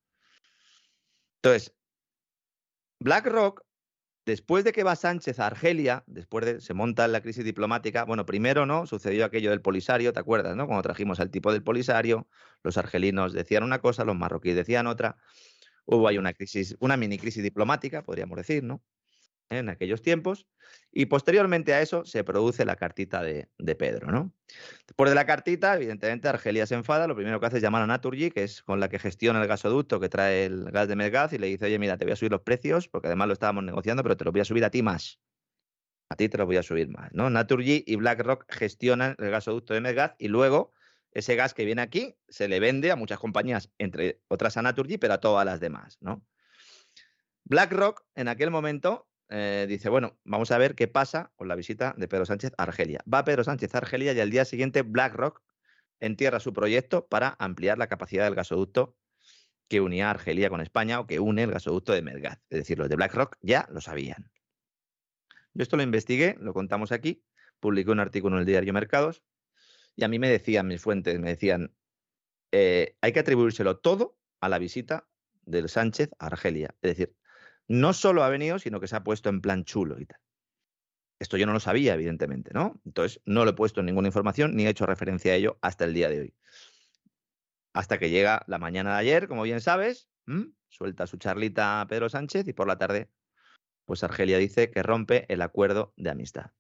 Entonces, 1.42 1.74
BlackRock, 3.00 3.64
después 4.26 4.64
de 4.64 4.74
que 4.74 4.84
va 4.84 4.96
Sánchez 4.96 5.40
a 5.40 5.48
Argelia, 5.48 6.04
después 6.06 6.46
de 6.46 6.62
se 6.62 6.74
monta 6.74 7.08
la 7.08 7.22
crisis 7.22 7.46
diplomática, 7.46 8.04
bueno, 8.04 8.26
primero, 8.26 8.66
¿no? 8.66 8.86
Sucedió 8.86 9.26
aquello 9.26 9.52
del 9.52 9.62
Polisario, 9.62 10.12
¿te 10.12 10.20
acuerdas, 10.20 10.56
no? 10.56 10.66
Cuando 10.66 10.84
trajimos 10.84 11.20
al 11.20 11.32
tipo 11.32 11.52
del 11.52 11.64
Polisario, 11.64 12.28
los 12.64 12.78
argelinos 12.78 13.34
decían 13.34 13.64
una 13.64 13.80
cosa, 13.80 14.04
los 14.04 14.18
marroquíes 14.18 14.56
decían 14.56 14.88
otra. 14.88 15.18
Hubo 15.86 16.08
ahí 16.08 16.18
una 16.18 16.34
crisis, 16.34 16.76
una 16.80 16.98
mini 16.98 17.18
crisis 17.18 17.42
diplomática, 17.42 18.04
podríamos 18.04 18.38
decir, 18.38 18.64
¿no? 18.64 18.84
En 19.50 19.70
aquellos 19.70 20.02
tiempos, 20.02 20.48
y 20.92 21.08
posteriormente 21.08 21.74
a 21.74 21.82
eso 21.82 22.06
se 22.06 22.24
produce 22.24 22.66
la 22.66 22.76
cartita 22.76 23.22
de, 23.24 23.48
Pedro. 23.76 24.12
¿no? 24.12 24.34
Después 24.88 25.10
de 25.10 25.16
la 25.16 25.26
cartita, 25.26 25.76
evidentemente 25.76 26.28
Argelia 26.28 26.66
se 26.66 26.76
enfada, 26.76 27.08
lo 27.08 27.16
primero 27.16 27.40
que 27.40 27.46
hace 27.46 27.58
es 27.58 27.64
llamar 27.64 27.84
a 27.84 27.88
Naturgy, 27.88 28.32
que 28.32 28.44
es 28.44 28.64
con 28.64 28.80
la 28.80 28.90
que 28.90 29.00
gestiona 29.00 29.42
el 29.42 29.48
gasoducto 29.48 30.00
que 30.00 30.10
trae 30.10 30.46
el 30.46 30.72
gas 30.72 30.88
de 30.88 30.96
Medgaz, 30.96 31.34
y 31.34 31.38
le 31.38 31.48
dice, 31.48 31.66
oye, 31.66 31.80
mira, 31.80 31.98
te 31.98 32.06
voy 32.06 32.14
a 32.14 32.16
subir 32.16 32.32
los 32.32 32.42
precios, 32.42 32.88
porque 32.88 33.08
además 33.08 33.28
lo 33.28 33.34
estábamos 33.34 33.64
negociando, 33.64 34.04
pero 34.04 34.18
te 34.18 34.26
lo 34.26 34.32
voy 34.32 34.42
a 34.42 34.46
subir 34.46 34.66
a 34.66 34.70
ti 34.70 34.82
más. 34.82 35.20
A 36.10 36.16
ti 36.16 36.28
te 36.28 36.38
lo 36.38 36.46
voy 36.46 36.58
a 36.58 36.64
subir 36.64 36.90
más. 36.90 37.12
Naturgy 37.14 37.84
y 37.86 37.96
BlackRock 37.96 38.52
gestionan 38.52 39.16
el 39.20 39.30
gasoducto 39.30 39.76
de 39.76 39.82
Medgaz 39.82 40.16
y 40.18 40.28
luego 40.28 40.74
ese 41.12 41.36
gas 41.36 41.54
que 41.54 41.66
viene 41.66 41.82
aquí 41.82 42.16
se 42.28 42.48
le 42.48 42.60
vende 42.60 42.92
a 42.92 42.96
muchas 42.96 43.20
compañías, 43.20 43.72
entre 43.78 44.22
otras 44.28 44.58
a 44.58 44.62
Naturgy, 44.62 44.98
pero 44.98 45.14
a 45.14 45.20
todas 45.20 45.46
las 45.46 45.60
demás. 45.60 45.98
¿no? 46.02 46.24
BlackRock 47.50 48.04
en 48.16 48.28
aquel 48.28 48.52
momento 48.52 49.09
eh, 49.30 49.66
dice, 49.70 49.90
bueno, 49.90 50.18
vamos 50.24 50.52
a 50.52 50.58
ver 50.58 50.76
qué 50.76 50.88
pasa 50.88 51.32
con 51.36 51.48
la 51.48 51.56
visita 51.56 51.94
de 51.98 52.08
Pedro 52.08 52.26
Sánchez 52.26 52.52
a 52.58 52.64
Argelia. 52.64 53.04
Va 53.12 53.24
Pedro 53.24 53.44
Sánchez 53.44 53.74
a 53.76 53.78
Argelia 53.78 54.14
y 54.14 54.20
al 54.20 54.32
día 54.32 54.44
siguiente 54.44 54.82
BlackRock 54.82 55.42
entierra 56.00 56.40
su 56.40 56.54
proyecto 56.54 57.08
para 57.08 57.36
ampliar 57.40 57.78
la 57.78 57.88
capacidad 57.88 58.26
del 58.26 58.36
gasoducto 58.36 58.98
que 59.68 59.82
unía 59.82 60.10
Argelia 60.10 60.50
con 60.50 60.62
España 60.62 61.00
o 61.00 61.06
que 61.06 61.20
une 61.20 61.44
el 61.44 61.52
gasoducto 61.52 61.94
de 61.94 62.02
Medgaz. 62.02 62.40
Es 62.50 62.60
decir, 62.60 62.80
los 62.80 62.90
de 62.90 62.96
BlackRock 62.96 63.38
ya 63.42 63.68
lo 63.72 63.82
sabían. 63.82 64.32
Yo 65.54 65.64
esto 65.64 65.78
lo 65.78 65.84
investigué, 65.84 66.36
lo 66.40 66.54
contamos 66.54 66.92
aquí, 66.92 67.24
publiqué 67.60 67.92
un 67.92 68.00
artículo 68.00 68.36
en 68.36 68.42
el 68.42 68.46
diario 68.48 68.74
Mercados 68.74 69.24
y 69.96 70.04
a 70.04 70.08
mí 70.08 70.18
me 70.18 70.30
decían 70.30 70.68
mis 70.68 70.82
fuentes, 70.82 71.20
me 71.20 71.30
decían, 71.30 71.76
eh, 72.52 72.96
hay 73.02 73.12
que 73.12 73.20
atribuírselo 73.20 73.78
todo 73.78 74.18
a 74.42 74.50
la 74.50 74.58
visita 74.58 75.08
del 75.44 75.70
Sánchez 75.70 76.10
a 76.18 76.28
Argelia. 76.28 76.74
Es 76.82 76.98
decir, 76.98 77.16
no 77.70 77.94
solo 77.94 78.24
ha 78.24 78.30
venido, 78.30 78.60
sino 78.60 78.82
que 78.82 78.88
se 78.88 78.98
ha 78.98 79.04
puesto 79.04 79.30
en 79.30 79.40
plan 79.40 79.64
chulo 79.64 80.00
y 80.00 80.06
tal. 80.06 80.20
Esto 81.20 81.38
yo 81.38 81.46
no 81.46 81.54
lo 81.54 81.60
sabía, 81.60 81.94
evidentemente, 81.94 82.52
¿no? 82.54 82.82
Entonces 82.86 83.22
no 83.26 83.46
lo 83.46 83.52
he 83.52 83.54
puesto 83.54 83.80
en 83.82 83.86
ninguna 83.86 84.08
información 84.08 84.56
ni 84.56 84.66
he 84.66 84.70
hecho 84.70 84.86
referencia 84.86 85.34
a 85.34 85.36
ello 85.36 85.60
hasta 85.62 85.86
el 85.86 85.94
día 85.94 86.10
de 86.10 86.22
hoy. 86.22 86.36
Hasta 87.74 88.00
que 88.00 88.10
llega 88.10 88.44
la 88.48 88.58
mañana 88.58 88.94
de 88.94 89.00
ayer, 89.00 89.28
como 89.28 89.44
bien 89.44 89.62
sabes, 89.62 90.10
suelta 90.70 91.08
su 91.08 91.18
charlita 91.18 91.82
a 91.82 91.88
Pedro 91.88 92.10
Sánchez 92.10 92.48
y 92.48 92.54
por 92.54 92.68
la 92.68 92.78
tarde, 92.78 93.10
pues 93.86 94.04
Argelia 94.04 94.38
dice 94.38 94.72
que 94.72 94.82
rompe 94.82 95.26
el 95.32 95.42
acuerdo 95.42 95.94
de 95.98 96.10
amistad. 96.10 96.52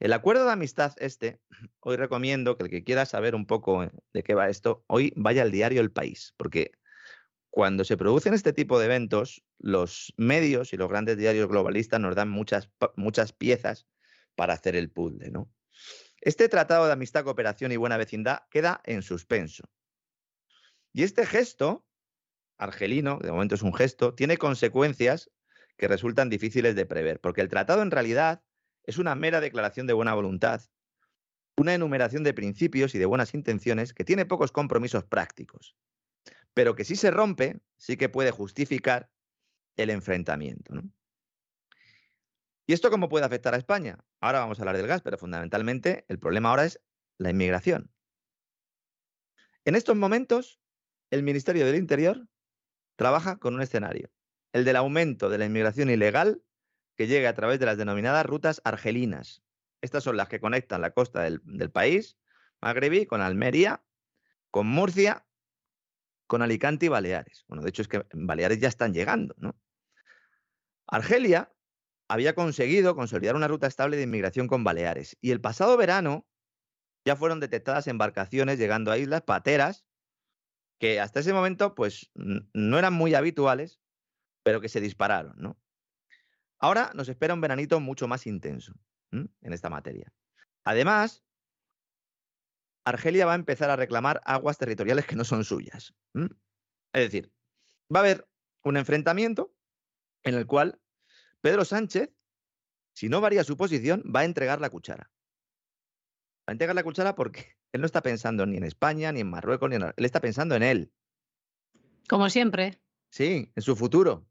El 0.00 0.12
acuerdo 0.12 0.44
de 0.44 0.52
amistad 0.52 0.92
este, 0.98 1.40
hoy 1.80 1.96
recomiendo 1.96 2.56
que 2.56 2.64
el 2.64 2.70
que 2.70 2.84
quiera 2.84 3.06
saber 3.06 3.34
un 3.34 3.46
poco 3.46 3.88
de 4.12 4.22
qué 4.22 4.34
va 4.34 4.48
esto, 4.48 4.84
hoy 4.88 5.12
vaya 5.16 5.42
al 5.42 5.52
diario 5.52 5.80
El 5.80 5.92
País, 5.92 6.34
porque 6.36 6.72
cuando 7.52 7.84
se 7.84 7.98
producen 7.98 8.32
este 8.32 8.54
tipo 8.54 8.78
de 8.78 8.86
eventos, 8.86 9.44
los 9.58 10.14
medios 10.16 10.72
y 10.72 10.78
los 10.78 10.88
grandes 10.88 11.18
diarios 11.18 11.48
globalistas 11.48 12.00
nos 12.00 12.16
dan 12.16 12.30
muchas, 12.30 12.70
muchas 12.96 13.34
piezas 13.34 13.86
para 14.34 14.54
hacer 14.54 14.74
el 14.74 14.90
puzzle. 14.90 15.30
Este 16.22 16.48
tratado 16.48 16.86
de 16.86 16.94
amistad, 16.94 17.24
cooperación 17.24 17.70
y 17.70 17.76
buena 17.76 17.98
vecindad 17.98 18.44
queda 18.50 18.80
en 18.84 19.02
suspenso. 19.02 19.64
Y 20.94 21.02
este 21.02 21.26
gesto, 21.26 21.84
argelino, 22.56 23.18
de 23.18 23.30
momento 23.30 23.54
es 23.54 23.62
un 23.62 23.74
gesto, 23.74 24.14
tiene 24.14 24.38
consecuencias 24.38 25.30
que 25.76 25.88
resultan 25.88 26.30
difíciles 26.30 26.74
de 26.74 26.86
prever, 26.86 27.20
porque 27.20 27.42
el 27.42 27.50
tratado 27.50 27.82
en 27.82 27.90
realidad 27.90 28.42
es 28.84 28.96
una 28.96 29.14
mera 29.14 29.42
declaración 29.42 29.86
de 29.86 29.92
buena 29.92 30.14
voluntad, 30.14 30.62
una 31.58 31.74
enumeración 31.74 32.22
de 32.22 32.32
principios 32.32 32.94
y 32.94 32.98
de 32.98 33.04
buenas 33.04 33.34
intenciones 33.34 33.92
que 33.92 34.04
tiene 34.04 34.24
pocos 34.24 34.52
compromisos 34.52 35.04
prácticos 35.04 35.76
pero 36.54 36.74
que 36.74 36.84
si 36.84 36.96
se 36.96 37.10
rompe, 37.10 37.60
sí 37.76 37.96
que 37.96 38.08
puede 38.08 38.30
justificar 38.30 39.10
el 39.76 39.90
enfrentamiento. 39.90 40.74
¿Y 42.66 42.72
esto 42.72 42.90
cómo 42.90 43.08
puede 43.08 43.24
afectar 43.24 43.54
a 43.54 43.58
España? 43.58 43.98
Ahora 44.20 44.40
vamos 44.40 44.58
a 44.58 44.62
hablar 44.62 44.76
del 44.76 44.86
gas, 44.86 45.02
pero 45.02 45.18
fundamentalmente 45.18 46.04
el 46.08 46.18
problema 46.18 46.50
ahora 46.50 46.64
es 46.64 46.80
la 47.18 47.30
inmigración. 47.30 47.90
En 49.64 49.74
estos 49.74 49.96
momentos, 49.96 50.60
el 51.10 51.22
Ministerio 51.22 51.66
del 51.66 51.76
Interior 51.76 52.28
trabaja 52.96 53.36
con 53.36 53.54
un 53.54 53.62
escenario, 53.62 54.10
el 54.52 54.64
del 54.64 54.76
aumento 54.76 55.28
de 55.28 55.38
la 55.38 55.46
inmigración 55.46 55.90
ilegal 55.90 56.42
que 56.96 57.06
llega 57.06 57.30
a 57.30 57.34
través 57.34 57.58
de 57.58 57.66
las 57.66 57.78
denominadas 57.78 58.26
rutas 58.26 58.60
argelinas. 58.64 59.42
Estas 59.80 60.04
son 60.04 60.16
las 60.16 60.28
que 60.28 60.40
conectan 60.40 60.80
la 60.80 60.92
costa 60.92 61.22
del, 61.22 61.40
del 61.44 61.70
país, 61.70 62.18
magrebí, 62.60 63.06
con 63.06 63.20
Almería, 63.20 63.82
con 64.50 64.66
Murcia 64.66 65.26
con 66.26 66.42
Alicante 66.42 66.86
y 66.86 66.88
Baleares. 66.88 67.44
Bueno, 67.48 67.62
de 67.62 67.68
hecho 67.68 67.82
es 67.82 67.88
que 67.88 68.04
Baleares 68.12 68.58
ya 68.58 68.68
están 68.68 68.92
llegando, 68.92 69.34
¿no? 69.38 69.56
Argelia 70.86 71.52
había 72.08 72.34
conseguido 72.34 72.94
consolidar 72.94 73.36
una 73.36 73.48
ruta 73.48 73.66
estable 73.66 73.96
de 73.96 74.02
inmigración 74.02 74.46
con 74.48 74.64
Baleares 74.64 75.16
y 75.20 75.30
el 75.30 75.40
pasado 75.40 75.76
verano 75.76 76.26
ya 77.04 77.16
fueron 77.16 77.40
detectadas 77.40 77.86
embarcaciones 77.86 78.58
llegando 78.58 78.92
a 78.92 78.98
islas 78.98 79.22
pateras 79.22 79.84
que 80.78 81.00
hasta 81.00 81.20
ese 81.20 81.32
momento 81.32 81.74
pues 81.74 82.10
no 82.14 82.78
eran 82.78 82.92
muy 82.92 83.14
habituales, 83.14 83.80
pero 84.42 84.60
que 84.60 84.68
se 84.68 84.80
dispararon, 84.80 85.34
¿no? 85.36 85.56
Ahora 86.58 86.90
nos 86.94 87.08
espera 87.08 87.34
un 87.34 87.40
veranito 87.40 87.80
mucho 87.80 88.08
más 88.08 88.26
intenso 88.26 88.74
en 89.10 89.52
esta 89.52 89.70
materia. 89.70 90.12
Además, 90.64 91.24
Argelia 92.84 93.26
va 93.26 93.32
a 93.32 93.36
empezar 93.36 93.70
a 93.70 93.76
reclamar 93.76 94.20
aguas 94.24 94.58
territoriales 94.58 95.06
que 95.06 95.16
no 95.16 95.24
son 95.24 95.44
suyas. 95.44 95.94
Es 96.14 97.02
decir, 97.02 97.32
va 97.94 98.00
a 98.00 98.02
haber 98.02 98.28
un 98.64 98.76
enfrentamiento 98.76 99.54
en 100.24 100.34
el 100.34 100.46
cual 100.46 100.80
Pedro 101.40 101.64
Sánchez, 101.64 102.10
si 102.94 103.08
no 103.08 103.20
varía 103.20 103.44
su 103.44 103.56
posición, 103.56 104.02
va 104.14 104.20
a 104.20 104.24
entregar 104.24 104.60
la 104.60 104.70
cuchara. 104.70 105.10
Va 106.40 106.48
a 106.48 106.52
entregar 106.52 106.74
la 106.74 106.82
cuchara 106.82 107.14
porque 107.14 107.56
él 107.72 107.80
no 107.80 107.86
está 107.86 108.02
pensando 108.02 108.46
ni 108.46 108.56
en 108.56 108.64
España, 108.64 109.12
ni 109.12 109.20
en 109.20 109.30
Marruecos, 109.30 109.70
ni 109.70 109.76
en... 109.76 109.82
Él 109.82 110.04
está 110.04 110.20
pensando 110.20 110.54
en 110.54 110.62
él. 110.62 110.92
Como 112.08 112.28
siempre. 112.30 112.80
Sí, 113.10 113.52
en 113.54 113.62
su 113.62 113.76
futuro. 113.76 114.26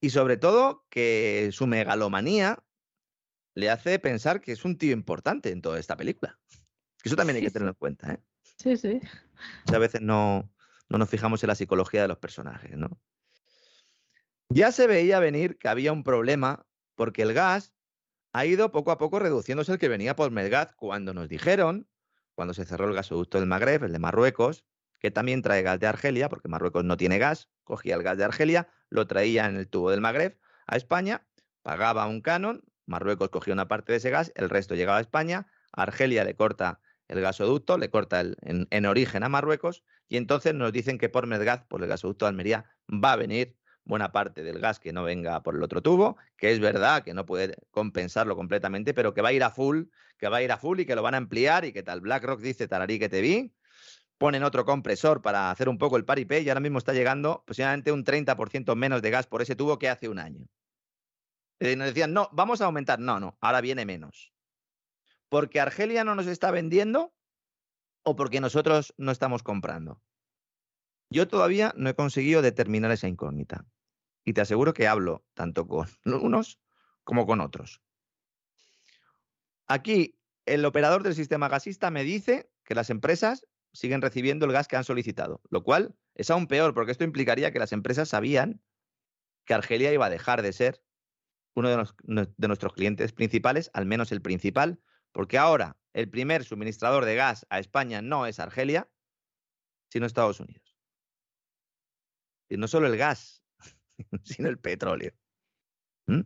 Y 0.00 0.10
sobre 0.10 0.36
todo 0.36 0.86
que 0.90 1.50
su 1.52 1.66
megalomanía 1.66 2.62
le 3.54 3.70
hace 3.70 3.98
pensar 3.98 4.40
que 4.40 4.52
es 4.52 4.64
un 4.64 4.78
tío 4.78 4.92
importante 4.92 5.50
en 5.50 5.62
toda 5.62 5.78
esta 5.78 5.96
película. 5.96 6.38
Eso 7.04 7.16
también 7.16 7.36
hay 7.36 7.42
que 7.42 7.50
tenerlo 7.50 7.70
en 7.70 7.78
cuenta, 7.78 8.12
¿eh? 8.12 8.20
Sí, 8.56 8.76
sí. 8.76 9.00
a 9.72 9.78
veces 9.78 10.00
no, 10.00 10.50
no 10.88 10.98
nos 10.98 11.08
fijamos 11.08 11.42
en 11.42 11.48
la 11.48 11.54
psicología 11.54 12.02
de 12.02 12.08
los 12.08 12.18
personajes, 12.18 12.76
¿no? 12.76 13.00
Ya 14.48 14.70
se 14.70 14.86
veía 14.86 15.18
venir 15.18 15.58
que 15.58 15.68
había 15.68 15.92
un 15.92 16.04
problema 16.04 16.66
porque 16.94 17.22
el 17.22 17.32
gas 17.32 17.72
ha 18.32 18.46
ido 18.46 18.70
poco 18.70 18.90
a 18.90 18.98
poco 18.98 19.18
reduciéndose 19.18 19.72
el 19.72 19.78
que 19.78 19.88
venía 19.88 20.14
por 20.14 20.30
Medgaz 20.30 20.74
cuando 20.74 21.14
nos 21.14 21.28
dijeron, 21.28 21.88
cuando 22.34 22.54
se 22.54 22.64
cerró 22.64 22.88
el 22.88 22.94
gasoducto 22.94 23.38
del 23.38 23.46
Magreb, 23.46 23.84
el 23.84 23.92
de 23.92 23.98
Marruecos, 23.98 24.64
que 25.00 25.10
también 25.10 25.42
trae 25.42 25.62
gas 25.62 25.80
de 25.80 25.86
Argelia, 25.86 26.28
porque 26.28 26.48
Marruecos 26.48 26.84
no 26.84 26.96
tiene 26.96 27.18
gas, 27.18 27.48
cogía 27.64 27.94
el 27.94 28.02
gas 28.02 28.18
de 28.18 28.24
Argelia, 28.24 28.68
lo 28.88 29.06
traía 29.06 29.46
en 29.46 29.56
el 29.56 29.68
tubo 29.68 29.90
del 29.90 30.00
Magreb 30.00 30.38
a 30.66 30.76
España, 30.76 31.26
pagaba 31.62 32.06
un 32.06 32.20
canon, 32.20 32.62
Marruecos 32.86 33.30
cogía 33.30 33.54
una 33.54 33.68
parte 33.68 33.92
de 33.92 33.98
ese 33.98 34.10
gas, 34.10 34.32
el 34.34 34.48
resto 34.48 34.74
llegaba 34.74 34.98
a 34.98 35.02
España, 35.02 35.46
Argelia 35.72 36.24
le 36.24 36.36
corta 36.36 36.80
el 37.12 37.20
gasoducto, 37.20 37.76
le 37.76 37.90
corta 37.90 38.22
en, 38.22 38.86
origen 38.86 39.22
a 39.22 39.28
Marruecos 39.28 39.84
y 40.08 40.16
entonces 40.16 40.54
nos 40.54 40.72
dicen 40.72 40.98
que 40.98 41.08
por 41.10 41.26
Medgaz, 41.26 41.64
por 41.66 41.82
el 41.82 41.88
gasoducto 41.88 42.24
de 42.24 42.30
Almería, 42.30 42.64
va 42.88 43.12
a 43.12 43.16
venir 43.16 43.56
buena 43.84 44.12
parte 44.12 44.42
del 44.42 44.60
gas 44.60 44.80
que 44.80 44.92
no 44.92 45.02
venga 45.02 45.42
por 45.42 45.56
el 45.56 45.62
otro 45.62 45.82
tubo, 45.82 46.16
que 46.36 46.52
es 46.52 46.60
verdad 46.60 47.02
que 47.02 47.12
no 47.12 47.26
puede 47.26 47.56
compensarlo 47.70 48.34
completamente, 48.34 48.94
pero 48.94 49.12
que 49.12 49.20
va 49.20 49.28
a 49.28 49.32
ir 49.32 49.42
a 49.42 49.50
full, 49.50 49.84
que 50.16 50.28
va 50.28 50.38
a 50.38 50.42
ir 50.42 50.52
a 50.52 50.56
full 50.56 50.80
y 50.80 50.86
que 50.86 50.94
lo 50.94 51.02
van 51.02 51.14
a 51.14 51.18
ampliar 51.18 51.64
y 51.64 51.72
que 51.72 51.82
tal. 51.82 52.00
BlackRock 52.00 52.40
dice, 52.40 52.66
tararí 52.66 52.98
que 52.98 53.08
te 53.08 53.20
vi, 53.20 53.52
ponen 54.16 54.42
otro 54.42 54.64
compresor 54.64 55.20
para 55.20 55.50
hacer 55.50 55.68
un 55.68 55.78
poco 55.78 55.96
el 55.98 56.04
paripé 56.04 56.40
y 56.40 56.48
ahora 56.48 56.60
mismo 56.60 56.78
está 56.78 56.92
llegando 56.92 57.44
posiblemente 57.46 57.92
un 57.92 58.04
30% 58.04 58.74
menos 58.74 59.02
de 59.02 59.10
gas 59.10 59.26
por 59.26 59.42
ese 59.42 59.56
tubo 59.56 59.78
que 59.78 59.90
hace 59.90 60.08
un 60.08 60.18
año. 60.18 60.46
Y 61.60 61.76
nos 61.76 61.88
decían, 61.88 62.12
no, 62.12 62.28
vamos 62.32 62.60
a 62.60 62.66
aumentar. 62.66 62.98
No, 62.98 63.20
no, 63.20 63.36
ahora 63.40 63.60
viene 63.60 63.84
menos 63.84 64.31
porque 65.32 65.60
Argelia 65.60 66.04
no 66.04 66.14
nos 66.14 66.26
está 66.26 66.50
vendiendo 66.50 67.14
o 68.02 68.16
porque 68.16 68.42
nosotros 68.42 68.92
no 68.98 69.10
estamos 69.10 69.42
comprando. 69.42 70.02
Yo 71.08 71.26
todavía 71.26 71.72
no 71.74 71.88
he 71.88 71.94
conseguido 71.94 72.42
determinar 72.42 72.90
esa 72.90 73.08
incógnita. 73.08 73.64
Y 74.26 74.34
te 74.34 74.42
aseguro 74.42 74.74
que 74.74 74.88
hablo 74.88 75.24
tanto 75.32 75.66
con 75.66 75.88
unos 76.04 76.60
como 77.02 77.24
con 77.24 77.40
otros. 77.40 77.80
Aquí, 79.68 80.18
el 80.44 80.66
operador 80.66 81.02
del 81.02 81.14
sistema 81.14 81.48
gasista 81.48 81.90
me 81.90 82.04
dice 82.04 82.50
que 82.62 82.74
las 82.74 82.90
empresas 82.90 83.46
siguen 83.72 84.02
recibiendo 84.02 84.44
el 84.44 84.52
gas 84.52 84.68
que 84.68 84.76
han 84.76 84.84
solicitado, 84.84 85.40
lo 85.48 85.62
cual 85.62 85.96
es 86.14 86.30
aún 86.30 86.46
peor, 86.46 86.74
porque 86.74 86.92
esto 86.92 87.04
implicaría 87.04 87.52
que 87.52 87.58
las 87.58 87.72
empresas 87.72 88.10
sabían 88.10 88.60
que 89.46 89.54
Argelia 89.54 89.94
iba 89.94 90.04
a 90.04 90.10
dejar 90.10 90.42
de 90.42 90.52
ser 90.52 90.84
uno 91.54 91.70
de, 91.70 92.28
de 92.36 92.48
nuestros 92.48 92.74
clientes 92.74 93.14
principales, 93.14 93.70
al 93.72 93.86
menos 93.86 94.12
el 94.12 94.20
principal, 94.20 94.78
porque 95.12 95.38
ahora 95.38 95.76
el 95.92 96.08
primer 96.08 96.44
suministrador 96.44 97.04
de 97.04 97.14
gas 97.14 97.46
a 97.50 97.58
España 97.58 98.02
no 98.02 98.26
es 98.26 98.40
Argelia, 98.40 98.88
sino 99.90 100.06
Estados 100.06 100.40
Unidos. 100.40 100.76
Y 102.48 102.56
no 102.56 102.66
solo 102.66 102.86
el 102.86 102.96
gas, 102.96 103.44
sino 104.24 104.48
el 104.48 104.58
petróleo. 104.58 105.12
¿Mm? 106.06 106.22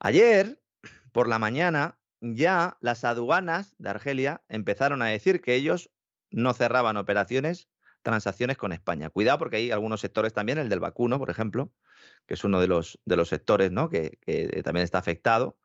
Ayer, 0.00 0.62
por 1.12 1.28
la 1.28 1.38
mañana, 1.38 1.98
ya 2.20 2.78
las 2.80 3.04
aduanas 3.04 3.74
de 3.78 3.90
Argelia 3.90 4.42
empezaron 4.48 5.02
a 5.02 5.06
decir 5.06 5.40
que 5.40 5.54
ellos 5.54 5.90
no 6.30 6.52
cerraban 6.54 6.96
operaciones, 6.96 7.68
transacciones 8.02 8.56
con 8.56 8.72
España. 8.72 9.10
Cuidado 9.10 9.38
porque 9.38 9.56
hay 9.56 9.70
algunos 9.70 10.00
sectores 10.00 10.32
también, 10.32 10.58
el 10.58 10.68
del 10.68 10.80
vacuno, 10.80 11.18
por 11.18 11.30
ejemplo, 11.30 11.72
que 12.26 12.34
es 12.34 12.44
uno 12.44 12.60
de 12.60 12.68
los, 12.68 12.98
de 13.04 13.16
los 13.16 13.28
sectores 13.28 13.72
¿no? 13.72 13.88
que, 13.88 14.18
que 14.22 14.62
también 14.62 14.84
está 14.84 14.98
afectado 14.98 15.58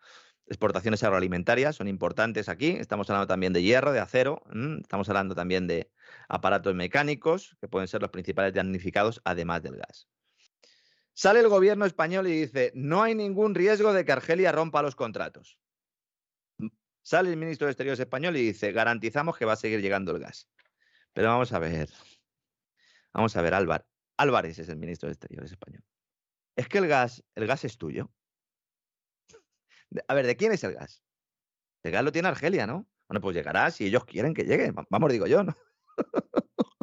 exportaciones 0.54 1.04
agroalimentarias 1.04 1.76
son 1.76 1.88
importantes 1.88 2.48
aquí. 2.48 2.70
Estamos 2.80 3.10
hablando 3.10 3.28
también 3.28 3.54
de 3.54 3.62
hierro, 3.62 3.92
de 3.92 4.00
acero, 4.00 4.42
estamos 4.82 5.10
hablando 5.10 5.36
también 5.36 5.68
de 5.68 5.92
aparatos 6.30 6.74
mecánicos, 6.76 7.58
que 7.60 7.68
pueden 7.68 7.88
ser 7.88 8.02
los 8.02 8.12
principales 8.12 8.54
damnificados, 8.54 9.22
además 9.26 9.64
del 9.64 9.78
gas. 9.78 10.08
Sale 11.14 11.42
el 11.42 11.50
gobierno 11.50 11.86
español 11.86 12.28
y 12.28 12.42
dice, 12.42 12.72
no 12.76 13.04
hay 13.04 13.14
ningún 13.14 13.54
riesgo 13.54 13.94
de 13.94 14.06
que 14.06 14.12
Argelia 14.12 14.52
rompa 14.52 14.82
los 14.82 14.96
contratos. 14.96 15.60
Sale 17.04 17.30
el 17.30 17.38
ministro 17.38 17.68
de 17.68 17.72
Exteriores 17.72 18.00
español 18.00 18.38
y 18.38 18.42
dice, 18.42 18.72
garantizamos 18.72 19.38
que 19.38 19.46
va 19.46 19.54
a 19.54 19.58
seguir 19.58 19.82
llegando 19.82 20.12
el 20.12 20.20
gas. 20.20 20.50
Pero 21.12 21.28
vamos 21.28 21.52
a 21.52 21.60
ver, 21.60 21.90
vamos 23.12 23.36
a 23.36 23.42
ver, 23.42 23.54
Álvaro. 23.54 23.86
Álvarez 24.18 24.58
es 24.60 24.70
el 24.70 24.78
ministro 24.78 25.08
de 25.08 25.14
Exteriores 25.14 25.52
español. 25.52 25.84
Es 26.56 26.68
que 26.68 26.78
el 26.78 26.88
gas, 26.88 27.24
el 27.36 27.46
gas 27.46 27.66
es 27.66 27.78
tuyo. 27.78 28.12
A 30.08 30.14
ver, 30.14 30.26
¿de 30.28 30.36
quién 30.36 30.52
es 30.52 30.64
el 30.64 30.74
gas? 30.74 31.04
El 31.84 31.92
gas 31.92 32.04
lo 32.04 32.12
tiene 32.12 32.28
Argelia, 32.28 32.68
¿no? 32.68 32.88
Bueno, 33.08 33.22
pues 33.22 33.36
llegará 33.36 33.70
si 33.72 33.86
ellos 33.86 34.06
quieren 34.06 34.34
que 34.34 34.44
llegue. 34.44 34.74
Vamos, 34.90 35.12
digo 35.12 35.28
yo, 35.28 35.44
¿no? 35.44 35.56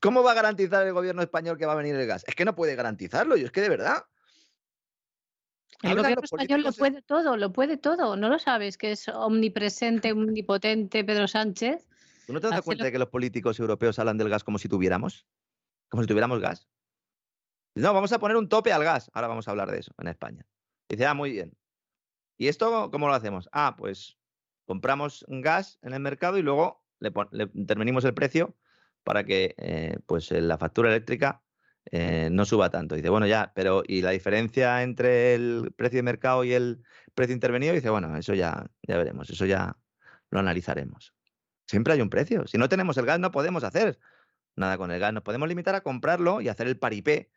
¿Cómo 0.00 0.22
va 0.22 0.32
a 0.32 0.34
garantizar 0.34 0.86
el 0.86 0.92
gobierno 0.92 1.22
español 1.22 1.56
que 1.56 1.66
va 1.66 1.72
a 1.72 1.76
venir 1.76 1.94
el 1.94 2.06
gas? 2.06 2.24
Es 2.26 2.34
que 2.34 2.44
no 2.44 2.54
puede 2.54 2.74
garantizarlo, 2.74 3.36
y 3.36 3.44
es 3.44 3.52
que 3.52 3.60
de 3.60 3.68
verdad. 3.68 4.04
El 5.82 5.96
gobierno 5.96 6.24
español 6.24 6.62
lo 6.62 6.72
puede 6.72 7.02
todo, 7.02 7.36
lo 7.36 7.52
puede 7.52 7.76
todo. 7.76 8.16
¿No 8.16 8.28
lo 8.28 8.38
sabes 8.38 8.76
que 8.76 8.92
es 8.92 9.08
omnipresente, 9.08 10.12
omnipotente 10.12 11.04
Pedro 11.04 11.28
Sánchez? 11.28 11.86
¿Tú 12.26 12.32
no 12.32 12.40
te 12.40 12.48
das 12.48 12.62
cuenta 12.62 12.84
de 12.84 12.92
que 12.92 12.98
los 12.98 13.08
políticos 13.08 13.58
europeos 13.60 13.98
hablan 13.98 14.18
del 14.18 14.28
gas 14.28 14.44
como 14.44 14.58
si 14.58 14.68
tuviéramos? 14.68 15.24
Como 15.88 16.02
si 16.02 16.08
tuviéramos 16.08 16.40
gas. 16.40 16.68
No, 17.74 17.94
vamos 17.94 18.12
a 18.12 18.18
poner 18.18 18.36
un 18.36 18.48
tope 18.48 18.72
al 18.72 18.82
gas. 18.82 19.10
Ahora 19.14 19.28
vamos 19.28 19.46
a 19.46 19.52
hablar 19.52 19.70
de 19.70 19.78
eso 19.78 19.94
en 19.98 20.08
España. 20.08 20.44
Dice, 20.88 21.06
ah, 21.06 21.14
muy 21.14 21.30
bien. 21.30 21.56
¿Y 22.38 22.48
esto 22.48 22.90
cómo 22.90 23.08
lo 23.08 23.14
hacemos? 23.14 23.48
Ah, 23.52 23.74
pues 23.76 24.16
compramos 24.64 25.24
gas 25.28 25.78
en 25.82 25.92
el 25.92 26.00
mercado 26.00 26.38
y 26.38 26.42
luego 26.42 26.84
le, 27.00 27.12
intervenimos 27.54 28.04
el 28.04 28.14
precio 28.14 28.56
para 29.02 29.24
que 29.24 29.54
eh, 29.58 29.98
pues 30.06 30.30
la 30.30 30.56
factura 30.56 30.90
eléctrica 30.90 31.42
eh, 31.90 32.28
no 32.30 32.44
suba 32.44 32.70
tanto. 32.70 32.94
Dice, 32.94 33.08
bueno, 33.08 33.26
ya, 33.26 33.52
pero 33.54 33.82
¿y 33.86 34.02
la 34.02 34.10
diferencia 34.10 34.82
entre 34.82 35.34
el 35.34 35.72
precio 35.76 35.98
de 35.98 36.02
mercado 36.04 36.44
y 36.44 36.52
el 36.52 36.82
precio 37.14 37.34
intervenido? 37.34 37.74
Dice, 37.74 37.90
bueno, 37.90 38.16
eso 38.16 38.34
ya, 38.34 38.70
ya 38.82 38.96
veremos, 38.96 39.30
eso 39.30 39.44
ya 39.44 39.76
lo 40.30 40.38
analizaremos. 40.38 41.14
Siempre 41.66 41.94
hay 41.94 42.00
un 42.00 42.10
precio. 42.10 42.46
Si 42.46 42.56
no 42.56 42.68
tenemos 42.68 42.96
el 42.98 43.06
gas, 43.06 43.18
no 43.18 43.32
podemos 43.32 43.64
hacer 43.64 43.98
nada 44.54 44.78
con 44.78 44.90
el 44.90 45.00
gas. 45.00 45.12
Nos 45.12 45.22
podemos 45.22 45.48
limitar 45.48 45.74
a 45.74 45.80
comprarlo 45.80 46.40
y 46.40 46.48
hacer 46.48 46.66
el 46.68 46.78
paripé, 46.78 47.30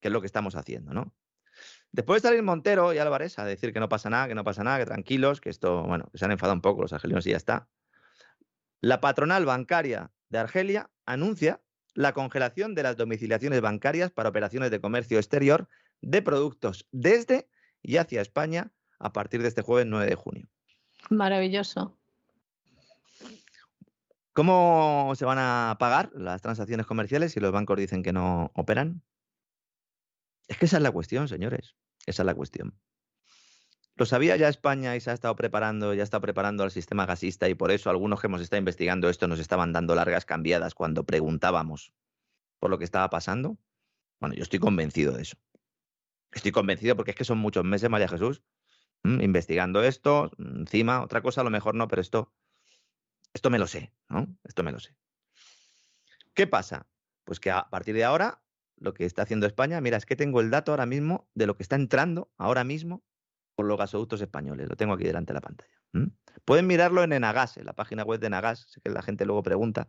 que 0.00 0.08
es 0.08 0.12
lo 0.12 0.20
que 0.20 0.26
estamos 0.26 0.56
haciendo, 0.56 0.92
¿no? 0.92 1.14
Después 1.94 2.22
de 2.22 2.28
salir 2.28 2.42
Montero 2.42 2.92
y 2.92 2.98
Álvarez 2.98 3.38
a 3.38 3.44
decir 3.44 3.72
que 3.72 3.78
no 3.78 3.88
pasa 3.88 4.10
nada, 4.10 4.26
que 4.26 4.34
no 4.34 4.42
pasa 4.42 4.64
nada, 4.64 4.78
que 4.78 4.84
tranquilos, 4.84 5.40
que 5.40 5.48
esto, 5.48 5.84
bueno, 5.84 6.08
que 6.10 6.18
se 6.18 6.24
han 6.24 6.32
enfadado 6.32 6.56
un 6.56 6.60
poco 6.60 6.82
los 6.82 6.92
argelinos 6.92 7.24
y 7.24 7.30
ya 7.30 7.36
está. 7.36 7.68
La 8.80 9.00
patronal 9.00 9.46
bancaria 9.46 10.10
de 10.28 10.38
Argelia 10.38 10.90
anuncia 11.06 11.62
la 11.94 12.12
congelación 12.12 12.74
de 12.74 12.82
las 12.82 12.96
domiciliaciones 12.96 13.60
bancarias 13.60 14.10
para 14.10 14.28
operaciones 14.28 14.72
de 14.72 14.80
comercio 14.80 15.18
exterior 15.18 15.68
de 16.00 16.20
productos 16.20 16.88
desde 16.90 17.48
y 17.80 17.98
hacia 17.98 18.22
España 18.22 18.72
a 18.98 19.12
partir 19.12 19.42
de 19.42 19.46
este 19.46 19.62
jueves 19.62 19.86
9 19.86 20.04
de 20.04 20.16
junio. 20.16 20.48
Maravilloso. 21.10 21.96
¿Cómo 24.32 25.12
se 25.14 25.24
van 25.26 25.38
a 25.38 25.76
pagar 25.78 26.10
las 26.12 26.42
transacciones 26.42 26.86
comerciales 26.86 27.30
si 27.30 27.38
los 27.38 27.52
bancos 27.52 27.78
dicen 27.78 28.02
que 28.02 28.12
no 28.12 28.50
operan? 28.54 29.04
Es 30.48 30.58
que 30.58 30.66
esa 30.66 30.78
es 30.78 30.82
la 30.82 30.90
cuestión, 30.90 31.28
señores. 31.28 31.76
Esa 32.06 32.22
es 32.22 32.26
la 32.26 32.34
cuestión. 32.34 32.78
Lo 33.96 34.06
sabía 34.06 34.36
ya 34.36 34.48
España 34.48 34.96
y 34.96 35.00
se 35.00 35.10
ha 35.10 35.14
estado 35.14 35.36
preparando, 35.36 35.94
ya 35.94 36.02
está 36.02 36.20
preparando 36.20 36.64
al 36.64 36.72
sistema 36.72 37.06
gasista 37.06 37.48
y 37.48 37.54
por 37.54 37.70
eso 37.70 37.90
algunos 37.90 38.20
que 38.20 38.26
hemos 38.26 38.40
estado 38.40 38.58
investigando 38.58 39.08
esto 39.08 39.28
nos 39.28 39.38
estaban 39.38 39.72
dando 39.72 39.94
largas 39.94 40.24
cambiadas 40.24 40.74
cuando 40.74 41.04
preguntábamos 41.04 41.92
por 42.58 42.70
lo 42.70 42.78
que 42.78 42.84
estaba 42.84 43.08
pasando. 43.08 43.56
Bueno, 44.18 44.34
yo 44.34 44.42
estoy 44.42 44.58
convencido 44.58 45.12
de 45.12 45.22
eso. 45.22 45.36
Estoy 46.32 46.50
convencido 46.50 46.96
porque 46.96 47.12
es 47.12 47.16
que 47.16 47.24
son 47.24 47.38
muchos 47.38 47.64
meses, 47.64 47.88
María 47.88 48.08
Jesús, 48.08 48.42
investigando 49.04 49.82
esto. 49.84 50.32
Encima, 50.38 51.02
otra 51.02 51.22
cosa 51.22 51.42
a 51.42 51.44
lo 51.44 51.50
mejor 51.50 51.76
no, 51.76 51.86
pero 51.86 52.02
esto, 52.02 52.32
esto 53.32 53.50
me 53.50 53.60
lo 53.60 53.68
sé, 53.68 53.92
¿no? 54.08 54.26
Esto 54.42 54.64
me 54.64 54.72
lo 54.72 54.80
sé. 54.80 54.96
¿Qué 56.34 56.48
pasa? 56.48 56.88
Pues 57.22 57.38
que 57.38 57.52
a 57.52 57.70
partir 57.70 57.94
de 57.94 58.02
ahora, 58.02 58.43
lo 58.76 58.94
que 58.94 59.04
está 59.04 59.22
haciendo 59.22 59.46
España, 59.46 59.80
mira, 59.80 59.96
es 59.96 60.06
que 60.06 60.16
tengo 60.16 60.40
el 60.40 60.50
dato 60.50 60.72
ahora 60.72 60.86
mismo 60.86 61.28
de 61.34 61.46
lo 61.46 61.56
que 61.56 61.62
está 61.62 61.76
entrando 61.76 62.30
ahora 62.36 62.64
mismo 62.64 63.02
por 63.54 63.66
los 63.66 63.78
gasoductos 63.78 64.20
españoles. 64.20 64.68
Lo 64.68 64.76
tengo 64.76 64.94
aquí 64.94 65.04
delante 65.04 65.32
de 65.32 65.34
la 65.34 65.40
pantalla. 65.40 65.70
Pueden 66.44 66.66
mirarlo 66.66 67.04
en 67.04 67.12
Enagas, 67.12 67.56
en 67.56 67.66
la 67.66 67.72
página 67.72 68.02
web 68.02 68.20
de 68.20 68.26
Enagas, 68.26 68.66
sé 68.68 68.80
que 68.80 68.90
la 68.90 69.02
gente 69.02 69.24
luego 69.24 69.42
pregunta. 69.42 69.88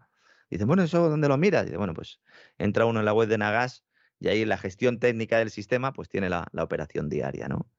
Dice, 0.50 0.66
bueno, 0.66 0.84
¿eso 0.84 1.10
dónde 1.10 1.28
lo 1.28 1.38
miras? 1.38 1.66
Dice, 1.66 1.78
bueno, 1.78 1.94
pues 1.94 2.20
entra 2.58 2.86
uno 2.86 3.00
en 3.00 3.06
la 3.06 3.14
web 3.14 3.28
de 3.28 3.36
Enagas 3.36 3.84
y 4.20 4.28
ahí 4.28 4.46
la 4.46 4.58
gestión 4.58 5.00
técnica 5.00 5.40
del 5.40 5.50
sistema 5.50 5.94
pues 5.94 6.10
tiene 6.10 6.30
la, 6.30 6.48
operación 6.58 7.10
diaria, 7.10 7.48
¿no? 7.48 7.70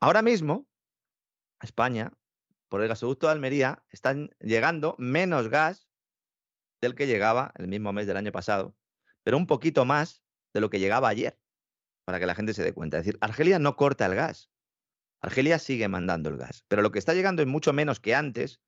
Ahora 0.00 0.22
mismo, 0.22 0.68
España, 1.60 2.12
por 2.68 2.82
el 2.82 2.88
gasoducto 2.88 3.26
de 3.26 3.32
Almería, 3.32 3.82
están 3.90 4.30
llegando 4.40 4.94
menos 4.98 5.48
gas 5.48 5.88
del 6.80 6.94
que 6.94 7.06
llegaba 7.06 7.52
el 7.56 7.66
mismo 7.66 7.92
mes 7.92 8.06
del 8.06 8.16
año 8.16 8.30
pasado, 8.30 8.76
pero 9.28 9.36
un 9.36 9.46
poquito 9.46 9.84
más 9.84 10.24
de 10.54 10.62
lo 10.62 10.70
que 10.70 10.80
llegaba 10.80 11.10
ayer, 11.10 11.38
para 12.06 12.18
que 12.18 12.24
la 12.24 12.34
gente 12.34 12.54
se 12.54 12.64
dé 12.64 12.72
cuenta. 12.72 12.96
Es 12.96 13.04
decir, 13.04 13.18
Argelia 13.20 13.58
no 13.58 13.76
corta 13.76 14.06
el 14.06 14.14
gas, 14.14 14.50
Argelia 15.20 15.58
sigue 15.58 15.86
mandando 15.86 16.30
el 16.30 16.38
gas, 16.38 16.64
pero 16.66 16.80
lo 16.80 16.92
que 16.92 16.98
está 16.98 17.12
llegando 17.12 17.42
es 17.42 17.46
mucho 17.46 17.74
menos 17.74 18.00
que 18.00 18.14
antes, 18.14 18.62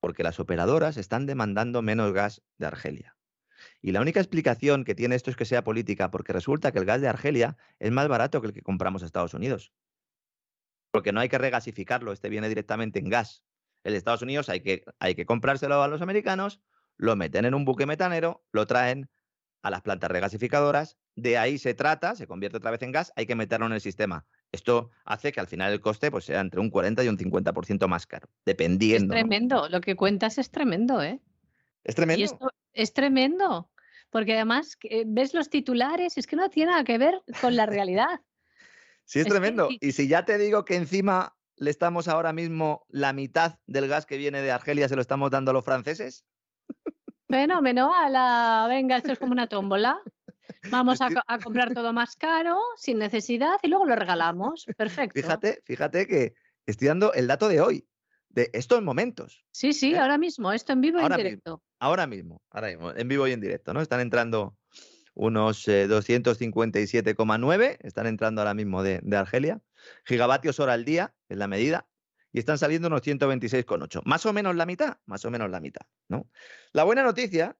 porque 0.00 0.24
las 0.24 0.40
operadoras 0.40 0.96
están 0.96 1.26
demandando 1.26 1.80
menos 1.80 2.12
gas 2.12 2.42
de 2.58 2.66
Argelia. 2.66 3.16
Y 3.80 3.92
la 3.92 4.00
única 4.00 4.18
explicación 4.18 4.82
que 4.82 4.96
tiene 4.96 5.14
esto 5.14 5.30
es 5.30 5.36
que 5.36 5.44
sea 5.44 5.62
política, 5.62 6.10
porque 6.10 6.32
resulta 6.32 6.72
que 6.72 6.80
el 6.80 6.86
gas 6.86 7.00
de 7.00 7.06
Argelia 7.06 7.56
es 7.78 7.92
más 7.92 8.08
barato 8.08 8.40
que 8.40 8.48
el 8.48 8.52
que 8.52 8.62
compramos 8.62 9.04
a 9.04 9.06
Estados 9.06 9.34
Unidos. 9.34 9.72
Porque 10.90 11.12
no 11.12 11.20
hay 11.20 11.28
que 11.28 11.38
regasificarlo, 11.38 12.10
este 12.10 12.30
viene 12.30 12.48
directamente 12.48 12.98
en 12.98 13.10
gas. 13.10 13.44
El 13.84 13.92
de 13.92 13.98
Estados 13.98 14.22
Unidos 14.22 14.48
hay 14.48 14.58
que, 14.58 14.84
hay 14.98 15.14
que 15.14 15.24
comprárselo 15.24 15.80
a 15.80 15.86
los 15.86 16.02
americanos, 16.02 16.60
lo 16.96 17.14
meten 17.14 17.44
en 17.44 17.54
un 17.54 17.64
buque 17.64 17.86
metanero, 17.86 18.44
lo 18.50 18.66
traen 18.66 19.08
a 19.64 19.70
las 19.70 19.80
plantas 19.80 20.10
regasificadoras, 20.10 20.98
de 21.16 21.38
ahí 21.38 21.56
se 21.56 21.72
trata, 21.72 22.14
se 22.16 22.26
convierte 22.26 22.58
otra 22.58 22.70
vez 22.70 22.82
en 22.82 22.92
gas, 22.92 23.14
hay 23.16 23.24
que 23.24 23.34
meterlo 23.34 23.64
en 23.64 23.72
el 23.72 23.80
sistema. 23.80 24.26
Esto 24.52 24.90
hace 25.06 25.32
que 25.32 25.40
al 25.40 25.46
final 25.46 25.72
el 25.72 25.80
coste 25.80 26.10
pues, 26.10 26.26
sea 26.26 26.40
entre 26.40 26.60
un 26.60 26.68
40 26.68 27.02
y 27.02 27.08
un 27.08 27.16
50% 27.16 27.88
más 27.88 28.06
caro, 28.06 28.28
dependiendo. 28.44 29.14
Es 29.14 29.20
tremendo, 29.20 29.70
lo 29.70 29.80
que 29.80 29.96
cuentas 29.96 30.36
es 30.36 30.50
tremendo, 30.50 31.02
¿eh? 31.02 31.18
Es 31.82 31.94
tremendo. 31.94 32.20
Y 32.20 32.24
esto 32.24 32.50
es 32.74 32.92
tremendo, 32.92 33.70
porque 34.10 34.34
además 34.34 34.76
eh, 34.82 35.04
ves 35.06 35.32
los 35.32 35.48
titulares, 35.48 36.18
es 36.18 36.26
que 36.26 36.36
no 36.36 36.50
tiene 36.50 36.72
nada 36.72 36.84
que 36.84 36.98
ver 36.98 37.22
con 37.40 37.56
la 37.56 37.64
realidad. 37.64 38.20
sí, 39.06 39.20
es, 39.20 39.26
tremendo. 39.26 39.70
Y 39.80 39.92
si 39.92 40.08
ya 40.08 40.26
te 40.26 40.36
digo 40.36 40.66
que 40.66 40.76
encima 40.76 41.38
le 41.56 41.70
estamos 41.70 42.06
ahora 42.06 42.34
mismo 42.34 42.84
la 42.90 43.14
mitad 43.14 43.60
del 43.66 43.88
gas 43.88 44.04
que 44.04 44.18
viene 44.18 44.42
de 44.42 44.52
Argelia, 44.52 44.90
se 44.90 44.94
lo 44.94 45.00
estamos 45.00 45.30
dando 45.30 45.52
a 45.52 45.54
los 45.54 45.64
franceses. 45.64 46.26
Fenómeno, 47.28 47.92
a 47.94 48.08
la 48.08 48.66
venga, 48.68 48.96
esto 48.96 49.12
es 49.12 49.18
como 49.18 49.32
una 49.32 49.46
tómbola. 49.46 50.00
Vamos 50.70 51.00
a, 51.00 51.08
comprar 51.42 51.72
todo 51.74 51.92
más 51.92 52.16
caro, 52.16 52.60
sin 52.76 52.98
necesidad, 52.98 53.56
y 53.62 53.68
luego 53.68 53.86
lo 53.86 53.96
regalamos. 53.96 54.66
Perfecto. 54.76 55.20
Fíjate, 55.20 55.62
fíjate 55.64 56.06
que 56.06 56.34
estoy 56.66 56.88
dando 56.88 57.12
el 57.12 57.26
dato 57.26 57.48
de 57.48 57.60
hoy, 57.60 57.86
de 58.28 58.50
estos 58.52 58.82
momentos. 58.82 59.44
Sí, 59.52 59.72
sí, 59.72 59.94
¿eh? 59.94 59.98
ahora 59.98 60.18
mismo, 60.18 60.52
esto 60.52 60.72
en 60.72 60.80
vivo 60.80 61.00
y 61.00 61.04
en 61.04 61.16
directo. 61.16 61.62
ahora 61.78 62.06
mismo, 62.06 62.42
ahora 62.50 62.68
mismo, 62.68 62.92
en 62.92 63.08
vivo 63.08 63.26
y 63.26 63.32
en 63.32 63.40
directo, 63.40 63.72
¿no? 63.72 63.80
Están 63.80 64.00
entrando 64.00 64.56
unos 65.14 65.66
257,9, 65.66 67.62
eh, 67.62 67.78
están 67.80 68.06
entrando 68.06 68.40
ahora 68.40 68.54
mismo 68.54 68.82
de, 68.82 69.00
de, 69.02 69.16
Argelia. 69.16 69.60
Gigavatios 70.04 70.60
hora 70.60 70.72
al 70.72 70.84
día, 70.84 71.14
es 71.28 71.38
la 71.38 71.46
medida, 71.46 71.86
y 72.34 72.40
están 72.40 72.58
saliendo 72.58 72.88
unos 72.88 73.02
126,8. 73.02 74.02
Más 74.04 74.26
o 74.26 74.32
menos 74.32 74.56
la 74.56 74.66
mitad, 74.66 74.98
más 75.06 75.24
o 75.24 75.30
menos 75.30 75.48
la 75.50 75.60
mitad, 75.60 75.86
¿no? 76.08 76.28
La 76.72 76.82
buena 76.82 77.04
noticia 77.04 77.56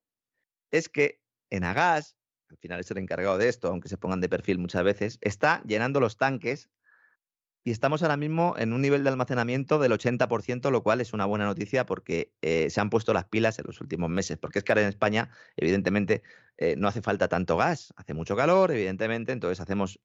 es 0.72 0.88
que 0.88 1.20
en 1.48 1.62
Agas, 1.62 2.16
al 2.50 2.58
final 2.58 2.80
es 2.80 2.90
el 2.90 2.98
encargado 2.98 3.38
de 3.38 3.48
esto, 3.48 3.68
aunque 3.68 3.88
se 3.88 3.96
pongan 3.96 4.20
de 4.20 4.28
perfil 4.28 4.58
muchas 4.58 4.82
veces, 4.82 5.18
está 5.20 5.62
llenando 5.64 6.00
los 6.00 6.16
tanques 6.16 6.70
y 7.66 7.70
estamos 7.70 8.02
ahora 8.02 8.18
mismo 8.18 8.54
en 8.58 8.74
un 8.74 8.82
nivel 8.82 9.04
de 9.04 9.08
almacenamiento 9.08 9.78
del 9.78 9.92
80%, 9.92 10.70
lo 10.70 10.82
cual 10.82 11.00
es 11.00 11.14
una 11.14 11.24
buena 11.24 11.46
noticia 11.46 11.86
porque 11.86 12.30
eh, 12.42 12.68
se 12.68 12.78
han 12.82 12.90
puesto 12.90 13.14
las 13.14 13.24
pilas 13.24 13.58
en 13.58 13.64
los 13.66 13.80
últimos 13.80 14.10
meses. 14.10 14.36
Porque 14.36 14.58
es 14.58 14.64
que 14.64 14.72
ahora 14.72 14.82
en 14.82 14.88
España, 14.88 15.30
evidentemente, 15.56 16.22
eh, 16.58 16.76
no 16.76 16.88
hace 16.88 17.00
falta 17.00 17.26
tanto 17.26 17.56
gas, 17.56 17.94
hace 17.96 18.12
mucho 18.12 18.36
calor, 18.36 18.70
evidentemente, 18.70 19.32
entonces 19.32 19.60
hacemos 19.60 19.98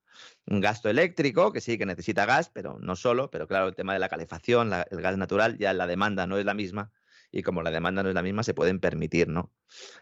un 0.45 0.61
gasto 0.61 0.90
eléctrico, 0.90 1.52
que 1.52 1.60
sí, 1.60 1.77
que 1.77 1.86
necesita 1.86 2.26
gas, 2.26 2.49
pero 2.49 2.80
no 2.80 2.95
solo, 2.95 3.30
pero 3.30 3.45
claro, 3.45 3.68
el 3.68 3.76
tema 3.76 3.91
de 3.91 3.99
la 3.99 4.07
calefacción, 4.07 4.72
el 4.90 5.02
gas 5.02 5.18
natural, 5.18 5.57
ya 5.57 5.73
la 5.73 5.86
demanda 5.86 6.27
no 6.27 6.38
es 6.38 6.45
la 6.45 6.53
misma 6.53 6.94
y 7.30 7.44
como 7.44 7.61
la 7.61 7.72
demanda 7.72 8.03
no 8.03 8.10
es 8.10 8.15
la 8.15 8.23
misma, 8.23 8.44
se 8.44 8.53
pueden 8.53 8.80
permitir 8.80 9.27
¿no? 9.27 9.52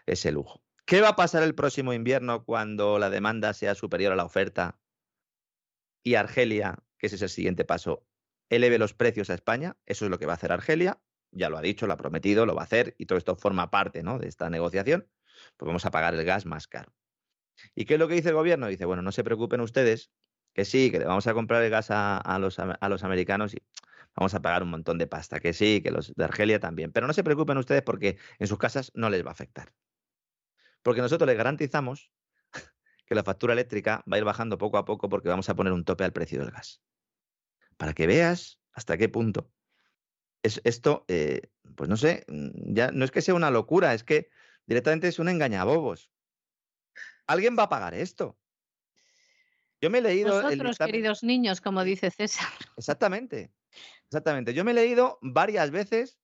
ese 0.05 0.31
lujo. 0.31 0.61
¿Qué 0.85 1.01
va 1.01 1.09
a 1.09 1.15
pasar 1.15 1.41
el 1.41 1.55
próximo 1.55 1.91
invierno 1.91 2.45
cuando 2.45 2.99
la 2.99 3.09
demanda 3.09 3.53
sea 3.53 3.73
superior 3.73 4.13
a 4.13 4.15
la 4.15 4.25
oferta 4.25 4.79
y 6.03 6.15
Argelia, 6.15 6.77
que 6.97 7.07
ese 7.07 7.15
es 7.15 7.21
el 7.21 7.29
siguiente 7.29 7.65
paso, 7.65 8.05
eleve 8.49 8.77
los 8.77 8.93
precios 8.93 9.29
a 9.29 9.33
España? 9.33 9.77
Eso 9.85 10.05
es 10.05 10.11
lo 10.11 10.19
que 10.19 10.25
va 10.25 10.33
a 10.33 10.35
hacer 10.35 10.51
Argelia, 10.51 10.99
ya 11.31 11.49
lo 11.49 11.57
ha 11.57 11.61
dicho, 11.61 11.87
lo 11.87 11.93
ha 11.93 11.97
prometido, 11.97 12.45
lo 12.45 12.55
va 12.55 12.61
a 12.61 12.65
hacer 12.65 12.95
y 12.97 13.05
todo 13.05 13.17
esto 13.17 13.35
forma 13.35 13.69
parte 13.69 14.03
¿no? 14.03 14.19
de 14.19 14.27
esta 14.27 14.49
negociación. 14.49 15.09
Pues 15.57 15.67
vamos 15.67 15.85
a 15.85 15.91
pagar 15.91 16.15
el 16.15 16.23
gas 16.25 16.45
más 16.45 16.67
caro. 16.67 16.93
¿Y 17.75 17.85
qué 17.85 17.95
es 17.95 17.99
lo 17.99 18.07
que 18.07 18.15
dice 18.15 18.29
el 18.29 18.35
gobierno? 18.35 18.67
Dice, 18.67 18.85
bueno, 18.85 19.01
no 19.01 19.11
se 19.11 19.23
preocupen 19.23 19.61
ustedes, 19.61 20.11
que 20.53 20.65
sí, 20.65 20.91
que 20.91 20.99
le 20.99 21.05
vamos 21.05 21.27
a 21.27 21.33
comprar 21.33 21.63
el 21.63 21.69
gas 21.69 21.87
a, 21.89 22.37
los, 22.39 22.59
a 22.59 22.89
los 22.89 23.03
americanos 23.03 23.53
y 23.53 23.63
vamos 24.15 24.33
a 24.33 24.41
pagar 24.41 24.63
un 24.63 24.69
montón 24.69 24.97
de 24.97 25.07
pasta, 25.07 25.39
que 25.39 25.53
sí, 25.53 25.81
que 25.81 25.91
los 25.91 26.13
de 26.13 26.23
Argelia 26.23 26.59
también. 26.59 26.91
Pero 26.91 27.07
no 27.07 27.13
se 27.13 27.23
preocupen 27.23 27.57
ustedes 27.57 27.83
porque 27.83 28.17
en 28.39 28.47
sus 28.47 28.57
casas 28.57 28.91
no 28.95 29.09
les 29.09 29.23
va 29.23 29.29
a 29.29 29.33
afectar. 29.33 29.73
Porque 30.81 31.01
nosotros 31.01 31.27
les 31.27 31.37
garantizamos 31.37 32.11
que 33.07 33.15
la 33.15 33.23
factura 33.23 33.53
eléctrica 33.53 34.03
va 34.11 34.17
a 34.17 34.19
ir 34.19 34.25
bajando 34.25 34.57
poco 34.57 34.77
a 34.77 34.85
poco 34.85 35.07
porque 35.09 35.29
vamos 35.29 35.49
a 35.49 35.55
poner 35.55 35.73
un 35.73 35.85
tope 35.85 36.03
al 36.03 36.11
precio 36.13 36.39
del 36.41 36.51
gas. 36.51 36.81
Para 37.77 37.93
que 37.93 38.05
veas 38.05 38.59
hasta 38.73 38.97
qué 38.97 39.07
punto. 39.09 39.49
Es, 40.43 40.61
esto, 40.65 41.05
eh, 41.07 41.49
pues 41.75 41.89
no 41.89 41.97
sé, 41.97 42.25
mm, 42.27 42.73
ya 42.75 42.91
no 42.91 43.05
es 43.05 43.11
que 43.11 43.21
sea 43.21 43.33
una 43.33 43.49
locura, 43.49 43.93
es 43.93 44.03
que 44.03 44.29
directamente 44.65 45.07
es 45.07 45.19
un 45.19 45.29
engañabobos. 45.29 46.11
¿Alguien 47.25 47.57
va 47.57 47.63
a 47.63 47.69
pagar 47.69 47.93
esto? 47.93 48.37
Yo 49.81 49.89
me 49.89 49.99
he 49.99 50.01
leído... 50.01 50.39
el 50.39 50.43
Nosotros, 50.43 50.77
dictamen- 50.77 50.85
queridos 50.85 51.23
niños, 51.23 51.61
como 51.61 51.83
dice 51.83 52.11
César. 52.11 52.47
Exactamente. 52.77 53.53
Exactamente. 54.09 54.53
Yo 54.53 54.63
me 54.65 54.71
he 54.71 54.73
leído 54.73 55.17
varias 55.21 55.71
veces 55.71 56.19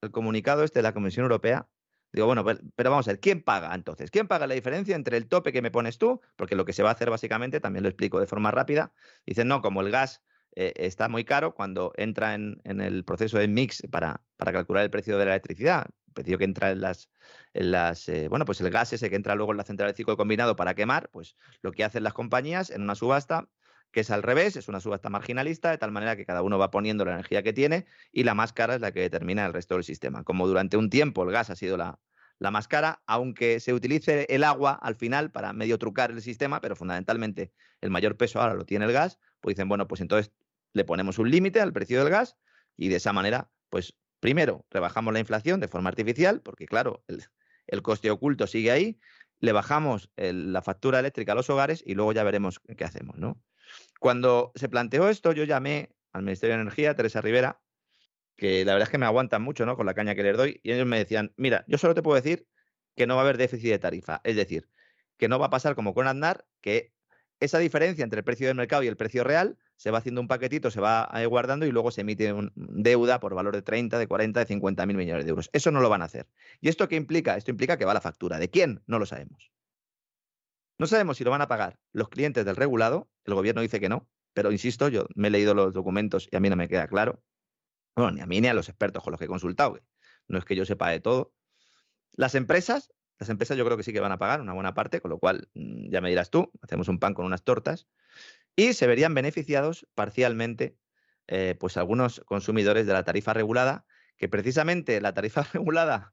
el 0.00 0.10
comunicado 0.10 0.64
este 0.64 0.78
de 0.78 0.84
la 0.84 0.94
Comisión 0.94 1.24
Europea. 1.24 1.68
Digo, 2.12 2.26
bueno, 2.26 2.44
pero, 2.44 2.90
vamos 2.90 3.08
a 3.08 3.12
ver, 3.12 3.20
¿quién 3.20 3.42
paga 3.42 3.74
entonces? 3.74 4.10
¿Quién 4.10 4.28
paga 4.28 4.46
la 4.46 4.54
diferencia 4.54 4.94
entre 4.94 5.16
el 5.16 5.28
tope 5.28 5.52
que 5.52 5.62
me 5.62 5.70
pones 5.70 5.96
tú? 5.96 6.20
Porque 6.36 6.56
lo 6.56 6.64
que 6.66 6.74
se 6.74 6.82
va 6.82 6.90
a 6.90 6.92
hacer 6.92 7.08
básicamente, 7.08 7.58
también 7.60 7.82
lo 7.82 7.88
explico 7.88 8.20
de 8.20 8.26
forma 8.26 8.50
rápida, 8.50 8.92
dicen, 9.24 9.48
no, 9.48 9.62
como 9.62 9.80
el 9.80 9.90
gas 9.90 10.22
eh, 10.54 10.74
está 10.76 11.08
muy 11.08 11.24
caro 11.24 11.54
cuando 11.54 11.92
entra 11.96 12.34
en, 12.34 12.60
el 12.64 13.04
proceso 13.04 13.38
de 13.38 13.48
mix 13.48 13.82
para, 13.90 14.22
para 14.36 14.52
calcular 14.52 14.84
el 14.84 14.90
precio 14.90 15.16
de 15.16 15.24
la 15.24 15.32
electricidad, 15.32 15.86
el 16.08 16.12
precio 16.12 16.36
que 16.36 16.44
entra 16.44 16.70
en 16.70 16.82
las, 16.82 17.08
en 17.54 17.70
las 17.70 18.06
eh, 18.10 18.28
bueno, 18.28 18.44
pues 18.44 18.60
el 18.60 18.70
gas 18.70 18.92
ese 18.92 19.08
que 19.08 19.16
entra 19.16 19.34
luego 19.34 19.52
en 19.52 19.58
la 19.58 19.64
central 19.64 19.90
de 19.90 19.96
ciclo 19.96 20.18
combinado 20.18 20.54
para 20.54 20.74
quemar, 20.74 21.08
pues 21.10 21.36
lo 21.62 21.72
que 21.72 21.84
hacen 21.84 22.02
las 22.02 22.12
compañías 22.12 22.68
en 22.68 22.82
una 22.82 22.94
subasta 22.94 23.48
que 23.92 24.00
es 24.00 24.10
al 24.10 24.22
revés, 24.22 24.56
es 24.56 24.68
una 24.68 24.80
subasta 24.80 25.10
marginalista, 25.10 25.70
de 25.70 25.78
tal 25.78 25.92
manera 25.92 26.16
que 26.16 26.24
cada 26.24 26.42
uno 26.42 26.58
va 26.58 26.70
poniendo 26.70 27.04
la 27.04 27.12
energía 27.12 27.42
que 27.42 27.52
tiene 27.52 27.86
y 28.10 28.24
la 28.24 28.34
más 28.34 28.52
cara 28.52 28.74
es 28.74 28.80
la 28.80 28.92
que 28.92 29.00
determina 29.00 29.46
el 29.46 29.52
resto 29.52 29.74
del 29.74 29.84
sistema. 29.84 30.24
Como 30.24 30.48
durante 30.48 30.76
un 30.76 30.90
tiempo 30.90 31.22
el 31.22 31.30
gas 31.30 31.50
ha 31.50 31.56
sido 31.56 31.76
la, 31.76 32.00
la 32.38 32.50
más 32.50 32.68
cara, 32.68 33.02
aunque 33.06 33.60
se 33.60 33.72
utilice 33.74 34.26
el 34.30 34.44
agua 34.44 34.72
al 34.72 34.96
final 34.96 35.30
para 35.30 35.52
medio 35.52 35.78
trucar 35.78 36.10
el 36.10 36.22
sistema, 36.22 36.60
pero 36.60 36.74
fundamentalmente 36.74 37.52
el 37.80 37.90
mayor 37.90 38.16
peso 38.16 38.40
ahora 38.40 38.54
lo 38.54 38.64
tiene 38.64 38.86
el 38.86 38.92
gas, 38.92 39.18
pues 39.40 39.56
dicen, 39.56 39.68
bueno, 39.68 39.86
pues 39.86 40.00
entonces 40.00 40.32
le 40.72 40.84
ponemos 40.84 41.18
un 41.18 41.30
límite 41.30 41.60
al 41.60 41.72
precio 41.72 41.98
del 41.98 42.10
gas 42.10 42.36
y 42.76 42.88
de 42.88 42.96
esa 42.96 43.12
manera, 43.12 43.50
pues 43.68 43.94
primero 44.20 44.64
rebajamos 44.70 45.12
la 45.12 45.20
inflación 45.20 45.60
de 45.60 45.68
forma 45.68 45.90
artificial, 45.90 46.40
porque 46.40 46.66
claro, 46.66 47.04
el, 47.08 47.22
el 47.66 47.82
coste 47.82 48.10
oculto 48.10 48.46
sigue 48.46 48.70
ahí, 48.70 48.98
le 49.38 49.52
bajamos 49.52 50.10
la 50.16 50.62
factura 50.62 51.00
eléctrica 51.00 51.32
a 51.32 51.34
los 51.34 51.50
hogares 51.50 51.82
y 51.84 51.94
luego 51.94 52.12
ya 52.12 52.22
veremos 52.22 52.60
qué 52.76 52.84
hacemos, 52.84 53.18
¿no? 53.18 53.42
Cuando 54.02 54.50
se 54.56 54.68
planteó 54.68 55.08
esto, 55.08 55.30
yo 55.30 55.44
llamé 55.44 55.94
al 56.12 56.22
Ministerio 56.24 56.56
de 56.56 56.62
Energía, 56.62 56.96
Teresa 56.96 57.20
Rivera, 57.20 57.62
que 58.36 58.64
la 58.64 58.72
verdad 58.72 58.88
es 58.88 58.90
que 58.90 58.98
me 58.98 59.06
aguantan 59.06 59.42
mucho, 59.42 59.64
¿no? 59.64 59.76
Con 59.76 59.86
la 59.86 59.94
caña 59.94 60.16
que 60.16 60.24
les 60.24 60.36
doy, 60.36 60.60
y 60.64 60.72
ellos 60.72 60.86
me 60.88 60.98
decían, 60.98 61.32
mira, 61.36 61.64
yo 61.68 61.78
solo 61.78 61.94
te 61.94 62.02
puedo 62.02 62.16
decir 62.16 62.48
que 62.96 63.06
no 63.06 63.14
va 63.14 63.20
a 63.22 63.24
haber 63.24 63.38
déficit 63.38 63.70
de 63.70 63.78
tarifa, 63.78 64.20
es 64.24 64.34
decir, 64.34 64.68
que 65.18 65.28
no 65.28 65.38
va 65.38 65.46
a 65.46 65.50
pasar 65.50 65.76
como 65.76 65.94
con 65.94 66.08
Aznar, 66.08 66.48
que 66.60 66.92
esa 67.38 67.60
diferencia 67.60 68.02
entre 68.02 68.18
el 68.18 68.24
precio 68.24 68.48
del 68.48 68.56
mercado 68.56 68.82
y 68.82 68.88
el 68.88 68.96
precio 68.96 69.22
real 69.22 69.56
se 69.76 69.92
va 69.92 69.98
haciendo 69.98 70.20
un 70.20 70.28
paquetito, 70.28 70.72
se 70.72 70.80
va 70.80 71.08
eh, 71.14 71.26
guardando 71.26 71.64
y 71.64 71.70
luego 71.70 71.92
se 71.92 72.00
emite 72.00 72.32
un- 72.32 72.52
deuda 72.56 73.20
por 73.20 73.36
valor 73.36 73.54
de 73.54 73.62
30, 73.62 74.00
de 74.00 74.08
40, 74.08 74.40
de 74.40 74.46
50 74.46 74.84
mil 74.86 74.96
millones 74.96 75.26
de 75.26 75.30
euros. 75.30 75.48
Eso 75.52 75.70
no 75.70 75.80
lo 75.80 75.88
van 75.90 76.02
a 76.02 76.06
hacer. 76.06 76.26
¿Y 76.60 76.70
esto 76.70 76.88
qué 76.88 76.96
implica? 76.96 77.36
Esto 77.36 77.52
implica 77.52 77.76
que 77.78 77.84
va 77.84 77.94
la 77.94 78.00
factura. 78.00 78.40
¿De 78.40 78.50
quién? 78.50 78.82
No 78.88 78.98
lo 78.98 79.06
sabemos. 79.06 79.51
No 80.82 80.88
sabemos 80.88 81.16
si 81.16 81.22
lo 81.22 81.30
van 81.30 81.42
a 81.42 81.46
pagar 81.46 81.78
los 81.92 82.08
clientes 82.08 82.44
del 82.44 82.56
regulado. 82.56 83.08
El 83.24 83.34
gobierno 83.34 83.62
dice 83.62 83.78
que 83.78 83.88
no, 83.88 84.08
pero 84.34 84.50
insisto, 84.50 84.88
yo 84.88 85.06
me 85.14 85.28
he 85.28 85.30
leído 85.30 85.54
los 85.54 85.72
documentos 85.72 86.28
y 86.28 86.34
a 86.34 86.40
mí 86.40 86.50
no 86.50 86.56
me 86.56 86.66
queda 86.66 86.88
claro. 86.88 87.22
Bueno, 87.94 88.10
ni 88.10 88.20
a 88.20 88.26
mí 88.26 88.40
ni 88.40 88.48
a 88.48 88.52
los 88.52 88.68
expertos 88.68 89.00
con 89.00 89.12
los 89.12 89.20
que 89.20 89.26
he 89.26 89.28
consultado. 89.28 89.78
No 90.26 90.38
es 90.38 90.44
que 90.44 90.56
yo 90.56 90.64
sepa 90.64 90.90
de 90.90 90.98
todo. 90.98 91.32
Las 92.14 92.34
empresas, 92.34 92.92
las 93.20 93.28
empresas 93.28 93.56
yo 93.56 93.64
creo 93.64 93.76
que 93.76 93.84
sí 93.84 93.92
que 93.92 94.00
van 94.00 94.10
a 94.10 94.18
pagar 94.18 94.40
una 94.40 94.54
buena 94.54 94.74
parte, 94.74 95.00
con 95.00 95.12
lo 95.12 95.20
cual 95.20 95.48
mm, 95.54 95.88
ya 95.92 96.00
me 96.00 96.08
dirás 96.08 96.30
tú, 96.30 96.50
hacemos 96.62 96.88
un 96.88 96.98
pan 96.98 97.14
con 97.14 97.26
unas 97.26 97.44
tortas. 97.44 97.86
Y 98.56 98.72
se 98.72 98.88
verían 98.88 99.14
beneficiados 99.14 99.86
parcialmente 99.94 100.76
eh, 101.28 101.54
pues 101.60 101.76
algunos 101.76 102.22
consumidores 102.26 102.88
de 102.88 102.92
la 102.92 103.04
tarifa 103.04 103.32
regulada, 103.32 103.86
que 104.16 104.28
precisamente 104.28 105.00
la 105.00 105.14
tarifa 105.14 105.44
regulada 105.52 106.12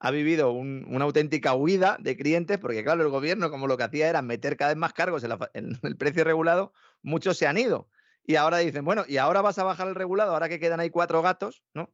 ha 0.00 0.10
vivido 0.10 0.52
un- 0.52 0.86
una 0.88 1.04
auténtica 1.04 1.54
huida 1.54 1.96
de 2.00 2.16
clientes, 2.16 2.58
porque 2.58 2.84
claro, 2.84 3.02
el 3.02 3.08
gobierno 3.08 3.50
como 3.50 3.66
lo 3.66 3.76
que 3.76 3.84
hacía 3.84 4.08
era 4.08 4.22
meter 4.22 4.56
cada 4.56 4.70
vez 4.70 4.78
más 4.78 4.92
cargos 4.92 5.22
en 5.54 5.78
el 5.82 5.96
precio 5.96 6.24
regulado, 6.24 6.72
muchos 7.02 7.36
se 7.36 7.46
han 7.46 7.58
ido. 7.58 7.88
Y 8.24 8.36
ahora 8.36 8.58
dicen, 8.58 8.84
bueno, 8.84 9.04
y 9.08 9.16
ahora 9.16 9.40
vas 9.40 9.58
a 9.58 9.64
bajar 9.64 9.88
el 9.88 9.94
regulado, 9.94 10.32
ahora 10.32 10.48
que 10.48 10.60
quedan 10.60 10.80
ahí 10.80 10.90
cuatro 10.90 11.22
gatos, 11.22 11.64
¿no? 11.74 11.92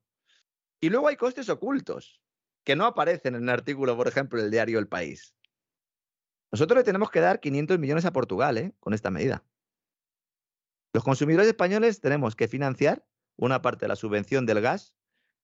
Y 0.81 0.91
luego 0.91 1.09
hay 1.09 1.17
costes 1.17 1.49
ocultos, 1.49 2.21
que 2.65 2.77
no 2.77 2.85
aparecen 2.87 3.37
en 3.37 3.45
el 3.45 3.49
artículo, 3.51 3.97
por 3.97 4.09
ejemplo, 4.09 4.41
del 4.43 4.51
diario 4.51 4.79
El 4.79 4.89
País. 4.89 5.35
Nosotros 6.51 6.77
le 6.79 6.85
tenemos 6.85 7.11
que 7.11 7.21
dar 7.21 7.41
500 7.41 7.79
millones 7.79 8.05
a 8.05 8.13
Portugal, 8.13 8.59
¿eh? 8.59 8.73
Con 8.81 8.95
esta 8.95 9.11
medida. 9.11 9.45
Los 10.93 11.05
consumidores 11.05 11.49
españoles 11.49 12.01
tenemos 12.01 12.37
que 12.37 12.49
financiar 12.49 13.05
una 13.37 13.63
parte 13.63 13.85
de 13.85 13.89
la 13.89 13.97
subvención 13.97 14.47
del 14.47 14.61
gas 14.61 14.95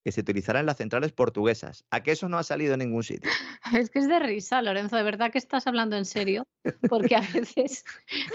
que 0.03 0.11
se 0.11 0.21
utilizará 0.21 0.59
en 0.59 0.65
las 0.65 0.77
centrales 0.77 1.11
portuguesas. 1.11 1.85
¿A 1.91 2.01
que 2.01 2.11
eso 2.11 2.27
no 2.29 2.37
ha 2.37 2.43
salido 2.43 2.73
en 2.73 2.79
ningún 2.79 3.03
sitio? 3.03 3.29
Es 3.79 3.89
que 3.89 3.99
es 3.99 4.07
de 4.09 4.19
risa, 4.19 4.61
Lorenzo, 4.61 4.97
de 4.97 5.03
verdad 5.03 5.31
que 5.31 5.37
estás 5.37 5.65
hablando 5.67 5.95
en 5.95 6.03
serio, 6.05 6.45
porque 6.89 7.15
a 7.15 7.21
veces, 7.33 7.85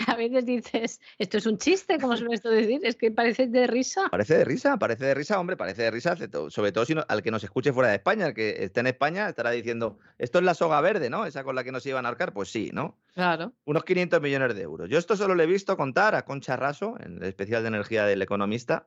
a 0.06 0.16
veces 0.16 0.46
dices, 0.46 1.00
esto 1.18 1.36
es 1.38 1.46
un 1.46 1.58
chiste, 1.58 1.98
como 1.98 2.16
suele 2.16 2.34
esto 2.36 2.48
decir, 2.48 2.80
es 2.84 2.96
que 2.96 3.10
parece 3.10 3.46
de 3.48 3.66
risa. 3.66 4.08
Parece 4.10 4.38
de 4.38 4.44
risa, 4.44 4.76
parece 4.78 5.04
de 5.04 5.14
risa, 5.14 5.38
hombre, 5.38 5.56
parece 5.56 5.82
de 5.82 5.90
risa, 5.90 6.16
sobre 6.48 6.72
todo 6.72 6.84
si 6.86 6.94
no- 6.94 7.04
al 7.08 7.22
que 7.22 7.30
nos 7.30 7.44
escuche 7.44 7.72
fuera 7.72 7.90
de 7.90 7.96
España, 7.96 8.28
el 8.28 8.34
que 8.34 8.64
esté 8.64 8.80
en 8.80 8.86
España 8.86 9.28
estará 9.28 9.50
diciendo, 9.50 9.98
esto 10.18 10.38
es 10.38 10.44
la 10.44 10.54
soga 10.54 10.80
verde, 10.80 11.10
¿no? 11.10 11.26
Esa 11.26 11.44
con 11.44 11.54
la 11.54 11.64
que 11.64 11.72
nos 11.72 11.84
iban 11.84 12.06
a 12.06 12.08
arcar, 12.08 12.32
pues 12.32 12.48
sí, 12.50 12.70
¿no? 12.72 12.96
Claro. 13.12 13.52
Unos 13.64 13.84
500 13.84 14.20
millones 14.22 14.54
de 14.54 14.62
euros. 14.62 14.88
Yo 14.88 14.98
esto 14.98 15.16
solo 15.16 15.34
le 15.34 15.44
he 15.44 15.46
visto 15.46 15.76
contar 15.76 16.14
a 16.14 16.24
Concha 16.24 16.56
Raso, 16.56 16.94
en 17.00 17.16
el 17.18 17.24
especial 17.24 17.62
de 17.62 17.68
energía 17.68 18.04
del 18.06 18.22
economista. 18.22 18.86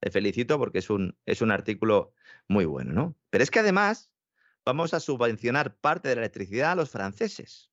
Le 0.00 0.10
felicito 0.10 0.58
porque 0.58 0.78
es 0.78 0.90
un, 0.90 1.16
es 1.26 1.42
un 1.42 1.50
artículo 1.50 2.12
muy 2.46 2.64
bueno, 2.64 2.92
¿no? 2.92 3.16
Pero 3.30 3.44
es 3.44 3.50
que 3.50 3.60
además 3.60 4.12
vamos 4.64 4.94
a 4.94 5.00
subvencionar 5.00 5.76
parte 5.76 6.08
de 6.08 6.14
la 6.16 6.22
electricidad 6.22 6.72
a 6.72 6.76
los 6.76 6.90
franceses. 6.90 7.70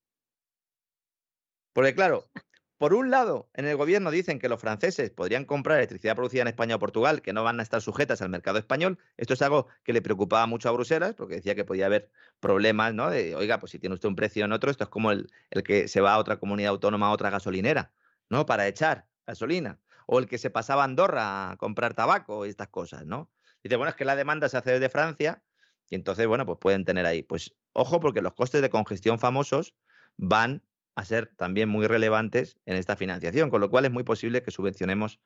Porque 1.74 1.94
claro, 1.94 2.30
por 2.78 2.94
un 2.94 3.10
lado, 3.10 3.50
en 3.54 3.66
el 3.66 3.78
gobierno 3.78 4.12
dicen 4.12 4.38
que 4.38 4.50
los 4.50 4.60
franceses 4.60 5.10
podrían 5.10 5.46
comprar 5.46 5.78
electricidad 5.78 6.16
producida 6.16 6.42
en 6.42 6.50
España 6.50 6.76
o 6.76 6.80
Portugal, 6.80 7.22
que 7.22 7.32
no 7.32 7.44
van 7.44 7.60
a 7.60 7.64
estar 7.64 7.82
sujetas 7.82 8.22
al 8.22 8.30
mercado 8.30 8.60
español. 8.60 9.00
Esto 9.18 9.34
es 9.34 9.42
algo 9.42 9.68
que 9.84 9.94
le 9.94 10.02
preocupaba 10.02 10.46
mucho 10.46 10.68
a 10.68 10.74
Bruselas, 10.74 11.16
porque 11.16 11.36
decía 11.36 11.56
que 11.56 11.64
podía 11.64 11.86
haber 11.86 12.12
problemas, 12.42 12.94
¿no? 12.94 13.10
De, 13.10 13.34
oiga, 13.36 13.60
pues 13.60 13.72
si 13.72 13.80
tiene 13.80 13.94
usted 13.94 14.10
un 14.10 14.16
precio 14.16 14.44
en 14.44 14.52
otro, 14.52 14.72
esto 14.72 14.84
es 14.84 14.90
como 14.90 15.12
el, 15.12 15.32
el 15.52 15.64
que 15.64 15.88
se 15.88 16.02
va 16.02 16.14
a 16.14 16.18
otra 16.18 16.38
comunidad 16.38 16.72
autónoma, 16.72 17.08
a 17.08 17.12
otra 17.12 17.30
gasolinera, 17.30 17.94
¿no? 18.30 18.46
Para 18.46 18.68
echar 18.68 19.08
gasolina. 19.26 19.80
O 20.08 20.20
el 20.20 20.28
que 20.28 20.38
se 20.38 20.50
pasaba 20.50 20.84
a 20.84 20.86
Andorra 20.86 21.52
a 21.52 21.58
comprar 21.58 21.94
tabaco 21.94 22.46
y 22.46 22.50
estas 22.50 22.70
cosas, 22.70 23.06
¿no? 23.06 23.32
Dice, 23.64 23.76
bueno, 23.76 23.90
es 23.90 23.96
que 23.96 24.06
la 24.06 24.16
demanda 24.16 24.50
se 24.50 24.58
hace 24.58 24.72
desde 24.72 24.90
Francia 24.90 25.44
y 25.90 25.96
entonces, 25.96 26.28
bueno, 26.28 26.46
pues 26.46 26.60
pueden 26.60 26.86
tener 26.86 27.06
ahí. 27.06 27.24
Pues 27.24 27.56
ojo, 27.74 28.00
porque 28.00 28.22
los 28.22 28.34
costes 28.34 28.62
de 28.62 28.70
congestión 28.70 29.20
famosos 29.20 29.76
van 30.18 30.64
a 30.96 31.04
ser 31.04 31.34
también 31.36 31.68
muy 31.68 31.88
relevantes 31.88 32.58
en 32.66 32.78
esta 32.78 32.96
financiación, 32.96 33.50
con 33.50 33.60
lo 33.62 33.70
cual 33.70 33.86
es 33.86 33.92
muy 33.92 34.04
posible 34.04 34.42
que 34.42 34.52
subvencionemos 34.52 35.20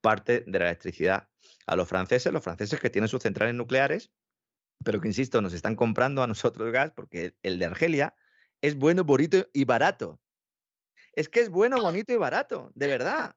parte 0.00 0.44
de 0.46 0.58
la 0.58 0.66
electricidad 0.66 1.28
a 1.66 1.74
los 1.74 1.88
franceses, 1.88 2.32
los 2.32 2.44
franceses 2.44 2.78
que 2.78 2.90
tienen 2.90 3.08
sus 3.08 3.22
centrales 3.22 3.54
nucleares, 3.54 4.12
pero 4.84 5.00
que, 5.00 5.08
insisto, 5.08 5.42
nos 5.42 5.52
están 5.52 5.74
comprando 5.74 6.22
a 6.22 6.26
nosotros 6.26 6.70
gas 6.72 6.92
porque 6.94 7.34
el 7.42 7.58
de 7.58 7.64
Argelia 7.64 8.14
es 8.60 8.76
bueno, 8.76 9.04
bonito 9.04 9.48
y 9.52 9.64
barato. 9.64 10.20
Es 11.12 11.28
que 11.28 11.40
es 11.40 11.50
bueno, 11.50 11.80
bonito 11.80 12.12
y 12.12 12.16
barato, 12.16 12.70
de 12.74 12.86
verdad. 12.86 13.34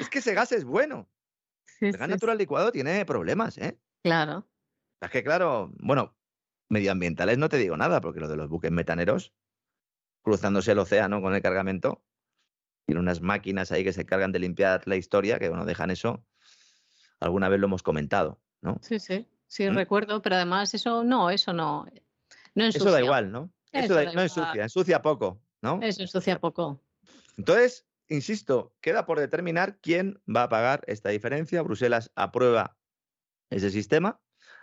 Es 0.00 0.08
que 0.08 0.18
ese 0.18 0.34
gas 0.34 0.52
es 0.52 0.64
bueno. 0.64 1.08
Sí, 1.64 1.86
El 1.86 1.92
gas 1.96 2.06
sí, 2.08 2.12
natural 2.12 2.38
licuado 2.38 2.72
tiene 2.72 3.04
problemas, 3.04 3.58
¿eh? 3.58 3.78
Claro. 4.02 4.46
Es 5.00 5.10
que, 5.10 5.22
claro, 5.22 5.70
bueno, 5.78 6.16
medioambientales 6.68 7.38
no 7.38 7.48
te 7.48 7.56
digo 7.58 7.76
nada, 7.76 8.00
porque 8.00 8.20
lo 8.20 8.28
de 8.28 8.36
los 8.36 8.48
buques 8.48 8.70
metaneros, 8.72 9.32
cruzándose 10.22 10.72
el 10.72 10.78
océano 10.78 11.22
con 11.22 11.34
el 11.34 11.42
cargamento, 11.42 12.02
tiene 12.86 13.00
unas 13.00 13.20
máquinas 13.20 13.70
ahí 13.70 13.84
que 13.84 13.92
se 13.92 14.06
cargan 14.06 14.32
de 14.32 14.38
limpiar 14.40 14.82
la 14.86 14.96
historia, 14.96 15.38
que 15.38 15.48
bueno, 15.48 15.64
dejan 15.64 15.90
eso. 15.90 16.24
Alguna 17.20 17.48
vez 17.48 17.60
lo 17.60 17.66
hemos 17.66 17.82
comentado, 17.82 18.40
¿no? 18.60 18.78
Sí, 18.82 18.98
sí. 18.98 19.26
Sí, 19.46 19.68
¿Mm? 19.70 19.74
recuerdo, 19.74 20.20
pero 20.20 20.36
además 20.36 20.74
eso 20.74 21.04
no, 21.04 21.30
eso 21.30 21.52
no. 21.52 21.86
No 22.54 22.64
ensucia. 22.64 22.86
Eso 22.88 22.90
da 22.90 23.00
igual, 23.02 23.30
¿no? 23.32 23.50
Eso, 23.72 23.84
Eso 23.84 23.94
da- 23.94 24.00
da 24.00 24.04
no 24.04 24.10
igual. 24.10 24.24
ensucia, 24.24 24.62
ensucia 24.62 25.02
poco, 25.02 25.40
¿no? 25.62 25.80
Eso 25.82 26.02
ensucia 26.02 26.38
poco. 26.38 26.80
Entonces, 27.36 27.86
insisto, 28.08 28.74
queda 28.80 29.06
por 29.06 29.18
determinar 29.18 29.78
quién 29.80 30.20
va 30.28 30.44
a 30.44 30.48
pagar 30.48 30.82
esta 30.86 31.10
diferencia. 31.10 31.62
Bruselas 31.62 32.10
aprueba 32.14 32.76
ese 33.50 33.70
sistema, 33.70 34.20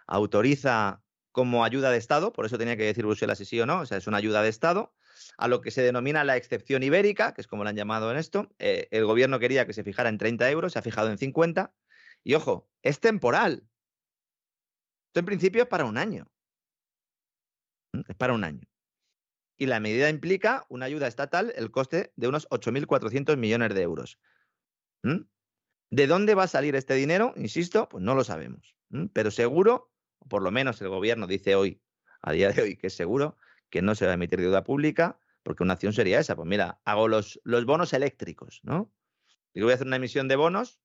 autoriza 0.07 1.01
como 1.31 1.65
ayuda 1.65 1.91
de 1.91 1.97
Estado, 1.97 2.31
por 2.31 2.45
eso 2.45 2.57
tenía 2.57 2.77
que 2.77 2.85
decir 2.85 3.05
Bruselas 3.05 3.37
si 3.39 3.45
sí 3.45 3.59
o 3.59 3.65
no, 3.65 3.81
o 3.81 3.85
sea, 3.85 3.97
es 3.97 4.07
una 4.07 4.17
ayuda 4.17 4.41
de 4.41 4.47
Estado, 4.47 4.93
a 5.37 5.49
lo 5.49 5.59
que 5.59 5.69
se 5.69 5.81
denomina 5.81 6.23
la 6.23 6.37
excepción 6.37 6.81
ibérica, 6.81 7.33
que 7.33 7.41
es 7.41 7.47
como 7.47 7.65
la 7.65 7.71
han 7.71 7.75
llamado 7.75 8.09
en 8.09 8.17
esto. 8.17 8.49
Eh, 8.57 8.87
el 8.91 9.05
gobierno 9.05 9.37
quería 9.37 9.65
que 9.65 9.73
se 9.73 9.83
fijara 9.83 10.07
en 10.07 10.17
30 10.17 10.49
euros, 10.49 10.73
se 10.73 10.79
ha 10.79 10.81
fijado 10.81 11.11
en 11.11 11.17
50, 11.17 11.73
y 12.23 12.35
ojo, 12.35 12.69
es 12.81 12.99
temporal. 13.01 13.67
Esto 15.07 15.19
en 15.19 15.25
principio 15.25 15.63
es 15.63 15.67
para 15.67 15.85
un 15.85 15.97
año. 15.97 16.31
¿Mm? 17.93 18.01
Es 18.07 18.15
para 18.15 18.33
un 18.33 18.43
año. 18.43 18.61
Y 19.57 19.67
la 19.67 19.79
medida 19.79 20.09
implica 20.09 20.65
una 20.69 20.85
ayuda 20.85 21.07
estatal, 21.07 21.53
el 21.55 21.71
coste 21.71 22.11
de 22.15 22.27
unos 22.27 22.47
8.400 22.49 23.37
millones 23.37 23.73
de 23.73 23.81
euros. 23.81 24.19
¿Mm? 25.03 25.21
¿De 25.91 26.07
dónde 26.07 26.35
va 26.35 26.43
a 26.43 26.47
salir 26.47 26.75
este 26.75 26.95
dinero? 26.95 27.33
Insisto, 27.37 27.87
pues 27.87 28.03
no 28.03 28.15
lo 28.15 28.23
sabemos. 28.23 28.75
Pero 29.13 29.31
seguro, 29.31 29.91
por 30.27 30.41
lo 30.41 30.51
menos 30.51 30.81
el 30.81 30.89
gobierno 30.89 31.27
dice 31.27 31.55
hoy, 31.55 31.81
a 32.21 32.31
día 32.31 32.51
de 32.51 32.61
hoy, 32.61 32.75
que 32.75 32.87
es 32.87 32.95
seguro 32.95 33.37
que 33.69 33.81
no 33.81 33.95
se 33.95 34.05
va 34.05 34.11
a 34.11 34.15
emitir 34.15 34.41
deuda 34.41 34.63
pública, 34.63 35.19
porque 35.43 35.63
una 35.63 35.73
acción 35.73 35.93
sería 35.93 36.19
esa. 36.19 36.35
Pues 36.35 36.47
mira, 36.47 36.81
hago 36.85 37.07
los, 37.07 37.39
los 37.43 37.65
bonos 37.65 37.93
eléctricos, 37.93 38.61
¿no? 38.63 38.91
Digo, 39.53 39.65
voy 39.67 39.71
a 39.71 39.75
hacer 39.75 39.87
una 39.87 39.95
emisión 39.95 40.27
de 40.27 40.35
bonos 40.35 40.81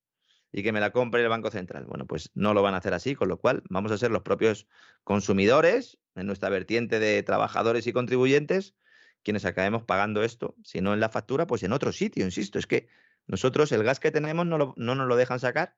y 0.52 0.62
que 0.62 0.72
me 0.72 0.81
la 0.81 0.90
compre 0.90 1.22
el 1.22 1.28
Banco 1.28 1.51
Central. 1.51 1.85
Bueno, 1.86 2.06
pues 2.06 2.31
no 2.35 2.55
lo 2.55 2.62
van 2.62 2.74
a 2.74 2.78
hacer 2.78 2.94
así, 2.94 3.14
con 3.14 3.28
lo 3.28 3.39
cual 3.39 3.62
vamos 3.68 3.93
a 3.93 3.98
ser 3.98 4.10
los 4.10 4.22
propios 4.22 4.66
consumidores, 5.05 5.98
en 6.14 6.27
nuestra 6.27 6.48
vertiente 6.48 6.98
de 6.98 7.22
trabajadores 7.22 7.86
y 7.86 7.93
contribuyentes, 7.93 8.74
quienes 9.22 9.44
acabemos 9.44 9.85
pagando 9.85 10.22
esto, 10.22 10.56
si 10.64 10.81
no 10.81 10.94
en 10.94 11.01
la 11.01 11.09
factura, 11.09 11.47
pues 11.47 11.62
en 11.62 11.72
otro 11.72 11.93
sitio, 11.93 12.24
insisto, 12.24 12.59
es 12.59 12.66
que 12.66 12.89
nosotros 13.27 13.70
el 13.72 13.85
gas 13.85 14.01
que 14.01 14.10
tenemos 14.10 14.47
no, 14.47 14.74
no 14.77 14.94
nos 14.94 15.06
lo 15.06 15.16
dejan 15.16 15.39
sacar, 15.39 15.77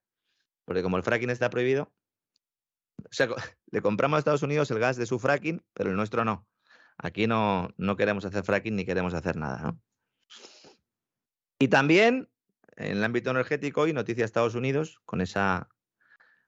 porque 0.65 0.83
como 0.83 0.97
el 0.97 1.03
fracking 1.03 1.31
está 1.31 1.51
prohibido, 1.51 1.93
o 3.05 3.13
sea, 3.13 3.29
le 3.71 3.83
compramos 3.83 4.17
a 4.17 4.19
Estados 4.21 4.43
Unidos 4.43 4.71
el 4.71 4.79
gas 4.79 4.97
de 4.97 5.07
su 5.07 5.19
fracking, 5.19 5.63
pero 5.75 5.91
el 5.91 5.97
nuestro 5.97 6.25
no. 6.25 6.47
Aquí 6.99 7.27
no, 7.27 7.71
no 7.77 7.97
queremos 7.97 8.25
hacer 8.25 8.45
fracking 8.45 8.77
ni 8.77 8.85
queremos 8.85 9.15
hacer 9.15 9.37
nada, 9.37 9.61
¿no? 9.63 9.81
Y 11.59 11.69
también 11.69 12.29
en 12.85 12.99
el 12.99 13.05
ámbito 13.05 13.31
energético 13.31 13.87
y 13.87 13.93
noticia 13.93 14.25
Estados 14.25 14.55
Unidos 14.55 15.01
con 15.05 15.21
esa... 15.21 15.69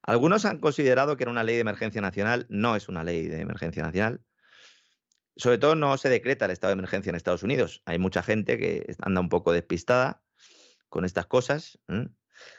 Algunos 0.03 0.45
han 0.45 0.59
considerado 0.59 1.17
que 1.17 1.25
era 1.25 1.31
una 1.31 1.45
ley 1.45 1.55
de 1.55 1.63
emergencia 1.63 2.01
nacional, 2.01 2.47
no 2.51 2.77
es 2.77 2.89
una 2.89 3.05
ley 3.05 3.27
de 3.27 3.41
emergencia 3.41 3.83
nacional. 3.83 4.21
Sobre 5.37 5.59
todo 5.59 5.75
no 5.75 5.97
se 5.97 6.11
decreta 6.11 6.45
el 6.45 6.51
estado 6.51 6.71
de 6.71 6.79
emergencia 6.79 7.11
en 7.11 7.17
Estados 7.17 7.43
Unidos. 7.43 7.83
Hay 7.87 7.99
mucha 7.99 8.23
gente 8.23 8.59
que 8.59 8.95
anda 9.01 9.21
un 9.21 9.29
poco 9.29 9.53
despistada 9.53 10.23
con 10.89 11.05
estas 11.05 11.27
cosas. 11.27 11.79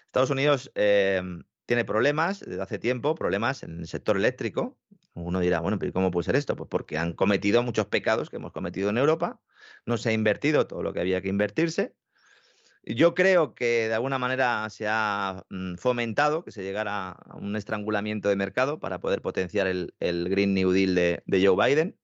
Estados 0.07 0.31
Unidos 0.31 0.71
eh, 0.75 1.21
tiene 1.65 1.85
problemas 1.85 2.39
desde 2.39 2.61
hace 2.61 2.79
tiempo, 2.79 3.15
problemas 3.15 3.63
en 3.63 3.79
el 3.79 3.87
sector 3.87 4.17
eléctrico. 4.17 4.77
Uno 5.13 5.39
dirá, 5.39 5.59
bueno, 5.59 5.79
pero 5.79 5.93
¿cómo 5.93 6.11
puede 6.11 6.25
ser 6.25 6.35
esto? 6.35 6.55
Pues 6.55 6.69
porque 6.69 6.97
han 6.97 7.13
cometido 7.13 7.63
muchos 7.63 7.85
pecados 7.87 8.29
que 8.29 8.35
hemos 8.35 8.51
cometido 8.51 8.89
en 8.89 8.97
Europa, 8.97 9.39
no 9.85 9.97
se 9.97 10.09
ha 10.09 10.13
invertido 10.13 10.67
todo 10.67 10.83
lo 10.83 10.93
que 10.93 10.99
había 10.99 11.21
que 11.21 11.29
invertirse, 11.29 11.95
yo 12.85 13.15
creo 13.15 13.55
que 13.55 13.87
de 13.87 13.93
alguna 13.95 14.19
manera 14.19 14.69
se 14.69 14.87
ha 14.87 15.43
mm, 15.49 15.75
fomentado 15.75 16.43
que 16.43 16.51
se 16.51 16.63
llegara 16.63 17.09
a 17.09 17.35
un 17.35 17.55
estrangulamiento 17.55 18.29
de 18.29 18.35
mercado 18.35 18.79
para 18.79 18.99
poder 18.99 19.21
potenciar 19.21 19.67
el, 19.67 19.93
Green 19.99 20.53
New 20.53 20.71
Deal 20.71 20.93
de, 20.95 21.23
Joe 21.27 21.55
Biden, 21.55 21.97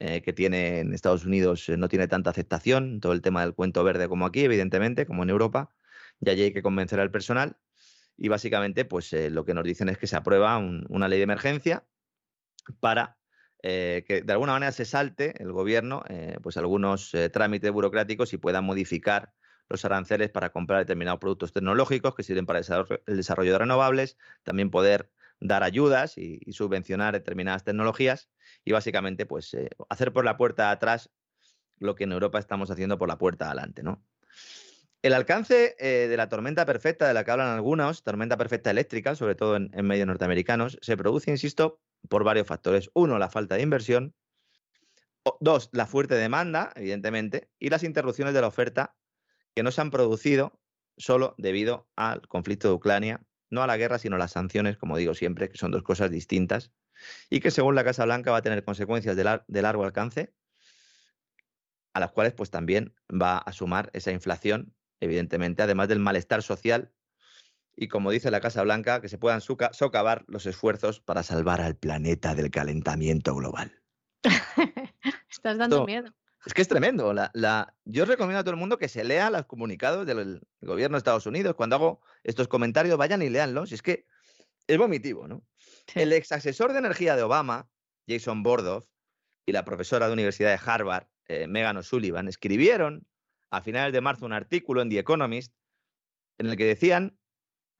eh, 0.00 0.22
que 0.22 0.32
tiene 0.32 0.80
en 0.80 0.92
Estados 0.92 1.24
Unidos 1.24 1.68
eh, 1.68 1.76
no 1.76 1.88
tiene 1.88 2.08
tanta 2.08 2.30
aceptación, 2.30 3.00
todo 3.00 3.12
el 3.12 3.22
tema 3.22 3.42
del 3.42 3.54
cuento 3.54 3.84
verde 3.84 4.08
como 4.08 4.26
aquí, 4.26 4.40
evidentemente, 4.40 5.06
como 5.06 5.22
en 5.22 5.30
Europa, 5.30 5.70
ya 6.20 6.32
hay 6.32 6.52
que 6.52 6.62
convencer 6.62 6.98
al 7.00 7.10
personal. 7.10 7.56
Y 8.16 8.28
básicamente, 8.28 8.84
pues 8.84 9.12
eh, 9.12 9.30
lo 9.30 9.44
que 9.44 9.54
nos 9.54 9.64
dicen 9.64 9.88
es 9.88 9.98
que 9.98 10.06
se 10.06 10.16
aprueba 10.16 10.58
una 10.58 11.08
ley 11.08 11.18
de 11.18 11.24
emergencia 11.24 11.84
para 12.80 13.18
que 13.62 14.22
de 14.22 14.30
alguna 14.30 14.52
manera 14.52 14.72
se 14.72 14.84
salte 14.84 15.42
el 15.42 15.50
gobierno 15.50 16.02
pues 16.42 16.58
algunos 16.58 17.12
trámites 17.32 17.72
burocráticos 17.72 18.34
y 18.34 18.36
pueda 18.36 18.60
modificar 18.60 19.32
los 19.68 19.84
aranceles 19.84 20.30
para 20.30 20.50
comprar 20.50 20.80
determinados 20.80 21.20
productos 21.20 21.52
tecnológicos 21.52 22.14
que 22.14 22.22
sirven 22.22 22.46
para 22.46 22.60
el 22.60 23.16
desarrollo 23.16 23.52
de 23.52 23.58
renovables, 23.58 24.16
también 24.42 24.70
poder 24.70 25.10
dar 25.40 25.62
ayudas 25.62 26.16
y, 26.16 26.40
subvencionar 26.52 27.14
determinadas 27.14 27.64
tecnologías 27.64 28.28
y 28.64 28.72
básicamente 28.72 29.26
pues 29.26 29.52
eh, 29.54 29.70
hacer 29.88 30.12
por 30.12 30.24
la 30.24 30.36
puerta 30.36 30.70
atrás 30.70 31.10
lo 31.78 31.94
que 31.94 32.04
en 32.04 32.12
Europa 32.12 32.38
estamos 32.38 32.70
haciendo 32.70 32.98
por 32.98 33.08
la 33.08 33.18
puerta 33.18 33.46
adelante, 33.46 33.82
¿no? 33.82 34.04
El 35.02 35.12
alcance 35.12 35.76
eh, 35.78 36.08
de 36.08 36.16
la 36.16 36.30
tormenta 36.30 36.64
perfecta 36.64 37.06
de 37.06 37.12
la 37.12 37.24
que 37.24 37.30
hablan 37.30 37.48
algunos, 37.48 38.02
tormenta 38.02 38.38
perfecta 38.38 38.70
eléctrica, 38.70 39.14
sobre 39.14 39.34
todo 39.34 39.56
en, 39.56 39.70
en 39.74 39.86
medios 39.86 40.06
norteamericanos, 40.06 40.78
se 40.80 40.96
produce, 40.96 41.30
insisto, 41.30 41.78
por 42.08 42.24
varios 42.24 42.46
factores. 42.46 42.90
Uno, 42.94 43.18
la 43.18 43.28
falta 43.28 43.56
de 43.56 43.62
inversión. 43.62 44.14
Dos, 45.40 45.68
la 45.72 45.86
fuerte 45.86 46.14
demanda, 46.14 46.72
evidentemente, 46.74 47.50
y 47.58 47.68
las 47.68 47.82
interrupciones 47.82 48.32
de 48.32 48.40
la 48.40 48.46
oferta 48.46 48.94
que 49.54 49.62
no 49.62 49.70
se 49.70 49.80
han 49.80 49.90
producido 49.90 50.60
solo 50.96 51.34
debido 51.38 51.88
al 51.96 52.26
conflicto 52.28 52.68
de 52.68 52.74
Ucrania, 52.74 53.20
no 53.50 53.62
a 53.62 53.66
la 53.66 53.76
guerra, 53.76 53.98
sino 53.98 54.16
a 54.16 54.18
las 54.18 54.32
sanciones, 54.32 54.76
como 54.76 54.96
digo 54.96 55.14
siempre, 55.14 55.48
que 55.48 55.58
son 55.58 55.70
dos 55.70 55.82
cosas 55.82 56.10
distintas, 56.10 56.72
y 57.30 57.40
que 57.40 57.50
según 57.50 57.74
la 57.74 57.84
Casa 57.84 58.04
Blanca 58.04 58.30
va 58.30 58.38
a 58.38 58.42
tener 58.42 58.64
consecuencias 58.64 59.16
de, 59.16 59.62
largo 59.62 59.84
alcance, 59.84 60.34
a 61.92 62.00
las 62.00 62.10
cuales 62.12 62.32
pues 62.32 62.50
también 62.50 62.94
va 63.10 63.38
a 63.38 63.52
sumar 63.52 63.90
esa 63.92 64.10
inflación, 64.10 64.74
evidentemente, 65.00 65.62
además 65.62 65.88
del 65.88 66.00
malestar 66.00 66.42
social 66.42 66.92
y 67.76 67.88
como 67.88 68.10
dice 68.10 68.30
la 68.30 68.40
Casa 68.40 68.62
Blanca, 68.62 69.00
que 69.00 69.08
se 69.08 69.18
puedan 69.18 69.40
socavar 69.40 70.24
los 70.28 70.46
esfuerzos 70.46 71.00
para 71.00 71.22
salvar 71.22 71.60
al 71.60 71.76
planeta 71.76 72.34
del 72.34 72.50
calentamiento 72.50 73.34
global. 73.34 73.82
Estás 75.28 75.58
dando 75.58 75.84
miedo. 75.84 76.14
Es 76.46 76.52
que 76.52 76.62
es 76.62 76.68
tremendo. 76.68 77.12
La, 77.12 77.74
Yo 77.84 78.04
recomiendo 78.04 78.40
a 78.40 78.44
todo 78.44 78.52
el 78.52 78.60
mundo 78.60 78.78
que 78.78 78.88
se 78.88 79.04
lea 79.04 79.30
los 79.30 79.46
comunicados 79.46 80.06
del 80.06 80.42
gobierno 80.60 80.96
de 80.96 80.98
Estados 80.98 81.26
Unidos. 81.26 81.54
Cuando 81.54 81.76
hago 81.76 82.00
estos 82.22 82.48
comentarios, 82.48 82.98
vayan 82.98 83.22
y 83.22 83.30
leanlos. 83.30 83.72
Es 83.72 83.82
que 83.82 84.06
es 84.66 84.78
vomitivo, 84.78 85.26
¿no? 85.26 85.42
El 85.94 86.12
ex 86.12 86.32
asesor 86.32 86.72
de 86.72 86.78
energía 86.78 87.16
de 87.16 87.22
Obama, 87.22 87.68
Jason 88.06 88.42
Bordoff, 88.42 88.86
y 89.46 89.52
la 89.52 89.64
profesora 89.64 90.06
de 90.06 90.12
Universidad 90.12 90.50
de 90.50 90.60
Harvard, 90.70 91.06
eh, 91.26 91.46
Megan 91.46 91.76
O'Sullivan, 91.76 92.28
escribieron 92.28 93.06
a 93.50 93.60
finales 93.60 93.92
de 93.92 94.00
marzo 94.00 94.26
un 94.26 94.32
artículo 94.32 94.82
en 94.82 94.88
The 94.88 94.98
Economist 94.98 95.54
en 96.38 96.46
el 96.46 96.56
que 96.56 96.64
decían 96.64 97.18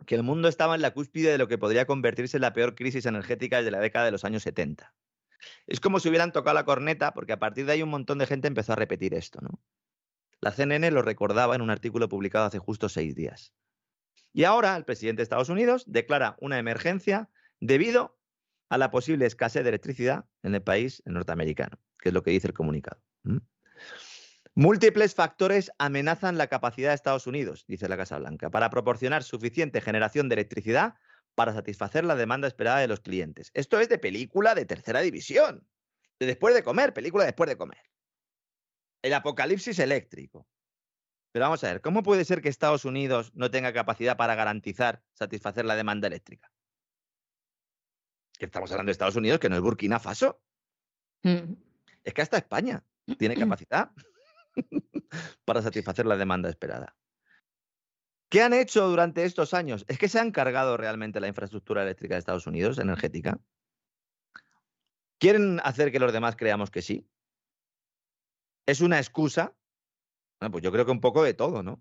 que 0.07 0.15
el 0.15 0.23
mundo 0.23 0.49
estaba 0.49 0.74
en 0.74 0.82
la 0.82 0.93
cúspide 0.93 1.31
de 1.31 1.39
lo 1.39 1.49
que 1.49 1.59
podría 1.59 1.86
convertirse 1.86 2.36
en 2.36 2.43
la 2.43 2.53
peor 2.53 2.74
crisis 2.74 3.07
energética 3.07 3.59
desde 3.59 3.70
la 3.70 3.81
década 3.81 4.05
de 4.05 4.12
los 4.12 4.24
años 4.24 4.43
70. 4.43 4.95
Es 5.66 5.81
como 5.81 6.01
si 6.01 6.09
hubieran 6.09 6.33
tocado 6.33 6.55
la 6.55 6.65
corneta, 6.65 7.15
porque 7.15 7.33
a 7.33 7.39
partir 7.39 7.66
de 7.66 7.73
ahí 7.73 7.83
un 7.83 7.91
montón 7.91 8.19
de 8.19 8.27
gente 8.27 8.49
empezó 8.49 8.73
a 8.73 8.77
repetir 8.77 9.15
esto, 9.15 9.41
¿no? 9.41 9.61
La 10.41 10.53
CNN 10.53 10.91
lo 10.91 11.03
recordaba 11.03 11.55
en 11.55 11.62
un 11.62 11.71
artículo 11.71 12.09
publicado 12.09 12.45
hace 12.45 12.59
justo 12.59 12.89
seis 12.89 13.15
días. 13.15 13.55
Y 14.33 14.45
ahora 14.45 14.77
el 14.77 14.85
presidente 14.85 15.21
de 15.21 15.23
Estados 15.23 15.49
Unidos 15.49 15.85
declara 15.87 16.37
una 16.41 16.59
emergencia 16.59 17.31
debido 17.61 18.19
a 18.69 18.77
la 18.77 18.91
posible 18.91 19.27
escasez 19.27 19.62
de 19.62 19.71
electricidad 19.71 20.27
en 20.43 20.55
el 20.55 20.62
país 20.62 21.03
norteamericano, 21.07 21.79
que 21.99 22.11
es 22.11 22.12
lo 22.12 22.23
que 22.23 22.33
dice 22.33 22.49
el 22.49 22.53
comunicado. 22.53 23.01
Múltiples 24.57 25.15
factores 25.15 25.73
amenazan 25.79 26.39
la 26.39 26.49
capacidad 26.49 26.91
de 26.91 26.95
Estados 26.95 27.27
Unidos, 27.27 27.65
dice 27.66 27.89
la 27.89 27.97
Casa 27.97 28.19
Blanca, 28.19 28.51
para 28.51 28.71
proporcionar 28.71 29.23
suficiente 29.23 29.81
generación 29.81 30.29
de 30.29 30.35
electricidad 30.35 30.95
para 31.35 31.52
satisfacer 31.52 32.05
la 32.05 32.16
demanda 32.16 32.48
esperada 32.48 32.78
de 32.78 32.89
los 32.89 33.01
clientes. 33.01 33.51
Esto 33.55 33.81
es 33.81 33.89
de 33.89 33.98
película 33.98 34.55
de 34.55 34.65
tercera 34.65 35.01
división. 35.01 35.66
De 36.19 36.27
después 36.27 36.55
de 36.55 36.62
comer, 36.62 36.94
película 36.94 37.24
después 37.24 37.48
de 37.48 37.56
comer. 37.56 37.82
El 39.02 39.15
apocalipsis 39.15 39.78
eléctrico. 39.78 40.47
Pero 41.32 41.47
vamos 41.47 41.65
a 41.65 41.73
ver, 41.73 41.81
¿cómo 41.81 42.05
puede 42.05 42.24
ser 42.24 42.40
que 42.40 42.48
Estados 42.48 42.85
Unidos 42.85 43.32
no 43.35 43.51
tenga 43.51 43.73
capacidad 43.73 44.16
para 44.16 44.36
garantizar, 44.36 45.02
satisfacer 45.15 45.65
la 45.65 45.74
demanda 45.74 46.06
eléctrica? 46.06 46.52
Que 48.39 48.47
estamos 48.47 48.70
hablando 48.70 48.90
de 48.90 48.93
Estados 48.93 49.16
Unidos, 49.16 49.40
que 49.40 49.48
no 49.48 49.56
es 49.56 49.62
Burkina 49.62 49.98
Faso. 49.98 50.40
Mm. 51.24 51.55
Es 52.05 52.15
que 52.15 52.23
hasta 52.23 52.36
España 52.36 52.85
tiene 53.19 53.35
capacidad 53.39 53.90
para 55.44 55.61
satisfacer 55.61 56.06
la 56.06 56.16
demanda 56.16 56.48
esperada. 56.48 56.94
¿Qué 58.35 58.43
han 58.43 58.52
hecho 58.52 58.89
durante 58.89 59.23
estos 59.23 59.55
años? 59.55 59.85
¿Es 59.86 59.97
que 59.97 60.09
se 60.09 60.19
han 60.19 60.32
cargado 60.32 60.77
realmente 60.77 61.20
la 61.20 61.28
infraestructura 61.28 61.85
eléctrica 61.85 62.16
de 62.16 62.19
Estados 62.19 62.48
Unidos, 62.48 62.81
energética? 62.81 63.39
¿Quieren 65.20 65.61
hacer 65.62 65.93
que 65.93 66.01
los 66.01 66.12
demás 66.12 66.35
creamos 66.35 66.73
que 66.73 66.82
sí? 66.82 67.09
¿Es 68.66 68.81
una 68.81 68.98
excusa? 68.98 69.56
Bueno, 70.40 70.51
pues 70.51 70.65
yo 70.65 70.73
creo 70.73 70.85
que 70.85 70.90
un 70.90 71.01
poco 71.01 71.23
de 71.23 71.32
todo, 71.32 71.62
¿no? 71.62 71.81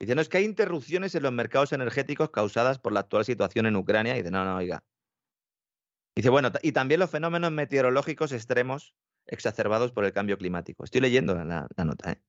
Dicen, 0.00 0.16
no, 0.16 0.22
es 0.22 0.30
que 0.30 0.38
hay 0.38 0.44
interrupciones 0.46 1.14
en 1.14 1.24
los 1.24 1.32
mercados 1.34 1.74
energéticos 1.74 2.30
causadas 2.30 2.78
por 2.78 2.94
la 2.94 3.00
actual 3.00 3.26
situación 3.26 3.66
en 3.66 3.76
Ucrania. 3.76 4.14
Y 4.14 4.20
dice, 4.20 4.30
no, 4.30 4.46
no, 4.46 4.56
oiga. 4.56 4.82
Dice, 6.14 6.30
bueno, 6.30 6.52
y 6.62 6.72
también 6.72 7.00
los 7.00 7.10
fenómenos 7.10 7.52
meteorológicos 7.52 8.32
extremos 8.32 8.94
exacerbados 9.26 9.92
por 9.92 10.06
el 10.06 10.14
cambio 10.14 10.38
climático. 10.38 10.84
Estoy 10.84 11.02
leyendo 11.02 11.34
la, 11.34 11.68
la 11.76 11.84
nota, 11.84 12.12
¿eh? 12.12 12.22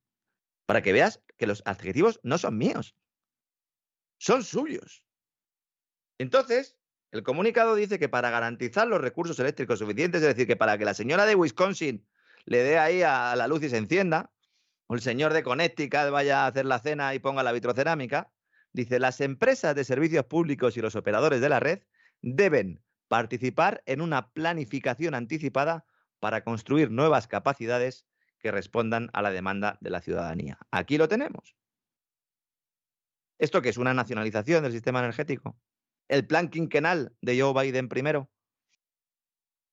Para 0.66 0.82
que 0.82 0.92
veas 0.92 1.24
que 1.38 1.48
los 1.48 1.64
adjetivos 1.66 2.20
no 2.24 2.38
son 2.38 2.58
míos 2.58 2.94
son 4.18 4.44
suyos. 4.44 5.04
Entonces, 6.18 6.78
el 7.12 7.24
comunicado 7.24 7.76
dice 7.76 8.00
que 8.00 8.10
para 8.10 8.30
garantizar 8.30 8.88
los 8.88 9.02
recursos 9.02 9.40
eléctricos 9.40 9.80
suficientes, 9.80 10.22
es 10.22 10.28
decir, 10.28 10.48
que 10.48 10.56
para 10.56 10.78
que 10.78 10.86
la 10.86 10.94
señora 10.94 11.26
de 11.26 11.36
Wisconsin 11.36 12.06
le 12.46 12.64
dé 12.64 12.80
ahí 12.80 13.02
a 13.02 13.36
la 13.36 13.48
luz 13.48 13.64
y 13.64 13.70
se 13.70 13.78
encienda, 13.78 14.32
o 14.88 14.96
el 14.96 15.02
señor 15.02 15.34
de 15.34 15.44
Connecticut 15.44 16.10
vaya 16.12 16.44
a 16.44 16.48
hacer 16.48 16.66
la 16.66 16.80
cena 16.80 17.14
y 17.14 17.20
ponga 17.20 17.44
la 17.44 17.52
vitrocerámica, 17.52 18.32
dice, 18.74 19.00
las 19.00 19.22
empresas 19.22 19.76
de 19.76 19.84
servicios 19.84 20.26
públicos 20.26 20.78
y 20.78 20.82
los 20.82 20.96
operadores 20.96 21.42
de 21.42 21.50
la 21.50 21.60
red 21.60 21.82
deben 22.22 22.82
participar 23.08 23.84
en 23.86 24.02
una 24.02 24.30
planificación 24.32 25.14
anticipada 25.14 25.86
para 26.20 26.44
construir 26.44 26.92
nuevas 26.92 27.28
capacidades 27.28 28.06
que 28.40 28.52
respondan 28.52 29.10
a 29.14 29.22
la 29.22 29.32
demanda 29.32 29.78
de 29.82 29.90
la 29.90 30.02
ciudadanía. 30.02 30.58
Aquí 30.72 30.98
lo 30.98 31.08
tenemos. 31.08 31.56
¿Esto 33.40 33.62
qué 33.62 33.70
es? 33.70 33.78
¿Una 33.78 33.94
nacionalización 33.94 34.64
del 34.64 34.72
sistema 34.72 35.00
energético? 35.00 35.58
¿El 36.08 36.26
plan 36.26 36.50
quinquenal 36.50 37.14
de 37.22 37.40
Joe 37.40 37.54
Biden 37.54 37.90
primero? 37.90 38.30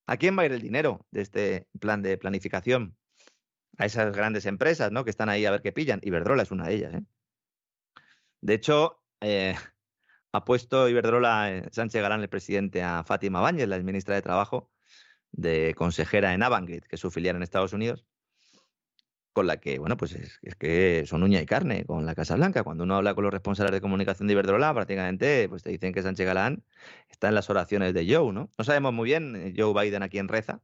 ¿A 0.07 0.17
quién 0.19 0.37
va 0.37 0.43
a 0.43 0.47
ir 0.47 0.53
el 0.53 0.61
dinero 0.61 1.07
de 1.11 1.23
este 1.23 1.69
plan 1.81 2.03
de 2.03 2.19
planificación? 2.19 2.97
A 3.79 3.87
esas 3.87 4.15
grandes 4.15 4.47
empresas, 4.47 4.93
¿no? 4.93 5.05
Que 5.05 5.11
están 5.11 5.29
ahí 5.29 5.47
a 5.47 5.51
ver 5.51 5.63
qué 5.63 5.73
pillan. 5.73 6.01
Iberdrola 6.03 6.43
es 6.43 6.51
una 6.51 6.67
de 6.67 6.75
ellas, 6.75 6.95
¿eh? 6.95 7.03
De 8.43 8.55
hecho, 8.55 9.03
eh, 9.21 9.55
ha 10.33 10.45
puesto 10.45 10.89
Iberdrola 10.89 11.51
eh, 11.51 11.69
Sánchez 11.73 12.03
Galán, 12.03 12.21
el 12.21 12.29
presidente, 12.29 12.83
a 12.83 13.03
Fátima 13.05 13.41
Báñez, 13.41 13.67
la 13.69 13.79
ministra 13.79 14.15
de 14.15 14.23
Trabajo, 14.23 14.71
de 15.33 15.75
consejera 15.77 16.35
en 16.35 16.43
Avangrid, 16.43 16.83
que 16.83 16.97
es 16.97 17.01
su 17.01 17.11
filial 17.11 17.37
en 17.37 17.43
Estados 17.43 17.73
Unidos, 17.73 18.05
con 19.35 19.49
la 19.49 19.59
que, 19.59 19.79
bueno, 19.81 19.97
pues 19.97 20.13
es, 20.13 20.39
que 20.57 21.05
son 21.07 21.25
uña 21.25 21.43
y 21.43 21.47
carne 21.47 21.85
con 21.85 22.07
la 22.07 22.15
Casa 22.15 22.37
Blanca. 22.37 22.63
Cuando 22.63 22.85
uno 22.85 22.97
habla 22.97 23.15
con 23.15 23.25
los 23.25 23.33
responsables 23.33 23.73
de 23.73 23.81
comunicación 23.81 24.29
de 24.29 24.33
Iberdrola, 24.33 24.73
prácticamente 24.73 25.49
pues 25.49 25.65
te 25.65 25.71
dicen 25.71 25.93
que 25.93 26.03
Sánchez 26.03 26.25
Galán 26.25 26.65
está 27.11 27.29
en 27.29 27.35
las 27.35 27.51
oraciones 27.51 27.93
de 27.95 28.07
Joe, 28.09 28.33
¿no? 28.33 28.49
No 28.57 28.65
sabemos 28.65 28.95
muy 28.95 29.07
bien 29.07 29.35
eh, 29.35 29.53
Joe 29.57 29.75
Biden 29.75 30.05
a 30.05 30.09
quién 30.09 30.29
reza, 30.29 30.63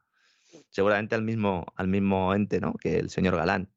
seguramente 0.70 1.16
al 1.16 1.22
mismo, 1.22 1.66
al 1.74 1.88
mismo 1.88 2.32
ente, 2.32 2.60
¿no? 2.60 2.74
Que 2.74 2.98
el 3.01 3.10
señor 3.10 3.36
Galán. 3.36 3.70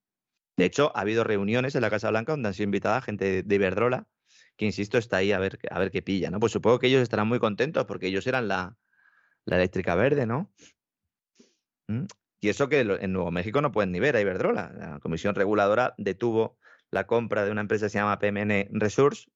De 0.57 0.65
hecho, 0.65 0.95
ha 0.95 1.02
habido 1.02 1.24
reuniones 1.24 1.74
en 1.74 1.82
la 1.82 1.90
Casa 1.90 2.11
Blanca 2.11 2.34
donde 2.34 2.49
han 2.49 2.53
sido 2.53 2.65
invitada 2.65 3.02
gente 3.02 3.41
de 3.41 3.56
Iberdrola, 3.56 4.07
que 4.57 4.65
insisto, 4.65 4.99
está 4.99 5.18
ahí 5.18 5.32
a 5.32 5.40
ver, 5.40 5.57
a 5.72 5.80
ver 5.80 5.90
qué 5.90 6.03
pilla, 6.03 6.30
¿no? 6.30 6.40
Pues 6.40 6.52
supongo 6.52 6.78
que 6.78 6.88
ellos 6.88 7.02
estarán 7.02 7.28
muy 7.28 7.40
contentos 7.40 7.86
porque 7.86 8.07
ellos 8.07 8.28
eran 8.28 8.48
la, 8.48 8.78
la 9.45 9.56
eléctrica 9.56 9.95
verde, 9.95 10.28
¿no? 10.28 10.52
Y 12.44 12.49
eso 12.49 12.68
que 12.68 12.82
en 12.82 13.14
Nuevo 13.14 13.32
México 13.32 13.61
no 13.61 13.72
pueden 13.72 13.94
ni 13.94 14.02
ver 14.02 14.18
a 14.18 14.22
Iberdrola. 14.22 14.74
La 14.78 14.99
Comisión 14.99 15.34
Reguladora 15.34 15.95
detuvo 15.98 16.57
la 16.91 17.07
compra 17.07 17.45
de 17.45 17.52
una 17.52 17.61
empresa 17.61 17.86
que 17.86 17.91
se 17.91 17.99
llama 17.99 18.20
PMN 18.20 18.68
Resource 18.72 19.32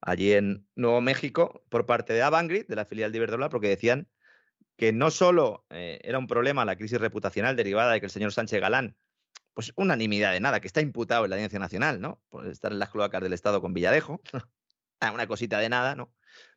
allí 0.00 0.32
en 0.32 0.66
Nuevo 0.74 1.02
México 1.02 1.62
por 1.68 1.84
parte 1.84 2.14
de 2.14 2.22
Avangrid, 2.22 2.66
de 2.66 2.74
la 2.74 2.86
filial 2.86 3.12
de 3.12 3.18
Iberdrola, 3.18 3.50
porque 3.50 3.68
decían 3.68 4.08
que 4.78 4.94
no 4.94 5.10
solo 5.10 5.66
eh, 5.68 6.00
era 6.02 6.18
un 6.18 6.26
problema 6.26 6.64
la 6.64 6.76
crisis 6.76 6.98
reputacional 6.98 7.56
derivada 7.56 7.92
de 7.92 8.00
que 8.00 8.06
el 8.06 8.10
señor 8.10 8.32
Sánchez 8.32 8.58
Galán, 8.58 8.96
pues 9.52 9.74
unanimidad 9.76 10.32
de 10.32 10.40
nada, 10.40 10.60
que 10.60 10.66
está 10.66 10.80
imputado 10.80 11.24
en 11.24 11.30
la 11.30 11.36
Audiencia 11.36 11.58
Nacional, 11.58 12.00
¿no? 12.00 12.22
Por 12.30 12.46
estar 12.46 12.72
en 12.72 12.78
las 12.78 12.88
cloacas 12.88 13.20
del 13.20 13.34
Estado 13.34 13.60
con 13.60 13.74
Villarejo, 13.74 14.22
una 15.12 15.26
cosita 15.26 15.58
de 15.58 15.68
nada, 15.68 15.94
¿no? 15.94 16.10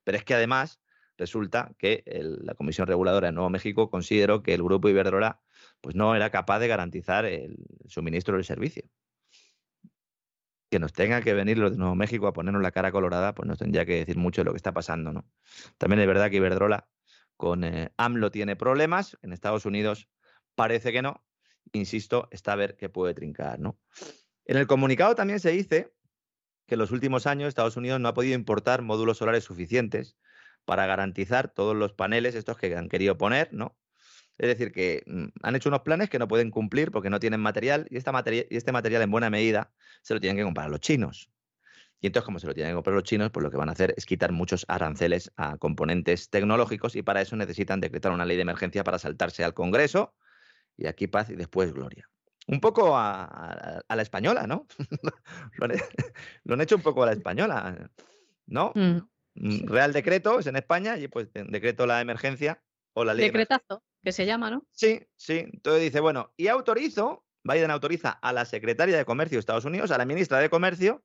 Pero 0.05 0.17
es 0.17 0.23
que 0.23 0.33
además 0.33 0.79
resulta 1.17 1.73
que 1.77 2.05
la 2.05 2.53
Comisión 2.53 2.87
Reguladora 2.87 3.27
de 3.27 3.33
Nuevo 3.33 3.49
México 3.49 3.89
consideró 3.89 4.43
que 4.43 4.53
el 4.53 4.63
grupo 4.63 4.87
Iberdrola 4.87 5.41
pues 5.81 5.95
no 5.95 6.15
era 6.15 6.29
capaz 6.29 6.59
de 6.59 6.67
garantizar 6.67 7.25
el 7.25 7.57
suministro 7.87 8.35
del 8.35 8.45
servicio. 8.45 8.83
Que 10.69 10.79
nos 10.79 10.93
tenga 10.93 11.21
que 11.21 11.33
venir 11.33 11.57
los 11.57 11.71
de 11.71 11.77
Nuevo 11.77 11.95
México 11.95 12.27
a 12.27 12.33
ponernos 12.33 12.61
la 12.61 12.71
cara 12.71 12.91
colorada, 12.91 13.33
pues 13.33 13.47
nos 13.47 13.57
tendría 13.57 13.85
que 13.85 13.95
decir 13.95 14.17
mucho 14.17 14.41
de 14.41 14.45
lo 14.45 14.51
que 14.51 14.57
está 14.57 14.73
pasando, 14.73 15.11
¿no? 15.11 15.27
También 15.77 15.99
es 16.01 16.07
verdad 16.07 16.29
que 16.29 16.37
Iberdrola 16.37 16.87
con 17.37 17.63
eh, 17.63 17.91
AMLO 17.97 18.31
tiene 18.31 18.55
problemas, 18.55 19.17
en 19.21 19.33
Estados 19.33 19.65
Unidos 19.65 20.09
parece 20.55 20.91
que 20.91 21.01
no, 21.01 21.23
insisto, 21.71 22.27
está 22.31 22.53
a 22.53 22.57
ver 22.57 22.75
qué 22.75 22.89
puede 22.89 23.13
trincar, 23.13 23.59
¿no? 23.59 23.79
En 24.45 24.57
el 24.57 24.67
comunicado 24.67 25.15
también 25.15 25.39
se 25.39 25.51
dice 25.51 25.93
que 26.67 26.75
en 26.75 26.79
los 26.79 26.91
últimos 26.91 27.27
años 27.27 27.47
Estados 27.47 27.77
Unidos 27.77 27.99
no 27.99 28.09
ha 28.09 28.13
podido 28.13 28.35
importar 28.35 28.81
módulos 28.81 29.17
solares 29.17 29.43
suficientes 29.43 30.17
para 30.65 30.85
garantizar 30.85 31.47
todos 31.47 31.75
los 31.75 31.93
paneles 31.93 32.35
estos 32.35 32.57
que 32.57 32.75
han 32.75 32.89
querido 32.89 33.17
poner, 33.17 33.53
¿no? 33.53 33.77
Es 34.39 34.47
decir, 34.47 34.71
que 34.71 35.03
mm, 35.05 35.25
han 35.43 35.55
hecho 35.55 35.69
unos 35.69 35.81
planes 35.81 36.09
que 36.09 36.17
no 36.17 36.27
pueden 36.27 36.49
cumplir 36.49 36.91
porque 36.91 37.09
no 37.09 37.19
tienen 37.19 37.41
material 37.41 37.85
y, 37.89 37.97
esta 37.97 38.23
y 38.31 38.55
este 38.55 38.71
material 38.71 39.01
en 39.01 39.11
buena 39.11 39.29
medida 39.29 39.71
se 40.01 40.13
lo 40.13 40.21
tienen 40.21 40.37
que 40.37 40.43
comprar 40.43 40.69
los 40.69 40.79
chinos. 40.79 41.29
Y 42.01 42.07
entonces, 42.07 42.25
como 42.25 42.39
se 42.39 42.47
lo 42.47 42.53
tienen 42.53 42.71
que 42.71 42.75
comprar 42.75 42.95
los 42.95 43.03
chinos, 43.03 43.29
pues 43.31 43.43
lo 43.43 43.51
que 43.51 43.57
van 43.57 43.67
a 43.67 43.73
hacer 43.73 43.93
es 43.97 44.05
quitar 44.05 44.31
muchos 44.31 44.65
aranceles 44.69 45.29
a 45.35 45.57
componentes 45.57 46.29
tecnológicos 46.29 46.95
y 46.95 47.01
para 47.01 47.19
eso 47.19 47.35
necesitan 47.35 47.81
decretar 47.81 48.13
una 48.13 48.23
ley 48.23 48.37
de 48.37 48.43
emergencia 48.43 48.85
para 48.85 48.97
saltarse 48.97 49.43
al 49.43 49.53
Congreso 49.53 50.15
y 50.77 50.87
aquí 50.87 51.07
paz 51.07 51.29
y 51.29 51.35
después 51.35 51.73
gloria. 51.73 52.09
Un 52.47 52.61
poco 52.61 52.97
a, 52.97 53.83
la 53.89 54.01
española, 54.01 54.47
¿no? 54.47 54.65
lo, 55.57 56.55
han, 56.55 56.61
hecho 56.61 56.77
un 56.77 56.81
poco 56.81 57.03
a 57.03 57.07
la 57.07 57.11
española, 57.11 57.91
¿no? 58.47 58.71
Mm. 58.73 58.99
Mm, 59.35 59.67
Real 59.67 59.91
decreto 59.91 60.39
es 60.39 60.47
en 60.47 60.55
España 60.55 60.97
y 60.97 61.09
pues 61.09 61.27
decreto 61.33 61.85
la 61.85 61.99
emergencia 61.99 62.63
o 62.93 63.03
la 63.03 63.13
ley. 63.13 63.25
Decretazo 63.25 63.83
que 64.03 64.11
se 64.11 64.25
llama, 64.25 64.49
¿no? 64.49 64.65
Sí, 64.71 65.01
sí. 65.15 65.45
Entonces 65.51 65.83
dice, 65.83 65.99
bueno, 65.99 66.33
y 66.37 66.47
autorizo, 66.47 67.25
Biden 67.43 67.71
autoriza 67.71 68.11
a 68.11 68.33
la 68.33 68.45
secretaria 68.45 68.97
de 68.97 69.05
Comercio 69.05 69.37
de 69.37 69.39
Estados 69.39 69.65
Unidos, 69.65 69.91
a 69.91 69.97
la 69.97 70.05
ministra 70.05 70.39
de 70.39 70.49
Comercio, 70.49 71.03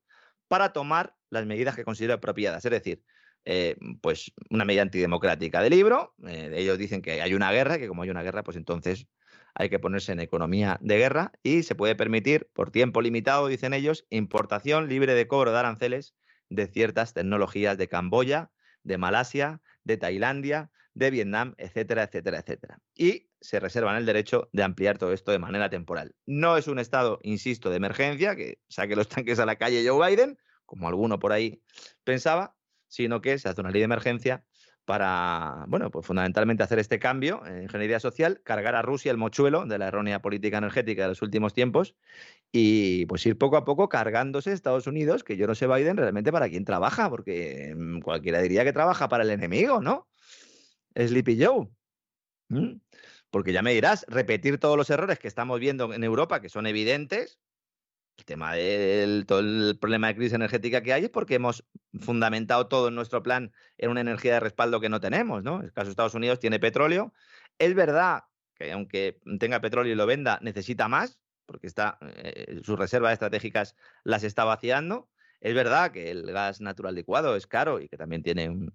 para 0.49 0.73
tomar 0.73 1.17
las 1.31 1.47
medidas 1.47 1.75
que 1.75 1.85
considera 1.85 2.15
apropiadas. 2.15 2.65
Es 2.65 2.71
decir, 2.71 3.03
eh, 3.47 3.77
pues 4.01 4.33
una 4.49 4.65
medida 4.65 4.83
antidemocrática 4.83 5.61
de 5.61 5.71
libro. 5.71 6.15
Eh, 6.27 6.53
ellos 6.55 6.79
dicen 6.79 7.03
que 7.03 7.21
hay 7.21 7.35
una 7.35 7.53
guerra, 7.53 7.79
que 7.79 7.89
como 7.89 8.03
hay 8.03 8.11
una 8.11 8.23
guerra, 8.23 8.43
pues 8.43 8.57
entonces 8.57 9.07
hay 9.55 9.69
que 9.69 9.79
ponerse 9.79 10.13
en 10.13 10.21
economía 10.21 10.79
de 10.81 10.97
guerra 10.97 11.33
y 11.43 11.63
se 11.63 11.75
puede 11.75 11.95
permitir, 11.95 12.49
por 12.55 12.71
tiempo 12.71 13.03
limitado, 13.03 13.47
dicen 13.47 13.73
ellos, 13.75 14.07
importación 14.11 14.89
libre 14.89 15.15
de 15.15 15.29
cobro 15.29 15.53
de 15.53 15.59
aranceles 15.59 16.15
de 16.49 16.67
ciertas 16.67 17.15
tecnologías 17.15 17.79
de 17.79 17.89
Camboya, 17.89 18.51
de 18.83 18.99
Malasia, 18.99 19.61
de 19.85 19.97
Tailandia, 19.97 20.71
de 20.95 21.11
Vietnam, 21.11 21.55
etcétera, 21.59 22.05
etcétera, 22.05 22.39
etcétera. 22.39 22.79
Y 22.95 23.31
se 23.41 23.61
reservan 23.61 23.97
el 23.97 24.07
derecho 24.07 24.49
de 24.53 24.63
ampliar 24.63 24.97
todo 24.97 25.13
esto 25.13 25.33
de 25.33 25.39
manera 25.39 25.69
temporal. 25.69 26.15
No 26.25 26.57
es 26.57 26.69
un 26.69 26.79
estado, 26.79 27.19
insisto, 27.23 27.71
de 27.71 27.77
emergencia, 27.77 28.37
que 28.37 28.61
saque 28.69 28.97
los 28.97 29.09
tanques 29.09 29.39
a 29.39 29.47
la 29.47 29.57
calle 29.57 29.87
Joe 29.87 30.09
Biden, 30.09 30.39
como 30.65 30.89
alguno 30.89 31.19
por 31.19 31.33
ahí 31.33 31.63
pensaba, 32.05 32.57
sino 32.89 33.21
que 33.21 33.39
se 33.39 33.49
hace 33.49 33.61
una 33.61 33.71
ley 33.71 33.81
de 33.81 33.87
emergencia 33.87 34.45
para, 34.85 35.65
bueno, 35.69 35.91
pues 35.91 36.07
fundamentalmente 36.07 36.63
hacer 36.63 36.79
este 36.79 36.99
cambio 36.99 37.45
en 37.47 37.63
ingeniería 37.63 38.01
social, 38.01 38.43
cargar 38.45 38.75
a 38.75 38.83
Rusia 38.83 39.11
el 39.11 39.17
mochuelo 39.17 39.65
de 39.67 39.79
la 39.79 39.89
errónea 39.89 40.21
política 40.21 40.59
energética 40.59 41.03
de 41.03 41.09
los 41.09 41.23
últimos 41.23 41.55
tiempos 41.55 41.97
y 42.53 43.07
pues 43.07 43.25
ir 43.27 43.39
poco 43.39 43.57
a 43.57 43.65
poco 43.65 43.89
cargándose 43.89 44.53
Estados 44.53 44.87
Unidos, 44.87 45.25
que 45.25 45.37
yo 45.37 45.47
no 45.47 45.55
sé 45.55 45.67
Biden 45.67 45.97
realmente 45.97 46.33
para 46.33 46.49
quién 46.49 46.65
trabaja, 46.65 47.09
porque 47.09 47.75
mm, 47.77 48.01
cualquiera 48.01 48.41
diría 48.43 48.65
que 48.65 48.73
trabaja 48.73 49.09
para 49.09 49.25
el 49.25 49.31
enemigo, 49.31 49.81
¿no? 49.81 50.07
Sleepy 50.97 51.43
Joe. 51.43 51.69
¿Mm? 52.49 52.81
Porque 53.31 53.53
ya 53.53 53.63
me 53.63 53.73
dirás, 53.73 54.05
repetir 54.09 54.59
todos 54.59 54.77
los 54.77 54.91
errores 54.91 55.19
que 55.19 55.29
estamos 55.29 55.59
viendo 55.59 55.93
en 55.93 56.05
Europa, 56.05 56.41
que 56.41 56.49
son 56.49 56.67
evidentes, 56.67 57.41
el 58.17 58.25
tema 58.25 58.55
del 58.55 59.27
todo 59.27 59.41
el 59.41 59.77
problema 59.81 60.07
de 60.09 60.17
crisis 60.17 60.35
energética 60.35 60.83
que 60.83 60.93
hay 60.93 61.05
es 61.05 61.11
porque 61.11 61.35
hemos 61.35 61.65
fundamentado 62.01 62.69
todo 62.69 62.89
en 62.89 62.95
nuestro 62.95 63.23
plan 63.23 63.53
en 63.77 63.91
una 63.91 64.03
energía 64.03 64.35
de 64.35 64.41
respaldo 64.41 64.81
que 64.81 64.89
no 64.89 65.01
tenemos, 65.01 65.43
¿no? 65.43 65.61
El 65.63 65.73
caso 65.73 65.87
de 65.87 65.91
Estados 65.91 66.15
Unidos 66.15 66.39
tiene 66.39 66.61
petróleo. 66.61 67.13
Es 67.59 67.75
verdad 67.75 68.25
que 68.55 68.73
aunque 68.73 69.21
tenga 69.41 69.61
petróleo 69.61 69.93
y 69.93 69.97
lo 69.97 70.07
venda, 70.07 70.39
necesita 70.43 70.87
más, 70.87 71.19
porque 71.47 71.67
está, 71.67 71.99
eh, 72.03 72.61
sus 72.63 72.79
reservas 72.79 73.13
estratégicas 73.13 73.75
las 74.05 74.23
está 74.23 74.45
vaciando. 74.45 75.09
Es 75.45 75.55
verdad 75.55 75.93
que 75.93 76.11
el 76.11 76.25
gas 76.33 76.63
natural 76.63 76.95
licuado 76.95 77.37
es 77.37 77.47
caro 77.47 77.79
y 77.79 77.87
que 77.87 77.99
también 77.99 78.23
tiene 78.23 78.71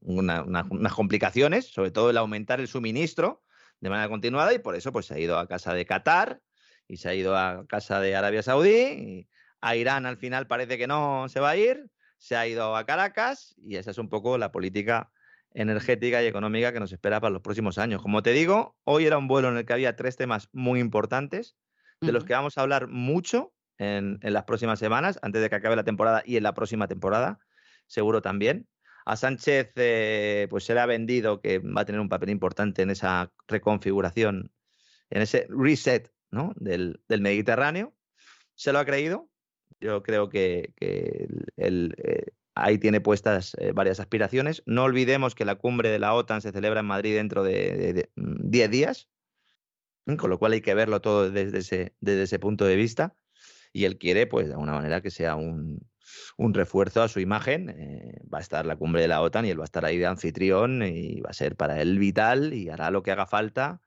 unas 0.00 0.92
complicaciones, 0.92 1.66
sobre 1.66 1.92
todo 1.92 2.10
el 2.10 2.16
aumentar 2.16 2.58
el 2.58 2.66
suministro 2.66 3.44
de 3.78 3.88
manera 3.88 4.08
continuada 4.08 4.52
y 4.52 4.58
por 4.58 4.74
eso 4.74 4.90
pues 4.90 5.06
se 5.06 5.14
ha 5.14 5.20
ido 5.20 5.38
a 5.38 5.46
casa 5.46 5.74
de 5.74 5.86
Qatar 5.86 6.40
y 6.88 6.96
se 6.96 7.08
ha 7.08 7.14
ido 7.14 7.36
a 7.36 7.64
casa 7.68 8.00
de 8.00 8.16
Arabia 8.16 8.42
Saudí. 8.42 8.70
Y 8.70 9.28
a 9.60 9.76
Irán 9.76 10.06
al 10.06 10.16
final 10.16 10.48
parece 10.48 10.76
que 10.76 10.88
no 10.88 11.28
se 11.28 11.38
va 11.38 11.50
a 11.50 11.56
ir, 11.56 11.88
se 12.16 12.34
ha 12.34 12.48
ido 12.48 12.74
a 12.74 12.84
Caracas 12.84 13.54
y 13.56 13.76
esa 13.76 13.92
es 13.92 13.98
un 13.98 14.08
poco 14.08 14.38
la 14.38 14.50
política 14.50 15.12
energética 15.54 16.20
y 16.20 16.26
económica 16.26 16.72
que 16.72 16.80
nos 16.80 16.90
espera 16.90 17.20
para 17.20 17.30
los 17.30 17.42
próximos 17.42 17.78
años. 17.78 18.02
Como 18.02 18.24
te 18.24 18.32
digo, 18.32 18.76
hoy 18.82 19.06
era 19.06 19.18
un 19.18 19.28
vuelo 19.28 19.50
en 19.50 19.56
el 19.56 19.64
que 19.64 19.72
había 19.72 19.94
tres 19.94 20.16
temas 20.16 20.48
muy 20.50 20.80
importantes, 20.80 21.54
de 22.00 22.10
los 22.10 22.24
que 22.24 22.32
vamos 22.32 22.58
a 22.58 22.62
hablar 22.62 22.88
mucho 22.88 23.52
en, 23.78 24.18
las 24.22 24.44
próximas 24.44 24.78
semanas, 24.78 25.18
antes 25.22 25.40
de 25.40 25.48
que 25.48 25.56
acabe 25.56 25.76
la 25.76 25.84
temporada 25.84 26.22
y 26.24 26.36
en 26.36 26.42
la 26.42 26.54
próxima 26.54 26.88
temporada, 26.88 27.38
seguro 27.86 28.20
también. 28.20 28.68
A 29.06 29.16
Sánchez 29.16 29.72
eh, 29.76 30.46
pues 30.50 30.64
se 30.64 30.74
le 30.74 30.80
ha 30.80 30.86
vendido 30.86 31.40
que 31.40 31.60
va 31.60 31.82
a 31.82 31.84
tener 31.84 32.00
un 32.00 32.10
papel 32.10 32.28
importante 32.28 32.82
en 32.82 32.90
esa 32.90 33.32
reconfiguración, 33.46 34.52
en 35.08 35.22
ese 35.22 35.46
reset 35.48 36.12
¿no? 36.30 36.52
del, 36.56 37.00
Mediterráneo. 37.08 37.94
Se 38.54 38.72
lo 38.72 38.80
ha 38.80 38.84
creído. 38.84 39.30
Yo 39.80 40.02
creo 40.02 40.28
que, 40.28 40.74
eh, 40.80 41.28
ahí 42.54 42.78
tiene 42.78 43.00
puestas 43.00 43.54
eh, 43.58 43.72
varias 43.72 44.00
aspiraciones. 44.00 44.62
No 44.66 44.82
olvidemos 44.84 45.34
que 45.34 45.44
la 45.44 45.54
cumbre 45.54 45.88
de 45.88 46.00
la 46.00 46.12
OTAN 46.14 46.42
se 46.42 46.52
celebra 46.52 46.80
en 46.80 46.86
Madrid 46.86 47.14
dentro 47.14 47.44
de 47.44 48.10
10 48.16 48.70
días, 48.70 49.08
con 50.18 50.28
lo 50.28 50.38
cual 50.38 50.52
hay 50.52 50.60
que 50.60 50.74
verlo 50.74 51.00
todo 51.00 51.30
desde 51.30 51.58
ese, 51.58 51.94
desde 52.00 52.24
ese 52.24 52.38
punto 52.38 52.64
de 52.64 52.76
vista 52.76 53.14
y 53.72 53.84
él 53.84 53.98
quiere, 53.98 54.26
pues, 54.26 54.46
de 54.46 54.54
alguna 54.54 54.72
manera 54.72 55.00
que 55.00 55.10
sea 55.10 55.36
un, 55.36 55.80
refuerzo 56.38 57.02
a 57.02 57.08
su 57.08 57.20
imagen. 57.20 57.68
Eh, 57.70 58.20
va 58.32 58.38
a 58.38 58.40
estar 58.40 58.64
la 58.66 58.76
cumbre 58.76 59.02
de 59.02 59.08
la 59.08 59.20
OTAN 59.20 59.44
y 59.46 59.50
él 59.50 59.58
va 59.58 59.64
a 59.64 59.66
estar 59.66 59.84
ahí 59.84 59.98
de 59.98 60.06
anfitrión 60.06 60.82
y 60.82 61.20
va 61.20 61.30
a 61.30 61.34
ser 61.34 61.56
para 61.56 61.80
él 61.82 61.98
vital 61.98 62.54
y 62.54 62.68
hará 62.70 62.90
lo 62.90 63.02
que 63.02 63.10
haga 63.10 63.26
falta. 63.26 63.80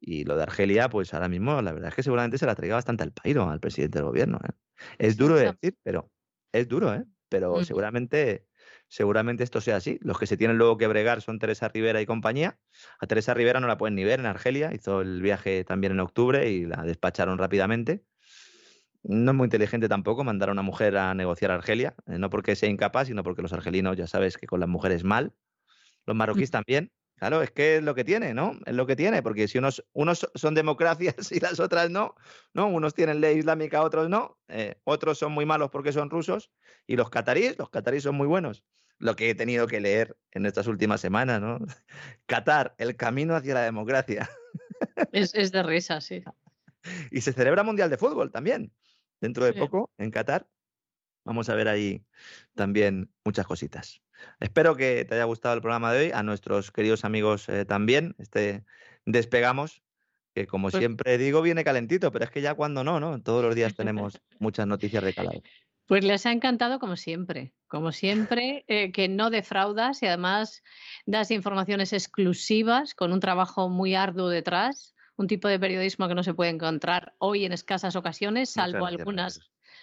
Y 0.00 0.24
lo 0.24 0.36
de 0.36 0.42
Argelia, 0.42 0.88
pues 0.88 1.14
ahora 1.14 1.28
mismo, 1.28 1.62
la 1.62 1.72
verdad 1.72 1.90
es 1.90 1.94
que 1.94 2.02
seguramente 2.02 2.36
se 2.36 2.46
la 2.46 2.56
traiga 2.56 2.74
bastante 2.74 3.04
al 3.04 3.12
pairo 3.12 3.48
al 3.48 3.60
presidente 3.60 3.98
del 3.98 4.06
gobierno. 4.06 4.40
¿eh? 4.44 4.52
Es 4.98 5.16
duro 5.16 5.36
de 5.36 5.52
decir, 5.52 5.76
pero 5.82 6.10
es 6.52 6.68
duro, 6.68 6.92
¿eh? 6.92 7.04
Pero 7.28 7.60
mm. 7.60 7.64
seguramente, 7.64 8.46
seguramente 8.88 9.44
esto 9.44 9.60
sea 9.60 9.76
así. 9.76 9.98
Los 10.02 10.18
que 10.18 10.26
se 10.26 10.36
tienen 10.36 10.58
luego 10.58 10.76
que 10.76 10.88
bregar 10.88 11.22
son 11.22 11.38
Teresa 11.38 11.68
Rivera 11.68 12.00
y 12.00 12.06
compañía. 12.06 12.58
A 12.98 13.06
Teresa 13.06 13.32
Rivera 13.32 13.60
no 13.60 13.68
la 13.68 13.78
pueden 13.78 13.94
ni 13.94 14.04
ver 14.04 14.20
en 14.20 14.26
Argelia. 14.26 14.74
Hizo 14.74 15.00
el 15.00 15.22
viaje 15.22 15.64
también 15.64 15.92
en 15.92 16.00
octubre 16.00 16.50
y 16.50 16.66
la 16.66 16.82
despacharon 16.82 17.38
rápidamente 17.38 18.04
no 19.04 19.32
es 19.32 19.36
muy 19.36 19.46
inteligente 19.46 19.88
tampoco 19.88 20.24
mandar 20.24 20.48
a 20.48 20.52
una 20.52 20.62
mujer 20.62 20.96
a 20.96 21.14
negociar 21.14 21.50
a 21.50 21.54
Argelia, 21.54 21.94
eh, 22.06 22.18
no 22.18 22.30
porque 22.30 22.56
sea 22.56 22.68
incapaz, 22.68 23.08
sino 23.08 23.22
porque 23.22 23.42
los 23.42 23.52
argelinos 23.52 23.96
ya 23.96 24.06
sabes 24.06 24.36
que 24.36 24.46
con 24.46 24.60
las 24.60 24.68
mujeres 24.68 25.04
mal, 25.04 25.32
los 26.06 26.16
marroquíes 26.16 26.50
también. 26.50 26.92
Claro, 27.16 27.40
es 27.40 27.52
que 27.52 27.76
es 27.76 27.82
lo 27.84 27.94
que 27.94 28.02
tiene, 28.02 28.34
¿no? 28.34 28.58
Es 28.66 28.74
lo 28.74 28.84
que 28.84 28.96
tiene, 28.96 29.22
porque 29.22 29.46
si 29.46 29.58
unos, 29.58 29.84
unos 29.92 30.28
son 30.34 30.54
democracias 30.54 31.14
y 31.32 31.38
las 31.38 31.60
otras 31.60 31.90
no, 31.90 32.16
¿no? 32.52 32.66
Unos 32.66 32.94
tienen 32.94 33.20
ley 33.20 33.38
islámica, 33.38 33.82
otros 33.82 34.08
no, 34.08 34.38
eh, 34.48 34.76
otros 34.84 35.18
son 35.18 35.32
muy 35.32 35.46
malos 35.46 35.70
porque 35.70 35.92
son 35.92 36.10
rusos, 36.10 36.50
y 36.86 36.96
los 36.96 37.10
cataríes, 37.10 37.58
los 37.58 37.70
cataríes 37.70 38.02
son 38.02 38.16
muy 38.16 38.26
buenos. 38.26 38.64
Lo 38.98 39.16
que 39.16 39.30
he 39.30 39.34
tenido 39.34 39.66
que 39.66 39.80
leer 39.80 40.16
en 40.30 40.46
estas 40.46 40.66
últimas 40.68 41.00
semanas, 41.00 41.40
¿no? 41.40 41.58
Qatar, 42.26 42.74
el 42.78 42.96
camino 42.96 43.34
hacia 43.34 43.54
la 43.54 43.62
democracia. 43.62 44.28
Es, 45.12 45.34
es 45.34 45.52
de 45.52 45.62
risa, 45.62 46.00
sí. 46.00 46.24
Y 47.12 47.20
se 47.20 47.32
celebra 47.32 47.62
Mundial 47.62 47.90
de 47.90 47.96
Fútbol 47.96 48.32
también 48.32 48.72
dentro 49.22 49.46
de 49.46 49.54
poco 49.54 49.90
en 49.96 50.10
Qatar. 50.10 50.46
Vamos 51.24 51.48
a 51.48 51.54
ver 51.54 51.68
ahí 51.68 52.04
también 52.54 53.10
muchas 53.24 53.46
cositas. 53.46 54.02
Espero 54.40 54.76
que 54.76 55.04
te 55.04 55.14
haya 55.14 55.24
gustado 55.24 55.54
el 55.54 55.62
programa 55.62 55.92
de 55.92 56.06
hoy, 56.06 56.10
a 56.12 56.22
nuestros 56.22 56.70
queridos 56.70 57.04
amigos 57.04 57.48
eh, 57.48 57.64
también. 57.64 58.14
Este 58.18 58.64
despegamos, 59.06 59.82
que 60.34 60.46
como 60.46 60.70
Pues 60.70 60.80
siempre 60.80 61.18
digo, 61.18 61.40
viene 61.40 61.64
calentito, 61.64 62.10
pero 62.12 62.24
es 62.24 62.30
que 62.30 62.42
ya 62.42 62.54
cuando 62.54 62.84
no, 62.84 63.00
¿no? 63.00 63.20
Todos 63.22 63.44
los 63.44 63.54
días 63.54 63.74
tenemos 63.74 64.20
muchas 64.38 64.66
noticias 64.66 65.02
de 65.02 65.14
calado. 65.14 65.42
Pues 65.86 66.04
les 66.04 66.26
ha 66.26 66.32
encantado 66.32 66.78
como 66.78 66.96
siempre, 66.96 67.52
como 67.68 67.92
siempre, 67.92 68.64
eh, 68.66 68.92
que 68.92 69.08
no 69.08 69.30
defraudas 69.30 70.02
y 70.02 70.06
además 70.06 70.62
das 71.06 71.30
informaciones 71.30 71.92
exclusivas 71.92 72.94
con 72.94 73.12
un 73.12 73.20
trabajo 73.20 73.68
muy 73.68 73.94
arduo 73.94 74.28
detrás, 74.28 74.94
un 75.22 75.28
tipo 75.28 75.48
de 75.48 75.58
periodismo 75.58 76.08
que 76.08 76.14
no 76.14 76.22
se 76.22 76.34
puede 76.34 76.50
encontrar 76.50 77.14
hoy 77.18 77.44
en 77.44 77.52
escasas 77.52 77.96
ocasiones, 77.96 78.50
salvo 78.50 78.84
algunas, 78.86 79.40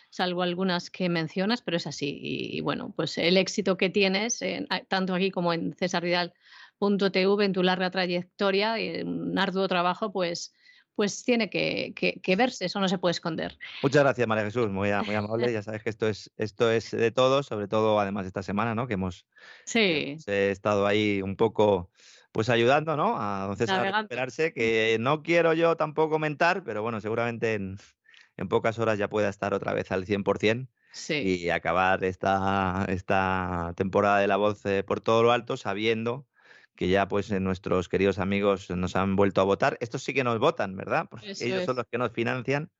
salvo 0.10 0.42
algunas 0.44 0.90
que 0.92 1.10
mencionas, 1.10 1.62
pero 1.62 1.78
es 1.78 1.88
así. 1.88 2.20
Y, 2.22 2.58
y 2.58 2.62
bueno, 2.62 2.94
pues 2.96 3.18
el 3.18 3.38
éxito 3.38 3.78
que 3.78 3.90
tienes, 3.90 4.42
en- 4.42 4.68
tanto 4.88 5.16
aquí 5.16 5.32
como 5.32 5.54
en 5.54 5.74
cesarvidal.tv, 5.74 7.46
en 7.46 7.54
tu 7.54 7.64
larga 7.64 7.90
trayectoria, 7.90 8.80
y 8.80 9.02
un 9.02 9.38
arduo 9.40 9.68
trabajo, 9.68 10.12
pues, 10.12 10.54
pues 10.96 11.24
tiene 11.24 11.50
que, 11.50 11.94
que- 11.96 12.20
que 12.22 12.36
verse, 12.36 12.66
eso 12.66 12.80
no 12.82 12.90
se 12.90 12.98
puede 12.98 13.12
esconder. 13.12 13.58
Muchas 13.82 14.04
gracias, 14.04 14.28
María 14.28 14.44
Jesús, 14.44 14.70
muy, 14.70 14.92
amable. 14.92 15.54
Ya 15.54 15.64
sabes 15.64 15.82
que 15.82 15.90
esto 15.90 16.10
es, 16.10 16.32
esto 16.36 16.70
es 16.70 16.92
de 16.92 17.12
todos, 17.12 17.46
sobre 17.46 17.70
todo 17.70 18.00
además 18.00 18.26
esta 18.26 18.44
semana, 18.44 18.76
¿no? 18.76 18.88
Que 18.88 18.96
hemos, 18.96 19.26
Sí, 19.66 20.10
hemos, 20.12 20.28
eh, 20.28 20.52
estado 20.52 20.86
ahí 20.86 21.22
un 21.22 21.38
poco 21.38 21.90
pues 22.32 22.50
ayudando, 22.50 22.96
¿no? 22.96 23.16
A 23.20 23.46
don 23.48 23.58
César 23.58 23.86
a 23.86 23.92
recuperarse, 23.92 24.54
que 24.54 24.98
no 25.00 25.24
quiero 25.24 25.54
yo 25.54 25.76
tampoco 25.76 26.12
comentar, 26.12 26.64
pero 26.64 26.82
bueno, 26.82 27.02
seguramente 27.02 27.56
en, 27.56 27.78
en 28.38 28.48
pocas 28.48 28.80
horas 28.80 28.98
ya 28.98 29.10
pueda 29.10 29.30
estar 29.30 29.54
otra 29.54 29.74
vez 29.74 29.92
al 29.92 30.06
100% 30.06 30.68
sí. 30.94 31.16
y 31.16 31.50
acabar 31.50 32.04
esta, 32.04 32.86
esta 32.88 33.74
temporada 33.76 34.20
de 34.20 34.28
La 34.28 34.38
Voz 34.38 34.66
eh, 34.66 34.84
por 34.84 35.02
todo 35.02 35.24
lo 35.24 35.32
alto 35.32 35.58
sabiendo 35.58 36.29
que 36.80 36.88
ya 36.88 37.10
pues 37.10 37.30
eh, 37.30 37.42
nuestros 37.42 37.90
queridos 37.90 38.20
amigos 38.20 38.70
nos 38.70 38.96
han 38.96 39.18
vuelto 39.18 39.42
a 39.42 39.44
votar. 39.44 39.78
Estos 39.82 40.02
sí 40.02 40.14
que 40.14 40.24
nos 40.24 40.40
votan, 40.40 40.78
¿verdad? 40.78 41.08
Porque 41.12 41.28
Eso 41.32 41.44
ellos 41.44 41.66
son 41.66 41.74
es. 41.74 41.78
los 41.78 41.86
que 41.92 41.98
nos 41.98 42.14
financian 42.14 42.72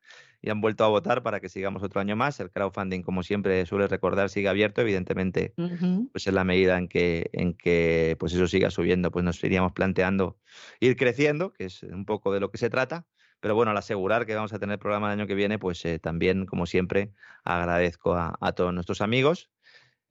y 0.42 0.50
han 0.50 0.62
vuelto 0.62 0.86
a 0.86 0.88
votar 0.88 1.22
para 1.22 1.42
que 1.42 1.50
sigamos 1.50 1.84
otro 1.84 2.00
año 2.00 2.16
más. 2.16 2.40
El 2.40 2.50
crowdfunding, 2.50 3.02
como 3.02 3.24
siempre 3.24 3.66
suele 3.66 3.90
recordar, 3.90 4.30
sigue 4.30 4.48
abierto, 4.48 4.80
evidentemente 4.80 5.54
Ujú. 5.58 6.10
pues 6.14 6.26
en 6.28 6.36
la 6.36 6.46
medida 6.46 6.78
en 6.78 6.88
que, 6.88 7.30
en 7.34 7.56
que 7.56 8.16
pues 8.22 8.34
eso 8.34 8.48
siga 8.48 8.72
subiendo, 8.72 9.12
pues 9.12 9.26
nos 9.26 9.44
iríamos 9.44 9.74
planteando 9.74 10.40
ir 10.80 10.96
creciendo, 10.96 11.52
que 11.52 11.66
es 11.66 11.84
un 11.84 12.06
poco 12.06 12.34
de 12.34 12.40
lo 12.40 12.52
que 12.52 12.58
se 12.58 12.70
trata. 12.70 13.06
Pero 13.42 13.54
bueno, 13.56 13.72
al 13.72 13.78
asegurar 13.78 14.26
que 14.26 14.36
vamos 14.36 14.54
a 14.54 14.60
tener 14.60 14.80
programa 14.80 15.08
el 15.14 15.20
año 15.20 15.28
que 15.28 15.36
viene, 15.36 15.60
pues 15.60 15.84
eh, 15.86 16.00
también, 16.00 16.46
como 16.46 16.66
siempre, 16.66 17.12
agradezco 17.44 18.14
a, 18.16 18.38
a 18.40 18.54
todos 18.54 18.74
nuestros 18.74 19.02
amigos. 19.02 19.50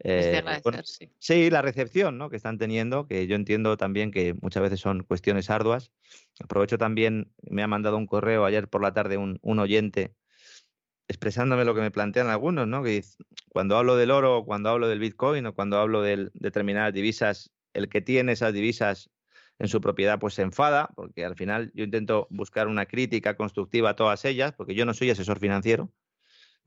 Eh, 0.01 0.41
bueno, 0.43 0.51
agradecer, 0.51 0.87
sí. 0.87 1.11
Sí, 1.19 1.51
la 1.51 1.63
recepción 1.63 2.19
¿no? 2.19 2.31
que 2.31 2.37
están 2.37 2.59
teniendo, 2.59 3.07
que 3.07 3.27
yo 3.27 3.35
entiendo 3.35 3.77
también 3.77 4.11
que 4.11 4.35
muchas 4.41 4.63
veces 4.63 4.81
son 4.81 5.03
cuestiones 5.03 5.51
arduas. 5.51 5.91
Aprovecho 6.41 6.79
también, 6.79 7.33
me 7.43 7.63
ha 7.63 7.67
mandado 7.67 7.97
un 7.97 8.07
correo 8.07 8.45
ayer 8.45 8.69
por 8.69 8.83
la 8.83 8.93
tarde 8.93 9.17
un, 9.17 9.39
un 9.43 9.59
oyente 9.59 10.15
expresándome 11.09 11.65
lo 11.65 11.75
que 11.75 11.81
me 11.81 11.91
plantean 11.91 12.29
algunos, 12.29 12.69
¿no? 12.69 12.83
Que 12.83 13.03
cuando 13.49 13.77
hablo 13.77 13.97
del 13.97 14.11
oro, 14.11 14.45
cuando 14.45 14.69
hablo 14.69 14.89
del 14.89 14.99
Bitcoin 14.99 15.47
o 15.47 15.55
cuando 15.55 15.79
hablo 15.79 16.03
de 16.03 16.31
determinadas 16.35 16.93
divisas, 16.93 17.51
el 17.73 17.89
que 17.89 18.03
tiene 18.03 18.33
esas 18.33 18.53
divisas 18.53 19.11
en 19.59 19.69
su 19.69 19.81
propiedad 19.81 20.19
pues 20.19 20.35
se 20.35 20.43
enfada, 20.43 20.91
porque 20.95 21.25
al 21.25 21.35
final 21.35 21.73
yo 21.75 21.85
intento 21.85 22.29
buscar 22.31 22.69
una 22.69 22.87
crítica 22.87 23.37
constructiva 23.37 23.91
a 23.91 23.97
todas 23.97 24.25
ellas, 24.25 24.53
porque 24.53 24.75
yo 24.75 24.85
no 24.85 24.95
soy 24.95 25.11
asesor 25.11 25.39
financiero. 25.39 25.91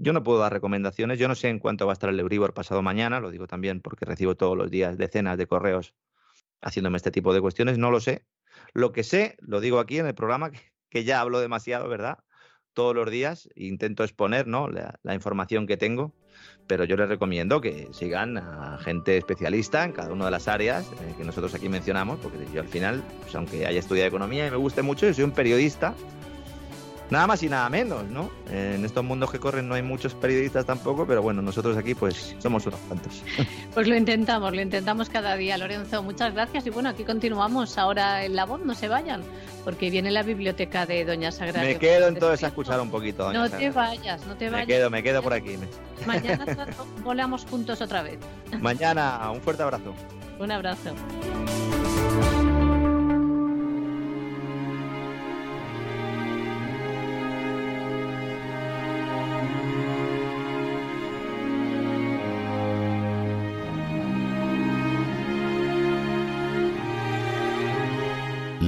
Yo 0.03 0.13
no 0.13 0.23
puedo 0.23 0.39
dar 0.39 0.51
recomendaciones, 0.51 1.19
yo 1.19 1.27
no 1.27 1.35
sé 1.35 1.49
en 1.49 1.59
cuánto 1.59 1.85
va 1.85 1.91
a 1.91 1.93
estar 1.93 2.09
el 2.09 2.19
Euribor 2.19 2.55
pasado 2.55 2.81
mañana, 2.81 3.19
lo 3.19 3.29
digo 3.29 3.45
también 3.45 3.81
porque 3.81 4.03
recibo 4.03 4.33
todos 4.33 4.57
los 4.57 4.71
días 4.71 4.97
decenas 4.97 5.37
de 5.37 5.45
correos 5.45 5.93
haciéndome 6.59 6.97
este 6.97 7.11
tipo 7.11 7.35
de 7.35 7.39
cuestiones, 7.39 7.77
no 7.77 7.91
lo 7.91 7.99
sé. 7.99 8.25
Lo 8.73 8.93
que 8.93 9.03
sé, 9.03 9.37
lo 9.41 9.59
digo 9.59 9.77
aquí 9.77 9.99
en 9.99 10.07
el 10.07 10.15
programa, 10.15 10.49
que, 10.89 11.03
ya 11.03 11.21
hablo 11.21 11.39
demasiado, 11.39 11.87
¿verdad? 11.87 12.17
Todos 12.73 12.95
los 12.95 13.11
días 13.11 13.47
intento 13.53 14.03
exponer 14.03 14.47
¿no? 14.47 14.69
la, 14.69 14.99
la 15.03 15.13
información 15.13 15.67
que 15.67 15.77
tengo, 15.77 16.15
pero 16.65 16.83
yo 16.83 16.97
les 16.97 17.07
recomiendo 17.07 17.61
que 17.61 17.87
sigan 17.93 18.39
a 18.39 18.79
gente 18.79 19.17
especialista 19.17 19.83
en 19.83 19.91
cada 19.91 20.11
una 20.11 20.25
de 20.25 20.31
las 20.31 20.47
áreas 20.47 20.91
eh, 20.93 21.13
que 21.15 21.23
nosotros 21.23 21.53
aquí 21.53 21.69
mencionamos, 21.69 22.19
porque 22.21 22.39
yo 22.51 22.61
al 22.61 22.69
final, 22.69 23.03
pues, 23.21 23.35
aunque 23.35 23.67
haya 23.67 23.79
estudiado 23.79 24.07
economía 24.07 24.47
y 24.47 24.49
me 24.49 24.57
guste 24.57 24.81
mucho, 24.81 25.05
yo 25.05 25.13
soy 25.13 25.25
un 25.25 25.31
periodista 25.31 25.93
Nada 27.11 27.27
más 27.27 27.43
y 27.43 27.49
nada 27.49 27.69
menos, 27.69 28.05
¿no? 28.05 28.31
En 28.49 28.85
estos 28.85 29.03
mundos 29.03 29.29
que 29.29 29.37
corren 29.37 29.67
no 29.67 29.75
hay 29.75 29.81
muchos 29.81 30.15
periodistas 30.15 30.65
tampoco, 30.65 31.05
pero 31.05 31.21
bueno, 31.21 31.41
nosotros 31.41 31.75
aquí 31.75 31.93
pues 31.93 32.35
somos 32.39 32.65
unos 32.65 32.79
cuantos. 32.87 33.21
Pues 33.73 33.87
lo 33.87 33.95
intentamos, 33.95 34.53
lo 34.53 34.61
intentamos 34.61 35.09
cada 35.09 35.35
día, 35.37 35.57
Lorenzo. 35.57 36.03
Muchas 36.03 36.33
gracias. 36.33 36.65
Y 36.67 36.69
bueno, 36.69 36.89
aquí 36.89 37.05
continuamos 37.05 37.77
ahora 37.77 38.25
en 38.25 38.35
la 38.35 38.45
voz, 38.45 38.59
no 38.65 38.73
se 38.75 38.89
vayan, 38.89 39.21
porque 39.63 39.89
viene 39.89 40.11
la 40.11 40.23
biblioteca 40.23 40.85
de 40.85 41.05
Doña 41.05 41.31
Sagrario. 41.31 41.69
Me 41.69 41.77
quedo 41.77 42.07
entonces 42.09 42.43
a 42.43 42.47
escuchar 42.47 42.81
un 42.81 42.89
poquito. 42.91 43.23
doña 43.23 43.39
No 43.39 43.49
te 43.49 43.69
vayas, 43.69 44.25
no 44.27 44.35
te 44.35 44.45
Me 44.45 44.51
vayas. 44.51 44.67
quedo, 44.67 44.89
me 44.89 45.03
quedo 45.03 45.21
por 45.21 45.33
aquí. 45.33 45.55
Mañana 46.05 46.45
volamos 47.03 47.45
juntos 47.45 47.79
otra 47.81 48.01
vez. 48.01 48.19
Mañana, 48.59 49.31
un 49.31 49.39
fuerte 49.41 49.63
abrazo. 49.63 49.93
Un 50.39 50.51
abrazo. 50.51 50.91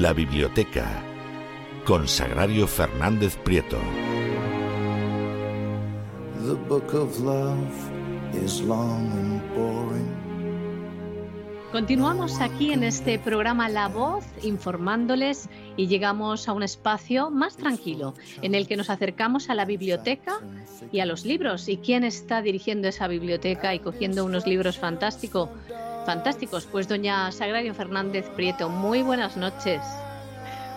La 0.04 0.12
biblioteca 0.12 1.02
con 1.86 2.10
Sagrario 2.10 2.68
Fernández 2.68 3.38
Prieto. 3.38 3.78
The 6.46 6.56
book 6.68 6.94
of 6.94 7.18
love 7.22 7.72
is 8.34 8.60
long 8.60 9.10
and 9.14 9.56
boring. 9.56 10.24
Continuamos 11.72 12.42
aquí 12.42 12.74
en 12.74 12.84
este 12.84 13.18
programa 13.18 13.70
La 13.70 13.88
Voz 13.88 14.26
informándoles 14.42 15.48
y 15.78 15.88
llegamos 15.88 16.50
a 16.50 16.54
un 16.54 16.64
espacio 16.64 17.32
más 17.32 17.56
tranquilo 17.56 18.14
en 18.42 18.56
el 18.56 18.68
que 18.68 18.76
nos 18.76 18.90
acercamos 18.90 19.50
a 19.50 19.56
la 19.56 19.64
biblioteca 19.64 20.42
y 20.92 21.00
a 21.00 21.06
los 21.06 21.24
libros. 21.24 21.70
¿Y 21.70 21.78
quién 21.78 22.04
está 22.04 22.42
dirigiendo 22.42 22.90
esa 22.90 23.08
biblioteca 23.08 23.74
y 23.74 23.80
cogiendo 23.80 24.26
unos 24.26 24.46
libros 24.46 24.78
fantástico, 24.78 25.50
fantásticos? 26.04 26.66
Pues 26.66 26.88
doña 26.88 27.32
Sagrario 27.32 27.74
Fernández 27.74 28.30
Prieto. 28.36 28.70
Muy 28.70 29.02
buenas 29.02 29.38
noches. 29.38 29.82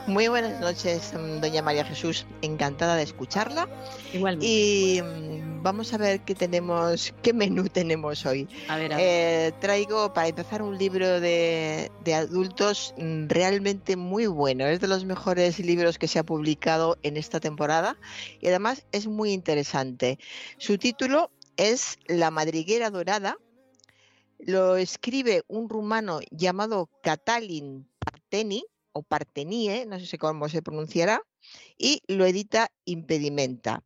Muy 0.07 0.29
buenas 0.29 0.61
noches, 0.61 1.13
mm, 1.15 1.41
doña 1.41 1.63
María 1.63 1.85
Jesús. 1.85 2.27
Encantada 2.41 2.95
de 2.95 3.03
escucharla. 3.03 3.69
Igualmente. 4.13 4.47
Y 4.47 5.03
mm, 5.03 5.65
vamos 5.65 5.93
a 5.93 5.99
ver 5.99 6.21
qué 6.21 6.37
tenemos, 6.37 7.13
qué 7.23 7.33
menú 7.33 7.69
tenemos 7.73 8.25
hoy. 8.25 8.49
A 8.69 8.77
ver, 8.77 8.93
a 8.93 8.97
ver. 8.97 9.05
Eh, 9.05 9.53
traigo 9.61 10.13
para 10.13 10.29
empezar 10.29 10.63
un 10.63 10.79
libro 10.79 11.21
de, 11.21 11.91
de 12.05 12.15
adultos 12.15 12.95
mm, 12.99 13.27
realmente 13.27 13.97
muy 13.97 14.29
bueno. 14.29 14.65
Es 14.67 14.79
de 14.79 14.87
los 14.87 15.05
mejores 15.05 15.59
libros 15.59 15.99
que 15.99 16.07
se 16.07 16.21
ha 16.21 16.25
publicado 16.25 16.99
en 17.03 17.17
esta 17.17 17.41
temporada 17.41 17.99
y 18.41 18.47
además 18.47 18.87
es 18.93 19.09
muy 19.09 19.33
interesante. 19.33 20.21
Su 20.59 20.79
título 20.79 21.33
es 21.57 21.99
La 22.07 22.31
madriguera 22.31 22.91
dorada. 22.91 23.39
Lo 24.39 24.77
escribe 24.77 25.43
un 25.49 25.69
rumano 25.69 26.21
llamado 26.31 26.91
Katalin 27.03 27.89
Parteni 27.99 28.65
o 28.93 29.03
Partenie, 29.03 29.87
no 29.87 29.99
sé 30.01 30.19
cómo 30.19 30.49
se 30.49 30.63
pronunciará, 30.63 31.23
y 31.79 32.03
lo 32.09 32.25
edita 32.27 32.71
Impedimenta. 32.85 33.83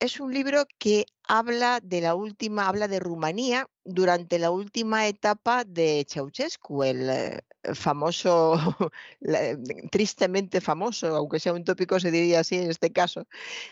es 0.00 0.20
un 0.20 0.34
libro 0.34 0.66
que 0.78 1.06
habla 1.22 1.80
de 1.80 2.00
la 2.00 2.14
última, 2.14 2.68
habla 2.68 2.88
de 2.88 3.00
Rumanía 3.00 3.68
durante 3.84 4.38
la 4.38 4.50
última 4.50 5.06
etapa 5.06 5.64
de 5.64 6.06
Ceausescu, 6.08 6.84
el 6.84 7.10
eh, 7.10 7.40
famoso, 7.74 8.58
tristemente 9.90 10.60
famoso, 10.60 11.14
aunque 11.16 11.40
sea 11.40 11.52
un 11.54 11.64
tópico 11.64 11.98
se 12.00 12.10
diría 12.10 12.40
así 12.40 12.56
en 12.56 12.70
este 12.70 12.92
caso, 12.92 13.26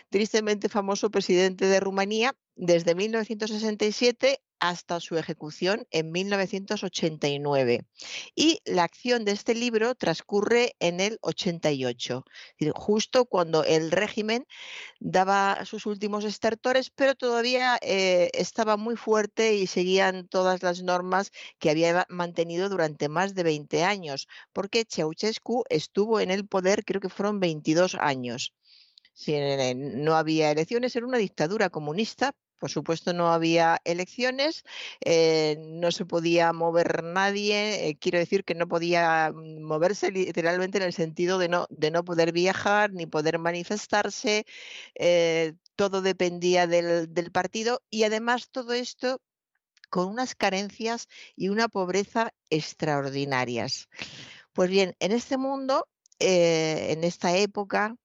tristemente 0.09 0.69
famoso 0.69 1.11
presidente 1.11 1.65
de 1.67 1.79
Rumanía 1.79 2.35
desde 2.55 2.95
1967 2.95 4.41
hasta 4.63 5.01
su 5.01 5.17
ejecución 5.17 5.85
en 5.91 6.13
1989. 6.13 7.85
Y 8.33 8.61
la 8.63 8.83
acción 8.83 9.25
de 9.25 9.33
este 9.33 9.55
libro 9.55 9.93
transcurre 9.93 10.77
en 10.79 11.01
el 11.01 11.19
88, 11.21 12.23
justo 12.73 13.25
cuando 13.25 13.65
el 13.65 13.91
régimen 13.91 14.45
daba 15.01 15.65
sus 15.65 15.85
últimos 15.85 16.23
estertores, 16.23 16.91
pero 16.91 17.13
todavía 17.13 17.77
eh, 17.81 18.29
estaba 18.31 18.77
muy 18.77 18.95
fuerte 18.95 19.53
y 19.55 19.67
seguían 19.67 20.29
todas 20.29 20.63
las 20.63 20.81
normas 20.81 21.31
que 21.59 21.69
había 21.69 22.05
mantenido 22.07 22.69
durante 22.69 23.09
más 23.09 23.35
de 23.35 23.43
20 23.43 23.83
años, 23.83 24.29
porque 24.53 24.85
Ceausescu 24.89 25.65
estuvo 25.69 26.21
en 26.21 26.31
el 26.31 26.47
poder, 26.47 26.85
creo 26.85 27.01
que 27.01 27.09
fueron 27.09 27.41
22 27.41 27.95
años. 27.95 28.53
Si 29.13 29.35
no 29.75 30.15
había 30.15 30.51
elecciones, 30.51 30.95
era 30.95 31.05
una 31.05 31.17
dictadura 31.17 31.69
comunista, 31.69 32.33
por 32.63 32.71
supuesto, 32.71 33.11
no 33.11 33.33
había 33.33 33.81
elecciones, 33.83 34.63
eh, 35.01 35.57
no 35.59 35.91
se 35.91 36.05
podía 36.05 36.53
mover 36.53 37.03
nadie, 37.03 37.89
eh, 37.89 37.97
quiero 37.99 38.19
decir 38.19 38.45
que 38.45 38.55
no 38.55 38.69
podía 38.69 39.33
mm, 39.35 39.61
moverse 39.61 40.13
literalmente 40.13 40.77
en 40.77 40.85
el 40.85 40.93
sentido 40.93 41.39
de 41.39 41.49
no, 41.49 41.67
de 41.69 41.91
no 41.91 42.05
poder 42.05 42.31
viajar 42.31 42.93
ni 42.93 43.05
poder 43.05 43.37
manifestarse, 43.37 44.45
eh, 44.95 45.55
todo 45.75 46.01
dependía 46.01 46.65
del, 46.65 47.13
del 47.13 47.33
partido 47.33 47.81
y 47.89 48.05
además 48.05 48.47
todo 48.49 48.71
esto 48.71 49.19
con 49.89 50.07
unas 50.07 50.33
carencias 50.33 51.09
y 51.35 51.49
una 51.49 51.67
pobreza 51.67 52.33
extraordinarias. 52.49 53.89
Pues 54.53 54.69
bien, 54.69 54.95
en 54.99 55.11
este 55.11 55.35
mundo, 55.35 55.89
en 56.17 57.03
esta 57.03 57.35
época, 57.35 57.97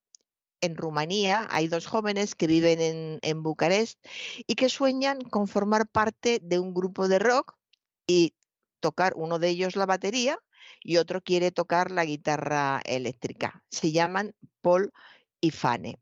en 0.61 0.77
Rumanía 0.77 1.47
hay 1.51 1.69
dos 1.69 1.87
jóvenes 1.87 2.35
que 2.35 2.47
viven 2.47 3.19
en, 3.23 3.43
Bucarest 3.43 3.99
y 4.47 4.55
que 4.55 4.69
sueñan 4.69 5.21
con 5.21 5.49
formar 5.49 5.89
parte 5.89 6.41
de 6.43 6.59
un 6.59 6.75
grupo 6.75 7.09
de 7.09 7.19
rock 7.19 7.57
y 8.07 8.35
tocar 8.81 9.15
uno 9.17 9.39
de 9.39 9.49
ellos 9.49 9.77
la 9.77 9.87
batería 9.87 10.39
y 10.83 10.97
otro 10.97 11.23
quiere 11.23 11.51
tocar 11.51 11.91
la 11.91 12.05
guitarra 12.05 12.81
eléctrica. 12.85 13.63
Se 13.71 13.93
llaman 13.93 14.35
Paul 14.61 14.93
y 15.41 15.51
Fane. 15.51 15.99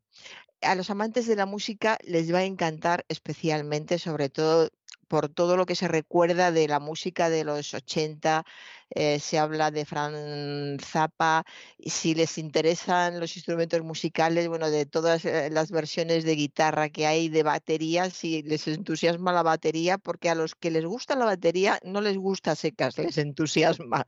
A 0.61 0.75
los 0.75 0.89
amantes 0.89 1.27
de 1.27 1.35
la 1.35 1.45
música 1.45 1.97
les 2.03 2.33
va 2.33 2.39
a 2.39 2.43
encantar 2.43 3.05
especialmente, 3.09 3.99
sobre 3.99 4.29
todo 4.29 4.69
por 5.07 5.29
todo 5.29 5.57
lo 5.57 5.65
que 5.65 5.75
se 5.75 5.87
recuerda 5.87 6.51
de 6.51 6.67
la 6.67 6.79
música 6.79 7.29
de 7.29 7.43
los 7.43 7.73
80, 7.73 8.45
eh, 8.89 9.19
se 9.19 9.37
habla 9.37 9.71
de 9.71 9.85
Fran 9.85 10.77
Zappa, 10.79 11.43
y 11.77 11.89
si 11.89 12.15
les 12.15 12.37
interesan 12.37 13.19
los 13.19 13.35
instrumentos 13.35 13.81
musicales, 13.81 14.47
bueno, 14.47 14.69
de 14.69 14.85
todas 14.85 15.25
eh, 15.25 15.49
las 15.51 15.71
versiones 15.71 16.23
de 16.23 16.35
guitarra 16.35 16.89
que 16.89 17.05
hay, 17.05 17.29
de 17.29 17.43
batería, 17.43 18.09
si 18.09 18.43
les 18.43 18.67
entusiasma 18.67 19.33
la 19.33 19.43
batería, 19.43 19.97
porque 19.97 20.29
a 20.29 20.35
los 20.35 20.55
que 20.55 20.71
les 20.71 20.85
gusta 20.85 21.15
la 21.15 21.25
batería 21.25 21.79
no 21.83 22.01
les 22.01 22.17
gusta 22.17 22.55
secas, 22.55 22.97
les 22.97 23.17
entusiasma. 23.17 24.05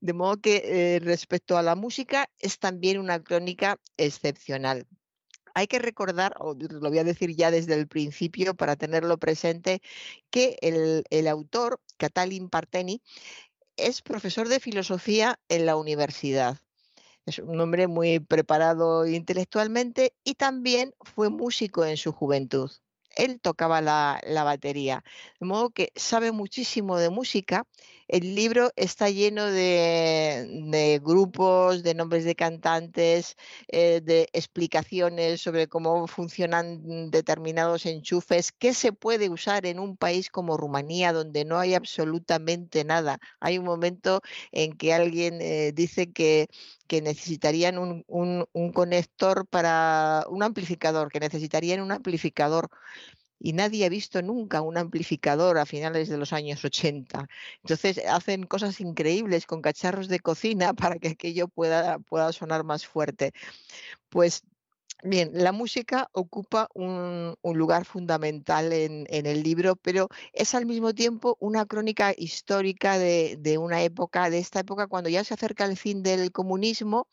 De 0.00 0.12
modo 0.12 0.38
que 0.38 0.62
eh, 0.96 1.00
respecto 1.00 1.56
a 1.56 1.62
la 1.62 1.74
música 1.74 2.28
es 2.38 2.58
también 2.58 2.98
una 2.98 3.22
crónica 3.22 3.78
excepcional 3.96 4.86
hay 5.54 5.66
que 5.66 5.78
recordar, 5.78 6.34
lo 6.38 6.88
voy 6.88 6.98
a 6.98 7.04
decir 7.04 7.34
ya 7.36 7.50
desde 7.50 7.74
el 7.74 7.88
principio 7.88 8.54
para 8.54 8.76
tenerlo 8.76 9.18
presente, 9.18 9.82
que 10.30 10.56
el, 10.60 11.28
autor, 11.28 11.80
Catalin 11.96 12.48
Parteni, 12.48 13.02
es 13.76 14.02
profesor 14.02 14.48
de 14.48 14.60
filosofía 14.60 15.38
en 15.48 15.66
la 15.66 15.76
universidad. 15.76 16.58
Es 17.26 17.38
un 17.38 17.60
hombre 17.60 17.86
muy 17.86 18.20
preparado 18.20 19.06
intelectualmente 19.06 20.14
y 20.24 20.34
también 20.34 20.94
fue 21.00 21.30
músico 21.30 21.84
en 21.84 21.96
su 21.96 22.12
juventud 22.12 22.70
él 23.16 23.40
tocaba 23.40 23.80
la, 23.80 24.20
batería. 24.44 25.04
De 25.40 25.46
modo 25.46 25.70
que 25.70 25.92
sabe 25.94 26.32
muchísimo 26.32 26.98
de 26.98 27.10
música. 27.10 27.66
El 28.12 28.34
libro 28.34 28.72
está 28.76 29.08
lleno 29.08 29.46
de, 29.46 31.00
grupos, 31.02 31.82
de 31.82 31.94
nombres 31.94 32.26
de 32.26 32.34
cantantes, 32.34 33.36
eh, 33.68 34.02
de 34.04 34.28
explicaciones 34.34 35.40
sobre 35.40 35.66
cómo 35.66 36.06
funcionan 36.06 37.10
determinados 37.10 37.86
enchufes, 37.86 38.52
qué 38.52 38.74
se 38.74 38.92
puede 38.92 39.30
usar 39.30 39.64
en 39.64 39.78
un 39.78 39.96
país 39.96 40.28
como 40.28 40.58
Rumanía, 40.58 41.14
donde 41.14 41.46
no 41.46 41.58
hay 41.58 41.72
absolutamente 41.72 42.84
nada. 42.84 43.18
Hay 43.40 43.56
un 43.56 43.64
momento 43.64 44.20
en 44.50 44.76
que 44.76 44.92
alguien 44.92 45.40
eh, 45.40 45.72
dice 45.72 46.12
que 46.12 46.48
necesitarían 47.00 47.78
un, 47.78 48.44
conector 48.74 49.46
para 49.46 50.26
un 50.28 50.42
amplificador, 50.42 51.10
que 51.10 51.20
necesitarían 51.20 51.80
un 51.80 51.92
amplificador 51.92 52.68
y 53.42 53.52
nadie 53.54 53.84
ha 53.84 53.88
visto 53.88 54.22
nunca 54.22 54.62
un 54.62 54.78
amplificador 54.78 55.58
a 55.58 55.66
finales 55.66 56.08
de 56.08 56.16
los 56.16 56.32
años 56.32 56.64
80. 56.64 57.28
Entonces 57.62 58.00
hacen 58.06 58.44
cosas 58.44 58.80
increíbles 58.80 59.46
con 59.46 59.62
cacharros 59.62 60.08
de 60.08 60.20
cocina 60.20 60.72
para 60.74 60.98
que 60.98 61.08
aquello 61.08 61.48
pueda, 61.48 61.98
pueda 61.98 62.32
sonar 62.32 62.64
más 62.64 62.86
fuerte. 62.86 63.32
Pues 64.08 64.44
Bien, 65.04 65.32
la 65.34 65.50
música 65.50 66.08
ocupa 66.12 66.68
un, 66.74 67.34
lugar 67.42 67.84
fundamental 67.84 68.72
en, 68.72 69.06
el 69.08 69.42
libro, 69.42 69.74
pero 69.74 70.08
es 70.32 70.54
al 70.54 70.64
mismo 70.64 70.94
tiempo 70.94 71.36
una 71.40 71.66
crónica 71.66 72.14
histórica 72.16 72.98
de, 72.98 73.58
una 73.58 73.82
época, 73.82 74.30
de 74.30 74.38
esta 74.38 74.60
época 74.60 74.86
cuando 74.86 75.10
ya 75.10 75.24
se 75.24 75.34
acerca 75.34 75.64
el 75.64 75.76
fin 75.76 76.04
del 76.04 76.30
comunismo 76.30 77.08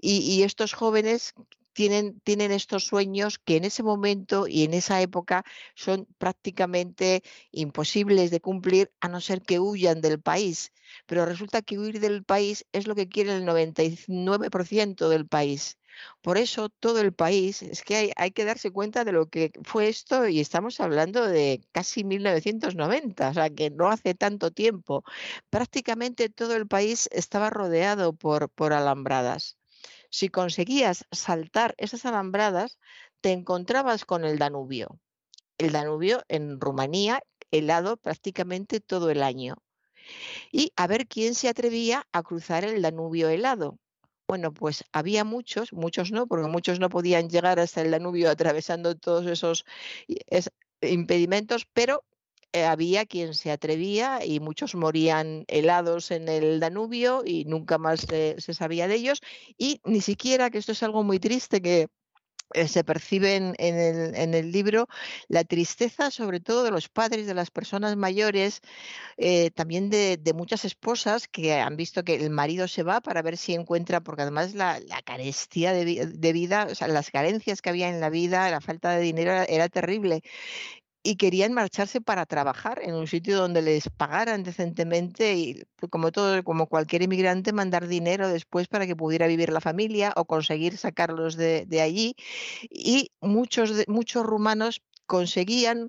y, 0.00 0.42
estos 0.42 0.72
jóvenes 0.72 1.34
tienen, 1.78 2.50
estos 2.50 2.84
sueños 2.84 3.38
que 3.38 3.56
en 3.56 3.64
ese 3.64 3.84
momento 3.84 4.48
y 4.48 4.64
en 4.64 4.74
esa 4.74 5.00
época 5.00 5.44
son 5.76 6.08
prácticamente 6.18 7.22
imposibles 7.52 8.32
de 8.32 8.40
cumplir 8.40 8.90
a 9.00 9.06
no 9.08 9.20
ser 9.20 9.42
que 9.42 9.60
huyan 9.60 10.00
del 10.00 10.20
país. 10.20 10.72
Pero 11.06 11.24
resulta 11.24 11.62
que 11.62 11.78
huir 11.78 12.00
del 12.00 12.24
país 12.24 12.66
es 12.72 12.88
lo 12.88 12.96
que 12.96 13.08
quiere 13.08 13.36
el 13.36 13.44
99% 13.44 15.08
del 15.08 15.28
país. 15.28 15.78
Por 16.20 16.36
eso 16.38 16.68
todo 16.68 17.00
el 17.00 17.12
país, 17.12 17.62
es 17.62 17.82
que 17.82 18.12
hay, 18.16 18.30
que 18.32 18.44
darse 18.44 18.72
cuenta 18.72 19.04
de 19.04 19.12
lo 19.12 19.28
que 19.28 19.52
fue 19.62 19.88
esto 19.88 20.26
y 20.28 20.40
estamos 20.40 20.80
hablando 20.80 21.26
de 21.26 21.60
casi 21.72 22.02
1990, 22.04 23.28
o 23.28 23.34
sea 23.34 23.50
que 23.50 23.70
no 23.70 23.88
hace 23.88 24.14
tanto 24.14 24.50
tiempo. 24.50 25.04
Prácticamente 25.50 26.28
todo 26.28 26.56
el 26.56 26.66
país 26.66 27.08
estaba 27.12 27.50
rodeado 27.50 28.14
por 28.14 28.72
alambradas. 28.72 29.57
Si 30.10 30.28
conseguías 30.28 31.04
saltar 31.10 31.74
esas 31.78 32.04
alambradas, 32.06 32.78
te 33.20 33.32
encontrabas 33.32 34.04
con 34.04 34.24
el 34.24 34.38
Danubio. 34.38 35.00
El 35.58 35.72
Danubio 35.72 36.22
en 36.28 36.60
Rumanía 36.60 37.20
helado 37.50 37.96
prácticamente 37.96 38.80
todo 38.80 39.10
el 39.10 39.22
año. 39.22 39.56
Y 40.52 40.72
a 40.76 40.86
ver 40.86 41.06
quién 41.06 41.34
se 41.34 41.48
atrevía 41.48 42.06
a 42.12 42.22
cruzar 42.22 42.64
el 42.64 42.80
Danubio 42.80 43.28
helado. 43.28 43.78
Bueno, 44.26 44.52
pues 44.52 44.84
había 44.92 45.24
muchos, 45.24 45.72
muchos 45.72 46.12
no, 46.12 46.26
porque 46.26 46.48
muchos 46.48 46.80
no 46.80 46.90
podían 46.90 47.28
llegar 47.28 47.58
hasta 47.58 47.80
el 47.80 47.90
Danubio 47.90 48.30
atravesando 48.30 48.94
todos 48.94 49.26
esos 49.26 49.64
impedimentos, 50.82 51.66
pero 51.72 52.04
eh, 52.52 52.64
había 52.64 53.06
quien 53.06 53.34
se 53.34 53.50
atrevía 53.50 54.24
y 54.24 54.40
muchos 54.40 54.74
morían 54.74 55.44
helados 55.48 56.10
en 56.10 56.28
el 56.28 56.60
Danubio 56.60 57.22
y 57.24 57.44
nunca 57.44 57.78
más 57.78 58.00
se 58.00 58.54
sabía 58.54 58.88
de 58.88 58.94
ellos. 58.96 59.20
Y 59.56 59.80
ni 59.84 60.00
siquiera, 60.00 60.50
que 60.50 60.58
esto 60.58 60.72
es 60.72 60.82
algo 60.82 61.04
muy 61.04 61.18
triste 61.18 61.60
que 61.62 61.88
eh, 62.54 62.66
se 62.66 62.82
percibe 62.82 63.36
en, 63.36 63.54
el, 64.34 64.52
libro 64.52 64.88
la 65.28 65.44
tristeza 65.44 66.10
sobre 66.10 66.40
todo 66.40 66.64
de 66.64 66.70
los 66.70 66.88
padres, 66.88 67.26
de 67.26 67.34
las 67.34 67.50
personas 67.50 67.94
mayores, 67.96 68.62
eh, 69.18 69.50
también 69.50 69.90
de, 69.90 70.18
muchas 70.34 70.64
esposas 70.64 71.28
que 71.28 71.54
han 71.54 71.76
visto 71.76 72.04
que 72.04 72.14
el 72.14 72.30
marido 72.30 72.66
se 72.66 72.82
va 72.82 73.02
para 73.02 73.20
ver 73.20 73.36
si 73.36 73.52
encuentra, 73.54 74.00
porque 74.00 74.22
además 74.22 74.54
la, 74.54 74.80
carestía 75.04 75.74
de, 75.74 76.06
de, 76.06 76.32
vida, 76.32 76.68
o 76.70 76.74
sea, 76.74 76.88
las 76.88 77.10
carencias 77.10 77.60
que 77.60 77.68
había 77.68 77.90
en 77.90 78.00
la 78.00 78.08
vida, 78.08 78.50
la 78.50 78.62
falta 78.62 78.92
de 78.92 79.02
dinero 79.02 79.32
era 79.32 79.68
terrible 79.68 80.22
y 81.08 81.16
querían 81.16 81.54
marcharse 81.54 82.02
para 82.02 82.26
trabajar 82.26 82.80
en 82.82 82.94
un 82.94 83.06
sitio 83.06 83.38
donde 83.38 83.62
les 83.62 83.88
pagaran 83.88 84.42
decentemente 84.42 85.34
y 85.36 85.64
pues, 85.76 85.90
como 85.90 86.12
todo 86.12 86.44
como 86.44 86.66
cualquier 86.66 87.00
inmigrante 87.00 87.54
mandar 87.54 87.88
dinero 87.88 88.28
después 88.28 88.68
para 88.68 88.86
que 88.86 88.94
pudiera 88.94 89.26
vivir 89.26 89.50
la 89.50 89.62
familia 89.62 90.12
o 90.16 90.26
conseguir 90.26 90.76
sacarlos 90.76 91.36
de, 91.36 91.66
allí. 91.80 92.14
Y 92.70 93.10
muchos 93.22 93.72
muchos 93.88 94.26
rumanos 94.26 94.82
conseguían 95.06 95.88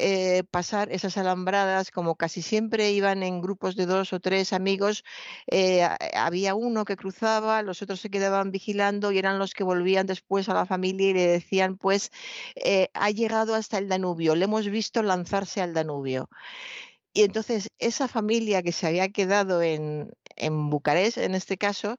eh, 0.00 0.44
pasar 0.50 0.92
esas 0.92 1.16
alambradas, 1.18 1.90
como 1.90 2.14
casi 2.16 2.42
siempre 2.42 2.92
iban 2.92 3.22
en 3.22 3.40
grupos 3.40 3.74
de 3.76 3.86
dos 3.86 4.12
o 4.12 4.20
tres 4.20 4.52
amigos, 4.52 5.04
eh, 5.50 5.82
había 6.14 6.54
uno 6.54 6.84
que 6.84 6.96
cruzaba, 6.96 7.62
los 7.62 7.82
otros 7.82 8.00
se 8.00 8.10
quedaban 8.10 8.52
vigilando 8.52 9.10
y 9.12 9.18
eran 9.18 9.38
los 9.38 9.54
que 9.54 9.64
volvían 9.64 10.06
después 10.06 10.48
a 10.48 10.54
la 10.54 10.66
familia 10.66 11.10
y 11.10 11.14
le 11.14 11.26
decían, 11.26 11.76
pues, 11.76 12.10
eh, 12.56 12.88
ha 12.94 13.10
llegado 13.10 13.54
hasta 13.54 13.78
el 13.78 13.88
Danubio, 13.88 14.34
le 14.36 14.44
hemos 14.44 14.68
visto 14.68 15.02
lanzarse 15.02 15.60
al 15.62 15.74
Danubio. 15.74 16.28
Y 17.12 17.22
entonces 17.24 17.70
esa 17.78 18.08
familia 18.08 18.62
que 18.62 18.72
se 18.72 18.86
había 18.86 19.08
quedado 19.10 19.62
en, 19.62 20.12
en 20.36 20.70
Bucarest, 20.70 21.18
en 21.18 21.34
este 21.34 21.58
caso, 21.58 21.98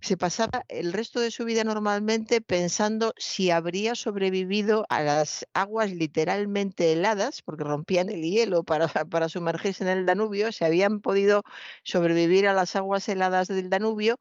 se 0.00 0.16
pasaba 0.16 0.64
el 0.68 0.92
resto 0.92 1.20
de 1.20 1.30
su 1.30 1.44
vida 1.44 1.64
normalmente 1.64 2.40
pensando 2.40 3.12
si 3.16 3.50
habría 3.50 3.94
sobrevivido 3.94 4.86
a 4.88 5.02
las 5.02 5.46
aguas 5.54 5.92
literalmente 5.92 6.92
heladas, 6.92 7.42
porque 7.42 7.64
rompían 7.64 8.08
el 8.08 8.22
hielo 8.22 8.62
para, 8.64 8.88
para 9.10 9.28
sumergirse 9.28 9.84
en 9.84 9.90
el 9.90 10.06
Danubio, 10.06 10.52
si 10.52 10.64
habían 10.64 11.00
podido 11.00 11.42
sobrevivir 11.82 12.46
a 12.46 12.54
las 12.54 12.76
aguas 12.76 13.08
heladas 13.08 13.48
del 13.48 13.70
Danubio 13.70 14.18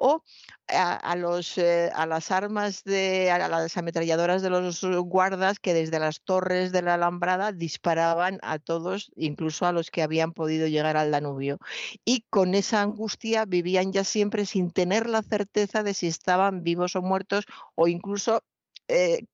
o 0.00 0.24
eh, 0.68 1.90
a 1.94 2.06
las 2.06 2.30
armas, 2.30 2.84
de, 2.84 3.30
a 3.30 3.48
las 3.48 3.76
ametralladoras 3.76 4.40
de 4.40 4.48
los 4.48 4.82
guardas 4.82 5.60
que 5.60 5.74
desde 5.74 6.00
las 6.00 6.22
torres 6.22 6.72
de 6.72 6.82
la 6.82 6.94
alambrada 6.94 7.52
disparaban 7.52 8.38
a 8.42 8.58
todos, 8.58 9.12
incluso 9.14 9.66
a 9.66 9.72
los 9.72 9.90
que 9.90 10.02
habían 10.02 10.32
podido 10.32 10.66
llegar 10.66 10.96
al 10.96 11.10
Danubio. 11.10 11.58
Y 12.04 12.24
con 12.30 12.54
esa 12.54 12.80
angustia 12.80 13.44
vivían 13.44 13.92
ya 13.92 14.04
siempre 14.04 14.46
sin 14.46 14.70
tener 14.70 15.08
la 15.08 15.22
certeza 15.22 15.82
de 15.82 15.92
si 15.92 16.06
estaban 16.06 16.62
vivos 16.62 16.96
o 16.96 17.02
muertos 17.02 17.44
o 17.74 17.86
incluso 17.86 18.42
eh, 18.88 19.26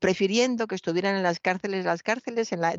prefiriendo 0.00 0.66
que 0.66 0.74
estuvieran 0.74 1.16
en 1.16 1.22
las 1.22 1.40
cárceles. 1.40 1.84
Las 1.84 2.02
cárceles 2.02 2.52
en 2.52 2.60
la, 2.60 2.72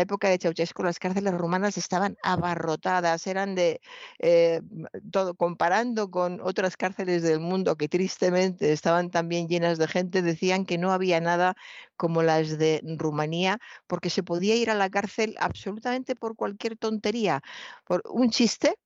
época 0.00 0.28
de 0.28 0.38
Ceausescu, 0.38 0.82
las 0.82 0.98
cárceles 0.98 1.34
rumanas 1.34 1.76
estaban 1.76 2.16
abarrotadas, 2.22 3.26
eran 3.26 3.54
de 3.54 3.80
eh, 4.18 4.62
todo, 5.10 5.34
comparando 5.34 6.10
con 6.10 6.40
otras 6.40 6.76
cárceles 6.76 7.22
del 7.22 7.40
mundo 7.40 7.76
que 7.76 7.88
tristemente 7.88 8.72
estaban 8.72 9.10
también 9.10 9.48
llenas 9.48 9.78
de 9.78 9.88
gente, 9.88 10.22
decían 10.22 10.64
que 10.64 10.78
no 10.78 10.92
había 10.92 11.20
nada 11.20 11.56
como 11.96 12.22
las 12.22 12.58
de 12.58 12.80
Rumanía, 12.98 13.58
porque 13.86 14.10
se 14.10 14.22
podía 14.22 14.56
ir 14.56 14.70
a 14.70 14.74
la 14.74 14.90
cárcel 14.90 15.34
absolutamente 15.38 16.14
por 16.16 16.36
cualquier 16.36 16.76
tontería, 16.76 17.42
por 17.84 18.02
un 18.08 18.30
chiste, 18.30 18.76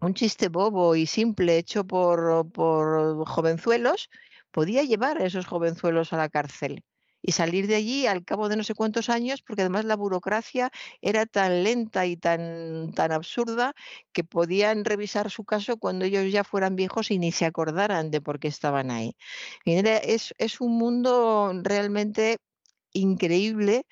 un 0.00 0.14
chiste 0.14 0.48
bobo 0.48 0.96
y 0.96 1.06
simple 1.06 1.58
hecho 1.58 1.84
por, 1.84 2.50
por 2.52 3.26
jovenzuelos 3.26 4.10
podía 4.50 4.82
llevar 4.82 5.20
a 5.20 5.26
esos 5.26 5.46
jovenzuelos 5.46 6.12
a 6.12 6.16
la 6.16 6.28
cárcel 6.28 6.84
y 7.22 7.32
salir 7.32 7.66
de 7.66 7.74
allí 7.76 8.06
al 8.06 8.24
cabo 8.24 8.48
de 8.48 8.56
no 8.56 8.64
sé 8.64 8.74
cuántos 8.74 9.08
años, 9.08 9.42
porque 9.42 9.62
además 9.62 9.84
la 9.84 9.96
burocracia 9.96 10.70
era 11.02 11.26
tan 11.26 11.64
lenta 11.64 12.06
y 12.06 12.16
tan, 12.16 12.92
tan 12.94 13.12
absurda 13.12 13.74
que 14.12 14.24
podían 14.24 14.84
revisar 14.84 15.30
su 15.30 15.44
caso 15.44 15.76
cuando 15.76 16.04
ellos 16.04 16.30
ya 16.32 16.44
fueran 16.44 16.76
viejos 16.76 17.10
y 17.10 17.18
ni 17.18 17.32
se 17.32 17.44
acordaran 17.44 18.10
de 18.10 18.20
por 18.20 18.38
qué 18.40 18.48
estaban 18.48 18.90
ahí. 18.90 19.16
Es, 19.64 20.34
es 20.38 20.60
un 20.60 20.78
mundo 20.78 21.52
realmente 21.62 22.38
increíble 22.92 23.84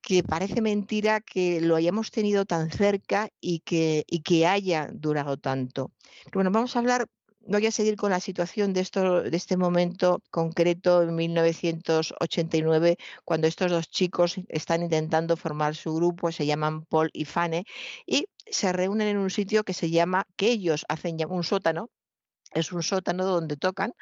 que 0.00 0.22
parece 0.22 0.62
mentira 0.62 1.20
que 1.20 1.60
lo 1.60 1.76
hayamos 1.76 2.10
tenido 2.10 2.46
tan 2.46 2.70
cerca 2.70 3.28
y 3.40 3.60
que, 3.60 4.04
y 4.06 4.22
que 4.22 4.46
haya 4.46 4.88
durado 4.92 5.36
tanto. 5.36 5.92
Bueno, 6.32 6.50
vamos 6.50 6.74
a 6.74 6.78
hablar 6.78 7.06
voy 7.46 7.66
a 7.66 7.70
seguir 7.72 7.96
con 7.96 8.10
la 8.10 8.20
situación 8.20 8.72
de, 8.72 8.80
esto, 8.80 9.22
de 9.22 9.36
este 9.36 9.56
momento 9.56 10.22
concreto 10.30 11.02
en 11.02 11.14
1989, 11.14 12.96
cuando 13.24 13.46
estos 13.46 13.70
dos 13.70 13.88
chicos 13.88 14.36
están 14.48 14.82
intentando 14.82 15.36
formar 15.36 15.74
su 15.74 15.94
grupo, 15.94 16.32
se 16.32 16.46
llaman 16.46 16.84
Paul 16.86 17.10
y 17.12 17.24
Fane, 17.24 17.64
y 18.06 18.26
se 18.46 18.72
reúnen 18.72 19.08
en 19.08 19.18
un 19.18 19.30
sitio 19.30 19.64
que 19.64 19.74
se 19.74 19.90
llama, 19.90 20.26
que 20.36 20.48
ellos 20.50 20.84
hacen 20.88 21.16
un 21.28 21.44
sótano, 21.44 21.90
es 22.52 22.72
un 22.72 22.82
sótano 22.82 23.24
donde 23.24 23.56
tocan, 23.56 23.92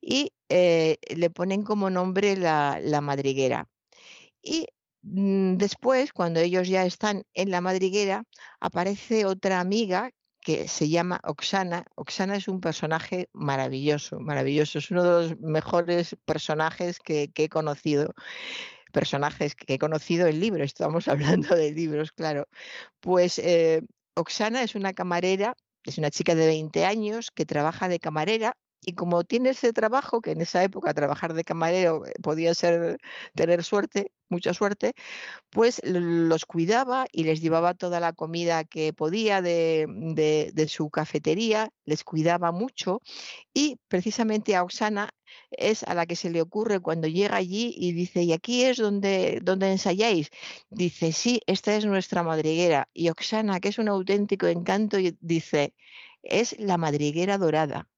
y 0.00 0.32
eh, 0.48 0.98
le 1.16 1.30
ponen 1.30 1.62
como 1.62 1.90
nombre 1.90 2.36
la, 2.36 2.80
la 2.82 3.00
madriguera. 3.00 3.68
Y 4.42 4.66
mm, 5.02 5.56
Después, 5.56 6.12
cuando 6.12 6.40
ellos 6.40 6.68
ya 6.68 6.84
están 6.86 7.24
en 7.34 7.50
la 7.50 7.60
madriguera, 7.60 8.24
aparece 8.60 9.26
otra 9.26 9.60
amiga 9.60 10.10
que 10.40 10.68
se 10.68 10.88
llama 10.88 11.20
Oksana. 11.24 11.84
Oksana 11.96 12.36
es 12.36 12.48
un 12.48 12.60
personaje 12.60 13.28
maravilloso, 13.32 14.20
maravilloso. 14.20 14.78
Es 14.78 14.90
uno 14.90 15.04
de 15.04 15.10
los 15.10 15.40
mejores 15.40 16.16
personajes 16.24 16.98
que, 16.98 17.30
he 17.34 17.48
conocido. 17.48 18.14
Personajes 18.92 19.54
que 19.54 19.74
he 19.74 19.78
conocido 19.78 20.26
en 20.26 20.40
libros, 20.40 20.64
estamos 20.66 21.08
hablando 21.08 21.54
de 21.54 21.72
libros, 21.72 22.12
claro. 22.12 22.48
Pues 23.00 23.38
eh, 23.38 23.82
Oksana 24.14 24.62
es 24.62 24.74
una 24.74 24.92
camarera, 24.94 25.56
es 25.84 25.98
una 25.98 26.10
chica 26.10 26.34
de 26.34 26.46
20 26.46 26.84
años 26.84 27.30
que 27.30 27.46
trabaja 27.46 27.88
de 27.88 28.00
camarera 28.00 28.56
y 28.82 28.94
como 28.94 29.24
tiene 29.24 29.50
ese 29.50 29.72
trabajo, 29.72 30.20
que 30.22 30.32
en 30.32 30.40
esa 30.40 30.64
época 30.64 30.94
trabajar 30.94 31.34
de 31.34 31.44
camarero 31.44 32.06
eh, 32.06 32.14
podía 32.22 32.54
ser 32.54 32.98
tener 33.34 33.62
suerte, 33.64 34.12
mucha 34.30 34.54
suerte, 34.54 34.94
pues 35.50 35.82
los 35.84 36.46
cuidaba 36.46 37.06
y 37.12 37.24
les 37.24 37.40
llevaba 37.42 37.74
toda 37.74 38.00
la 38.00 38.12
comida 38.12 38.64
que 38.64 38.92
podía 38.92 39.42
de, 39.42 39.86
de, 40.54 40.68
su 40.68 40.90
cafetería, 40.90 41.70
les 41.84 42.04
cuidaba 42.04 42.52
mucho 42.52 43.02
y 43.54 43.78
precisamente 43.88 44.56
a 44.56 44.62
Oksana 44.64 45.10
es 45.50 45.82
a 45.84 45.94
la 45.94 46.06
que 46.06 46.16
se 46.16 46.30
le 46.30 46.42
ocurre 46.42 46.80
cuando 46.80 47.08
llega 47.08 47.36
allí 47.36 47.74
y 47.76 47.92
dice, 47.92 48.22
¿y 48.22 48.32
aquí 48.32 48.64
es 48.64 48.78
donde, 48.78 49.40
donde 49.42 49.70
ensayáis? 49.72 50.30
Dice, 50.70 51.12
sí, 51.12 51.40
esta 51.46 51.76
es 51.76 51.84
nuestra 51.86 52.22
madriguera. 52.22 52.88
Y 52.94 53.10
Oksana, 53.10 53.60
que 53.60 53.68
es 53.68 53.78
un 53.78 53.88
auténtico 53.88 54.46
encanto, 54.46 54.98
dice, 55.20 55.74
es 56.22 56.58
la 56.58 56.78
madriguera 56.78 57.38
dorada 57.38 57.89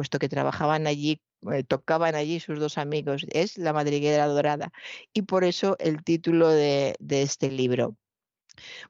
puesto 0.00 0.18
que 0.18 0.30
trabajaban 0.30 0.86
allí, 0.86 1.22
eh, 1.52 1.62
tocaban 1.64 2.14
allí 2.14 2.40
sus 2.40 2.58
dos 2.58 2.78
amigos, 2.78 3.26
es 3.32 3.58
La 3.58 3.74
Madriguera 3.74 4.26
Dorada. 4.26 4.72
Y 5.12 5.22
por 5.22 5.44
eso 5.44 5.76
el 5.78 6.02
título 6.04 6.48
de, 6.48 6.96
de 7.00 7.22
este 7.22 7.50
libro. 7.50 7.96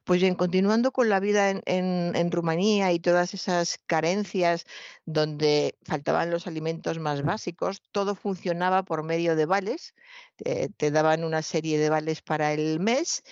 Pues 0.03 0.21
bien, 0.21 0.35
continuando 0.35 0.91
con 0.91 1.09
la 1.09 1.19
vida 1.19 1.49
en, 1.65 2.31
Rumanía 2.31 2.91
y 2.91 2.99
todas 2.99 3.33
esas 3.33 3.77
carencias 3.85 4.65
donde 5.05 5.75
faltaban 5.83 6.31
los 6.31 6.47
alimentos 6.47 6.99
más 6.99 7.23
básicos, 7.23 7.81
todo 7.91 8.15
funcionaba 8.15 8.83
por 8.83 9.03
medio 9.03 9.35
de 9.35 9.45
vales. 9.45 9.93
Te, 10.37 10.91
daban 10.91 11.23
una 11.23 11.41
serie 11.41 11.77
de 11.77 11.89
vales 11.89 12.21
para 12.21 12.53
el 12.53 12.79
mes 12.79 13.23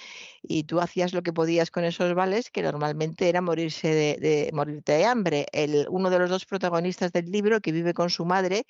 y 0.41 0.63
tú 0.63 0.79
hacías 0.79 1.13
lo 1.13 1.23
que 1.23 1.33
podías 1.33 1.71
con 1.71 1.83
esos 1.83 2.13
vales, 2.13 2.51
que 2.51 2.61
normalmente 2.61 3.29
era 3.29 3.41
morirse 3.41 3.89
de, 4.19 4.49
morirte 4.53 4.93
de 4.93 5.05
hambre. 5.05 5.47
El, 5.51 5.87
uno 5.89 6.09
de 6.09 6.19
los 6.19 6.29
dos 6.29 6.45
protagonistas 6.45 7.11
del 7.11 7.31
libro, 7.31 7.61
que 7.61 7.71
vive 7.71 7.93
con 7.93 8.09
su 8.09 8.25
madre, 8.25 8.65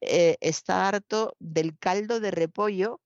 eh, 0.00 0.36
está 0.40 0.88
harto 0.88 1.34
del 1.38 1.76
caldo 1.78 2.20
de 2.20 2.30
repollo 2.30 3.00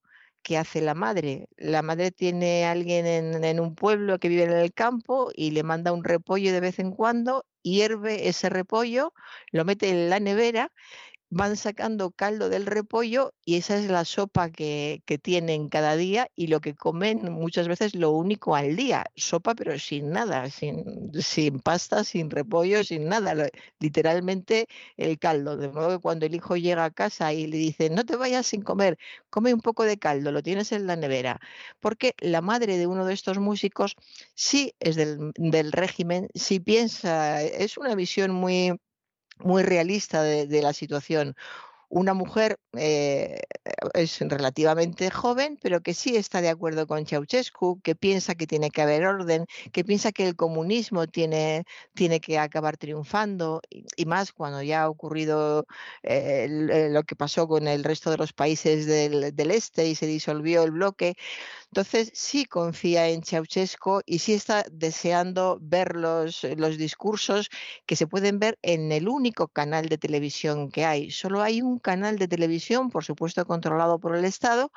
¿qué 0.44 0.58
hace 0.58 0.80
la 0.80 0.94
madre? 0.94 1.48
La 1.56 1.82
madre 1.82 2.12
tiene 2.12 2.66
a 2.66 2.72
alguien 2.72 3.06
en, 3.06 3.60
un 3.60 3.74
pueblo 3.74 4.18
que 4.20 4.28
vive 4.28 4.44
en 4.44 4.52
el 4.52 4.72
campo 4.72 5.30
y 5.34 5.50
le 5.50 5.64
manda 5.64 5.92
un 5.92 6.04
repollo 6.04 6.52
de 6.52 6.60
vez 6.60 6.78
en 6.78 6.92
cuando, 6.92 7.46
hierve 7.62 8.28
ese 8.28 8.50
repollo, 8.50 9.12
lo 9.50 9.64
mete 9.64 9.88
en 9.90 10.10
la 10.10 10.20
nevera 10.20 10.70
van 11.34 11.56
sacando 11.56 12.12
caldo 12.12 12.48
del 12.48 12.64
repollo 12.64 13.34
y 13.44 13.56
esa 13.56 13.76
es 13.76 13.90
la 13.90 14.04
sopa 14.04 14.50
que, 14.50 15.02
tienen 15.22 15.68
cada 15.68 15.96
día 15.96 16.28
y 16.36 16.46
lo 16.48 16.60
que 16.60 16.74
comen 16.74 17.32
muchas 17.32 17.66
veces 17.68 17.94
lo 17.94 18.10
único 18.12 18.54
al 18.54 18.76
día, 18.76 19.06
sopa 19.16 19.54
pero 19.54 19.78
sin 19.78 20.10
nada, 20.10 20.48
sin, 20.50 21.12
sin 21.20 21.58
pasta, 21.60 22.04
sin 22.04 22.30
repollo, 22.30 22.84
sin 22.84 23.08
nada, 23.08 23.48
literalmente 23.80 24.66
el 24.96 25.18
caldo. 25.18 25.56
De 25.56 25.68
modo 25.68 25.96
que 25.96 26.02
cuando 26.02 26.26
el 26.26 26.34
hijo 26.34 26.56
llega 26.56 26.84
a 26.84 26.90
casa 26.90 27.32
y 27.32 27.46
le 27.46 27.56
dice, 27.56 27.90
no 27.90 28.04
te 28.04 28.16
vayas 28.16 28.46
sin 28.46 28.62
comer, 28.62 28.98
come 29.30 29.52
un 29.54 29.60
poco 29.60 29.84
de 29.84 29.98
caldo, 29.98 30.30
lo 30.32 30.42
tienes 30.42 30.72
en 30.72 30.86
la 30.86 30.96
nevera, 30.96 31.40
porque 31.80 32.14
la 32.18 32.42
madre 32.42 32.78
de 32.78 32.86
uno 32.86 33.04
de 33.06 33.14
estos 33.14 33.38
músicos 33.38 33.96
sí 34.34 34.74
es 34.78 34.96
del, 34.96 35.32
del 35.36 35.72
régimen, 35.72 36.28
sí 36.34 36.60
piensa, 36.60 37.42
es 37.42 37.76
una 37.78 37.94
visión 37.96 38.30
muy 38.32 38.78
muy 39.38 39.62
realista 39.62 40.22
de, 40.22 40.62
la 40.62 40.72
situación. 40.72 41.36
Una 41.88 42.14
mujer 42.14 42.58
eh, 42.76 43.42
es 43.94 44.20
relativamente 44.20 45.10
joven, 45.10 45.58
pero 45.62 45.80
que 45.80 45.94
sí 45.94 46.16
está 46.16 46.40
de 46.40 46.48
acuerdo 46.48 46.86
con 46.86 47.06
Ceausescu, 47.06 47.80
que 47.82 47.94
piensa 47.94 48.34
que 48.34 48.46
tiene 48.46 48.70
que 48.70 48.82
haber 48.82 49.06
orden, 49.06 49.46
que 49.72 49.84
piensa 49.84 50.12
que 50.12 50.26
el 50.26 50.36
comunismo 50.36 51.06
tiene, 51.06 51.64
tiene 51.94 52.20
que 52.20 52.38
acabar 52.38 52.76
triunfando, 52.76 53.60
y, 53.70 54.06
más 54.06 54.32
cuando 54.32 54.62
ya 54.62 54.82
ha 54.82 54.90
ocurrido 54.90 55.66
eh, 56.02 56.46
eh, 56.70 56.88
lo 56.90 57.02
que 57.04 57.16
pasó 57.16 57.48
con 57.48 57.68
el 57.68 57.84
resto 57.84 58.10
de 58.10 58.18
los 58.18 58.32
países 58.32 58.86
del, 58.86 59.34
del 59.34 59.50
este 59.50 59.88
y 59.88 59.94
se 59.94 60.06
disolvió 60.06 60.62
el 60.62 60.72
bloque. 60.72 61.14
Entonces 61.74 62.12
sí 62.14 62.44
confía 62.44 63.08
en 63.08 63.24
Ceausescu 63.24 64.02
y 64.06 64.20
sí 64.20 64.34
está 64.34 64.64
deseando 64.70 65.58
ver 65.60 65.96
los, 65.96 66.44
los 66.56 66.78
discursos 66.78 67.50
que 67.86 67.96
se 67.96 68.06
pueden 68.06 68.38
ver 68.38 68.58
en 68.62 68.92
el 68.92 69.08
único 69.08 69.48
canal 69.48 69.88
de 69.88 69.98
televisión 69.98 70.70
que 70.70 70.84
hay. 70.84 71.10
Solo 71.10 71.42
hay 71.42 71.62
un 71.62 71.73
canal 71.78 72.18
de 72.18 72.28
televisión, 72.28 72.90
por 72.90 73.04
supuesto 73.04 73.44
controlado 73.46 73.98
por 73.98 74.16
el 74.16 74.24
Estado, 74.24 74.72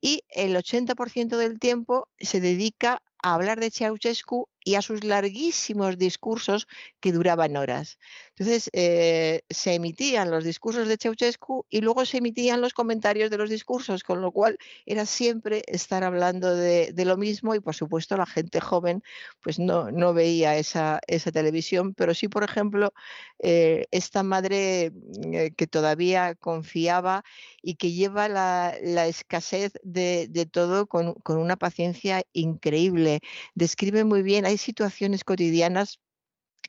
y 0.00 0.24
el 0.30 0.56
80% 0.56 1.36
del 1.36 1.58
tiempo 1.58 2.08
se 2.18 2.40
dedica 2.40 3.02
a 3.22 3.34
hablar 3.34 3.58
de 3.58 3.70
Ceausescu 3.70 4.48
y 4.68 4.74
a 4.74 4.82
sus 4.82 5.02
larguísimos 5.02 5.96
discursos 5.96 6.68
que 7.00 7.10
duraban 7.10 7.56
horas. 7.56 7.98
Entonces, 8.36 8.68
eh, 8.74 9.40
se 9.48 9.74
emitían 9.74 10.30
los 10.30 10.44
discursos 10.44 10.88
de 10.88 10.98
Ceausescu 10.98 11.64
y 11.70 11.80
luego 11.80 12.04
se 12.04 12.18
emitían 12.18 12.60
los 12.60 12.74
comentarios 12.74 13.30
de 13.30 13.38
los 13.38 13.48
discursos, 13.48 14.02
con 14.02 14.20
lo 14.20 14.30
cual 14.30 14.58
era 14.84 15.06
siempre 15.06 15.62
estar 15.66 16.04
hablando 16.04 16.54
de, 16.54 16.92
lo 17.06 17.16
mismo 17.16 17.54
y, 17.54 17.60
por 17.60 17.74
supuesto, 17.74 18.16
la 18.18 18.26
gente 18.26 18.60
joven 18.60 19.02
pues 19.40 19.58
no, 19.58 19.90
no 19.90 20.12
veía 20.12 20.58
esa, 20.58 21.00
esa 21.06 21.32
televisión, 21.32 21.94
pero 21.94 22.12
sí, 22.12 22.28
por 22.28 22.44
ejemplo, 22.44 22.92
eh, 23.38 23.86
esta 23.90 24.22
madre 24.22 24.92
eh, 25.32 25.52
que 25.56 25.66
todavía 25.66 26.34
confiaba 26.34 27.24
y 27.62 27.76
que 27.76 27.92
lleva 27.92 28.28
la, 28.28 28.76
escasez 29.06 29.72
de, 29.92 30.48
todo 30.50 30.86
con, 30.86 31.14
con 31.14 31.38
una 31.38 31.56
paciencia 31.56 32.22
increíble. 32.32 33.20
Describe 33.54 34.04
muy 34.04 34.22
bien, 34.22 34.46
hay 34.46 34.58
situaciones 34.58 35.24
cotidianas 35.24 36.00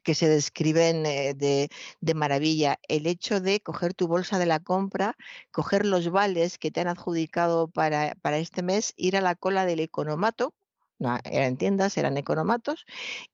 que 0.04 0.16
se 0.16 0.28
describen 0.30 1.06
eh, 1.06 1.34
de, 1.36 1.70
maravilla. 2.16 2.80
El 2.88 3.08
hecho 3.08 3.42
de 3.42 3.62
coger 3.62 3.94
tu 3.94 4.08
bolsa 4.08 4.40
de 4.40 4.46
la 4.46 4.60
compra, 4.60 5.16
coger 5.52 5.86
los 5.86 6.10
vales 6.12 6.58
que 6.58 6.72
te 6.72 6.82
han 6.82 6.88
adjudicado 6.88 7.68
para, 7.70 8.16
para 8.22 8.38
este 8.40 8.64
mes, 8.64 8.94
ir 8.98 9.18
a 9.18 9.22
la 9.22 9.36
cola 9.36 9.66
del 9.66 9.80
economato, 9.82 10.46
no 10.46 10.59
eran 11.24 11.58
tiendas, 11.58 11.98
eran 11.98 12.18
economatos, 12.18 12.86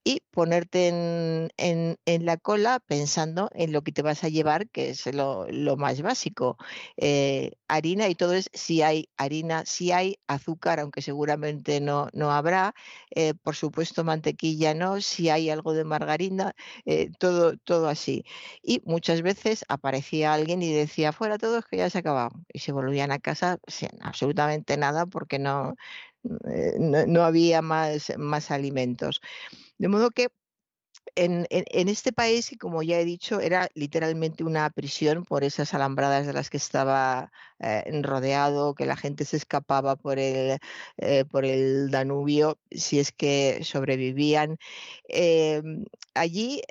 y 0.03 0.21
ponerte 0.31 0.87
en, 0.89 1.97
la 2.05 2.37
cola 2.37 2.79
pensando 2.79 3.49
en 3.53 3.71
lo 3.71 3.81
que 3.83 3.91
te 3.91 4.01
vas 4.01 4.23
a 4.23 4.29
llevar, 4.29 4.69
que 4.69 4.89
es 4.89 5.05
lo, 5.13 5.47
más 5.77 6.01
básico. 6.01 6.57
Eh, 6.97 7.51
harina 7.67 8.07
y 8.09 8.15
todo 8.15 8.33
es 8.33 8.49
si 8.53 8.81
hay 8.81 9.09
harina, 9.17 9.65
si 9.65 9.91
hay 9.91 10.17
azúcar, 10.27 10.79
aunque 10.79 11.01
seguramente 11.01 11.81
no, 11.81 12.09
no 12.13 12.31
habrá, 12.31 12.73
eh, 13.11 13.33
por 13.33 13.55
supuesto 13.55 14.03
mantequilla 14.03 14.73
no, 14.73 15.01
si 15.01 15.29
hay 15.29 15.49
algo 15.49 15.73
de 15.73 15.83
margarina, 15.83 16.53
eh, 16.85 17.09
todo, 17.19 17.57
todo 17.57 17.87
así. 17.89 18.23
Y 18.61 18.81
muchas 18.85 19.21
veces 19.21 19.65
aparecía 19.69 20.33
alguien 20.33 20.61
y 20.61 20.73
decía, 20.73 21.11
fuera 21.13 21.37
todo, 21.37 21.59
es 21.59 21.65
que 21.65 21.77
ya 21.77 21.89
se 21.89 21.97
ha 21.99 22.01
acabado. 22.01 22.31
Y 22.53 22.59
se 22.59 22.71
volvían 22.71 23.11
a 23.11 23.19
casa 23.19 23.59
sin 23.67 23.89
absolutamente 24.01 24.77
nada 24.77 25.05
porque 25.05 25.39
no, 25.39 25.75
eh, 26.49 26.75
no, 26.79 27.23
había 27.23 27.61
más, 27.61 28.13
más 28.17 28.51
alimentos. 28.51 29.21
De 29.77 29.87
modo 29.87 30.11
que 30.11 30.29
en, 31.15 31.47
este 31.51 32.11
país, 32.13 32.51
como 32.59 32.83
ya 32.83 32.99
he 32.99 33.05
dicho, 33.05 33.39
era 33.39 33.69
literalmente 33.75 34.43
una 34.43 34.69
prisión 34.69 35.23
por 35.23 35.43
esas 35.43 35.73
alambradas 35.73 36.27
de 36.27 36.33
las 36.33 36.49
que 36.49 36.57
estaba 36.57 37.31
eh, 37.59 37.83
rodeado, 38.03 38.75
que 38.75 38.85
la 38.85 38.97
gente 38.97 39.25
se 39.25 39.37
escapaba 39.37 39.95
por 39.95 40.19
el, 40.19 40.59
eh, 40.97 41.25
por 41.25 41.45
el 41.45 41.91
Danubio 41.91 42.59
si 42.71 42.99
es 42.99 43.11
que 43.11 43.61
sobrevivían. 43.63 44.57
allí 46.15 46.61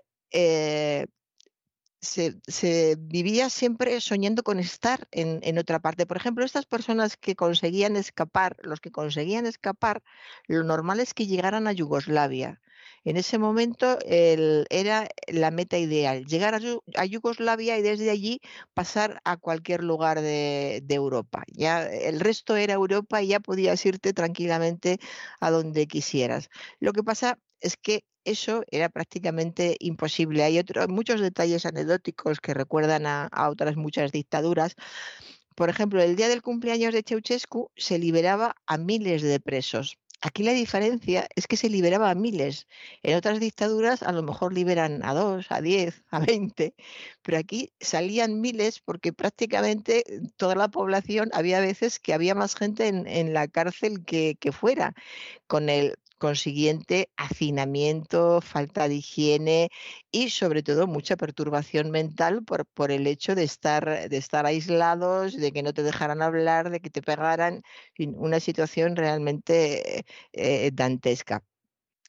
se, 2.04 2.96
vivía 2.98 3.50
siempre 3.50 4.00
soñando 4.00 4.42
con 4.42 4.58
estar 4.60 5.08
en, 5.10 5.58
otra 5.58 5.80
parte. 5.80 6.06
Por 6.06 6.16
ejemplo, 6.16 6.44
estas 6.44 6.66
personas 6.66 7.16
que 7.16 7.34
conseguían 7.36 7.96
escapar, 7.96 8.56
los 8.62 8.80
que 8.80 8.90
conseguían 8.92 9.46
escapar, 9.46 10.02
lo 10.46 10.62
normal 10.64 11.00
es 11.00 11.14
que 11.14 11.26
llegaran 11.26 11.66
a 11.66 11.72
Yugoslavia. 11.72 12.60
En 13.04 13.16
ese 13.16 13.38
momento 13.38 13.98
era 14.06 15.08
la 15.28 15.50
meta 15.50 15.78
ideal, 15.78 16.24
llegar 16.24 16.54
a, 16.54 17.04
Yugoslavia 17.04 17.78
y 17.78 17.82
desde 17.82 18.10
allí 18.10 18.40
pasar 18.72 19.20
a 19.24 19.36
cualquier 19.36 19.84
lugar 19.84 20.20
de, 20.20 20.80
de, 20.82 20.94
Europa. 20.94 21.44
Ya 21.48 21.84
el 21.86 22.20
resto 22.20 22.56
era 22.56 22.74
Europa 22.74 23.22
y 23.22 23.28
ya 23.28 23.40
podías 23.40 23.84
irte 23.84 24.12
tranquilamente 24.14 24.98
a 25.40 25.50
donde 25.50 25.86
quisieras. 25.86 26.48
Lo 26.80 26.92
que 26.92 27.02
pasa 27.02 27.38
es 27.60 27.76
que 27.76 28.04
eso 28.24 28.64
era 28.70 28.88
prácticamente 28.88 29.76
imposible. 29.80 30.42
Hay 30.42 30.58
otros, 30.58 30.88
muchos 30.88 31.20
detalles 31.20 31.66
anecdóticos 31.66 32.40
que 32.40 32.54
recuerdan 32.54 33.06
a, 33.06 33.30
otras 33.48 33.76
muchas 33.76 34.12
dictaduras. 34.12 34.74
Por 35.54 35.68
ejemplo, 35.70 36.02
el 36.02 36.16
día 36.16 36.28
del 36.28 36.42
cumpleaños 36.42 36.92
de 36.92 37.04
Ceausescu 37.06 37.70
se 37.76 37.98
liberaba 37.98 38.56
a 38.66 38.78
miles 38.78 39.22
de 39.22 39.40
presos. 39.40 39.98
Aquí 40.20 40.42
la 40.42 40.52
diferencia 40.52 41.28
es 41.36 41.46
que 41.46 41.58
se 41.58 41.68
liberaba 41.68 42.10
a 42.10 42.14
miles. 42.14 42.66
En 43.02 43.14
otras 43.16 43.40
dictaduras 43.40 44.02
a 44.02 44.10
lo 44.10 44.22
mejor 44.22 44.54
liberan 44.54 45.04
a 45.04 45.12
dos, 45.12 45.46
a 45.50 45.60
diez, 45.60 46.02
a 46.10 46.18
veinte, 46.18 46.74
pero 47.22 47.36
aquí 47.38 47.72
salían 47.78 48.40
miles 48.40 48.80
porque 48.80 49.12
prácticamente 49.12 50.02
toda 50.36 50.54
la 50.54 50.68
población, 50.68 51.28
había 51.34 51.60
veces 51.60 52.00
que 52.00 52.14
había 52.14 52.34
más 52.34 52.54
gente 52.54 52.88
en, 52.88 53.34
la 53.34 53.48
cárcel 53.48 54.04
que, 54.06 54.36
que 54.40 54.50
fuera, 54.50 54.94
con 55.46 55.68
el 55.68 55.96
consiguiente 56.18 57.10
hacinamiento, 57.16 58.40
falta 58.40 58.88
de 58.88 58.96
higiene 58.96 59.68
y 60.10 60.30
sobre 60.30 60.62
todo 60.62 60.86
mucha 60.86 61.16
perturbación 61.16 61.90
mental 61.90 62.44
por, 62.44 62.66
por 62.66 62.90
el 62.90 63.06
hecho 63.06 63.34
de 63.34 63.44
estar, 63.44 64.08
de 64.08 64.16
estar 64.16 64.46
aislados, 64.46 65.36
de 65.36 65.52
que 65.52 65.62
no 65.62 65.72
te 65.74 65.82
dejaran 65.82 66.22
hablar, 66.22 66.70
de 66.70 66.80
que 66.80 66.90
te 66.90 67.02
pegaran, 67.02 67.62
una 67.98 68.40
situación 68.40 68.96
realmente 68.96 70.04
eh, 70.32 70.70
dantesca. 70.72 71.42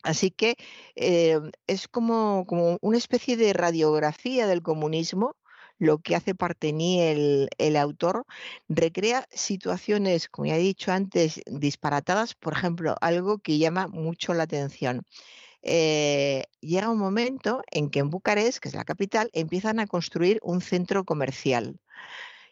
Así 0.04 0.30
que 0.32 0.56
eh, 0.96 1.40
es 1.68 1.88
como, 1.88 2.46
como, 2.48 2.78
una 2.82 2.98
especie 2.98 3.38
de 3.38 3.54
radiografía 3.54 4.46
del 4.48 4.62
comunismo 4.62 5.36
lo 5.78 6.00
que 6.00 6.16
hace 6.16 6.36
Partení, 6.36 7.02
el, 7.02 7.50
el 7.58 7.76
autor, 7.78 8.26
recrea 8.70 9.28
situaciones, 9.32 10.30
como 10.30 10.48
ya 10.48 10.56
he 10.58 10.60
dicho 10.60 10.92
antes, 10.92 11.42
disparatadas, 11.48 12.36
por 12.36 12.54
ejemplo, 12.54 12.96
algo 13.02 13.40
que 13.40 13.58
llama 13.58 13.88
mucho 13.88 14.34
la 14.34 14.44
atención. 14.44 15.04
Eh, 15.62 16.44
llega 16.62 16.92
un 16.92 17.00
momento 17.00 17.62
en 17.72 17.90
que 17.90 18.00
en 18.00 18.10
Bucarest, 18.10 18.60
que 18.60 18.70
es 18.70 18.76
la 18.76 18.86
capital, 18.86 19.30
empiezan 19.34 19.80
a 19.80 19.88
construir 19.88 20.40
un 20.44 20.62
centro 20.62 21.04
comercial 21.06 21.80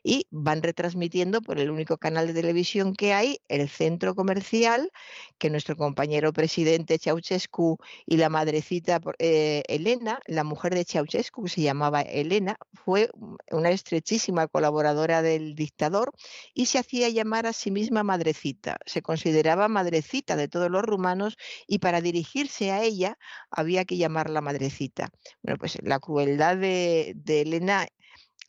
y 0.04 0.28
van 0.30 0.62
retransmitiendo 0.62 1.42
por 1.42 1.60
el 1.60 1.72
único 1.72 1.98
canal 1.98 2.28
de 2.28 2.34
televisión 2.34 2.94
que 2.94 3.14
hay, 3.14 3.40
el 3.48 3.70
centro 3.70 4.16
comercial, 4.16 4.92
que 5.38 5.50
nuestro 5.50 5.78
compañero 5.78 6.34
presidente 6.34 7.00
Ceausescu 7.00 7.78
y 8.06 8.18
la 8.18 8.30
madrecita 8.30 9.00
eh, 9.20 9.64
Elena, 9.68 10.20
la 10.28 10.44
mujer 10.44 10.76
de 10.76 10.84
Ceausescu, 10.84 11.44
que 11.44 11.50
se 11.50 11.62
llamaba 11.62 12.02
Elena, 12.02 12.58
fue 12.74 13.10
una 13.52 13.70
estrechísima 13.70 14.48
colaboradora 14.48 15.22
del 15.22 15.56
dictador 15.56 16.12
y 16.54 16.66
se 16.66 16.80
hacía 16.80 17.10
llamar 17.10 17.48
a 17.48 17.54
sí 17.54 17.72
misma 17.72 18.04
madrecita. 18.04 18.78
Se 18.86 19.02
consideraba 19.02 19.68
madrecita 19.70 20.36
de 20.36 20.50
todos 20.50 20.70
los 20.70 20.84
rumanos 20.84 21.38
y 21.68 21.80
para 21.80 22.02
dirigirse 22.02 22.72
a 22.72 22.84
ella 22.84 23.18
había 23.50 23.86
que 23.86 23.98
llamarla 23.98 24.42
madrecita. 24.42 25.10
Bueno, 25.42 25.58
pues 25.58 25.78
la 25.82 26.00
crueldad 26.00 26.58
de, 26.58 27.14
de 27.16 27.42
Elena 27.42 27.88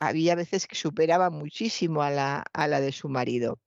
había 0.06 0.34
veces 0.34 0.66
que 0.66 0.76
superaba 0.76 1.30
muchísimo 1.30 2.02
a 2.02 2.10
la, 2.10 2.44
a 2.52 2.68
la 2.68 2.80
de 2.80 2.92
su 2.92 3.08
marido. 3.08 3.58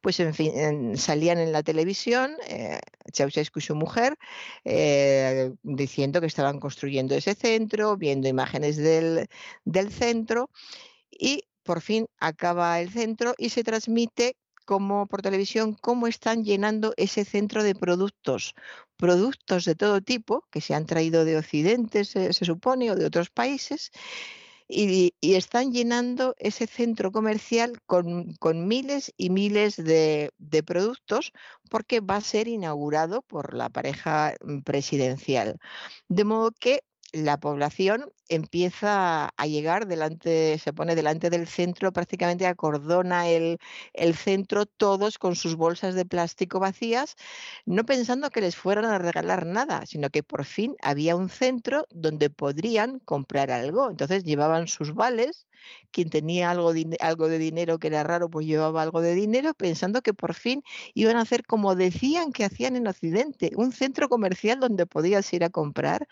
Pues 0.00 0.20
en 0.20 0.34
fin, 0.34 0.96
salían 0.96 1.38
en 1.38 1.52
la 1.52 1.62
televisión 1.62 2.36
eh, 2.48 2.78
Ceausescu 3.12 3.58
y 3.58 3.62
su 3.62 3.74
mujer 3.74 4.16
eh, 4.64 5.52
diciendo 5.62 6.20
que 6.20 6.28
estaban 6.28 6.60
construyendo 6.60 7.14
ese 7.14 7.34
centro, 7.34 7.96
viendo 7.96 8.28
imágenes 8.28 8.76
del, 8.76 9.26
del 9.64 9.90
centro 9.90 10.50
y 11.10 11.44
por 11.62 11.80
fin 11.80 12.06
acaba 12.18 12.80
el 12.80 12.90
centro 12.90 13.34
y 13.36 13.48
se 13.48 13.64
transmite 13.64 14.36
como 14.64 15.06
por 15.06 15.22
televisión 15.22 15.76
cómo 15.80 16.06
están 16.06 16.44
llenando 16.44 16.94
ese 16.96 17.24
centro 17.24 17.62
de 17.62 17.74
productos, 17.74 18.54
productos 18.96 19.64
de 19.64 19.74
todo 19.74 20.00
tipo 20.00 20.46
que 20.50 20.60
se 20.60 20.74
han 20.74 20.86
traído 20.86 21.24
de 21.24 21.36
Occidente, 21.36 22.04
se 22.04 22.32
supone, 22.32 22.90
o 22.90 22.96
de 22.96 23.04
otros 23.04 23.28
países, 23.28 23.90
y, 24.68 25.14
están 25.20 25.72
llenando 25.72 26.34
ese 26.38 26.66
centro 26.66 27.12
comercial 27.12 27.78
con, 27.86 28.36
miles 28.66 29.12
y 29.16 29.30
miles 29.30 29.76
de, 29.76 30.30
de, 30.38 30.62
productos 30.62 31.32
porque 31.70 32.00
va 32.00 32.16
a 32.16 32.20
ser 32.20 32.48
inaugurado 32.48 33.22
por 33.22 33.54
la 33.54 33.68
pareja 33.70 34.34
mm, 34.42 34.60
presidencial. 34.60 35.58
De 36.08 36.24
modo 36.24 36.52
que 36.52 36.80
la 37.14 37.38
población 37.38 38.12
empieza 38.28 39.28
a 39.36 39.46
llegar 39.46 39.86
delante, 39.86 40.58
se 40.58 40.72
pone 40.72 40.96
delante 40.96 41.30
del 41.30 41.46
centro, 41.46 41.92
prácticamente 41.92 42.46
acordona 42.46 43.28
el, 43.28 43.58
el, 43.92 44.14
centro, 44.16 44.66
todos 44.66 45.18
con 45.18 45.36
sus 45.36 45.54
bolsas 45.54 45.94
de 45.94 46.04
plástico 46.04 46.58
vacías, 46.58 47.14
no 47.66 47.84
pensando 47.84 48.30
que 48.30 48.40
les 48.40 48.56
fueran 48.56 48.86
a 48.86 48.98
regalar 48.98 49.46
nada, 49.46 49.86
sino 49.86 50.10
que 50.10 50.22
por 50.24 50.44
fin 50.44 50.74
había 50.82 51.14
un 51.14 51.28
centro 51.28 51.86
donde 51.90 52.30
podrían 52.30 52.98
comprar 53.00 53.50
algo. 53.50 53.90
Entonces 53.90 54.24
llevaban 54.24 54.66
sus 54.66 54.94
vales, 54.94 55.46
quien 55.92 56.10
tenía 56.10 56.50
algo, 56.50 56.72
algo 57.00 57.28
de 57.28 57.38
dinero 57.38 57.78
que 57.78 57.88
era 57.88 58.02
raro, 58.02 58.28
pues 58.28 58.46
llevaba 58.46 58.82
algo 58.82 59.00
de 59.00 59.14
dinero, 59.14 59.54
pensando 59.54 60.02
que 60.02 60.14
por 60.14 60.34
fin 60.34 60.62
iban 60.94 61.16
a 61.16 61.22
hacer 61.22 61.44
como 61.46 61.74
decían 61.76 62.32
que 62.32 62.44
hacían 62.44 62.76
en 62.76 62.88
Occidente, 62.88 63.52
un 63.56 63.72
centro 63.72 64.08
comercial 64.08 64.60
donde 64.60 64.86
podías 64.86 65.32
ir 65.32 65.44
a 65.44 65.50
comprar. 65.50 66.08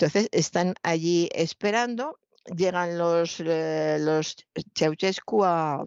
Entonces 0.00 0.30
están 0.32 0.76
allí 0.82 1.28
esperando, 1.34 2.18
llegan 2.56 2.96
los, 2.96 3.38
eh, 3.40 3.98
los 4.00 4.34
Ceausescu 4.74 5.44
a, 5.44 5.84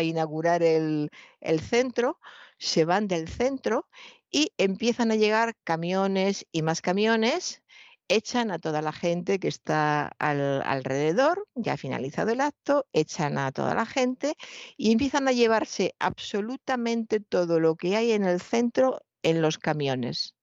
inaugurar 0.00 0.62
el, 0.62 1.10
el 1.40 1.60
centro, 1.60 2.18
se 2.56 2.86
van 2.86 3.06
del 3.06 3.28
centro 3.28 3.86
y 4.30 4.52
empiezan 4.56 5.12
a 5.12 5.16
llegar 5.16 5.56
camiones 5.62 6.46
y 6.52 6.62
más 6.62 6.80
camiones 6.80 7.62
echan 8.08 8.50
a 8.50 8.58
toda 8.58 8.80
la 8.80 8.92
gente 8.92 9.38
que 9.38 9.48
está 9.48 10.06
alrededor, 10.18 11.46
ya 11.54 11.74
ha 11.74 11.76
finalizado 11.76 12.30
el 12.30 12.40
acto, 12.40 12.86
echan 12.94 13.36
a 13.36 13.52
toda 13.52 13.74
la 13.74 13.84
gente 13.84 14.36
y 14.78 14.90
empiezan 14.90 15.28
a 15.28 15.32
llevarse 15.32 15.94
absolutamente 15.98 17.20
todo 17.20 17.60
lo 17.60 17.76
que 17.76 17.94
hay 17.94 18.12
en 18.12 18.24
el 18.24 18.40
centro 18.40 19.02
en 19.22 19.42
los 19.42 19.58
camiones. 19.58 20.34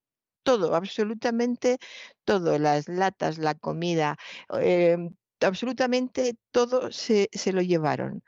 Todo, 0.44 0.76
absolutamente 0.76 1.78
todo, 2.26 2.58
las 2.58 2.88
latas, 2.88 3.38
la 3.38 3.56
comida, 3.56 4.18
em, 4.60 5.16
absolutamente 5.42 6.36
todo 6.52 6.92
se, 6.92 7.30
se 7.32 7.54
lo 7.54 7.62
llevaron. 7.62 8.24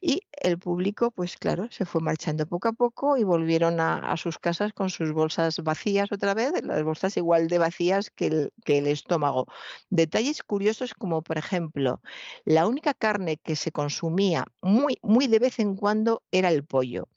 Y 0.00 0.22
el 0.32 0.58
público, 0.58 1.10
pues 1.10 1.36
claro, 1.36 1.68
se 1.70 1.84
fue 1.84 2.00
marchando 2.00 2.46
poco 2.46 2.68
a 2.68 2.72
poco 2.72 3.16
y 3.16 3.24
volvieron 3.24 3.80
a, 3.80 4.16
sus 4.16 4.38
casas 4.38 4.72
con 4.72 4.90
sus 4.90 5.12
bolsas 5.12 5.58
vacías 5.62 6.12
otra 6.12 6.34
vez, 6.34 6.52
las 6.62 6.82
bolsas 6.84 7.16
igual 7.16 7.48
de 7.48 7.58
vacías 7.58 8.10
que 8.10 8.26
el, 8.28 8.52
que 8.64 8.78
el 8.78 8.86
estómago. 8.86 9.46
Detalles 9.90 10.42
curiosos 10.42 10.94
como, 10.94 11.22
por 11.22 11.38
ejemplo, 11.38 12.00
la 12.44 12.66
única 12.66 12.94
carne 12.94 13.38
que 13.38 13.56
se 13.56 13.72
consumía 13.72 14.46
muy, 14.62 14.98
muy 15.02 15.26
de 15.28 15.38
vez 15.40 15.58
en 15.58 15.76
cuando 15.76 16.22
era 16.30 16.50
el 16.50 16.64
pollo. 16.64 17.08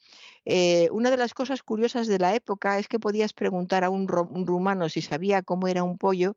Eh, 0.45 0.89
una 0.91 1.11
de 1.11 1.17
las 1.17 1.33
cosas 1.33 1.61
curiosas 1.63 2.07
de 2.07 2.17
la 2.19 2.33
época 2.35 2.79
es 2.79 2.87
que 2.87 2.99
podías 2.99 3.33
preguntar 3.33 3.83
a 3.83 3.89
un, 3.89 4.07
rumano 4.07 4.89
si 4.89 5.01
sabía 5.01 5.43
cómo 5.43 5.67
era 5.67 5.83
un 5.83 5.97
pollo 5.97 6.35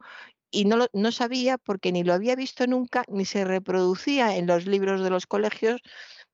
y 0.51 0.67
no, 0.67 0.77
lo, 0.77 0.89
no 0.93 1.11
sabía 1.11 1.59
porque 1.59 1.91
ni 1.91 2.05
lo 2.05 2.13
había 2.13 2.37
visto 2.37 2.67
nunca 2.67 3.05
ni 3.09 3.25
se 3.25 3.45
reproducía 3.45 4.37
en 4.37 4.47
los 4.47 4.67
libros 4.67 5.03
de 5.03 5.11
los 5.11 5.27
colegios 5.27 5.81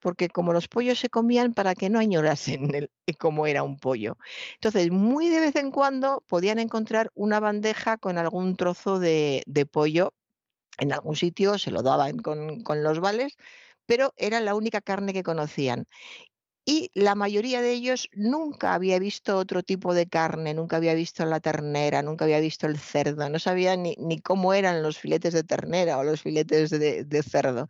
porque 0.00 0.28
como 0.28 0.52
los 0.52 0.68
pollos 0.68 0.98
se 0.98 1.10
comían 1.10 1.54
para 1.54 1.74
que 1.74 1.90
no 1.90 1.98
añorasen 1.98 2.74
el, 2.74 2.90
cómo 3.18 3.46
era 3.46 3.62
un 3.62 3.78
pollo. 3.78 4.16
Entonces, 4.54 4.90
muy 4.90 5.28
de 5.28 5.40
vez 5.40 5.56
en 5.56 5.70
cuando 5.70 6.24
podían 6.26 6.58
encontrar 6.58 7.10
una 7.14 7.40
bandeja 7.40 7.98
con 7.98 8.18
algún 8.18 8.56
trozo 8.56 8.98
de, 8.98 9.44
pollo 9.70 10.14
en 10.78 10.92
algún 10.92 11.16
sitio, 11.16 11.58
se 11.58 11.70
lo 11.70 11.82
daban 11.82 12.18
con, 12.18 12.62
con 12.62 12.82
los 12.82 13.00
vales, 13.00 13.36
pero 13.86 14.14
era 14.16 14.40
la 14.40 14.54
única 14.54 14.80
carne 14.80 15.12
que 15.12 15.22
conocían 15.22 15.86
y 16.64 16.90
la 16.94 17.14
mayoría 17.14 17.62
de 17.62 17.72
ellos 17.72 18.08
nunca 18.12 18.74
había 18.74 18.98
visto 18.98 19.36
otro 19.38 19.62
tipo 19.62 19.94
de 19.94 20.06
carne, 20.06 20.54
nunca 20.54 20.76
había 20.76 20.94
visto 20.94 21.24
la 21.24 21.40
ternera, 21.40 22.02
nunca 22.02 22.24
había 22.24 22.40
visto 22.40 22.66
el 22.66 22.78
cerdo, 22.78 23.28
no 23.28 23.38
sabía 23.38 23.76
ni, 23.76 23.96
cómo 24.20 24.54
eran 24.54 24.82
los 24.82 24.98
filetes 24.98 25.34
de 25.34 25.42
ternera 25.44 25.98
o 25.98 26.04
los 26.04 26.22
filetes 26.22 26.70
de, 26.70 27.22
cerdo. 27.22 27.68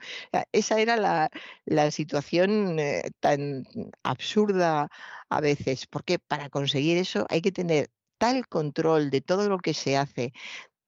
esa 0.52 0.80
era 0.80 0.96
la, 0.96 1.90
situación 1.90 2.78
eh, 2.78 3.10
tan 3.20 3.64
absurda 4.02 4.88
a 5.28 5.40
veces, 5.40 5.86
porque 5.86 6.18
para 6.18 6.50
conseguir 6.50 6.98
eso 6.98 7.26
hay 7.30 7.40
que 7.42 7.52
tener 7.52 7.90
tal 8.18 8.46
control 8.48 9.10
de 9.10 9.22
todo 9.22 9.48
lo 9.48 9.58
que 9.58 9.72
se 9.74 9.96
hace, 9.96 10.32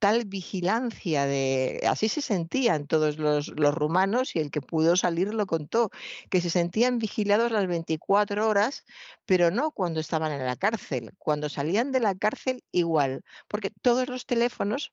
tal 0.02 0.24
vigilancia 0.24 1.26
de 1.26 1.80
así 1.88 2.08
se 2.08 2.22
sentían 2.22 2.88
todos 2.88 3.18
los, 3.18 3.46
los, 3.56 3.72
rumanos 3.72 4.34
y 4.34 4.40
el 4.40 4.50
que 4.50 4.60
pudo 4.60 4.96
salir 4.96 5.32
lo 5.32 5.46
contó 5.46 5.90
que 6.28 6.40
se 6.40 6.50
sentían 6.50 6.98
vigilados 6.98 7.52
las 7.52 7.68
24 7.68 8.48
horas 8.48 8.84
pero 9.26 9.52
no 9.52 9.70
cuando 9.70 10.00
estaban 10.00 10.32
en 10.32 10.44
la 10.44 10.56
cárcel 10.56 11.12
cuando 11.18 11.48
salían 11.48 11.92
de 11.92 12.00
la 12.00 12.16
cárcel 12.16 12.64
igual 12.72 13.22
porque 13.46 13.70
todos 13.70 14.08
los 14.08 14.26
teléfonos 14.26 14.92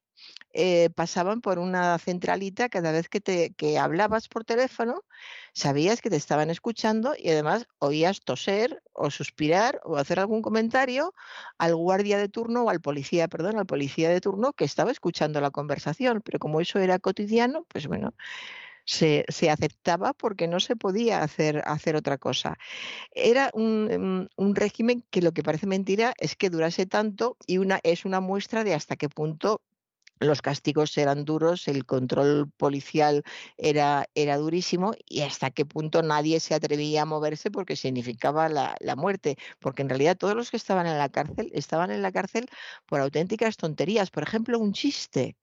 eh, 0.51 0.89
pasaban 0.95 1.41
por 1.41 1.59
una 1.59 1.97
centralita 1.99 2.69
cada 2.69 2.91
vez 2.91 3.07
que, 3.07 3.21
te, 3.21 3.53
que 3.53 3.77
hablabas 3.77 4.27
por 4.27 4.45
teléfono, 4.45 5.03
sabías 5.53 6.01
que 6.01 6.09
te 6.09 6.15
estaban 6.15 6.49
escuchando 6.49 7.13
y 7.17 7.29
además 7.29 7.67
oías 7.77 8.21
toser 8.21 8.81
o 8.93 9.11
suspirar 9.11 9.79
o 9.83 9.97
hacer 9.97 10.19
algún 10.19 10.41
comentario 10.41 11.13
al 11.59 11.75
guardia 11.75 12.17
de 12.17 12.29
turno 12.29 12.63
o 12.63 12.69
al 12.69 12.81
policía, 12.81 13.27
perdón, 13.27 13.57
al 13.59 13.67
policía 13.67 14.09
de 14.09 14.21
turno 14.21 14.53
que 14.53 14.65
estaba 14.65 14.91
escuchando 14.91 15.39
la 15.39 15.51
conversación. 15.51 16.21
Pero 16.23 16.39
como 16.39 16.61
eso 16.61 16.79
era 16.79 16.97
cotidiano, 16.99 17.65
pues 17.69 17.87
bueno, 17.87 18.13
se, 18.85 19.25
se, 19.29 19.51
aceptaba 19.51 20.13
porque 20.13 20.47
no 20.47 20.59
se 20.59 20.75
podía 20.75 21.21
hacer, 21.21 21.61
hacer 21.65 21.95
otra 21.95 22.17
cosa. 22.17 22.57
Era 23.11 23.51
un, 23.53 23.85
mm, 23.85 24.29
un, 24.35 24.55
régimen 24.55 25.05
que 25.11 25.21
lo 25.21 25.31
que 25.31 25.43
parece 25.43 25.67
mentira 25.67 26.13
es 26.17 26.35
que 26.35 26.49
durase 26.49 26.87
tanto 26.87 27.37
y 27.45 27.59
una, 27.59 27.79
es 27.83 28.05
una 28.05 28.19
muestra 28.19 28.63
de 28.63 28.73
hasta 28.73 28.95
qué 28.95 29.09
punto 29.09 29.61
los 30.19 30.41
castigos 30.41 30.97
eran 30.97 31.25
duros, 31.25 31.67
el 31.67 31.85
control 31.85 32.49
policial 32.57 33.23
era, 33.57 34.05
era 34.15 34.37
durísimo 34.37 34.93
y 35.07 35.21
hasta 35.21 35.51
qué 35.51 35.65
punto 35.65 36.01
nadie 36.03 36.39
se 36.39 36.53
atrevía 36.53 37.03
a 37.03 37.05
moverse 37.05 37.51
porque 37.51 37.75
significaba 37.75 38.49
la, 38.49 38.75
la, 38.79 38.95
muerte, 38.95 39.37
porque 39.59 39.81
en 39.81 39.89
realidad 39.89 40.17
todos 40.17 40.35
los 40.35 40.51
que 40.51 40.57
estaban 40.57 40.87
en 40.87 40.97
la 40.97 41.09
cárcel 41.09 41.51
estaban 41.53 41.91
en 41.91 42.01
la 42.01 42.11
cárcel 42.11 42.47
por 42.85 42.99
auténticas 42.99 43.57
tonterías. 43.57 44.11
Por 44.11 44.23
ejemplo, 44.23 44.59
un 44.59 44.73
chiste. 44.73 45.37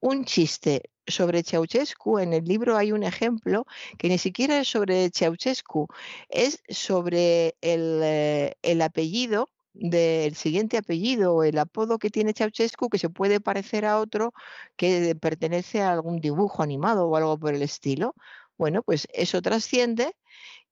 Un 0.00 0.24
chiste 0.24 0.90
sobre 1.06 1.42
Ceausescu, 1.42 2.18
en 2.18 2.32
el 2.32 2.44
libro 2.44 2.76
hay 2.76 2.92
un 2.92 3.02
ejemplo 3.02 3.66
que 3.98 4.08
ni 4.08 4.18
siquiera 4.18 4.60
es 4.60 4.68
sobre 4.68 5.10
Ceausescu, 5.10 5.88
es 6.28 6.62
sobre 6.68 7.56
el, 7.60 8.00
eh, 8.02 8.54
el 8.62 8.82
apellido 8.82 9.48
del 9.78 10.34
siguiente 10.34 10.78
apellido 10.78 11.34
o 11.34 11.42
el 11.44 11.58
apodo 11.58 11.98
que 11.98 12.10
tiene 12.10 12.32
Ceausescu 12.32 12.88
que 12.88 12.98
se 12.98 13.10
puede 13.10 13.40
parecer 13.40 13.84
a 13.84 14.00
otro 14.00 14.32
que 14.76 15.14
pertenece 15.16 15.82
a 15.82 15.92
algún 15.92 16.20
dibujo 16.20 16.62
animado 16.62 17.08
o 17.08 17.16
algo 17.16 17.38
por 17.38 17.54
el 17.54 17.62
estilo. 17.62 18.14
Bueno, 18.58 18.82
pues 18.82 19.06
eso 19.12 19.42
trasciende 19.42 20.16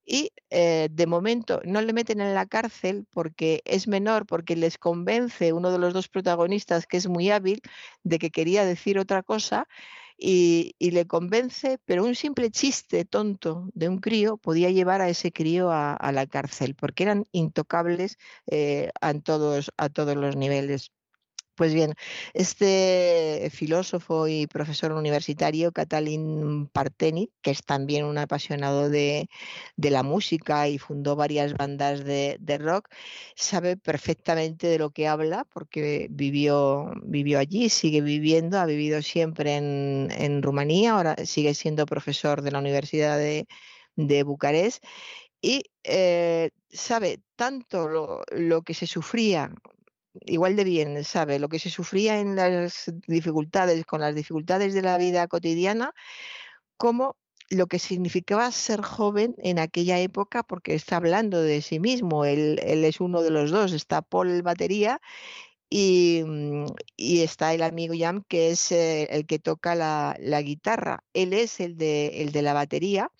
y 0.06 0.32
eh, 0.50 0.88
de 0.90 1.06
momento 1.06 1.60
no 1.64 1.80
le 1.80 1.92
meten 1.92 2.20
en 2.20 2.34
la 2.34 2.46
cárcel 2.46 3.06
porque 3.10 3.62
es 3.64 3.88
menor, 3.88 4.26
porque 4.26 4.56
les 4.56 4.78
convence 4.78 5.52
uno 5.52 5.70
de 5.70 5.78
los 5.78 5.94
dos 5.94 6.08
protagonistas 6.08 6.86
que 6.86 6.98
es 6.98 7.08
muy 7.08 7.30
hábil 7.30 7.62
de 8.02 8.18
que 8.18 8.30
quería 8.30 8.64
decir 8.64 8.98
otra 8.98 9.22
cosa 9.22 9.66
y, 10.16 10.74
le 10.78 11.06
convence, 11.06 11.78
pero 11.84 12.04
un 12.04 12.14
simple 12.14 12.50
chiste 12.50 13.04
tonto 13.04 13.68
de 13.74 13.88
un 13.88 13.98
crío 13.98 14.36
podía 14.36 14.70
llevar 14.70 15.00
a 15.00 15.08
ese 15.08 15.32
crío 15.32 15.70
a, 15.70 16.12
la 16.12 16.26
cárcel, 16.26 16.74
porque 16.74 17.04
eran 17.04 17.24
intocables 17.32 18.18
eh, 18.46 18.90
todos, 19.24 19.72
a 19.76 19.88
todos 19.88 20.16
los 20.16 20.36
niveles. 20.36 20.92
Pues 21.56 21.72
bien, 21.72 21.94
este 22.32 23.48
filósofo 23.52 24.26
y 24.26 24.48
profesor 24.48 24.90
universitario, 24.90 25.70
Catalin 25.70 26.66
Parteni, 26.72 27.30
que 27.42 27.52
es 27.52 27.62
también 27.64 28.04
un 28.04 28.18
apasionado 28.18 28.90
de, 28.90 29.28
la 29.76 30.02
música 30.02 30.68
y 30.68 30.78
fundó 30.78 31.14
varias 31.14 31.54
bandas 31.54 32.04
de, 32.04 32.58
rock, 32.58 32.88
sabe 33.36 33.76
perfectamente 33.76 34.66
de 34.66 34.78
lo 34.78 34.90
que 34.90 35.06
habla 35.06 35.46
porque 35.52 36.08
vivió, 36.10 36.92
vivió 37.04 37.38
allí, 37.38 37.68
sigue 37.68 38.00
viviendo, 38.00 38.58
ha 38.58 38.66
vivido 38.66 39.00
siempre 39.00 39.56
en, 39.56 40.42
Rumanía, 40.42 40.94
ahora 40.94 41.14
sigue 41.24 41.54
siendo 41.54 41.86
profesor 41.86 42.42
de 42.42 42.50
la 42.50 42.58
Universidad 42.58 43.16
de, 43.16 43.46
Bucarest 44.24 44.84
y 45.40 45.62
eh, 45.84 46.50
sabe 46.70 47.20
tanto 47.36 47.88
lo, 47.88 48.22
lo, 48.32 48.62
que 48.62 48.74
se 48.74 48.86
sufría 48.86 49.52
igual 50.20 50.56
de 50.56 50.64
bien, 50.64 51.04
sabe 51.04 51.38
lo 51.38 51.48
que 51.48 51.58
se 51.58 51.70
sufría 51.70 52.20
en 52.20 52.36
las 52.36 52.92
dificultades, 53.06 53.84
con 53.86 54.00
las 54.00 54.14
dificultades 54.14 54.74
de 54.74 54.82
la 54.82 54.98
vida 54.98 55.26
cotidiana, 55.28 55.94
como 56.76 57.16
lo 57.50 57.66
que 57.66 57.78
significaba 57.78 58.50
ser 58.50 58.82
joven 58.82 59.34
en 59.38 59.58
aquella 59.58 59.98
época, 60.00 60.42
porque 60.42 60.74
está 60.74 60.96
hablando 60.96 61.42
de 61.42 61.62
sí 61.62 61.80
mismo, 61.80 62.24
él, 62.24 62.58
es 62.62 63.00
uno 63.00 63.22
de 63.22 63.30
los 63.30 63.50
dos, 63.50 63.72
está 63.72 64.02
Paul 64.02 64.42
batería 64.42 65.00
y, 65.70 66.22
mm, 66.26 66.66
está 66.96 67.54
el 67.54 67.62
amigo 67.62 67.94
Jam, 67.98 68.24
que 68.28 68.50
es 68.50 68.72
eh, 68.72 69.04
el 69.10 69.26
que 69.26 69.38
toca 69.38 69.74
la, 69.74 70.16
guitarra. 70.42 71.04
Él 71.14 71.32
es 71.32 71.60
el 71.60 71.76
de, 71.76 72.22
el 72.22 72.32
de 72.32 72.42
la 72.42 72.54
batería 72.54 73.10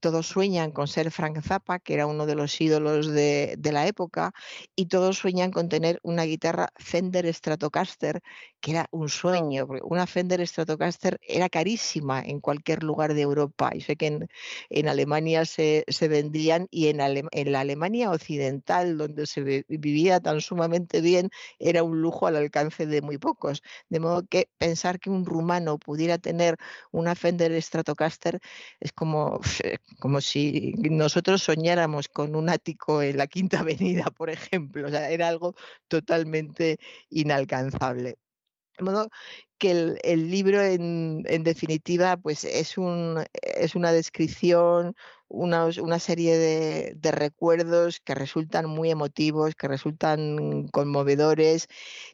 todos 0.00 0.26
sueñan 0.26 0.72
con 0.72 0.88
ser 0.88 1.10
Frank 1.10 1.40
Zappa, 1.42 1.78
que 1.78 1.94
era 1.94 2.06
uno 2.06 2.26
de 2.26 2.34
los 2.34 2.60
ídolos 2.60 3.08
de, 3.08 3.58
la 3.62 3.86
época, 3.86 4.32
y 4.74 4.86
todos 4.86 5.18
sueñan 5.18 5.50
con 5.50 5.68
tener 5.68 5.98
una 6.02 6.24
guitarra 6.24 6.70
Fender 6.76 7.32
Stratocaster, 7.32 8.20
que 8.60 8.72
era 8.72 8.88
un 8.90 9.08
sueño, 9.08 9.66
porque 9.66 9.82
una 9.84 10.06
Fender 10.06 10.46
Stratocaster 10.46 11.18
era 11.22 11.48
carísima 11.48 12.22
en 12.22 12.40
cualquier 12.40 12.82
lugar 12.82 13.14
de 13.14 13.22
Europa. 13.22 13.70
Y 13.74 13.80
sé 13.80 13.96
que 13.96 14.28
en, 14.70 14.88
Alemania 14.88 15.44
se, 15.44 15.84
vendían 16.08 16.68
y 16.70 16.88
en, 16.88 17.00
en, 17.00 17.52
la 17.52 17.60
Alemania 17.60 18.10
occidental, 18.10 18.98
donde 18.98 19.26
se 19.26 19.64
vivía 19.68 20.20
tan 20.20 20.40
sumamente 20.40 21.00
bien, 21.00 21.30
era 21.58 21.82
un 21.82 22.00
lujo 22.00 22.26
al 22.26 22.36
alcance 22.36 22.86
de 22.86 23.02
muy 23.02 23.18
pocos. 23.18 23.62
De 23.88 24.00
modo 24.00 24.24
que 24.26 24.48
pensar 24.58 24.98
que 25.00 25.10
un 25.10 25.24
rumano 25.24 25.78
pudiera 25.78 26.18
tener 26.18 26.56
una 26.92 27.14
Fender 27.14 27.60
Stratocaster 27.62 28.40
es 28.80 28.92
como 28.92 29.40
como 29.98 30.20
si 30.20 30.74
nosotros 30.90 31.42
soñáramos 31.42 32.08
con 32.08 32.34
un 32.36 32.48
ático 32.48 33.02
en 33.02 33.16
la 33.16 33.26
Quinta 33.26 33.60
Avenida, 33.60 34.06
por 34.10 34.30
ejemplo. 34.30 34.88
Era 34.88 35.28
algo 35.28 35.54
totalmente 35.88 36.78
inalcanzable. 37.10 38.18
De 38.78 38.84
modo 38.84 39.08
que 39.58 39.96
el, 40.02 40.30
libro, 40.30 40.60
en, 40.62 41.22
definitiva, 41.42 42.16
pues 42.18 42.44
es, 42.44 42.76
un, 42.76 43.24
es 43.32 43.74
una 43.74 43.90
descripción 43.92 44.94
una 45.28 45.98
serie 45.98 46.38
de, 46.38 46.94
de 46.96 47.10
recuerdos 47.10 48.00
que 48.00 48.14
resultan 48.14 48.66
muy 48.66 48.90
emotivos, 48.90 49.54
que 49.54 49.68
resultan 49.68 50.68
conmovedores, 50.68 51.68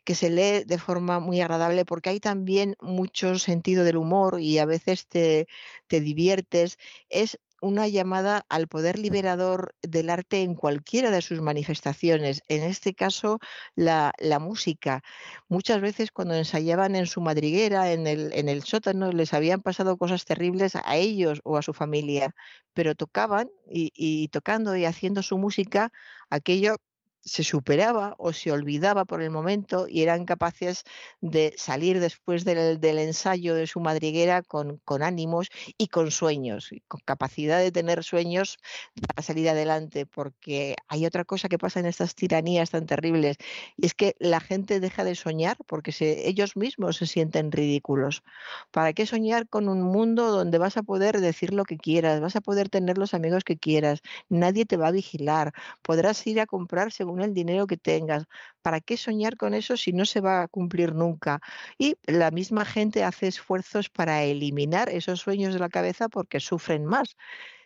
que 0.04 0.14
se 0.14 0.30
lee 0.30 0.64
de 0.64 0.78
forma 0.78 1.20
muy 1.20 1.40
agradable 1.40 1.84
porque 1.84 2.10
hay 2.10 2.20
también 2.20 2.76
mucho 2.80 3.38
sentido 3.38 3.84
del 3.84 3.98
humor 3.98 4.40
y 4.40 4.58
a 4.58 4.66
veces 4.66 5.06
te, 5.08 5.46
te 5.88 6.00
diviertes. 6.00 6.78
Es 7.10 7.38
una 7.62 7.88
llamada 7.88 8.44
al 8.50 8.68
poder 8.68 8.98
liberador 8.98 9.74
del 9.82 10.10
arte 10.10 10.42
en 10.42 10.54
cualquiera 10.54 11.10
de 11.10 11.22
sus 11.22 11.40
manifestaciones, 11.40 12.42
en 12.48 12.62
este 12.64 12.94
caso 12.94 13.38
la, 13.76 14.12
la 14.18 14.38
música. 14.38 15.02
Muchas 15.48 15.80
veces 15.80 16.10
cuando 16.12 16.34
ensayaban 16.34 16.96
en 16.96 17.06
su 17.06 17.20
madriguera, 17.20 17.92
en 17.92 18.06
el, 18.06 18.32
en 18.34 18.48
el 18.48 18.62
sótano, 18.64 19.12
les 19.12 19.32
habían 19.34 19.62
pasado 19.62 19.96
cosas 19.96 20.24
terribles 20.24 20.76
a 20.76 20.96
ellos 20.96 21.40
o 21.44 21.56
a 21.56 21.62
su 21.62 21.72
familia, 21.72 22.34
pero 22.74 22.94
tocaban 22.94 23.50
y, 23.70 23.92
y 23.94 24.28
tocando 24.28 24.76
y 24.76 24.84
haciendo 24.84 25.22
su 25.22 25.38
música, 25.38 25.92
aquello 26.30 26.76
se 27.24 27.44
superaba 27.44 28.14
o 28.18 28.32
se 28.32 28.50
olvidaba 28.50 29.04
por 29.04 29.22
el 29.22 29.30
momento 29.30 29.86
y 29.88 30.02
eran 30.02 30.24
capaces 30.24 30.84
de 31.20 31.54
salir 31.56 32.00
después 32.00 32.44
del, 32.44 32.80
del 32.80 32.98
ensayo 32.98 33.54
de 33.54 33.66
su 33.66 33.80
madriguera 33.80 34.42
con, 34.42 34.78
con 34.84 35.02
ánimos 35.02 35.48
y 35.78 35.88
con 35.88 36.10
sueños, 36.10 36.70
con 36.88 37.00
capacidad 37.04 37.58
de 37.58 37.70
tener 37.70 38.02
sueños 38.02 38.58
para 39.06 39.22
salir 39.22 39.48
adelante, 39.48 40.06
porque 40.06 40.76
hay 40.88 41.06
otra 41.06 41.24
cosa 41.24 41.48
que 41.48 41.58
pasa 41.58 41.80
en 41.80 41.86
estas 41.86 42.14
tiranías 42.14 42.70
tan 42.70 42.86
terribles, 42.86 43.36
y 43.76 43.86
es 43.86 43.94
que 43.94 44.16
la 44.18 44.40
gente 44.40 44.80
deja 44.80 45.04
de 45.04 45.14
soñar 45.14 45.56
porque 45.66 45.92
ellos 46.24 46.56
mismos 46.56 46.96
se 46.96 47.06
sienten 47.06 47.52
ridículos. 47.52 48.22
¿Para 48.70 48.92
qué 48.92 49.06
soñar 49.06 49.48
con 49.48 49.68
un 49.68 49.82
mundo 49.82 50.30
donde 50.30 50.58
vas 50.58 50.76
a 50.76 50.82
poder 50.82 51.20
decir 51.20 51.52
lo 51.52 51.64
que 51.64 51.76
quieras, 51.76 52.20
vas 52.20 52.36
a 52.36 52.40
poder 52.40 52.68
tener 52.68 52.98
los 52.98 53.14
amigos 53.14 53.44
que 53.44 53.56
quieras, 53.56 54.02
nadie 54.28 54.66
te 54.66 54.76
va 54.76 54.88
a 54.88 54.90
vigilar, 54.90 55.52
podrás 55.82 56.26
ir 56.26 56.40
a 56.40 56.46
comprar 56.46 56.90
según 56.92 57.11
el 57.20 57.34
dinero 57.34 57.66
que 57.66 57.76
tengas? 57.76 58.24
¿Para 58.62 58.80
qué 58.80 58.96
soñar 58.96 59.36
con 59.36 59.54
eso 59.54 59.76
si 59.76 59.92
no 59.92 60.04
se 60.04 60.20
va 60.20 60.42
a 60.42 60.48
cumplir 60.48 60.94
nunca? 60.94 61.40
Y 61.78 61.96
la 62.06 62.30
misma 62.30 62.64
gente 62.64 63.04
hace 63.04 63.28
esfuerzos 63.28 63.90
para 63.90 64.22
eliminar 64.24 64.88
esos 64.88 65.20
sueños 65.20 65.52
de 65.54 65.60
la 65.60 65.68
cabeza 65.68 66.08
porque 66.08 66.40
sufren 66.40 66.86
más. 66.86 67.16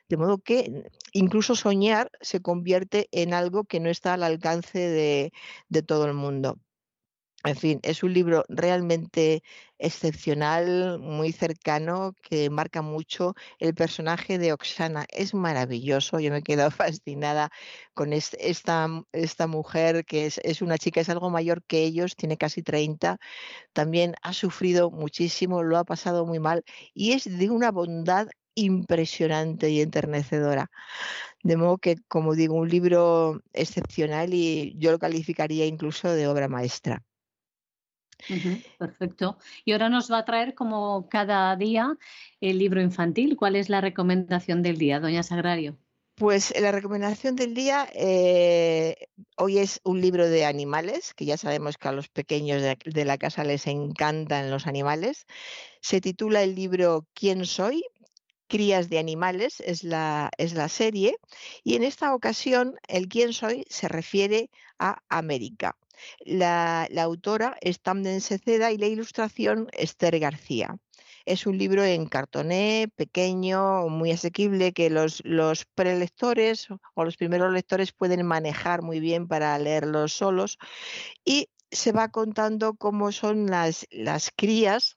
De 0.08 0.16
modo 0.16 0.38
que 0.38 0.84
incluso 1.12 1.56
soñar 1.56 2.10
se 2.20 2.40
convierte 2.40 3.08
en 3.12 3.34
algo 3.34 3.64
que 3.64 3.80
no 3.80 3.90
está 3.90 4.14
al 4.14 4.22
alcance 4.22 4.78
de, 4.78 5.32
de 5.68 5.82
todo 5.82 6.06
el 6.06 6.14
mundo. 6.14 6.58
En 7.46 7.54
fin, 7.56 7.78
es 7.84 8.02
un 8.02 8.12
libro 8.12 8.44
realmente 8.48 9.42
excepcional, 9.78 10.98
muy 10.98 11.30
cercano, 11.32 12.12
que 12.22 12.50
marca 12.50 12.82
mucho 12.82 13.34
el 13.60 13.72
personaje 13.74 14.36
de 14.38 14.52
Oksana. 14.52 15.06
Es 15.10 15.32
maravilloso, 15.32 16.18
yo 16.18 16.32
me 16.32 16.38
he 16.38 16.42
quedado 16.42 16.70
fascinada 16.72 17.50
con 17.94 18.12
es- 18.12 18.34
esta, 18.40 18.88
esta 19.12 19.46
mujer 19.46 20.04
que 20.04 20.26
es, 20.26 20.40
es 20.42 20.60
una 20.60 20.76
chica, 20.76 21.00
es 21.00 21.08
algo 21.08 21.30
mayor 21.30 21.62
que 21.64 21.84
ellos, 21.84 22.16
tiene 22.16 22.36
casi 22.36 22.62
30, 22.64 23.18
también 23.74 24.14
ha 24.22 24.32
sufrido 24.32 24.90
muchísimo, 24.90 25.62
lo 25.64 25.78
ha 25.78 25.84
pasado 25.84 26.26
muy 26.26 26.38
mal 26.40 26.64
y 26.94 27.12
es 27.12 27.24
de 27.38 27.50
una 27.50 27.70
bondad 27.72 28.28
impresionante 28.54 29.70
y 29.70 29.82
enternecedora. 29.82 30.70
De 31.42 31.56
modo 31.56 31.78
que, 31.78 31.96
como 32.08 32.34
digo, 32.34 32.54
un 32.56 32.68
libro 32.70 33.40
excepcional 33.54 34.34
y 34.34 34.74
yo 34.78 34.92
lo 34.92 34.98
calificaría 35.00 35.66
incluso 35.66 36.10
de 36.10 36.28
obra 36.28 36.48
maestra. 36.48 37.04
Perfecto. 38.78 39.38
Y 39.64 39.72
ahora 39.72 39.88
nos 39.88 40.10
va 40.10 40.18
a 40.18 40.24
traer 40.24 40.54
como 40.54 41.08
cada 41.08 41.54
día 41.56 41.96
el 42.40 42.58
libro 42.58 42.80
infantil. 42.80 43.36
¿Cuál 43.36 43.56
es 43.56 43.68
la 43.68 43.80
recomendación 43.80 44.62
del 44.62 44.78
día, 44.78 45.00
doña 45.00 45.22
Sagrario? 45.22 45.76
Pues 46.16 46.54
la 46.58 46.72
recomendación 46.72 47.36
del 47.36 47.52
día 47.52 47.86
eh, 47.92 49.08
hoy 49.36 49.58
es 49.58 49.82
un 49.84 50.00
libro 50.00 50.26
de 50.26 50.46
animales, 50.46 51.12
que 51.12 51.26
ya 51.26 51.36
sabemos 51.36 51.76
que 51.76 51.88
a 51.88 51.92
los 51.92 52.08
pequeños 52.08 52.62
de, 52.62 52.78
de 52.86 53.04
la 53.04 53.18
casa 53.18 53.44
les 53.44 53.66
encantan 53.66 54.50
los 54.50 54.66
animales. 54.66 55.26
Se 55.82 56.00
titula 56.00 56.42
el 56.42 56.54
libro 56.54 57.06
¿Quién 57.12 57.44
soy? 57.44 57.84
Crías 58.48 58.88
de 58.88 58.98
animales 58.98 59.60
es 59.60 59.84
la, 59.84 60.30
es 60.38 60.54
la 60.54 60.70
serie 60.70 61.18
y 61.64 61.74
en 61.74 61.82
esta 61.82 62.14
ocasión 62.14 62.76
el 62.88 63.08
quién 63.08 63.34
soy 63.34 63.66
se 63.68 63.88
refiere 63.88 64.50
a 64.78 65.02
América. 65.10 65.76
La, 66.24 66.88
autora 66.98 67.56
es 67.60 67.80
Tamden 67.80 68.20
Seceda 68.20 68.72
y 68.72 68.78
la 68.78 68.86
ilustración 68.86 69.68
Esther 69.72 70.18
García. 70.18 70.76
Es 71.24 71.46
un 71.46 71.58
libro 71.58 71.84
en 71.84 72.06
cartoné, 72.06 72.88
pequeño, 72.94 73.88
muy 73.88 74.12
asequible, 74.12 74.72
que 74.72 74.90
los, 74.90 75.22
los 75.24 75.64
prelectores 75.64 76.68
o 76.94 77.04
los 77.04 77.16
primeros 77.16 77.52
lectores 77.52 77.92
pueden 77.92 78.24
manejar 78.24 78.82
muy 78.82 79.00
bien 79.00 79.26
para 79.26 79.58
leerlos 79.58 80.12
solos. 80.12 80.58
Y 81.24 81.48
se 81.70 81.92
va 81.92 82.08
contando 82.08 82.74
cómo 82.74 83.10
son 83.10 83.46
las, 83.46 83.86
las 83.90 84.30
crías 84.34 84.96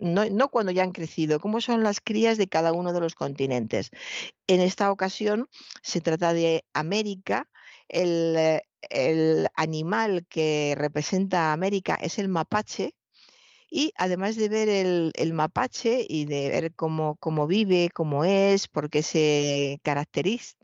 no, 0.00 0.24
no, 0.30 0.48
cuando 0.48 0.72
ya 0.72 0.82
han 0.82 0.92
crecido, 0.92 1.40
cómo 1.40 1.60
son 1.60 1.82
las 1.82 2.00
crías 2.00 2.38
de 2.38 2.48
cada 2.48 2.72
uno 2.72 2.92
de 2.92 3.00
los 3.00 3.14
continentes. 3.14 3.90
En 4.46 4.60
esta 4.60 4.90
ocasión 4.90 5.48
se 5.82 6.00
trata 6.00 6.32
de 6.32 6.64
América, 6.72 7.48
el, 7.90 8.60
el 8.90 9.48
animal 9.56 10.26
que 10.28 10.74
representa 10.76 11.50
a 11.50 11.52
América 11.52 11.96
es 12.00 12.18
el 12.18 12.28
mapache, 12.28 12.94
y 13.70 13.92
además 13.96 14.36
de 14.36 14.48
ver 14.48 14.68
el, 14.68 15.12
el 15.14 15.32
mapache 15.32 16.04
y 16.08 16.24
de 16.24 16.48
ver 16.50 16.74
cómo, 16.74 17.16
cómo 17.20 17.46
vive, 17.46 17.90
cómo 17.94 18.24
es, 18.24 18.68
por 18.68 18.90
qué 18.90 19.02
se, 19.02 19.80
caracteriza, 19.84 20.56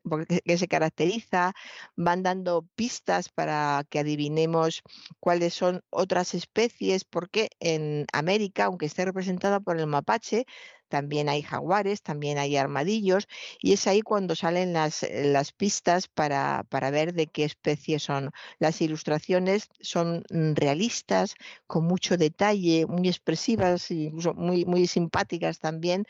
qué 0.45 0.59
se 0.59 0.69
caracteriza, 0.69 1.53
van 1.97 2.23
dando 2.23 2.67
pistas 2.75 3.29
para 3.29 3.85
que 3.91 3.99
adivinemos 4.01 4.83
cuáles 5.21 5.55
son 5.55 5.83
otras 5.91 6.35
especies, 6.35 7.05
porque 7.05 7.49
en 7.61 8.07
América, 8.13 8.65
aunque 8.67 8.87
esté 8.87 9.05
representada 9.05 9.61
por 9.61 9.79
el 9.79 9.87
mapache, 9.87 10.47
también 10.89 11.29
hay 11.29 11.43
jaguares, 11.43 12.03
también 12.03 12.39
hay 12.39 12.57
armadillos, 12.57 13.27
y 13.61 13.73
es 13.73 13.87
ahí 13.87 14.03
cuando 14.03 14.37
salen 14.37 14.73
las, 14.73 15.05
las 15.11 15.53
pistas 15.53 16.09
para, 16.09 16.65
para, 16.69 16.91
ver 16.91 17.13
de 17.15 17.27
qué 17.27 17.45
especie 17.45 17.99
son. 17.99 18.31
Las 18.59 18.81
ilustraciones 18.81 19.69
son 19.81 20.25
realistas, 20.31 21.35
con 21.67 21.85
mucho 21.87 22.17
detalle, 22.17 22.87
muy 22.87 23.09
expresivas, 23.09 23.91
incluso 23.91 24.35
muy, 24.35 24.65
muy 24.65 24.87
simpáticas 24.87 25.59
también, 25.59 26.05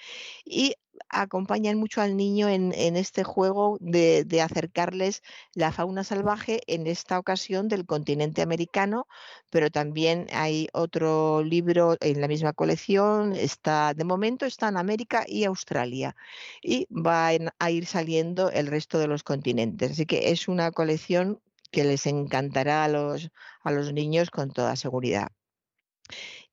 y 0.44 0.74
acompañan 1.09 1.78
mucho 1.78 2.01
al 2.01 2.16
niño 2.16 2.48
en, 2.48 2.73
este 2.97 3.24
juego 3.24 3.78
de, 3.81 4.24
acercarles 4.43 5.23
la 5.55 5.73
fauna 5.73 6.05
salvaje, 6.05 6.60
en 6.66 6.86
esta 6.86 7.18
ocasión 7.18 7.68
del 7.68 7.86
continente 7.86 8.43
americano, 8.43 9.06
pero 9.51 9.70
también 9.70 10.27
hay 10.32 10.68
otro 10.73 11.43
libro 11.43 11.97
en 12.01 12.20
la 12.20 12.28
misma 12.28 12.52
colección, 12.52 13.35
está, 13.35 13.94
de 13.94 14.05
momento 14.05 14.47
está 14.47 14.68
en 14.68 14.77
América 14.77 15.24
y 15.27 15.44
Australia, 15.44 16.16
y 16.62 16.86
va 16.90 17.31
a 17.59 17.70
ir 17.70 17.86
saliendo 17.86 18.51
el 18.51 18.66
resto 18.66 18.98
de 18.98 19.09
los 19.09 19.23
continentes. 19.23 19.93
Así 19.93 20.06
que 20.06 20.31
es 20.31 20.48
una 20.48 20.70
colección 20.70 21.40
que 21.70 21.85
les 21.85 22.06
encantará 22.06 22.85
a 22.85 22.89
los, 22.89 23.31
a 23.62 23.70
los 23.70 23.93
niños 23.93 24.31
con 24.31 24.51
toda 24.51 24.77
seguridad. 24.77 25.28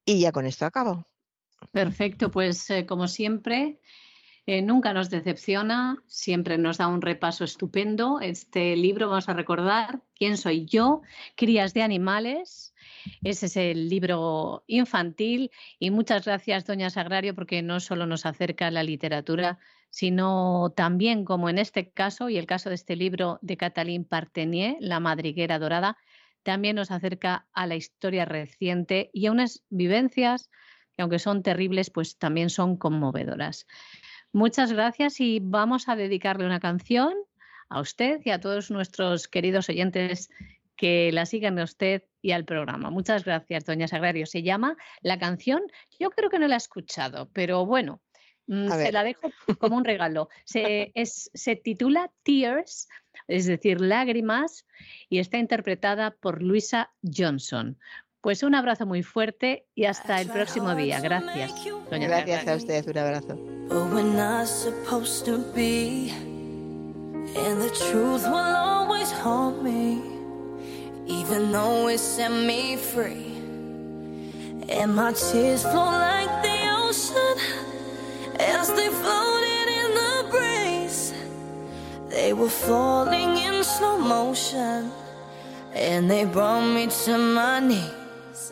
Y 0.05 0.19
ya 0.19 0.31
con 0.31 0.45
esto 0.45 0.65
acabo. 0.65 1.05
Perfecto, 1.71 2.29
pues 2.29 2.69
eh, 2.69 2.85
como 2.85 3.07
siempre, 3.07 3.79
eh, 4.45 4.61
nunca 4.61 4.93
nos 4.93 5.09
decepciona, 5.09 6.03
siempre 6.07 6.57
nos 6.57 6.77
da 6.77 6.87
un 6.87 7.01
repaso 7.01 7.45
estupendo. 7.45 8.19
Este 8.19 8.75
libro 8.75 9.07
vamos 9.07 9.29
a 9.29 9.33
recordar 9.33 10.01
quién 10.15 10.37
soy 10.37 10.65
yo, 10.65 11.01
crías 11.35 11.73
de 11.73 11.81
animales. 11.81 12.73
Ese 13.23 13.45
es 13.45 13.55
el 13.55 13.87
libro 13.87 14.65
infantil 14.67 15.51
y 15.79 15.91
muchas 15.91 16.25
gracias, 16.25 16.65
doña 16.65 16.89
Sagrario, 16.89 17.35
porque 17.35 17.61
no 17.61 17.79
solo 17.79 18.05
nos 18.05 18.25
acerca 18.25 18.67
a 18.67 18.71
la 18.71 18.83
literatura, 18.83 19.59
sino 19.89 20.73
también, 20.75 21.23
como 21.23 21.49
en 21.49 21.57
este 21.57 21.91
caso 21.91 22.27
y 22.27 22.37
el 22.37 22.45
caso 22.45 22.67
de 22.67 22.75
este 22.75 22.97
libro 22.97 23.39
de 23.41 23.55
Catalín 23.55 24.03
Partenier, 24.03 24.75
La 24.81 24.99
madriguera 24.99 25.57
dorada, 25.57 25.97
también 26.43 26.75
nos 26.75 26.91
acerca 26.91 27.47
a 27.53 27.65
la 27.65 27.75
historia 27.75 28.25
reciente 28.25 29.09
y 29.13 29.27
a 29.27 29.31
unas 29.31 29.63
vivencias 29.69 30.49
que 30.95 31.01
aunque 31.01 31.19
son 31.19 31.43
terribles, 31.43 31.89
pues 31.89 32.17
también 32.17 32.49
son 32.49 32.77
conmovedoras. 32.77 33.67
Muchas 34.34 34.73
gracias 34.73 35.19
y 35.19 35.39
vamos 35.39 35.88
a 35.88 35.95
dedicarle 35.95 36.47
una 36.47 36.60
canción 36.60 37.14
a 37.69 37.80
usted 37.80 38.19
y 38.26 38.31
a 38.31 38.39
todos 38.39 38.72
nuestros 38.72 39.27
queridos 39.27 39.69
oyentes 39.69 40.31
que 40.76 41.11
la 41.11 41.27
sigan 41.27 41.60
a 41.60 41.64
usted 41.64 42.01
y 42.19 42.31
al 42.31 42.43
programa. 42.43 42.89
Muchas 42.89 43.26
gracias, 43.26 43.64
doña 43.65 43.88
Sagrario. 43.88 44.26
Se 44.26 44.41
llama 44.41 44.76
la 45.01 45.19
canción, 45.19 45.61
yo 45.99 46.10
creo 46.10 46.31
que 46.31 46.39
no 46.39 46.47
la 46.47 46.55
he 46.55 46.57
escuchado, 46.57 47.30
pero 47.31 47.68
bueno, 47.68 48.01
mm, 48.47 48.69
se 48.69 48.91
la 48.91 49.03
dejo 49.03 49.30
como 49.60 49.77
un 49.77 49.85
regalo. 49.85 50.30
Se, 50.45 50.91
es, 50.95 51.30
se 51.35 51.55
titula 51.55 52.11
Tears, 52.23 52.89
es 53.27 53.45
decir, 53.45 53.81
lágrimas, 53.81 54.65
y 55.10 55.19
está 55.19 55.38
interpretada 55.38 56.10
por 56.10 56.41
Luisa 56.41 56.91
Johnson. 57.03 57.77
Pues 58.23 58.41
un 58.41 58.55
abrazo 58.55 58.85
muy 58.85 59.03
fuerte 59.03 59.67
y 59.75 59.83
hasta 59.83 60.21
el 60.21 60.29
próximo 60.29 60.73
día. 60.75 61.01
Gracias. 61.01 61.51
Doña 61.91 62.07
Gracias 62.07 62.47
a 62.47 62.55
usted, 62.55 62.87
un 62.87 62.97
abrazo. 62.97 63.37
And 67.35 67.61
the 67.61 67.69
truth 67.69 68.25
will 68.25 68.55
always 68.55 69.11
haunt 69.11 69.61
me, 69.63 70.01
even 71.05 71.51
though 71.51 71.89
it 71.89 71.99
set 71.99 72.31
me 72.31 72.77
free. 72.77 73.33
And 74.69 74.95
my 74.95 75.11
tears 75.13 75.63
flow 75.63 75.91
like 75.91 76.29
the 76.43 76.69
ocean 76.77 77.37
as 78.39 78.71
they 78.73 78.87
floated 78.87 79.67
in 79.67 79.95
the 79.95 80.25
breeze. 80.29 81.13
They 82.09 82.33
were 82.33 82.47
falling 82.47 83.35
in 83.35 83.63
slow 83.63 83.97
motion, 83.97 84.91
and 85.73 86.09
they 86.09 86.23
brought 86.25 86.67
me 86.73 86.87
to 87.05 87.17
my 87.17 87.59
knees. 87.59 88.02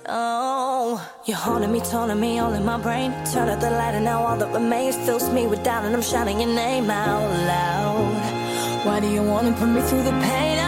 Oh, 0.08 1.02
you're 1.26 1.38
haunting 1.38 1.72
me, 1.72 1.80
taunting 1.80 2.20
me 2.20 2.38
all 2.38 2.54
in 2.54 2.64
my 2.64 2.78
brain. 2.78 3.12
Turn 3.34 3.50
out 3.50 3.60
the 3.60 3.72
light, 3.72 3.96
and 3.96 4.06
now 4.06 4.22
all 4.22 4.38
that 4.38 4.54
remains 4.54 4.96
fills 4.96 5.28
me 5.32 5.48
with 5.48 5.64
doubt, 5.64 5.86
and 5.86 5.96
I'm 5.96 6.04
shouting 6.04 6.40
your 6.40 6.54
name 6.54 6.92
out 6.92 7.30
loud. 7.48 8.86
Why 8.86 9.00
do 9.00 9.08
you 9.08 9.24
wanna 9.24 9.54
put 9.54 9.70
me 9.70 9.82
through 9.82 10.04
the 10.04 10.12
pain? 10.12 10.61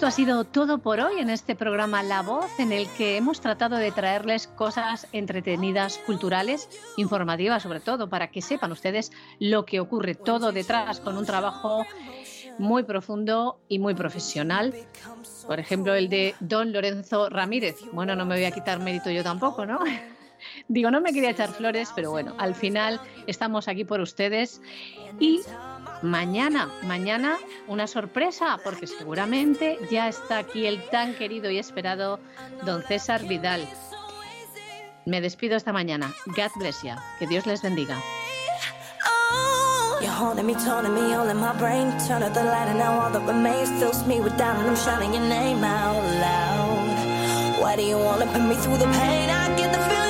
Esto 0.00 0.08
ha 0.08 0.12
sido 0.12 0.44
todo 0.44 0.78
por 0.78 0.98
hoy 0.98 1.20
en 1.20 1.28
este 1.28 1.54
programa 1.54 2.02
La 2.02 2.22
Voz, 2.22 2.58
en 2.58 2.72
el 2.72 2.88
que 2.88 3.18
hemos 3.18 3.42
tratado 3.42 3.76
de 3.76 3.92
traerles 3.92 4.46
cosas 4.46 5.06
entretenidas, 5.12 5.98
culturales, 6.06 6.70
informativas 6.96 7.62
sobre 7.62 7.80
todo, 7.80 8.08
para 8.08 8.30
que 8.30 8.40
sepan 8.40 8.72
ustedes 8.72 9.12
lo 9.38 9.66
que 9.66 9.78
ocurre 9.78 10.14
todo 10.14 10.52
detrás 10.52 11.00
con 11.00 11.18
un 11.18 11.26
trabajo 11.26 11.84
muy 12.58 12.84
profundo 12.84 13.60
y 13.68 13.78
muy 13.78 13.92
profesional. 13.92 14.72
Por 15.46 15.60
ejemplo, 15.60 15.94
el 15.94 16.08
de 16.08 16.34
Don 16.40 16.72
Lorenzo 16.72 17.28
Ramírez. 17.28 17.76
Bueno, 17.92 18.16
no 18.16 18.24
me 18.24 18.36
voy 18.36 18.44
a 18.46 18.52
quitar 18.52 18.78
mérito 18.78 19.10
yo 19.10 19.22
tampoco, 19.22 19.66
¿no? 19.66 19.80
Digo, 20.68 20.90
no 20.90 21.02
me 21.02 21.12
quería 21.12 21.28
echar 21.28 21.50
flores, 21.50 21.90
pero 21.94 22.10
bueno, 22.10 22.34
al 22.38 22.54
final 22.54 22.98
estamos 23.26 23.68
aquí 23.68 23.84
por 23.84 24.00
ustedes 24.00 24.62
y 25.18 25.42
mañana, 26.02 26.70
mañana 26.82 27.38
una 27.68 27.86
sorpresa, 27.86 28.58
porque 28.62 28.86
seguramente 28.86 29.78
ya 29.90 30.08
está 30.08 30.38
aquí 30.38 30.66
el 30.66 30.82
tan 30.90 31.14
querido 31.14 31.50
y 31.50 31.58
esperado 31.58 32.20
don 32.64 32.82
César 32.82 33.24
Vidal. 33.26 33.68
Me 35.06 35.20
despido 35.20 35.56
esta 35.56 35.72
mañana. 35.72 36.12
God 36.26 36.50
bless 36.56 36.82
you. 36.82 36.94
Que 37.18 37.26
Dios 37.26 37.46
les 37.46 37.62
bendiga. 37.62 37.96
You're 40.00 40.10
haunting 40.10 40.46
me, 40.46 40.54
taunting 40.54 40.94
me 40.94 41.12
all 41.12 41.28
in 41.28 41.36
my 41.36 41.52
brain. 41.58 41.92
Turn 42.08 42.22
out 42.22 42.32
the 42.32 42.42
light, 42.42 42.68
and 42.68 42.78
now 42.78 43.00
all 43.00 43.10
that 43.10 43.26
remains 43.26 43.68
fills 43.78 44.06
me 44.06 44.20
with 44.20 44.36
doubt, 44.38 44.56
and 44.56 44.70
I'm 44.70 44.76
shouting 44.76 45.12
your 45.12 45.28
name 45.28 45.62
out 45.62 46.02
loud. 46.20 47.60
Why 47.60 47.76
do 47.76 47.82
you 47.82 47.98
wanna 47.98 48.26
put 48.26 48.40
me 48.40 48.54
through 48.54 48.78
the 48.78 48.86
pain? 48.86 49.28
I 49.28 49.54
get 49.58 49.70
the 49.72 49.78
feeling 49.78 50.09